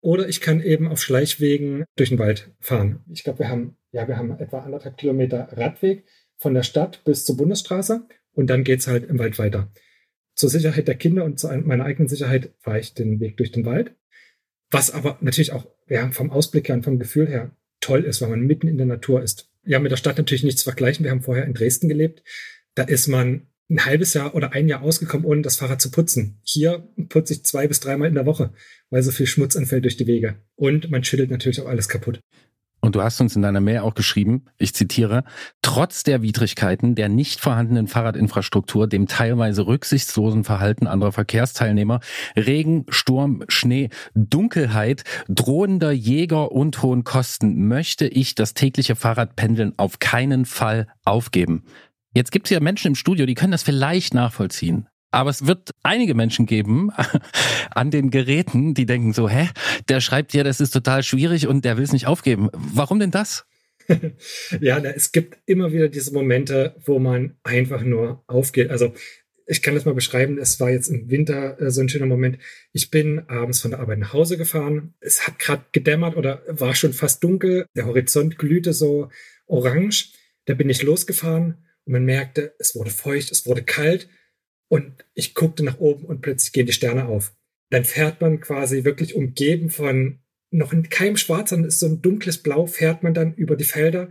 oder 0.00 0.28
ich 0.28 0.40
kann 0.40 0.60
eben 0.60 0.88
auf 0.88 1.00
Schleichwegen 1.00 1.84
durch 1.96 2.10
den 2.10 2.18
Wald 2.18 2.50
fahren. 2.60 3.04
Ich 3.10 3.24
glaube, 3.24 3.38
wir 3.38 3.48
haben, 3.48 3.76
ja, 3.92 4.06
wir 4.06 4.16
haben 4.16 4.36
etwa 4.38 4.58
anderthalb 4.58 4.96
Kilometer 4.98 5.48
Radweg 5.52 6.04
von 6.38 6.54
der 6.54 6.62
Stadt 6.64 7.02
bis 7.04 7.24
zur 7.24 7.36
Bundesstraße 7.36 8.06
und 8.34 8.48
dann 8.48 8.64
geht's 8.64 8.86
halt 8.86 9.08
im 9.08 9.18
Wald 9.18 9.38
weiter. 9.38 9.70
Zur 10.34 10.50
Sicherheit 10.50 10.88
der 10.88 10.96
Kinder 10.96 11.24
und 11.24 11.38
zu 11.38 11.48
meiner 11.48 11.84
eigenen 11.84 12.08
Sicherheit 12.08 12.50
fahre 12.60 12.80
ich 12.80 12.94
den 12.94 13.20
Weg 13.20 13.36
durch 13.36 13.52
den 13.52 13.64
Wald. 13.64 13.94
Was 14.70 14.90
aber 14.90 15.18
natürlich 15.20 15.52
auch 15.52 15.66
ja, 15.88 16.10
vom 16.10 16.30
Ausblick 16.30 16.68
her 16.68 16.74
und 16.74 16.84
vom 16.84 16.98
Gefühl 16.98 17.28
her 17.28 17.52
toll 17.80 18.04
ist, 18.04 18.20
weil 18.20 18.30
man 18.30 18.40
mitten 18.40 18.66
in 18.66 18.78
der 18.78 18.86
Natur 18.86 19.22
ist. 19.22 19.50
Ja, 19.64 19.78
mit 19.78 19.92
der 19.92 19.96
Stadt 19.96 20.18
natürlich 20.18 20.42
nichts 20.42 20.62
vergleichen. 20.62 21.04
Wir 21.04 21.10
haben 21.10 21.22
vorher 21.22 21.44
in 21.44 21.54
Dresden 21.54 21.88
gelebt. 21.88 22.22
Da 22.74 22.82
ist 22.82 23.06
man 23.06 23.46
ein 23.70 23.84
halbes 23.84 24.14
Jahr 24.14 24.34
oder 24.34 24.52
ein 24.52 24.68
Jahr 24.68 24.82
ausgekommen, 24.82 25.26
ohne 25.26 25.42
das 25.42 25.56
Fahrrad 25.56 25.80
zu 25.80 25.90
putzen. 25.90 26.38
Hier 26.42 26.86
putze 27.08 27.34
ich 27.34 27.44
zwei 27.44 27.66
bis 27.66 27.80
dreimal 27.80 28.08
in 28.08 28.14
der 28.14 28.26
Woche, 28.26 28.52
weil 28.90 29.02
so 29.02 29.10
viel 29.10 29.26
Schmutz 29.26 29.56
anfällt 29.56 29.84
durch 29.84 29.96
die 29.96 30.06
Wege. 30.06 30.36
Und 30.56 30.90
man 30.90 31.04
schüttelt 31.04 31.30
natürlich 31.30 31.60
auch 31.60 31.68
alles 31.68 31.88
kaputt. 31.88 32.20
Und 32.84 32.96
du 32.96 33.02
hast 33.02 33.18
uns 33.22 33.34
in 33.34 33.40
deiner 33.40 33.62
Mail 33.62 33.78
auch 33.78 33.94
geschrieben, 33.94 34.44
ich 34.58 34.74
zitiere, 34.74 35.24
trotz 35.62 36.02
der 36.02 36.20
Widrigkeiten 36.20 36.94
der 36.94 37.08
nicht 37.08 37.40
vorhandenen 37.40 37.88
Fahrradinfrastruktur, 37.88 38.86
dem 38.86 39.06
teilweise 39.06 39.66
rücksichtslosen 39.66 40.44
Verhalten 40.44 40.86
anderer 40.86 41.12
Verkehrsteilnehmer, 41.12 42.00
Regen, 42.36 42.84
Sturm, 42.90 43.42
Schnee, 43.48 43.88
Dunkelheit, 44.14 45.04
drohender 45.30 45.92
Jäger 45.92 46.52
und 46.52 46.82
hohen 46.82 47.04
Kosten 47.04 47.68
möchte 47.68 48.06
ich 48.06 48.34
das 48.34 48.52
tägliche 48.52 48.96
Fahrradpendeln 48.96 49.72
auf 49.78 49.98
keinen 49.98 50.44
Fall 50.44 50.86
aufgeben. 51.06 51.64
Jetzt 52.12 52.32
gibt 52.32 52.48
es 52.48 52.50
ja 52.50 52.60
Menschen 52.60 52.88
im 52.88 52.96
Studio, 52.96 53.24
die 53.24 53.34
können 53.34 53.52
das 53.52 53.62
vielleicht 53.62 54.12
nachvollziehen. 54.12 54.88
Aber 55.14 55.30
es 55.30 55.46
wird 55.46 55.70
einige 55.84 56.14
Menschen 56.14 56.44
geben 56.44 56.90
an 57.70 57.92
den 57.92 58.10
Geräten, 58.10 58.74
die 58.74 58.84
denken 58.84 59.12
so, 59.12 59.28
hä, 59.28 59.48
der 59.88 60.00
schreibt 60.00 60.34
ja, 60.34 60.42
das 60.42 60.60
ist 60.60 60.72
total 60.72 61.04
schwierig 61.04 61.46
und 61.46 61.64
der 61.64 61.76
will 61.76 61.84
es 61.84 61.92
nicht 61.92 62.08
aufgeben. 62.08 62.50
Warum 62.52 62.98
denn 62.98 63.12
das? 63.12 63.46
ja, 64.60 64.78
es 64.78 65.12
gibt 65.12 65.38
immer 65.46 65.72
wieder 65.72 65.88
diese 65.88 66.12
Momente, 66.12 66.74
wo 66.84 66.98
man 66.98 67.36
einfach 67.44 67.82
nur 67.82 68.24
aufgeht. 68.26 68.70
Also 68.70 68.92
ich 69.46 69.62
kann 69.62 69.76
das 69.76 69.84
mal 69.84 69.94
beschreiben. 69.94 70.36
Es 70.36 70.58
war 70.58 70.70
jetzt 70.70 70.88
im 70.88 71.08
Winter 71.08 71.60
äh, 71.60 71.70
so 71.70 71.80
ein 71.80 71.88
schöner 71.88 72.06
Moment. 72.06 72.38
Ich 72.72 72.90
bin 72.90 73.20
abends 73.28 73.60
von 73.60 73.70
der 73.70 73.78
Arbeit 73.78 74.00
nach 74.00 74.14
Hause 74.14 74.36
gefahren. 74.36 74.94
Es 74.98 75.28
hat 75.28 75.38
gerade 75.38 75.62
gedämmert 75.70 76.16
oder 76.16 76.42
war 76.48 76.74
schon 76.74 76.92
fast 76.92 77.22
dunkel. 77.22 77.66
Der 77.76 77.86
Horizont 77.86 78.36
glühte 78.36 78.72
so 78.72 79.10
orange. 79.46 80.08
Da 80.46 80.54
bin 80.54 80.68
ich 80.68 80.82
losgefahren 80.82 81.64
und 81.84 81.92
man 81.92 82.04
merkte, 82.04 82.56
es 82.58 82.74
wurde 82.74 82.90
feucht, 82.90 83.30
es 83.30 83.46
wurde 83.46 83.62
kalt 83.62 84.08
und 84.68 85.04
ich 85.14 85.34
guckte 85.34 85.64
nach 85.64 85.78
oben 85.78 86.04
und 86.04 86.22
plötzlich 86.22 86.52
gehen 86.52 86.66
die 86.66 86.72
Sterne 86.72 87.06
auf. 87.06 87.34
Dann 87.70 87.84
fährt 87.84 88.20
man 88.20 88.40
quasi 88.40 88.84
wirklich 88.84 89.14
umgeben 89.14 89.70
von 89.70 90.20
noch 90.50 90.72
in 90.72 90.88
keinem 90.88 91.16
Schwarz, 91.16 91.50
sondern 91.50 91.68
ist 91.68 91.80
so 91.80 91.86
ein 91.86 92.00
dunkles 92.00 92.38
Blau, 92.38 92.66
fährt 92.66 93.02
man 93.02 93.14
dann 93.14 93.34
über 93.34 93.56
die 93.56 93.64
Felder. 93.64 94.10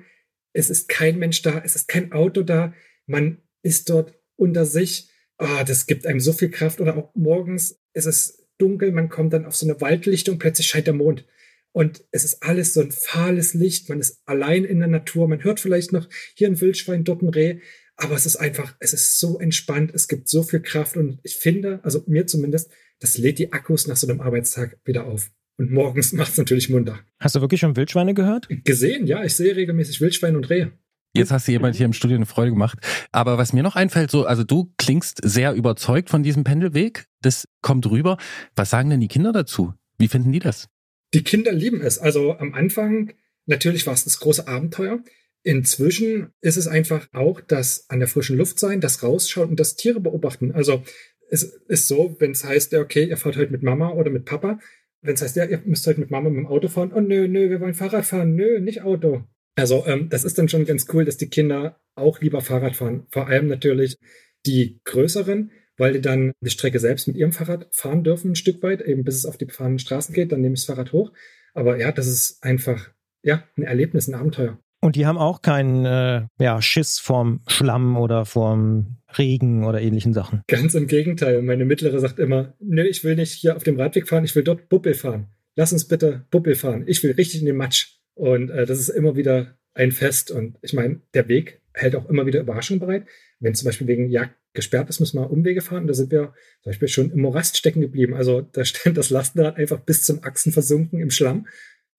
Es 0.52 0.70
ist 0.70 0.90
kein 0.90 1.18
Mensch 1.18 1.42
da, 1.42 1.62
es 1.64 1.76
ist 1.76 1.88
kein 1.88 2.12
Auto 2.12 2.44
da. 2.44 2.74
Man 3.06 3.38
ist 3.62 3.90
dort 3.90 4.14
unter 4.36 4.66
sich. 4.66 5.10
Ah, 5.38 5.64
das 5.64 5.88
gibt 5.88 6.06
einem 6.06 6.20
so 6.20 6.34
viel 6.34 6.50
Kraft. 6.50 6.82
Oder 6.82 6.98
auch 6.98 7.16
morgens 7.16 7.80
ist 7.94 8.06
es 8.06 8.46
dunkel, 8.58 8.92
man 8.92 9.10
kommt 9.10 9.34
dann 9.34 9.46
auf 9.46 9.56
so 9.56 9.66
eine 9.66 9.80
Waldlichtung, 9.82 10.38
plötzlich 10.38 10.68
scheint 10.68 10.88
der 10.88 10.94
Mond. 10.94 11.26
Und 11.72 12.06
es 12.12 12.24
ist 12.24 12.44
alles 12.44 12.74
so 12.74 12.82
ein 12.82 12.92
fahles 12.92 13.56
Licht. 13.56 13.90
Man 13.90 14.00
ist 14.00 14.22
allein 14.26 14.64
in 14.64 14.80
der 14.80 14.88
Natur. 14.88 15.28
Man 15.28 15.44
hört 15.44 15.60
vielleicht 15.60 15.92
noch 15.92 16.08
hier 16.36 16.48
ein 16.48 16.62
Wildschwein, 16.62 17.04
dort 17.04 17.24
ein 17.24 17.30
Reh. 17.30 17.60
Aber 17.96 18.16
es 18.16 18.26
ist 18.26 18.38
einfach, 18.38 18.76
es 18.80 18.94
ist 18.94 19.20
so 19.20 19.40
entspannt, 19.40 19.92
es 19.94 20.08
gibt 20.08 20.28
so 20.28 20.44
viel 20.44 20.62
Kraft 20.62 20.98
und 20.98 21.20
ich 21.24 21.36
finde, 21.36 21.80
also 21.84 22.04
mir 22.08 22.26
zumindest, 22.28 22.72
das 23.00 23.18
lädt 23.18 23.40
die 23.40 23.54
Akkus 23.54 23.88
nach 23.88 23.98
so 23.98 24.08
einem 24.08 24.22
Arbeitstag 24.22 24.80
wieder 24.86 25.06
auf. 25.06 25.30
Und 25.58 25.72
morgens 25.72 26.14
macht 26.14 26.32
es 26.32 26.38
natürlich 26.38 26.70
munter. 26.70 27.00
Hast 27.20 27.36
du 27.36 27.42
wirklich 27.42 27.60
schon 27.60 27.76
Wildschweine 27.76 28.14
gehört? 28.14 28.48
Gesehen, 28.64 29.06
ja. 29.08 29.24
Ich 29.24 29.36
sehe 29.36 29.56
regelmäßig 29.56 30.02
Wildschweine 30.02 30.38
und 30.38 30.50
Rehe. 30.50 30.72
Jetzt 31.16 31.32
hast 31.32 31.48
du 31.48 31.52
jemand 31.52 31.76
hier 31.76 31.86
im 31.86 31.94
Studio 31.94 32.16
eine 32.16 32.26
Freude 32.26 32.50
gemacht. 32.50 32.80
Aber 33.12 33.38
was 33.38 33.54
mir 33.54 33.62
noch 33.62 33.76
einfällt, 33.76 34.10
so, 34.10 34.26
also 34.26 34.44
du 34.44 34.74
klingst 34.78 35.20
sehr 35.24 35.54
überzeugt 35.54 36.10
von 36.10 36.24
diesem 36.24 36.44
Pendelweg. 36.44 37.06
Das 37.22 37.48
kommt 37.62 37.86
rüber. 37.86 38.18
Was 38.56 38.72
sagen 38.72 38.90
denn 38.90 39.00
die 39.00 39.08
Kinder 39.08 39.32
dazu? 39.32 39.74
Wie 40.00 40.08
finden 40.08 40.32
die 40.32 40.40
das? 40.40 40.70
Die 41.14 41.24
Kinder 41.24 41.52
lieben 41.52 41.82
es. 41.82 42.00
Also 42.00 42.38
am 42.40 42.56
Anfang, 42.56 43.14
natürlich 43.46 43.86
war 43.86 43.94
es 43.94 44.06
das 44.06 44.20
große 44.20 44.48
Abenteuer. 44.48 45.04
Inzwischen 45.44 46.32
ist 46.42 46.58
es 46.58 46.68
einfach 46.68 47.08
auch 47.12 47.42
das 47.42 47.86
an 47.90 48.00
der 48.00 48.08
frischen 48.08 48.38
Luft 48.38 48.60
sein, 48.60 48.80
das 48.80 49.04
rausschauen 49.04 49.50
und 49.50 49.60
das 49.60 49.76
Tiere 49.76 50.00
beobachten. 50.00 50.54
Also 50.54 50.84
es 51.30 51.44
ist 51.68 51.88
so, 51.88 52.16
wenn 52.20 52.32
es 52.32 52.44
heißt, 52.44 52.74
okay, 52.76 53.06
ihr 53.06 53.18
fahrt 53.18 53.38
heute 53.38 53.52
mit 53.52 53.64
Mama 53.64 53.92
oder 53.92 54.10
mit 54.10 54.26
Papa, 54.26 54.60
wenn 55.02 55.16
es 55.16 55.22
heißt, 55.22 55.36
ja, 55.36 55.46
ihr 55.46 55.62
müsst 55.66 55.86
heute 55.86 56.00
mit 56.00 56.12
Mama 56.12 56.30
mit 56.30 56.40
dem 56.40 56.48
Auto 56.48 56.70
fahren, 56.70 56.94
oh 56.96 57.02
nö, 57.02 57.28
nö, 57.28 57.50
wir 57.50 57.60
wollen 57.60 57.74
Fahrrad 57.74 58.06
fahren, 58.06 58.36
nö, 58.36 58.62
nicht 58.62 58.84
Auto. 58.84 59.24
Also 59.56 59.86
ähm, 59.86 60.10
das 60.10 60.24
ist 60.24 60.38
dann 60.38 60.48
schon 60.48 60.66
ganz 60.66 60.88
cool, 60.94 61.06
dass 61.06 61.18
die 61.18 61.30
Kinder 61.30 61.82
auch 61.96 62.22
lieber 62.22 62.42
Fahrrad 62.42 62.76
fahren. 62.76 63.06
Vor 63.12 63.28
allem 63.28 63.48
natürlich 63.48 63.98
die 64.46 64.80
größeren, 64.86 65.52
weil 65.78 65.94
die 65.94 66.02
dann 66.02 66.32
die 66.42 66.50
Strecke 66.50 66.80
selbst 66.80 67.08
mit 67.08 67.18
ihrem 67.18 67.34
Fahrrad 67.34 67.68
fahren 67.72 68.04
dürfen, 68.04 68.32
ein 68.32 68.36
Stück 68.36 68.64
weit, 68.64 68.82
eben 68.82 69.04
bis 69.04 69.16
es 69.16 69.26
auf 69.26 69.38
die 69.38 69.46
befahrenen 69.46 69.80
Straßen 69.80 70.16
geht, 70.16 70.32
dann 70.32 70.42
nehme 70.42 70.54
ich 70.54 70.62
das 70.62 70.68
Fahrrad 70.68 70.94
hoch. 70.94 71.12
Aber 71.54 71.78
ja, 71.78 71.92
das 71.92 72.08
ist 72.08 72.42
einfach 72.42 72.92
ja 73.22 73.44
ein 73.58 73.64
Erlebnis, 73.64 74.08
ein 74.08 74.16
Abenteuer. 74.16 74.63
Und 74.84 74.98
die 74.98 75.06
haben 75.06 75.18
auch 75.18 75.42
keinen 75.42 75.86
äh, 75.86 76.28
ja, 76.42 76.62
Schiss 76.62 77.00
vorm 77.00 77.40
Schlamm 77.48 77.96
oder 77.96 78.26
vorm 78.26 78.98
Regen 79.18 79.64
oder 79.64 79.80
ähnlichen 79.80 80.12
Sachen. 80.12 80.42
Ganz 80.50 80.76
im 80.76 80.88
Gegenteil. 80.88 81.42
Meine 81.42 81.64
Mittlere 81.64 82.02
sagt 82.02 82.20
immer, 82.20 82.54
nö, 82.60 82.84
ich 82.84 83.02
will 83.06 83.16
nicht 83.16 83.32
hier 83.32 83.56
auf 83.56 83.64
dem 83.64 83.80
Radweg 83.80 84.10
fahren, 84.10 84.26
ich 84.26 84.36
will 84.36 84.44
dort 84.44 84.68
Buppel 84.68 84.94
fahren. 84.94 85.28
Lass 85.56 85.72
uns 85.72 85.88
bitte 85.88 86.26
Buppel 86.32 86.56
fahren. 86.56 86.84
Ich 86.86 87.02
will 87.02 87.12
richtig 87.12 87.40
in 87.40 87.46
den 87.46 87.56
Matsch. 87.56 88.00
Und 88.14 88.50
äh, 88.50 88.66
das 88.66 88.78
ist 88.78 88.90
immer 88.90 89.16
wieder 89.16 89.58
ein 89.74 89.94
Fest. 89.94 90.32
Und 90.32 90.58
ich 90.62 90.74
meine, 90.74 91.00
der 91.14 91.30
Weg 91.30 91.62
hält 91.74 91.96
auch 91.96 92.10
immer 92.10 92.26
wieder 92.26 92.42
Überraschungen 92.42 92.82
bereit. 92.82 93.06
Wenn 93.40 93.56
zum 93.56 93.68
Beispiel 93.68 93.88
wegen 93.88 94.10
Jagd 94.10 94.36
gesperrt 94.52 94.90
ist, 94.90 95.00
müssen 95.00 95.18
wir 95.18 95.32
Umwege 95.32 95.62
fahren. 95.62 95.88
Da 95.88 95.94
sind 95.94 96.12
wir 96.12 96.34
zum 96.62 96.72
Beispiel 96.72 96.88
schon 96.90 97.10
im 97.10 97.22
Morast 97.22 97.56
stecken 97.56 97.80
geblieben. 97.80 98.16
Also 98.16 98.42
da 98.42 98.66
stand 98.66 98.98
das 98.98 99.10
Lastenrad 99.10 99.56
einfach 99.56 99.80
bis 99.80 100.04
zum 100.04 100.26
Achsen 100.26 100.52
versunken 100.52 101.00
im 101.00 101.10
Schlamm. 101.10 101.48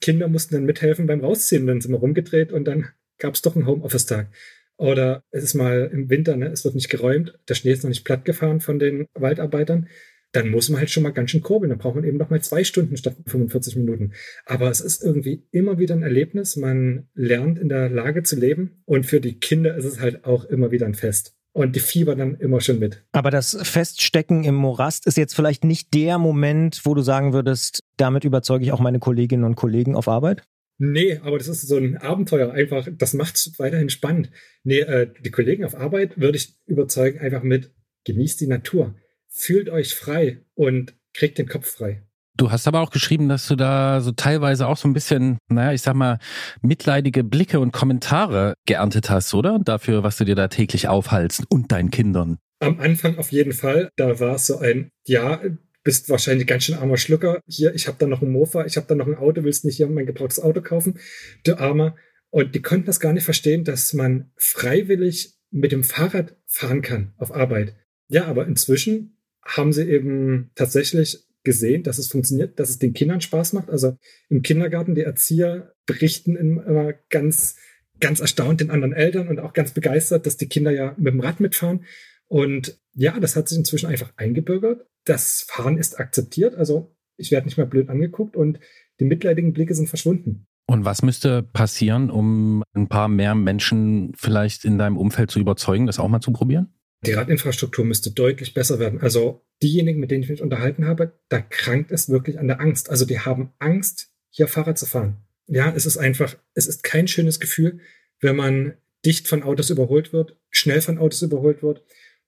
Kinder 0.05 0.29
mussten 0.29 0.55
dann 0.55 0.65
mithelfen 0.65 1.07
beim 1.07 1.21
Rausziehen. 1.21 1.67
Dann 1.67 1.81
sind 1.81 1.93
wir 1.93 1.99
rumgedreht 1.99 2.53
und 2.53 2.67
dann 2.67 2.89
gab 3.19 3.35
es 3.35 3.43
doch 3.43 3.57
einen 3.57 3.67
Homeoffice-Tag. 3.67 4.29
Oder 4.77 5.23
es 5.31 5.45
ist 5.45 5.55
mal 5.55 5.91
im 5.93 6.11
Winter, 6.11 6.37
ne, 6.37 6.49
es 6.49 6.65
wird 6.65 6.75
nicht 6.75 6.91
geräumt, 6.91 7.39
der 7.49 7.55
Schnee 7.55 7.73
ist 7.73 7.85
noch 7.85 7.89
nicht 7.89 8.05
platt 8.05 8.25
gefahren 8.25 8.61
von 8.61 8.79
den 8.79 9.07
Waldarbeitern 9.15 9.89
dann 10.35 10.51
muss 10.51 10.69
man 10.69 10.81
halt 10.81 10.91
schon 10.91 11.05
mal 11.05 11.13
ganz 11.13 11.31
schön 11.31 11.43
kurbeln. 11.43 11.71
Dann 11.71 11.79
braucht 11.79 11.95
man 11.95 12.05
eben 12.05 12.19
noch 12.19 12.29
mal 12.29 12.43
zwei 12.43 12.65
Stunden 12.65 12.97
statt 12.97 13.17
45 13.27 13.77
Minuten. 13.77 14.13
Aber 14.45 14.69
es 14.69 14.81
ist 14.81 15.03
irgendwie 15.03 15.47
immer 15.53 15.79
wieder 15.79 15.95
ein 15.95 16.03
Erlebnis. 16.03 16.57
Man 16.57 17.09
lernt 17.15 17.59
in 17.59 17.69
der 17.69 17.89
Lage 17.89 18.25
zu 18.25 18.37
leben. 18.37 18.83
Und 18.85 19.07
für 19.07 19.21
die 19.21 19.39
Kinder 19.39 19.77
ist 19.77 19.85
es 19.85 20.01
halt 20.01 20.25
auch 20.25 20.45
immer 20.45 20.73
wieder 20.73 20.87
ein 20.87 20.95
Fest. 20.95 21.37
Und 21.55 21.77
die 21.77 21.81
Fieber 21.81 22.17
dann 22.17 22.35
immer 22.35 22.61
schon 22.61 22.79
mit. 22.79 23.05
Aber 23.13 23.31
das 23.31 23.57
Feststecken 23.63 24.45
im 24.45 24.57
Morast 24.57 25.07
ist 25.07 25.17
jetzt 25.17 25.35
vielleicht 25.35 25.65
nicht 25.65 25.95
der 25.95 26.19
Moment, 26.19 26.81
wo 26.85 26.95
du 26.95 27.01
sagen 27.01 27.33
würdest, 27.33 27.81
damit 27.97 28.25
überzeuge 28.25 28.65
ich 28.65 28.73
auch 28.73 28.81
meine 28.81 28.99
Kolleginnen 28.99 29.45
und 29.45 29.55
Kollegen 29.55 29.95
auf 29.95 30.09
Arbeit? 30.09 30.43
Nee, 30.79 31.19
aber 31.23 31.39
das 31.39 31.47
ist 31.47 31.63
so 31.63 31.77
ein 31.77 31.97
Abenteuer. 31.97 32.51
Einfach, 32.51 32.89
das 32.93 33.15
macht 33.15 33.37
es 33.37 33.53
weiterhin 33.59 33.89
spannend. 33.89 34.31
Nee, 34.65 34.81
äh, 34.81 35.09
die 35.25 35.31
Kollegen 35.31 35.65
auf 35.65 35.77
Arbeit 35.77 36.21
würde 36.21 36.37
ich 36.37 36.57
überzeugen, 36.67 37.21
einfach 37.21 37.45
mit, 37.45 37.73
genießt 38.05 38.41
die 38.41 38.49
Natur 38.49 38.95
fühlt 39.35 39.69
euch 39.69 39.95
frei 39.95 40.45
und 40.55 40.95
kriegt 41.13 41.39
den 41.39 41.49
Kopf 41.49 41.69
frei. 41.69 42.03
Du 42.37 42.51
hast 42.51 42.67
aber 42.67 42.81
auch 42.81 42.91
geschrieben, 42.91 43.29
dass 43.29 43.47
du 43.47 43.55
da 43.55 44.01
so 44.01 44.11
teilweise 44.11 44.67
auch 44.67 44.77
so 44.77 44.89
ein 44.89 44.93
bisschen, 44.93 45.39
naja, 45.49 45.73
ich 45.73 45.83
sag 45.83 45.95
mal, 45.95 46.19
mitleidige 46.63 47.23
Blicke 47.23 47.61
und 47.61 47.73
Kommentare 47.73 48.55
geerntet 48.67 49.09
hast, 49.09 49.33
oder? 49.35 49.61
Dafür, 49.61 50.03
was 50.03 50.17
du 50.17 50.25
dir 50.25 50.35
da 50.35 50.49
täglich 50.49 50.89
aufhalst 50.89 51.45
und 51.49 51.71
deinen 51.71 51.91
Kindern. 51.91 52.39
Am 52.59 52.81
Anfang 52.81 53.19
auf 53.19 53.31
jeden 53.31 53.53
Fall. 53.53 53.91
Da 53.97 54.19
war 54.19 54.35
es 54.35 54.47
so 54.47 54.59
ein, 54.59 54.91
ja, 55.07 55.41
bist 55.85 56.09
wahrscheinlich 56.09 56.49
ganz 56.49 56.65
schön 56.65 56.75
armer 56.75 56.97
Schlucker. 56.97 57.41
Hier, 57.47 57.75
ich 57.75 57.87
habe 57.87 57.99
da 58.01 58.07
noch 58.07 58.23
ein 58.23 58.33
Mofa, 58.33 58.65
ich 58.65 58.77
habe 58.77 58.87
da 58.89 58.97
noch 58.97 59.07
ein 59.07 59.17
Auto, 59.17 59.45
willst 59.45 59.65
nicht 59.65 59.77
hier 59.77 59.87
mein 59.87 60.07
gebrauchtes 60.07 60.41
Auto 60.41 60.61
kaufen? 60.61 60.99
Du 61.45 61.57
Armer. 61.59 61.95
Und 62.31 62.57
die 62.57 62.63
konnten 62.63 62.87
das 62.87 62.99
gar 62.99 63.13
nicht 63.13 63.23
verstehen, 63.23 63.63
dass 63.63 63.93
man 63.93 64.33
freiwillig 64.37 65.35
mit 65.53 65.71
dem 65.71 65.85
Fahrrad 65.85 66.37
fahren 66.47 66.83
kann 66.83 67.13
auf 67.17 67.33
Arbeit. 67.33 67.77
Ja, 68.09 68.25
aber 68.25 68.47
inzwischen 68.49 69.19
haben 69.45 69.73
sie 69.73 69.89
eben 69.89 70.51
tatsächlich 70.57 71.25
gesehen, 71.45 71.83
dass 71.83 71.99
es 71.99 72.09
funktioniert, 72.09 72.59
dass 72.59 72.71
es 72.71 72.79
den 72.79 72.95
Kindern 72.95 73.21
Spaß 73.21 73.53
macht. 73.53 73.71
Also 73.71 73.97
im 74.29 74.43
Kindergarten, 74.43 74.95
die 74.95 75.03
Erzieher 75.03 75.75
berichten 75.87 76.37
immer 76.37 76.95
ganz, 77.11 77.57
ganz 78.01 78.21
erstaunt 78.21 78.61
den 78.61 78.71
anderen 78.71 78.93
Eltern 78.93 79.29
und 79.29 79.39
auch 79.39 79.53
ganz 79.53 79.73
begeistert, 79.73 80.27
dass 80.27 80.37
die 80.37 80.49
Kinder 80.49 80.71
ja 80.71 80.95
mit 80.97 81.13
dem 81.13 81.21
Rad 81.21 81.41
mitfahren. 81.41 81.85
Und 82.27 82.81
ja, 82.95 83.19
das 83.21 83.37
hat 83.37 83.49
sich 83.49 83.59
inzwischen 83.59 83.87
einfach 83.87 84.13
eingebürgert. 84.17 84.87
Das 85.05 85.43
Fahren 85.43 85.79
ist 85.79 86.01
akzeptiert. 86.01 86.55
Also 86.55 86.97
ich 87.17 87.31
werde 87.31 87.47
nicht 87.47 87.59
mehr 87.59 87.67
blöd 87.67 87.91
angeguckt 87.91 88.37
und 88.37 88.59
die 88.99 89.05
mitleidigen 89.05 89.53
Blicke 89.53 89.75
sind 89.75 89.89
verschwunden. 89.89 90.47
Und 90.67 90.85
was 90.85 91.03
müsste 91.03 91.43
passieren, 91.43 92.11
um 92.11 92.63
ein 92.73 92.89
paar 92.89 93.09
mehr 93.09 93.35
Menschen 93.35 94.13
vielleicht 94.17 94.65
in 94.65 94.79
deinem 94.79 94.97
Umfeld 94.97 95.31
zu 95.31 95.39
überzeugen, 95.39 95.87
das 95.87 95.99
auch 95.99 96.09
mal 96.09 96.21
zu 96.21 96.33
probieren? 96.33 96.74
Die 97.07 97.13
Radinfrastruktur 97.13 97.85
müsste 97.85 98.11
deutlich 98.11 98.55
besser 98.55 98.79
werden. 98.79 99.01
Also 99.01 99.43
diejenigen, 99.63 100.01
mit 100.01 100.11
denen 100.11 100.23
ich 100.23 100.31
mich 100.31 100.43
unterhalten 100.43 100.87
habe, 100.87 101.13
da 101.29 101.41
krankt 101.41 101.93
es 101.93 102.09
wirklich 102.09 102.39
an 102.39 102.49
der 102.49 102.61
Angst. 102.61 102.91
Also 102.91 103.05
die 103.05 103.21
haben 103.21 103.53
Angst, 103.59 104.11
hier 104.31 104.49
Fahrrad 104.49 104.79
zu 104.79 104.87
fahren. 104.87 105.19
Ja, 105.47 105.73
es 105.75 105.87
ist 105.87 105.99
einfach, 105.99 106.37
es 106.55 106.67
ist 106.67 106.83
kein 106.83 107.07
schönes 107.07 107.41
Gefühl, 107.41 107.81
wenn 108.21 108.37
man 108.37 108.75
dicht 109.05 109.29
von 109.29 109.43
Autos 109.43 109.71
überholt 109.71 110.13
wird, 110.13 110.39
schnell 110.51 110.81
von 110.81 110.99
Autos 110.99 111.23
überholt 111.23 111.63
wird. 111.63 111.85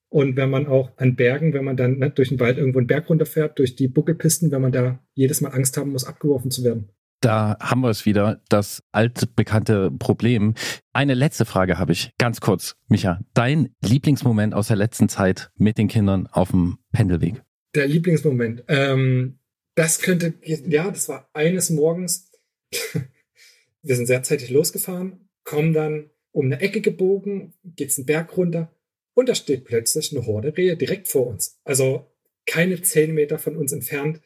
Und 0.09 0.37
wenn 0.37 0.51
man 0.51 0.67
auch 0.67 0.97
an 0.99 1.17
Bergen, 1.17 1.53
wenn 1.53 1.65
man 1.65 1.77
dann 1.77 1.99
ne, 1.99 2.11
durch 2.11 2.29
den 2.29 2.39
Wald 2.39 2.59
irgendwo 2.59 2.79
einen 2.79 2.87
Berg 2.87 3.09
runterfährt, 3.09 3.59
durch 3.59 3.77
die 3.77 3.89
Buckelpisten, 3.89 4.51
wenn 4.51 4.63
man 4.63 4.73
da 4.73 5.05
jedes 5.15 5.41
Mal 5.41 5.51
Angst 5.51 5.77
haben 5.77 5.93
muss, 5.93 6.05
abgeworfen 6.05 6.51
zu 6.51 6.63
werden. 6.63 6.91
Da 7.27 7.57
haben 7.59 7.81
wir 7.81 7.91
es 7.91 8.07
wieder, 8.07 8.41
das 8.49 8.85
altbekannte 8.93 9.91
Problem. 9.91 10.55
Eine 10.93 11.15
letzte 11.15 11.45
Frage 11.45 11.77
habe 11.77 11.91
ich, 11.91 12.13
ganz 12.19 12.41
kurz, 12.41 12.77
Micha. 12.87 13.19
Dein 13.35 13.75
Lieblingsmoment 13.83 14.55
aus 14.55 14.69
der 14.69 14.77
letzten 14.77 15.09
Zeit 15.09 15.51
mit 15.57 15.77
den 15.77 15.89
Kindern 15.89 16.29
auf 16.29 16.53
dem 16.53 16.79
Pendelweg? 16.93 17.43
Der 17.75 17.89
Lieblingsmoment. 17.89 18.63
Ähm, 18.69 19.41
das 19.75 19.99
könnte, 19.99 20.35
ja, 20.45 20.89
das 20.89 21.09
war 21.09 21.29
eines 21.33 21.71
Morgens. 21.71 22.31
wir 23.83 23.97
sind 23.97 24.07
sehr 24.07 24.23
zeitig 24.23 24.51
losgefahren, 24.51 25.29
kommen 25.43 25.73
dann 25.73 26.11
um 26.31 26.47
eine 26.47 26.61
Ecke 26.61 26.81
gebogen, 26.81 27.55
geht's 27.65 27.99
einen 27.99 28.07
Berg 28.07 28.37
runter 28.37 28.73
und 29.15 29.29
da 29.29 29.35
steht 29.35 29.65
plötzlich 29.65 30.17
eine 30.17 30.27
Horde 30.27 30.57
Rehe 30.57 30.77
direkt 30.77 31.09
vor 31.09 31.27
uns. 31.27 31.59
Also 31.65 32.09
keine 32.47 32.81
zehn 32.83 33.15
Meter 33.15 33.41
von 33.41 33.57
uns 33.57 33.73
entfernt. 33.73 34.21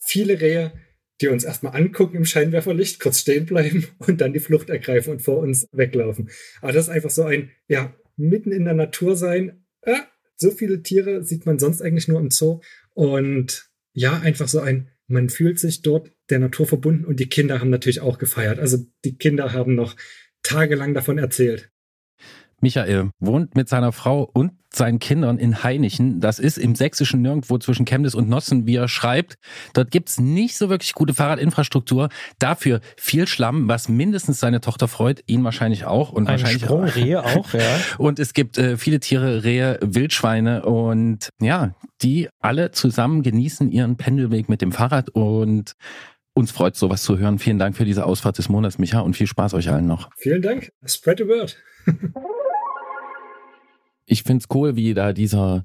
Viele 0.00 0.40
Rehe, 0.40 0.72
die 1.20 1.28
uns 1.28 1.44
erstmal 1.44 1.76
angucken 1.76 2.16
im 2.16 2.24
Scheinwerferlicht, 2.24 3.00
kurz 3.00 3.20
stehen 3.20 3.46
bleiben 3.46 3.86
und 3.98 4.20
dann 4.20 4.32
die 4.32 4.40
Flucht 4.40 4.70
ergreifen 4.70 5.12
und 5.12 5.22
vor 5.22 5.38
uns 5.38 5.68
weglaufen. 5.72 6.30
Aber 6.60 6.72
das 6.72 6.88
ist 6.88 6.90
einfach 6.90 7.10
so 7.10 7.24
ein, 7.24 7.50
ja, 7.68 7.94
mitten 8.16 8.52
in 8.52 8.64
der 8.64 8.74
Natur 8.74 9.16
sein. 9.16 9.64
Äh, 9.82 9.96
so 10.36 10.50
viele 10.50 10.82
Tiere 10.82 11.24
sieht 11.24 11.46
man 11.46 11.58
sonst 11.58 11.82
eigentlich 11.82 12.08
nur 12.08 12.20
im 12.20 12.30
Zoo. 12.30 12.60
Und 12.94 13.70
ja, 13.92 14.18
einfach 14.20 14.48
so 14.48 14.60
ein, 14.60 14.88
man 15.06 15.28
fühlt 15.28 15.58
sich 15.58 15.82
dort 15.82 16.12
der 16.30 16.38
Natur 16.38 16.66
verbunden 16.66 17.04
und 17.04 17.20
die 17.20 17.28
Kinder 17.28 17.60
haben 17.60 17.70
natürlich 17.70 18.00
auch 18.00 18.18
gefeiert. 18.18 18.58
Also 18.58 18.78
die 19.04 19.16
Kinder 19.16 19.52
haben 19.52 19.74
noch 19.74 19.96
tagelang 20.42 20.94
davon 20.94 21.18
erzählt. 21.18 21.70
Michael 22.62 23.10
wohnt 23.18 23.54
mit 23.54 23.68
seiner 23.68 23.92
Frau 23.92 24.28
und 24.32 24.52
seinen 24.72 25.00
Kindern 25.00 25.38
in 25.38 25.62
Heinichen. 25.64 26.20
Das 26.20 26.38
ist 26.38 26.56
im 26.56 26.74
sächsischen 26.74 27.22
Nirgendwo 27.22 27.58
zwischen 27.58 27.86
Chemnitz 27.86 28.14
und 28.14 28.28
Nossen, 28.28 28.66
wie 28.66 28.76
er 28.76 28.88
schreibt. 28.88 29.34
Dort 29.74 29.90
gibt's 29.90 30.20
nicht 30.20 30.56
so 30.56 30.70
wirklich 30.70 30.94
gute 30.94 31.12
Fahrradinfrastruktur. 31.12 32.08
Dafür 32.38 32.80
viel 32.96 33.26
Schlamm, 33.26 33.68
was 33.68 33.88
mindestens 33.88 34.38
seine 34.38 34.60
Tochter 34.60 34.86
freut, 34.86 35.22
ihn 35.26 35.42
wahrscheinlich 35.42 35.86
auch. 35.86 36.12
Und 36.12 36.28
Ein 36.28 36.34
wahrscheinlich 36.34 36.62
Sprungrehe 36.62 37.24
auch, 37.24 37.52
ja. 37.52 37.78
Und 37.98 38.18
es 38.20 38.32
gibt 38.32 38.58
äh, 38.58 38.76
viele 38.76 39.00
Tiere, 39.00 39.42
Rehe, 39.42 39.78
Wildschweine 39.82 40.64
und 40.64 41.30
ja, 41.40 41.74
die 42.02 42.28
alle 42.40 42.70
zusammen 42.70 43.22
genießen 43.22 43.72
ihren 43.72 43.96
Pendelweg 43.96 44.48
mit 44.48 44.62
dem 44.62 44.70
Fahrrad 44.70 45.10
und 45.10 45.74
uns 46.32 46.52
freut 46.52 46.76
sowas 46.76 47.02
zu 47.02 47.18
hören. 47.18 47.38
Vielen 47.40 47.58
Dank 47.58 47.76
für 47.76 47.84
diese 47.84 48.06
Ausfahrt 48.06 48.38
des 48.38 48.48
Monats, 48.48 48.78
Micha, 48.78 49.00
und 49.00 49.16
viel 49.16 49.26
Spaß 49.26 49.54
euch 49.54 49.68
allen 49.68 49.86
noch. 49.86 50.10
Vielen 50.16 50.42
Dank. 50.42 50.70
Spread 50.86 51.18
the 51.18 51.26
word. 51.26 51.56
ich 54.10 54.24
finde 54.24 54.42
es 54.42 54.54
cool, 54.54 54.76
wie 54.76 54.92
da 54.94 55.12
dieser, 55.12 55.64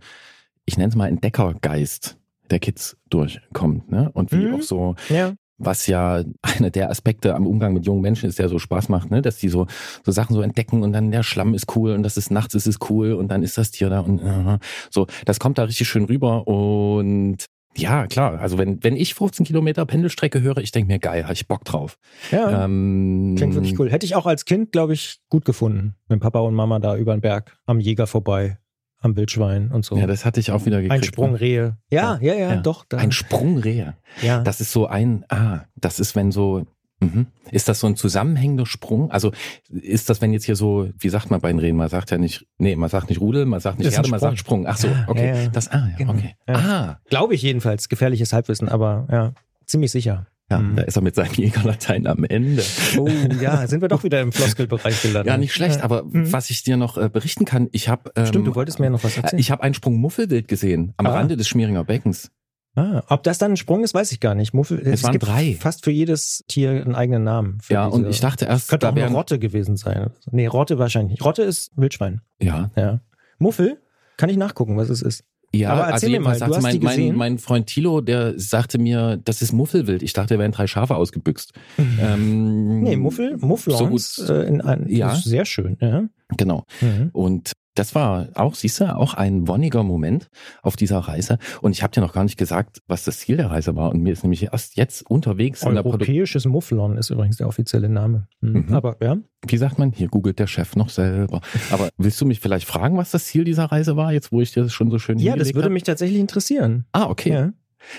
ich 0.66 0.78
nenne 0.78 0.90
es 0.90 0.96
mal 0.96 1.08
Entdeckergeist 1.08 2.18
der 2.52 2.60
Kids 2.60 2.96
durchkommt, 3.10 3.90
ne? 3.92 4.12
Und 4.14 4.32
wie 4.32 4.46
Mhm. 4.46 4.54
auch 4.56 4.62
so, 4.62 4.96
Ja. 5.10 5.34
was 5.58 5.88
ja 5.88 6.24
einer 6.42 6.70
der 6.70 6.90
Aspekte 6.92 7.34
am 7.34 7.48
Umgang 7.48 7.74
mit 7.74 7.86
jungen 7.86 8.02
Menschen 8.02 8.30
ist, 8.30 8.38
der 8.40 8.50
so 8.50 8.60
Spaß 8.60 8.90
macht, 8.90 9.10
ne? 9.10 9.22
Dass 9.22 9.38
die 9.38 9.50
so, 9.50 9.66
so 10.04 10.12
Sachen 10.12 10.36
so 10.36 10.42
entdecken 10.42 10.84
und 10.84 10.94
dann 10.94 11.10
der 11.12 11.24
Schlamm 11.24 11.54
ist 11.56 11.76
cool 11.76 11.94
und 11.94 12.04
das 12.04 12.18
ist 12.18 12.30
nachts 12.30 12.54
ist 12.54 12.68
es 12.68 12.78
cool 12.90 13.14
und 13.14 13.30
dann 13.30 13.42
ist 13.42 13.58
das 13.58 13.72
Tier 13.72 13.90
da 13.90 14.02
und 14.02 14.20
äh, 14.20 14.60
so, 14.92 15.08
das 15.26 15.40
kommt 15.40 15.58
da 15.58 15.64
richtig 15.64 15.88
schön 15.88 16.06
rüber 16.06 16.48
und 16.48 17.46
ja, 17.78 18.08
klar. 18.08 18.40
Also 18.40 18.58
wenn, 18.58 18.84
wenn 18.84 18.96
ich 18.96 19.14
15 19.14 19.46
Kilometer 19.46 19.86
Pendelstrecke 19.86 20.42
höre, 20.42 20.58
ich 20.58 20.72
denke 20.72 20.92
mir, 20.92 21.00
geil, 21.00 21.24
habe 21.24 21.34
ich 21.34 21.48
Bock 21.48 21.64
drauf. 21.66 21.98
Ja. 22.32 22.64
Ähm, 22.66 23.36
Klingt 23.38 23.54
wirklich 23.56 23.78
cool. 23.80 23.92
Hätte 23.92 24.06
ich 24.06 24.16
auch 24.16 24.26
als 24.26 24.46
Kind, 24.46 24.72
glaube 24.72 24.94
ich, 24.94 25.20
gut 25.30 25.46
gefunden. 25.46 25.96
Mit 26.08 26.20
Papa 26.22 26.40
und 26.40 26.54
Mama 26.56 26.80
da 26.80 26.96
über 26.96 27.16
den 27.16 27.22
Berg, 27.22 27.58
am 27.66 27.80
Jäger 27.80 28.08
vorbei, 28.08 28.58
am 29.00 29.16
Wildschwein 29.16 29.72
und 29.72 29.86
so. 29.86 29.98
Ja, 29.98 30.08
das 30.08 30.26
hatte 30.26 30.40
ich 30.40 30.52
auch 30.52 30.66
wieder 30.66 30.82
gekriegt. 30.82 30.94
Ein 30.94 31.04
Sprungrehe. 31.04 31.78
Ja, 31.92 32.18
ja, 32.22 32.34
ja, 32.34 32.54
Ja. 32.54 32.56
doch. 32.58 32.86
Da. 32.86 32.98
Ein 32.98 33.12
Sprungrehe. 33.12 33.96
ja. 34.22 34.42
Das 34.42 34.62
ist 34.62 34.72
so 34.72 34.88
ein, 34.88 35.26
ah, 35.30 35.62
das 35.76 36.00
ist, 36.00 36.16
wenn 36.16 36.32
so, 36.32 36.66
mhm. 37.00 37.28
ist 37.52 37.68
das 37.68 37.80
so 37.80 37.88
ein 37.88 37.96
zusammenhängender 37.96 38.66
Sprung? 38.66 39.12
Also 39.12 39.32
ist 39.70 40.10
das, 40.10 40.22
wenn 40.22 40.34
jetzt 40.34 40.46
hier 40.46 40.56
so, 40.56 40.90
wie 40.98 41.10
sagt 41.10 41.32
man 41.32 41.42
bei 41.42 41.50
den 41.50 41.60
Rehen? 41.60 41.76
Man 41.76 41.90
sagt 41.90 42.12
ja 42.12 42.18
nicht, 42.18 42.46
nee, 42.58 42.76
man 42.76 42.90
sagt 42.90 43.10
nicht 43.10 43.22
Rudel, 43.22 43.46
man 43.46 43.60
sagt 43.60 43.80
nicht 43.80 43.92
Herde, 43.94 44.10
man 44.10 44.20
sagt 44.20 44.38
Sprung. 44.40 44.66
Ach 44.68 44.78
so, 44.78 44.88
Ja, 44.88 45.06
okay. 45.08 45.28
ja, 45.28 45.36
ja. 45.44 45.50
Das, 45.50 45.70
ah, 45.72 45.88
ja, 45.92 45.98
Genau. 45.98 46.14
okay. 46.14 46.36
Ja. 46.48 46.56
Ah, 46.56 47.00
Glaube 47.10 47.36
ich 47.36 47.42
jedenfalls. 47.42 47.90
Gefährliches 47.90 48.34
Halbwissen, 48.34 48.70
aber 48.70 49.08
ja, 49.12 49.34
ziemlich 49.66 49.92
sicher. 49.92 50.28
Ja, 50.52 50.60
Mhm. 50.60 50.76
da 50.76 50.84
ist 50.84 50.96
er 50.96 51.02
mit 51.02 51.16
seinem 51.16 51.34
Jägerlatein 51.34 52.06
am 52.06 52.24
Ende. 52.24 52.62
Oh 53.00 53.08
ja, 53.42 53.66
sind 53.66 53.82
wir 53.82 53.88
doch 53.88 54.04
wieder 54.04 54.22
im 54.22 54.32
Floskelbereich 54.32 55.02
gelandet. 55.02 55.26
Ja, 55.32 55.38
nicht 55.40 55.54
schlecht, 55.54 55.82
aber 55.82 56.04
Mhm. 56.04 56.32
was 56.32 56.52
ich 56.52 56.62
dir 56.62 56.78
noch 56.78 56.98
äh, 57.00 57.10
berichten 57.10 57.46
kann, 57.46 57.68
ich 57.72 57.90
habe 57.90 58.12
ähm, 58.16 58.28
Stimmt, 58.28 58.46
du 58.46 58.54
wolltest 58.54 58.80
mir 58.80 58.92
noch 58.92 59.04
was 59.04 59.18
erzählen. 59.18 59.40
ich 59.40 59.50
habe 59.50 59.64
einen 59.64 59.74
Sprung 59.74 59.96
Muffelwild 59.96 60.48
gesehen 60.48 60.94
am 60.98 61.08
Ah. 61.08 61.14
Rande 61.14 61.36
des 61.36 61.48
Schmieringer 61.48 61.84
Beckens. 61.84 62.30
Ah, 62.76 63.04
ob 63.08 63.24
das 63.24 63.38
dann 63.38 63.52
ein 63.54 63.58
Sprung 63.58 63.84
ist, 63.84 63.94
weiß 63.94 64.12
ich 64.12 64.20
gar 64.20 64.36
nicht. 64.36 64.54
Muffel, 64.54 64.80
Es 64.86 65.04
waren 65.04 65.14
gibt 65.14 65.26
drei. 65.28 65.56
fast 65.60 65.84
für 65.86 65.92
jedes 65.92 66.44
Tier 66.48 66.72
einen 66.72 66.96
eigenen 66.96 67.24
Namen. 67.24 67.58
Ja, 67.70 67.86
und 67.88 68.02
diese- 68.02 68.10
ich 68.12 68.20
dachte 68.22 68.46
erst, 68.46 68.70
könnte 68.70 68.88
auch 68.88 68.92
da 68.92 68.96
eine 68.96 69.02
wären 69.06 69.16
Rotte 69.16 69.40
gewesen 69.40 69.78
sein. 69.78 70.12
Nee, 70.32 70.48
Rotte 70.48 70.78
wahrscheinlich 70.80 71.12
nicht. 71.14 71.26
Rotte 71.26 71.44
ist 71.44 71.72
Wildschwein. 71.76 72.22
ja, 72.42 72.70
Ja. 72.76 73.00
Muffel? 73.40 73.82
Kann 74.18 74.30
ich 74.30 74.38
nachgucken, 74.38 74.78
was 74.78 74.90
es 74.90 75.02
ist. 75.02 75.24
ja, 75.54 75.72
Aber 75.72 75.82
erzähl 75.84 75.94
also 75.94 76.10
mir 76.10 76.20
mal, 76.22 76.36
sagte 76.38 76.60
mein, 76.62 76.80
mein, 76.82 77.16
mein 77.16 77.38
Freund 77.38 77.68
Thilo, 77.68 78.02
der 78.02 78.34
sagte 78.40 78.78
mir, 78.78 79.18
das 79.24 79.42
ist 79.42 79.52
Muffelwild. 79.54 80.04
Ich 80.04 80.14
dachte, 80.14 80.34
da 80.36 80.40
wären 80.40 80.52
drei 80.52 80.68
Schafe 80.68 80.96
ausgebüxt. 80.96 81.54
ähm, 82.00 82.82
Nee, 82.82 82.96
Muffel, 82.98 83.38
Mufflons 83.38 84.16
So 84.16 84.28
gut. 84.28 84.30
äh, 84.30 84.44
in 84.48 84.62
ein, 84.62 84.86
Ja. 84.90 85.14
ist 85.14 85.24
sehr 85.26 85.46
schön. 85.46 85.78
Ja. 85.82 86.04
Genau. 86.38 86.66
Mhm. 86.82 87.10
Und 87.14 87.52
das 87.76 87.94
war 87.94 88.30
auch, 88.36 88.56
siehst 88.56 88.80
du, 88.80 88.96
auch 88.96 89.14
ein 89.14 89.48
wonniger 89.48 89.84
Moment 89.84 90.30
auf 90.62 90.76
dieser 90.76 91.00
Reise. 91.00 91.38
Und 91.62 91.74
ich 91.74 91.84
habe 91.84 91.92
dir 91.92 92.02
noch 92.02 92.14
gar 92.14 92.24
nicht 92.24 92.38
gesagt, 92.38 92.82
was 92.88 93.04
das 93.04 93.20
Ziel 93.20 93.38
der 93.38 93.52
Reise 93.52 93.76
war. 93.76 93.92
Und 93.92 94.02
mir 94.02 94.14
ist 94.14 94.24
nämlich 94.24 94.44
erst 94.44 94.78
jetzt 94.78 95.10
unterwegs. 95.10 95.64
Europäisches 95.64 96.46
Mufflon 96.46 96.98
ist 96.98 97.10
übrigens 97.10 97.38
der 97.38 97.48
offizielle 97.48 97.90
Name. 97.90 98.28
Mhm. 98.42 98.66
Mhm. 98.68 98.74
Aber 98.74 98.98
ja, 99.02 99.18
Wie 99.48 99.58
sagt 99.58 99.78
man? 99.78 99.92
Hier 99.92 100.08
googelt 100.08 100.40
der 100.40 100.48
Chef 100.48 100.76
noch 100.76 100.90
selber. 100.90 101.42
Aber 101.70 101.90
willst 101.98 102.20
du 102.22 102.26
mich 102.26 102.40
vielleicht 102.40 102.66
fragen, 102.66 102.98
was 102.98 103.12
das 103.12 103.26
Ziel 103.26 103.44
dieser 103.44 103.66
Reise 103.66 103.98
war, 103.98 104.14
jetzt 104.14 104.32
wo 104.32 104.42
ich 104.42 104.54
dir 104.54 104.64
das 104.64 104.74
schon 104.74 104.90
so 104.90 104.98
schön 104.98 105.20
ja 105.20 105.36
das 105.36 105.54
würde 105.54 105.66
hab? 105.66 105.74
mich 105.74 105.84
tatsächlich 105.84 106.20
interessieren. 106.20 106.86
Ah, 106.94 107.08
okay. 107.10 107.30
Ja. 107.30 107.54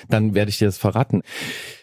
Dann 0.08 0.34
werde 0.34 0.48
ich 0.48 0.58
dir 0.58 0.66
das 0.66 0.78
verraten. 0.78 1.22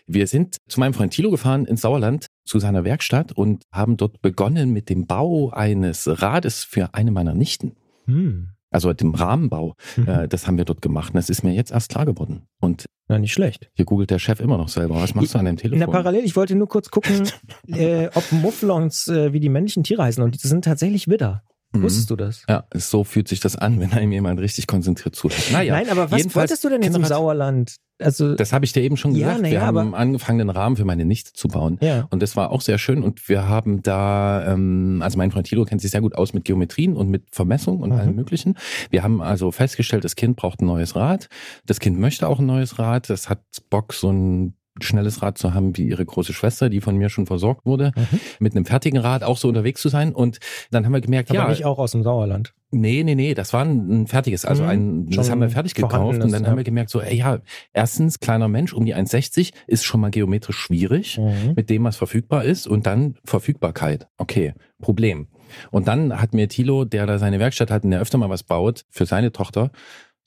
Wir 0.08 0.28
sind 0.28 0.58
zu 0.68 0.80
meinem 0.80 0.94
Freund 0.94 1.14
Thilo 1.14 1.32
gefahren 1.32 1.66
ins 1.66 1.82
Sauerland 1.82 2.28
zu 2.44 2.60
seiner 2.60 2.84
Werkstatt 2.84 3.32
und 3.32 3.64
haben 3.72 3.98
dort 3.98 4.22
begonnen 4.22 4.72
mit 4.72 4.90
dem 4.90 5.08
Bau 5.08 5.52
eines 5.52 6.22
Rades 6.22 6.64
für 6.64 6.94
eine 6.94 7.12
meiner 7.12 7.34
Nichten. 7.34 7.76
Hm. 8.06 8.50
Also 8.70 8.92
dem 8.92 9.14
Rahmenbau. 9.14 9.76
Mhm. 9.96 10.08
Äh, 10.08 10.28
das 10.28 10.48
haben 10.48 10.58
wir 10.58 10.66
dort 10.66 10.82
gemacht. 10.82 11.14
Und 11.14 11.18
das 11.18 11.30
ist 11.30 11.44
mir 11.44 11.54
jetzt 11.54 11.72
erst 11.72 11.90
klar 11.90 12.06
geworden. 12.06 12.48
Und 12.60 12.86
Na, 13.08 13.20
nicht 13.20 13.34
schlecht. 13.34 13.70
hier 13.76 13.86
googelt 13.86 14.10
der 14.10 14.18
Chef 14.18 14.40
immer 14.40 14.58
noch 14.58 14.68
selber. 14.68 14.96
Was 14.96 15.14
machst 15.14 15.36
du 15.36 15.40
an 15.40 15.46
deinem 15.46 15.58
Telefon? 15.58 15.80
Na, 15.80 15.88
parallel, 15.88 16.26
ich 16.26 16.36
wollte 16.36 16.56
nur 16.56 16.68
kurz 16.68 16.90
gucken, 16.90 17.28
äh, 17.68 18.08
ob 18.16 18.32
Mufflons 18.32 19.08
äh, 19.08 19.32
wie 19.32 19.40
die 19.40 19.50
männlichen 19.50 19.84
Tiere 19.84 20.04
heißen. 20.04 20.24
Und 20.24 20.44
die 20.44 20.48
sind 20.48 20.66
tatsächlich 20.66 21.08
Widder. 21.08 21.44
Mhm. 21.74 21.82
Wusstest 21.84 22.10
du 22.12 22.16
das? 22.16 22.44
Ja, 22.48 22.66
so 22.74 23.04
fühlt 23.04 23.28
sich 23.28 23.40
das 23.40 23.56
an, 23.56 23.80
wenn 23.80 23.92
einem 23.94 24.12
jemand 24.12 24.40
richtig 24.40 24.68
konzentriert 24.68 25.16
zuhört. 25.16 25.52
Naja, 25.52 25.74
Nein, 25.74 25.90
aber 25.90 26.12
was 26.12 26.36
wolltest 26.36 26.64
du 26.64 26.70
denn 26.70 26.82
jetzt 26.84 26.96
im 26.96 27.04
Sauerland? 27.06 27.76
Also, 28.00 28.36
Das 28.36 28.52
habe 28.54 28.66
ich 28.66 28.74
dir 28.74 28.82
eben 28.82 28.98
schon 28.98 29.16
Ja, 29.16 29.28
gesagt. 29.30 29.44
wir 29.44 29.52
ja, 29.52 29.62
haben 29.62 29.78
aber- 29.78 29.98
angefangen, 29.98 30.40
den 30.40 30.50
Rahmen 30.50 30.76
für 30.76 30.84
meine 30.86 31.06
Nichte 31.06 31.32
zu 31.34 31.48
bauen. 31.48 31.78
ja. 31.82 32.08
Und 32.10 32.22
das 32.22 32.36
war 32.36 32.52
auch 32.52 32.62
sehr 32.62 32.78
schön. 32.78 33.02
Und 33.04 33.30
wir 33.30 33.48
haben 33.48 33.82
da, 33.84 34.46
ähm, 34.54 35.02
also 35.04 35.18
mein 35.18 35.32
Freund 35.32 35.48
Thilo 35.48 35.64
kennt 35.66 35.82
sich 35.82 35.92
sehr 35.92 36.02
gut 36.02 36.16
aus 36.16 36.34
mit 36.34 36.44
Geometrien 36.46 36.96
und 36.96 37.10
mit 37.10 37.24
Vermessung 37.32 37.80
und 37.80 37.92
Mhm. 37.92 37.96
allem 38.00 38.16
Möglichen. 38.16 38.56
Wir 38.90 39.04
haben 39.04 39.22
also 39.22 39.52
festgestellt, 39.52 40.04
das 40.04 40.16
Kind 40.16 40.36
braucht 40.36 40.62
ein 40.62 40.66
neues 40.66 40.96
Rad. 40.96 41.30
Das 41.66 41.80
Kind 41.80 41.98
möchte 42.00 42.28
auch 42.28 42.40
ein 42.40 42.46
neues 42.46 42.78
Rad. 42.80 43.10
Das 43.10 43.30
hat 43.30 43.42
Bock, 43.70 43.94
so 43.94 44.12
ein 44.12 44.54
schnelles 44.82 45.22
Rad 45.22 45.38
zu 45.38 45.54
haben 45.54 45.78
wie 45.78 45.88
ihre 45.88 46.06
große 46.06 46.34
Schwester, 46.34 46.70
die 46.70 46.82
von 46.82 46.98
mir 46.98 47.10
schon 47.10 47.26
versorgt 47.26 47.66
wurde, 47.66 47.92
Mhm. 47.96 48.20
mit 48.40 48.56
einem 48.56 48.66
fertigen 48.66 49.00
Rad 49.00 49.24
auch 49.24 49.38
so 49.38 49.48
unterwegs 49.48 49.82
zu 49.82 49.90
sein. 49.90 50.14
Und 50.14 50.40
dann 50.72 50.86
haben 50.86 50.94
wir 50.94 51.02
gemerkt, 51.02 51.30
Aber 51.30 51.40
ja, 51.40 51.50
nicht 51.50 51.66
auch 51.66 51.78
aus 51.78 51.92
dem 51.92 52.04
Sauerland. 52.04 52.54
Nee, 52.72 53.04
nee, 53.04 53.14
nee, 53.14 53.36
das 53.36 53.54
war 53.54 53.64
ein, 53.64 54.08
fertiges, 54.08 54.46
also 54.46 54.64
Mhm. 54.64 54.70
ein, 54.70 55.06
das 55.08 55.28
Schon 55.28 55.32
haben 55.34 55.42
wir 55.42 55.50
fertig 55.50 55.76
gekauft 55.76 56.24
und 56.24 56.32
dann 56.32 56.44
ja. 56.44 56.50
haben 56.50 56.58
wir 56.58 56.64
gemerkt, 56.64 56.90
so, 56.90 57.02
ey, 57.02 57.16
ja, 57.18 57.38
erstens, 57.72 58.20
kleiner 58.20 58.48
Mensch 58.48 58.74
um 58.74 58.84
die 58.84 58.96
1,60 58.96 59.52
ist 59.68 59.84
schon 59.86 60.02
mal 60.02 60.10
geometrisch 60.10 60.58
schwierig 60.58 61.20
Mhm. 61.20 61.54
mit 61.56 61.70
dem, 61.70 61.84
was 61.84 61.96
verfügbar 61.98 62.44
ist 62.44 62.66
und 62.68 62.88
dann 62.88 63.16
Verfügbarkeit. 63.26 64.08
Okay, 64.18 64.54
Problem. 64.82 65.28
Und 65.70 65.88
dann 65.88 66.20
hat 66.20 66.34
mir 66.34 66.48
Thilo, 66.50 66.84
der 66.84 67.06
da 67.06 67.20
seine 67.20 67.38
Werkstatt 67.40 67.70
hat 67.70 67.84
und 67.84 67.92
der 67.92 68.02
öfter 68.02 68.18
mal 68.18 68.30
was 68.32 68.42
baut, 68.42 68.86
für 68.90 69.06
seine 69.06 69.32
Tochter, 69.32 69.70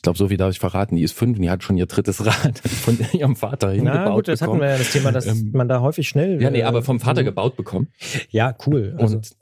glaube, 0.07 0.19
so 0.19 0.29
viel 0.29 0.37
darf 0.39 0.51
ich 0.51 0.59
verraten, 0.59 0.97
die 0.97 1.03
ist 1.03 1.13
fünf 1.13 1.37
und 1.37 1.43
die 1.43 1.51
hat 1.51 1.63
schon 1.63 1.77
ihr 1.77 1.87
drittes 1.87 2.25
Rad 2.25 2.59
von 2.67 2.99
ihrem 3.13 3.37
Vater 3.37 3.71
hingebaut 3.71 4.01
Na 4.05 4.15
gut, 4.15 4.29
das 4.29 4.41
hatten 4.41 4.53
bekommen. 4.53 4.63
wir 4.63 4.71
ja 4.71 4.79
das 4.79 4.91
Thema, 4.93 5.13
dass 5.13 5.27
Ähm, 5.27 5.51
man 5.53 5.69
da 5.69 5.81
häufig 5.81 6.09
schnell. 6.09 6.41
ja, 6.43 6.51
nee, 6.51 6.61
äh, 6.61 6.65
aber 6.65 6.83
vom 6.83 6.99
Vater 7.01 7.21
mhm. 7.23 7.27
gebaut 7.27 7.57
bekommen. 7.57 7.89
Ja, 8.31 8.55
cool. 8.67 8.95
Also, 8.99 9.17
Und 9.17 9.37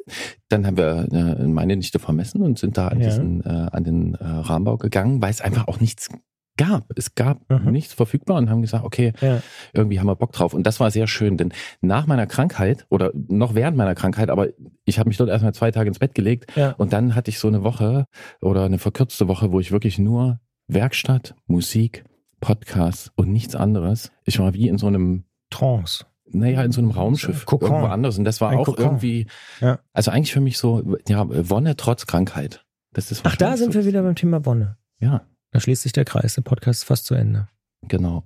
dann 0.49 0.67
haben 0.67 0.77
wir 0.77 1.07
äh, 1.13 1.47
meine 1.47 1.77
Nichte 1.77 1.99
vermessen 1.99 2.43
und 2.43 2.59
sind 2.59 2.77
da 2.77 2.89
an, 2.89 3.01
Ja. 3.01 3.07
diesen, 3.09 3.45
äh, 3.45 3.49
an 3.49 3.85
den 3.85 4.15
äh, 4.15 4.25
Rahmenbau 4.25 4.77
gegangen, 4.77 5.23
weil 5.23 5.31
es 5.31 5.41
einfach 5.41 5.69
auch 5.69 5.81
nichts 5.81 6.09
gab. 6.57 6.85
Es 6.97 7.17
gab 7.17 7.41
Mhm. 7.51 7.73
nichts 7.73 7.95
verfügbar 7.95 8.37
und 8.39 8.49
haben 8.49 8.63
gesagt, 8.63 8.85
okay, 8.85 9.13
ja. 9.21 9.43
irgendwie 9.73 9.99
haben 9.99 10.07
wir 10.07 10.15
Bock 10.15 10.31
drauf. 10.31 10.55
Und 10.55 10.65
das 10.65 10.79
war 10.79 10.89
sehr 10.93 11.09
schön, 11.09 11.37
denn 11.37 11.53
nach 11.81 12.07
meiner 12.07 12.27
Krankheit 12.29 12.87
oder 12.91 13.11
noch 13.15 13.57
während 13.57 13.77
meiner 13.77 13.97
Krankheit, 13.97 14.31
aber 14.31 14.47
ich 14.85 15.01
habe 15.01 15.09
mich 15.09 15.17
dort 15.17 15.31
erstmal 15.31 15.53
zwei 15.53 15.73
Tage 15.73 15.89
ins 15.89 15.99
Bett 15.99 16.15
gelegt 16.15 16.53
Ja. 16.57 16.71
und 16.79 16.93
dann 16.93 17.17
hatte 17.17 17.29
ich 17.29 17.41
so 17.41 17.49
eine 17.49 17.65
Woche 17.65 18.07
oder 18.41 18.67
eine 18.67 18.79
verkürzte 18.79 19.27
Woche, 19.27 19.51
wo 19.51 19.59
ich 19.59 19.73
wirklich 19.73 19.99
nur 19.99 20.39
Werkstatt, 20.69 21.35
Musik, 21.47 22.05
Podcast 22.41 23.13
und 23.17 23.31
nichts 23.33 23.55
anderes. 23.55 24.11
Ich 24.25 24.39
war 24.39 24.55
wie 24.55 24.69
in 24.69 24.79
so 24.79 24.87
einem 24.87 25.25
Trance. 25.51 26.05
naja, 26.27 26.63
in 26.63 26.73
so 26.73 26.81
einem 26.81 26.91
Raumschiff 26.91 27.47
Kokon. 27.47 27.71
irgendwo 27.71 27.87
anders. 27.89 28.19
Und 28.19 28.25
das 28.25 28.41
war 28.41 28.51
Ein 28.51 28.59
auch 28.59 28.65
Kokon. 28.67 28.85
irgendwie, 28.85 29.27
Ja. 29.61 29.79
also 29.93 30.11
eigentlich 30.11 30.33
für 30.33 30.41
mich 30.41 30.59
so, 30.59 30.97
ja, 31.09 31.25
Wonne 31.51 31.77
trotz 31.77 32.07
Krankheit. 32.07 32.65
Das 32.93 33.11
ist 33.13 33.23
Ach, 33.25 33.37
da 33.37 33.57
sind 33.57 33.73
so. 33.73 33.79
wir 33.81 33.87
wieder 33.87 34.03
beim 34.03 34.15
Thema 34.17 34.45
Wonne. 34.47 34.77
Ja, 35.01 35.27
Da 35.53 35.61
schließt 35.61 35.83
sich 35.83 35.93
der 35.93 36.05
Kreis. 36.05 36.35
Der 36.35 36.43
Podcast 36.43 36.81
ist 36.81 36.85
fast 36.85 37.07
zu 37.07 37.15
Ende. 37.15 37.49
genau. 37.87 38.25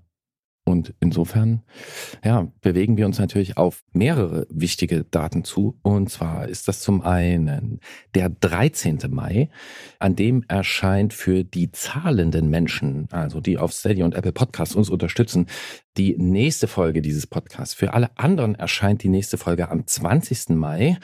Und 0.69 0.93
insofern, 1.01 1.63
ja, 2.23 2.53
bewegen 2.61 2.99
wir 2.99 3.07
uns 3.07 3.19
natürlich 3.19 3.57
auf 3.57 3.85
mehrere 3.95 4.47
wichtige 4.51 5.05
Daten 5.05 5.43
zu. 5.43 5.79
Und 5.81 6.11
zwar 6.11 6.47
ist 6.47 6.69
das 6.69 6.81
zum 6.81 7.01
einen 7.01 7.81
der 8.15 8.29
13. 8.29 8.99
Mai, 9.09 9.49
an 9.99 10.15
dem 10.15 10.45
erscheint 10.47 11.15
für 11.15 11.43
die 11.43 11.73
zahlenden 11.73 12.51
Menschen, 12.51 13.09
also 13.13 13.41
die 13.41 13.57
auf 13.57 13.73
Steady 13.73 14.03
und 14.03 14.15
Apple 14.15 14.33
Podcasts 14.33 14.75
uns 14.75 14.91
unterstützen, 14.91 15.47
die 15.97 16.19
nächste 16.19 16.69
Folge 16.69 17.01
dieses 17.01 17.27
Podcasts. 17.27 17.73
Für 17.73 17.95
alle 17.95 18.11
anderen 18.19 18.55
erscheint 18.55 19.03
die 19.03 19.09
nächste 19.09 19.39
Folge 19.39 19.71
am 19.71 19.87
20. 19.87 20.51
Mai. 20.51 20.99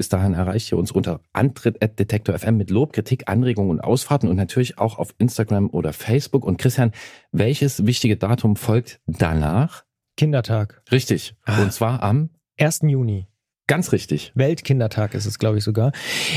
Bis 0.00 0.08
dahin 0.08 0.32
erreicht 0.32 0.72
ihr 0.72 0.78
uns 0.78 0.92
unter 0.92 1.20
Antritt.detektor 1.34 2.38
FM 2.38 2.56
mit 2.56 2.70
Lob, 2.70 2.94
Kritik, 2.94 3.28
Anregungen 3.28 3.70
und 3.70 3.80
Ausfahrten 3.80 4.30
und 4.30 4.36
natürlich 4.36 4.78
auch 4.78 4.98
auf 4.98 5.14
Instagram 5.18 5.68
oder 5.68 5.92
Facebook. 5.92 6.46
Und 6.46 6.56
Christian, 6.56 6.92
welches 7.32 7.84
wichtige 7.84 8.16
Datum 8.16 8.56
folgt 8.56 8.98
danach? 9.04 9.84
Kindertag. 10.16 10.82
Richtig. 10.90 11.34
Ah. 11.44 11.60
Und 11.60 11.74
zwar 11.74 12.02
am 12.02 12.30
1. 12.58 12.80
Juni. 12.84 13.26
Ganz 13.70 13.92
richtig. 13.92 14.32
Weltkindertag 14.34 15.14
ist 15.14 15.26
es, 15.26 15.38
glaube 15.38 15.58
ich, 15.58 15.64
sogar. 15.64 15.92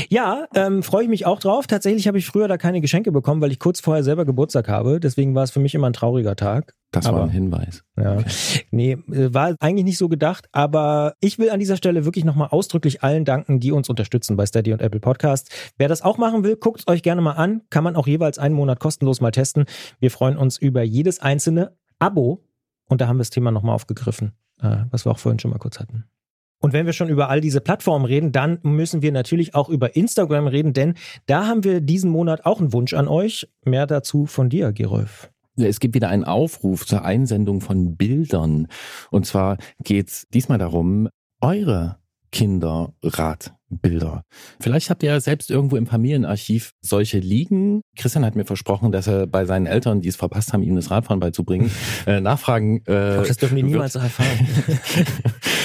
Ja, 0.08 0.46
ähm, 0.54 0.82
freue 0.82 1.02
ich 1.04 1.08
mich 1.10 1.26
auch 1.26 1.40
drauf. 1.40 1.66
Tatsächlich 1.66 2.06
habe 2.08 2.16
ich 2.18 2.26
früher 2.26 2.48
da 2.48 2.56
keine 2.56 2.80
Geschenke 2.80 3.12
bekommen, 3.12 3.40
weil 3.40 3.50
ich 3.52 3.58
kurz 3.58 3.80
vorher 3.80 4.02
selber 4.04 4.24
Geburtstag 4.24 4.68
habe. 4.68 5.00
Deswegen 5.00 5.34
war 5.34 5.42
es 5.42 5.50
für 5.50 5.60
mich 5.60 5.74
immer 5.74 5.88
ein 5.88 5.92
trauriger 5.92 6.36
Tag. 6.36 6.74
Das 6.92 7.06
Aber- 7.06 7.18
war 7.18 7.24
ein 7.24 7.30
Hinweis. 7.30 7.82
Ja. 7.98 8.18
Okay. 8.18 8.26
Nee, 8.70 8.92
äh, 8.92 9.34
war 9.34 9.56
eigentlich 9.58 9.84
nicht 9.84 9.98
so 9.98 10.08
gedacht, 10.08 10.46
aber 10.52 11.14
ich 11.20 11.38
will 11.40 11.50
an 11.50 11.58
dieser 11.58 11.76
Stelle 11.76 12.04
wirklich 12.04 12.24
nochmal 12.24 12.48
ausdrücklich 12.50 13.02
allen 13.02 13.24
danken, 13.24 13.58
die 13.58 13.72
uns 13.72 13.88
unterstützen 13.88 14.36
bei 14.36 14.46
Steady 14.46 14.72
und 14.72 14.80
Apple 14.80 15.00
Podcast. 15.00 15.50
Wer 15.76 15.88
das 15.88 16.02
auch 16.02 16.18
machen 16.18 16.44
will, 16.44 16.54
guckt 16.56 16.80
es 16.80 16.86
euch 16.86 17.02
gerne 17.02 17.20
mal 17.20 17.32
an. 17.32 17.62
Kann 17.68 17.82
man 17.82 17.96
auch 17.96 18.06
jeweils 18.06 18.38
einen 18.38 18.54
Monat 18.54 18.78
kostenlos 18.78 19.20
mal 19.20 19.32
testen. 19.32 19.64
Wir 19.98 20.10
freuen 20.12 20.36
uns 20.36 20.56
über 20.56 20.82
jedes 20.82 21.18
einzelne 21.18 21.76
Abo. 21.98 22.44
Und 22.88 23.00
da 23.00 23.08
haben 23.08 23.16
wir 23.16 23.20
das 23.22 23.30
Thema 23.30 23.50
nochmal 23.50 23.74
aufgegriffen, 23.74 24.32
äh, 24.62 24.76
was 24.90 25.04
wir 25.06 25.10
auch 25.10 25.18
vorhin 25.18 25.38
schon 25.40 25.50
mal 25.50 25.58
kurz 25.58 25.80
hatten. 25.80 26.04
Und 26.64 26.72
wenn 26.72 26.86
wir 26.86 26.94
schon 26.94 27.10
über 27.10 27.28
all 27.28 27.42
diese 27.42 27.60
Plattformen 27.60 28.06
reden, 28.06 28.32
dann 28.32 28.58
müssen 28.62 29.02
wir 29.02 29.12
natürlich 29.12 29.54
auch 29.54 29.68
über 29.68 29.96
Instagram 29.96 30.46
reden, 30.46 30.72
denn 30.72 30.94
da 31.26 31.46
haben 31.46 31.62
wir 31.62 31.82
diesen 31.82 32.10
Monat 32.10 32.46
auch 32.46 32.58
einen 32.58 32.72
Wunsch 32.72 32.94
an 32.94 33.06
euch. 33.06 33.46
Mehr 33.66 33.86
dazu 33.86 34.24
von 34.24 34.48
dir, 34.48 34.72
Gerolf. 34.72 35.30
Es 35.56 35.78
gibt 35.78 35.94
wieder 35.94 36.08
einen 36.08 36.24
Aufruf 36.24 36.86
zur 36.86 37.04
Einsendung 37.04 37.60
von 37.60 37.96
Bildern. 37.96 38.68
Und 39.10 39.26
zwar 39.26 39.58
geht's 39.80 40.26
diesmal 40.32 40.56
darum, 40.56 41.10
eure 41.42 41.98
Kinderradbilder. 42.32 44.22
Vielleicht 44.58 44.88
habt 44.88 45.02
ihr 45.02 45.10
ja 45.10 45.20
selbst 45.20 45.50
irgendwo 45.50 45.76
im 45.76 45.86
Familienarchiv 45.86 46.72
solche 46.80 47.18
liegen. 47.18 47.82
Christian 47.96 48.24
hat 48.24 48.36
mir 48.36 48.46
versprochen, 48.46 48.90
dass 48.90 49.06
er 49.06 49.26
bei 49.26 49.44
seinen 49.44 49.66
Eltern, 49.66 50.00
die 50.00 50.08
es 50.08 50.16
verpasst 50.16 50.54
haben, 50.54 50.62
ihm 50.62 50.76
das 50.76 50.90
Radfahren 50.90 51.20
beizubringen, 51.20 51.70
äh, 52.06 52.22
nachfragen. 52.22 52.82
Äh, 52.86 53.18
Auch 53.18 53.26
das 53.26 53.36
dürfen 53.36 53.56
die 53.56 53.62
niemals 53.62 53.96
erfahren. 53.96 54.48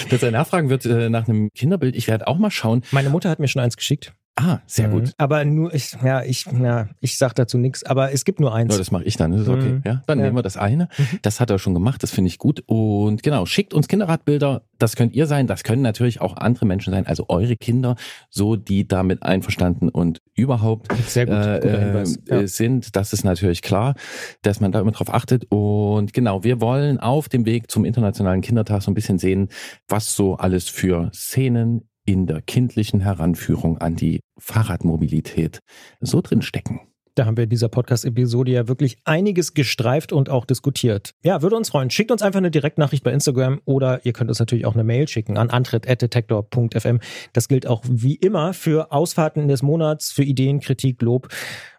dass 0.10 0.24
er 0.24 0.32
nachfragen 0.32 0.70
wird 0.70 0.86
äh, 0.86 1.10
nach 1.10 1.28
einem 1.28 1.50
Kinderbild. 1.54 1.96
Ich 1.96 2.08
werde 2.08 2.28
auch 2.28 2.38
mal 2.38 2.52
schauen. 2.52 2.84
Meine 2.92 3.10
Mutter 3.10 3.30
hat 3.30 3.40
mir 3.40 3.48
schon 3.48 3.62
eins 3.62 3.78
geschickt. 3.78 4.14
Ah, 4.42 4.62
sehr 4.68 4.88
Mhm. 4.88 4.92
gut. 4.92 5.12
Aber 5.18 5.44
nur, 5.44 5.74
ich, 5.74 5.98
ja, 6.02 6.24
ich, 6.24 6.46
ja, 6.46 6.88
ich 7.02 7.18
sag 7.18 7.34
dazu 7.36 7.58
nichts, 7.58 7.84
aber 7.84 8.14
es 8.14 8.24
gibt 8.24 8.40
nur 8.40 8.56
eins. 8.56 8.72
Ja, 8.74 8.78
das 8.78 8.90
mache 8.90 9.04
ich 9.04 9.18
dann, 9.18 9.32
das 9.34 9.42
ist 9.42 9.50
okay. 9.50 9.74
Mhm. 9.74 9.82
Ja, 9.86 10.02
dann 10.08 10.18
Ja. 10.20 10.26
nehmen 10.26 10.38
wir 10.38 10.44
das 10.44 10.56
eine. 10.56 10.88
Das 11.24 11.42
hat 11.42 11.50
er 11.50 11.60
schon 11.60 11.74
gemacht, 11.74 12.02
das 12.04 12.12
finde 12.12 12.30
ich 12.30 12.38
gut. 12.38 12.64
Und 12.66 13.22
genau, 13.22 13.46
schickt 13.46 13.74
uns 13.74 13.90
Kinderradbilder. 13.90 14.62
Das 14.78 14.96
könnt 14.96 15.14
ihr 15.14 15.28
sein, 15.28 15.46
das 15.46 15.64
können 15.64 15.82
natürlich 15.82 16.22
auch 16.22 16.38
andere 16.38 16.66
Menschen 16.66 16.94
sein, 16.94 17.06
also 17.06 17.26
eure 17.28 17.58
Kinder, 17.58 17.98
so 18.30 18.56
die 18.56 18.88
damit 18.88 19.24
einverstanden 19.24 19.90
und 19.90 20.22
überhaupt 20.36 20.88
Sehr 21.06 21.26
gut, 21.26 21.36
äh, 21.36 21.80
Hinweis. 21.80 22.16
äh, 22.30 22.42
Ja. 22.42 22.48
sind. 22.48 22.96
Das 22.96 23.12
ist 23.12 23.26
natürlich 23.26 23.62
klar, 23.62 23.96
dass 24.42 24.62
man 24.62 24.72
da 24.72 24.80
immer 24.80 24.92
drauf 24.92 25.14
achtet. 25.14 25.48
Und 25.50 26.14
genau, 26.14 26.46
wir 26.46 26.62
wollen 26.62 26.98
auf 26.98 27.28
dem 27.28 27.46
Weg 27.46 27.70
zum 27.70 27.84
Internationalen 27.84 28.40
Kindertag 28.40 28.82
so 28.84 28.90
ein 28.90 28.94
bisschen 28.94 29.20
sehen, 29.20 29.50
was 29.90 30.16
so 30.16 30.36
alles 30.38 30.70
für 30.70 31.12
Szenen 31.14 31.89
in 32.12 32.26
der 32.26 32.42
kindlichen 32.42 33.02
Heranführung 33.02 33.78
an 33.78 33.96
die 33.96 34.20
Fahrradmobilität 34.40 35.60
so 36.00 36.22
drin 36.22 36.42
stecken. 36.42 36.82
Da 37.16 37.26
haben 37.26 37.38
wir 37.38 37.44
in 37.44 37.50
dieser 37.50 37.70
Podcast-Episode 37.70 38.52
ja 38.52 38.68
wirklich 38.68 38.98
einiges 39.04 39.54
gestreift 39.54 40.14
und 40.14 40.30
auch 40.30 40.46
diskutiert. 40.46 41.12
Ja, 41.22 41.42
würde 41.42 41.56
uns 41.56 41.70
freuen. 41.70 41.90
Schickt 41.90 42.12
uns 42.12 42.22
einfach 42.22 42.38
eine 42.38 42.50
Direktnachricht 42.50 43.04
bei 43.04 43.12
Instagram 43.12 43.62
oder 43.66 44.06
ihr 44.06 44.14
könnt 44.14 44.30
uns 44.30 44.40
natürlich 44.40 44.66
auch 44.66 44.74
eine 44.74 44.84
Mail 44.84 45.08
schicken 45.08 45.38
an 45.38 45.50
antritt.detektor.fm. 45.50 47.00
Das 47.34 47.48
gilt 47.48 47.68
auch 47.68 47.84
wie 47.88 48.16
immer 48.16 48.54
für 48.54 48.92
Ausfahrten 48.92 49.48
des 49.48 49.62
Monats, 49.62 50.12
für 50.12 50.24
Ideen, 50.24 50.62
Kritik, 50.62 51.02
Lob 51.02 51.28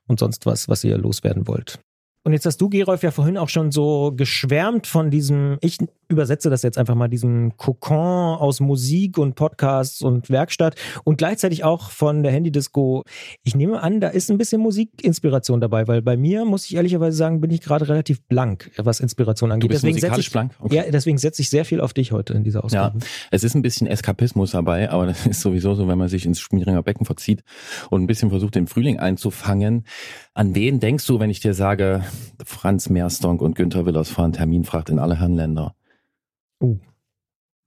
und 0.06 0.20
sonst 0.20 0.46
was, 0.46 0.68
was 0.68 0.84
ihr 0.84 0.98
loswerden 0.98 1.48
wollt. 1.48 1.80
Und 2.22 2.34
jetzt 2.34 2.44
hast 2.44 2.60
du, 2.60 2.68
Gerolf, 2.68 3.02
ja 3.02 3.10
vorhin 3.10 3.38
auch 3.38 3.48
schon 3.48 3.72
so 3.72 4.12
geschwärmt 4.14 4.86
von 4.86 5.10
diesem, 5.10 5.56
ich 5.62 5.78
übersetze 6.10 6.50
das 6.50 6.62
jetzt 6.62 6.76
einfach 6.76 6.94
mal, 6.94 7.08
diesem 7.08 7.56
Kokon 7.56 8.36
aus 8.36 8.60
Musik 8.60 9.16
und 9.16 9.34
Podcasts 9.36 10.02
und 10.02 10.28
Werkstatt 10.28 10.74
und 11.04 11.18
gleichzeitig 11.18 11.64
auch 11.64 11.90
von 11.90 12.22
der 12.22 12.32
Handydisco. 12.32 13.04
Ich 13.44 13.54
nehme 13.54 13.80
an, 13.82 14.00
da 14.00 14.08
ist 14.08 14.30
ein 14.30 14.38
bisschen 14.38 14.60
Musikinspiration 14.60 15.60
dabei, 15.60 15.86
weil 15.88 16.02
bei 16.02 16.16
mir, 16.16 16.44
muss 16.44 16.66
ich 16.66 16.74
ehrlicherweise 16.74 17.16
sagen, 17.16 17.40
bin 17.40 17.50
ich 17.50 17.60
gerade 17.60 17.88
relativ 17.88 18.20
blank, 18.26 18.70
was 18.76 19.00
Inspiration 19.00 19.52
angeht. 19.52 19.64
Du 19.64 19.68
bist 19.68 19.82
deswegen 19.82 19.94
setze 19.94 20.06
musikalisch 20.08 20.26
ich, 20.26 20.32
blank? 20.32 20.52
Okay. 20.58 20.76
Ja, 20.76 20.90
deswegen 20.90 21.18
setze 21.18 21.42
ich 21.42 21.50
sehr 21.50 21.64
viel 21.64 21.80
auf 21.80 21.92
dich 21.92 22.12
heute 22.12 22.34
in 22.34 22.44
dieser 22.44 22.60
Ja, 22.60 22.64
Ausgabe. 22.64 22.98
es 23.30 23.44
ist 23.44 23.54
ein 23.54 23.62
bisschen 23.62 23.86
Eskapismus 23.86 24.50
dabei, 24.50 24.90
aber 24.90 25.06
das 25.06 25.26
ist 25.26 25.40
sowieso 25.40 25.74
so, 25.74 25.86
wenn 25.88 25.98
man 25.98 26.08
sich 26.08 26.26
ins 26.26 26.40
Schmieringer 26.40 26.82
Becken 26.82 27.06
verzieht 27.06 27.42
und 27.88 28.02
ein 28.02 28.06
bisschen 28.06 28.30
versucht, 28.30 28.56
den 28.56 28.66
Frühling 28.66 28.98
einzufangen. 28.98 29.84
An 30.34 30.54
wen 30.54 30.80
denkst 30.80 31.06
du, 31.06 31.20
wenn 31.20 31.30
ich 31.30 31.40
dir 31.40 31.54
sage, 31.54 32.04
Franz 32.44 32.88
Meerstonk 32.90 33.40
und 33.42 33.54
Günther 33.54 33.86
Willers 33.86 34.10
fahren 34.10 34.32
Terminfracht 34.32 34.88
in 34.90 34.98
alle 34.98 35.18
Herrenländer? 35.18 35.74
Uh, 36.60 36.78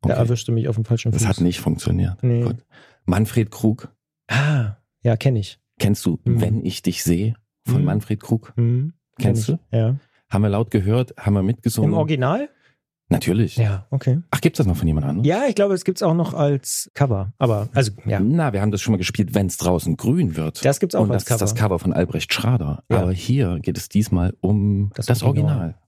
Da 0.01 0.09
Okay. 0.09 0.19
erwischte 0.19 0.51
mich 0.51 0.67
auf 0.67 0.75
dem 0.75 0.83
falschen 0.85 1.11
Fuß. 1.13 1.21
Das 1.21 1.29
hat 1.29 1.39
nicht 1.41 1.59
funktioniert. 1.61 2.21
Nee. 2.23 2.45
Manfred 3.05 3.51
Krug, 3.51 3.89
Ah, 4.27 4.75
ja, 5.01 5.15
kenne 5.17 5.39
ich. 5.39 5.59
kennst 5.79 6.05
du 6.05 6.19
Mhm. 6.25 6.41
Wenn 6.41 6.65
ich 6.65 6.81
dich 6.81 7.03
sehe 7.03 7.35
von 7.65 7.79
Mhm. 7.79 7.85
Manfred 7.85 8.21
Krug? 8.21 8.53
Hm, 8.55 8.93
kenn 9.17 9.25
Kennst 9.33 9.49
ich. 9.49 9.57
Ja. 9.71 9.95
Haben 10.29 10.41
wir 10.41 10.49
laut 10.49 10.71
gehört, 10.71 11.13
haben 11.17 11.33
wir 11.35 11.43
mitgesungen? 11.43 11.91
Im 11.91 11.97
Original? 11.97 12.49
Natürlich. 13.09 13.57
Ja, 13.57 13.85
okay. 13.91 14.21
Ach, 14.31 14.41
gibt's 14.41 14.57
das 14.57 14.65
noch 14.65 14.75
von 14.77 14.87
jemand 14.87 15.05
anderem? 15.05 15.25
Ja, 15.25 15.43
ich 15.47 15.55
glaube, 15.55 15.73
es 15.75 15.83
gibt's 15.85 16.01
auch 16.01 16.15
noch 16.15 16.33
als 16.33 16.89
Cover. 16.95 17.31
Aber, 17.37 17.69
also, 17.73 17.91
ja. 18.05 18.19
Na, 18.19 18.53
wir 18.53 18.61
haben 18.61 18.71
das 18.71 18.81
schon 18.81 18.93
mal 18.93 18.97
gespielt, 18.97 19.35
wenn's 19.35 19.57
draußen 19.57 19.95
grün 19.97 20.35
wird. 20.35 20.65
Das 20.65 20.79
gibt's 20.79 20.95
auch 20.95 21.03
Und 21.03 21.11
als 21.11 21.23
das 21.25 21.27
Cover. 21.39 21.45
ist 21.45 21.51
das 21.51 21.55
Cover 21.55 21.79
von 21.79 21.93
Albrecht 21.93 22.33
Schrader. 22.33 22.83
Ja. 22.89 23.01
Aber 23.03 23.11
hier 23.11 23.59
geht 23.59 23.77
es 23.77 23.87
diesmal 23.89 24.35
um 24.41 24.91
Das 24.95 25.05
das, 25.05 25.21
Original. 25.21 25.51
Original. 25.57 25.79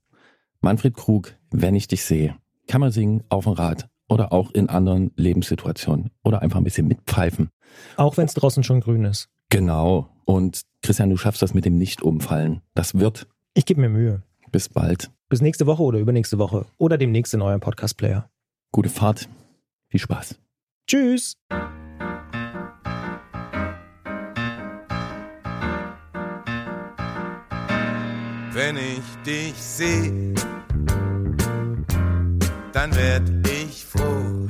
Manfred 0.61 0.93
Krug, 0.93 1.35
wenn 1.51 1.73
ich 1.75 1.87
dich 1.87 2.03
sehe, 2.03 2.35
kann 2.67 2.81
man 2.81 2.91
singen 2.91 3.23
auf 3.29 3.45
dem 3.45 3.53
Rad 3.53 3.87
oder 4.07 4.31
auch 4.31 4.51
in 4.51 4.69
anderen 4.69 5.11
Lebenssituationen 5.15 6.11
oder 6.23 6.41
einfach 6.41 6.57
ein 6.57 6.63
bisschen 6.63 6.87
mitpfeifen. 6.87 7.49
Auch 7.97 8.17
wenn 8.17 8.25
es 8.25 8.33
draußen 8.33 8.63
schon 8.63 8.81
grün 8.81 9.05
ist. 9.05 9.29
Genau. 9.49 10.09
Und 10.25 10.61
Christian, 10.81 11.09
du 11.09 11.17
schaffst 11.17 11.41
das 11.41 11.53
mit 11.53 11.65
dem 11.65 11.77
Nicht-Umfallen. 11.77 12.61
Das 12.73 12.95
wird. 12.95 13.27
Ich 13.53 13.65
gebe 13.65 13.81
mir 13.81 13.89
Mühe. 13.89 14.21
Bis 14.51 14.69
bald. 14.69 15.11
Bis 15.29 15.41
nächste 15.41 15.65
Woche 15.65 15.83
oder 15.83 15.99
übernächste 15.99 16.37
Woche. 16.37 16.65
Oder 16.77 16.97
demnächst 16.97 17.33
in 17.33 17.41
eurem 17.41 17.59
Podcast-Player. 17.59 18.29
Gute 18.71 18.89
Fahrt. 18.89 19.27
Viel 19.89 19.99
Spaß. 19.99 20.39
Tschüss. 20.87 21.37
Wenn 28.53 28.77
ich 28.77 29.23
dich 29.25 29.53
seh, 29.55 30.33
dann 32.85 32.95
werd 32.95 33.47
ich 33.47 33.83
froh. 33.83 34.47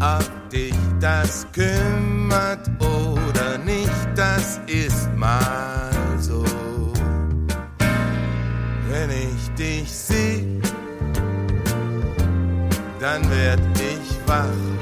Ob 0.00 0.50
dich 0.50 0.74
das 0.98 1.46
kümmert 1.52 2.70
oder 2.80 3.58
nicht, 3.58 3.92
das 4.14 4.58
ist 4.66 5.10
mal 5.14 5.90
so. 6.18 6.44
Wenn 8.88 9.10
ich 9.10 9.50
dich 9.58 9.92
seh, 9.92 10.60
dann 12.98 13.28
werd 13.30 13.60
ich 13.74 14.18
wach 14.26 14.77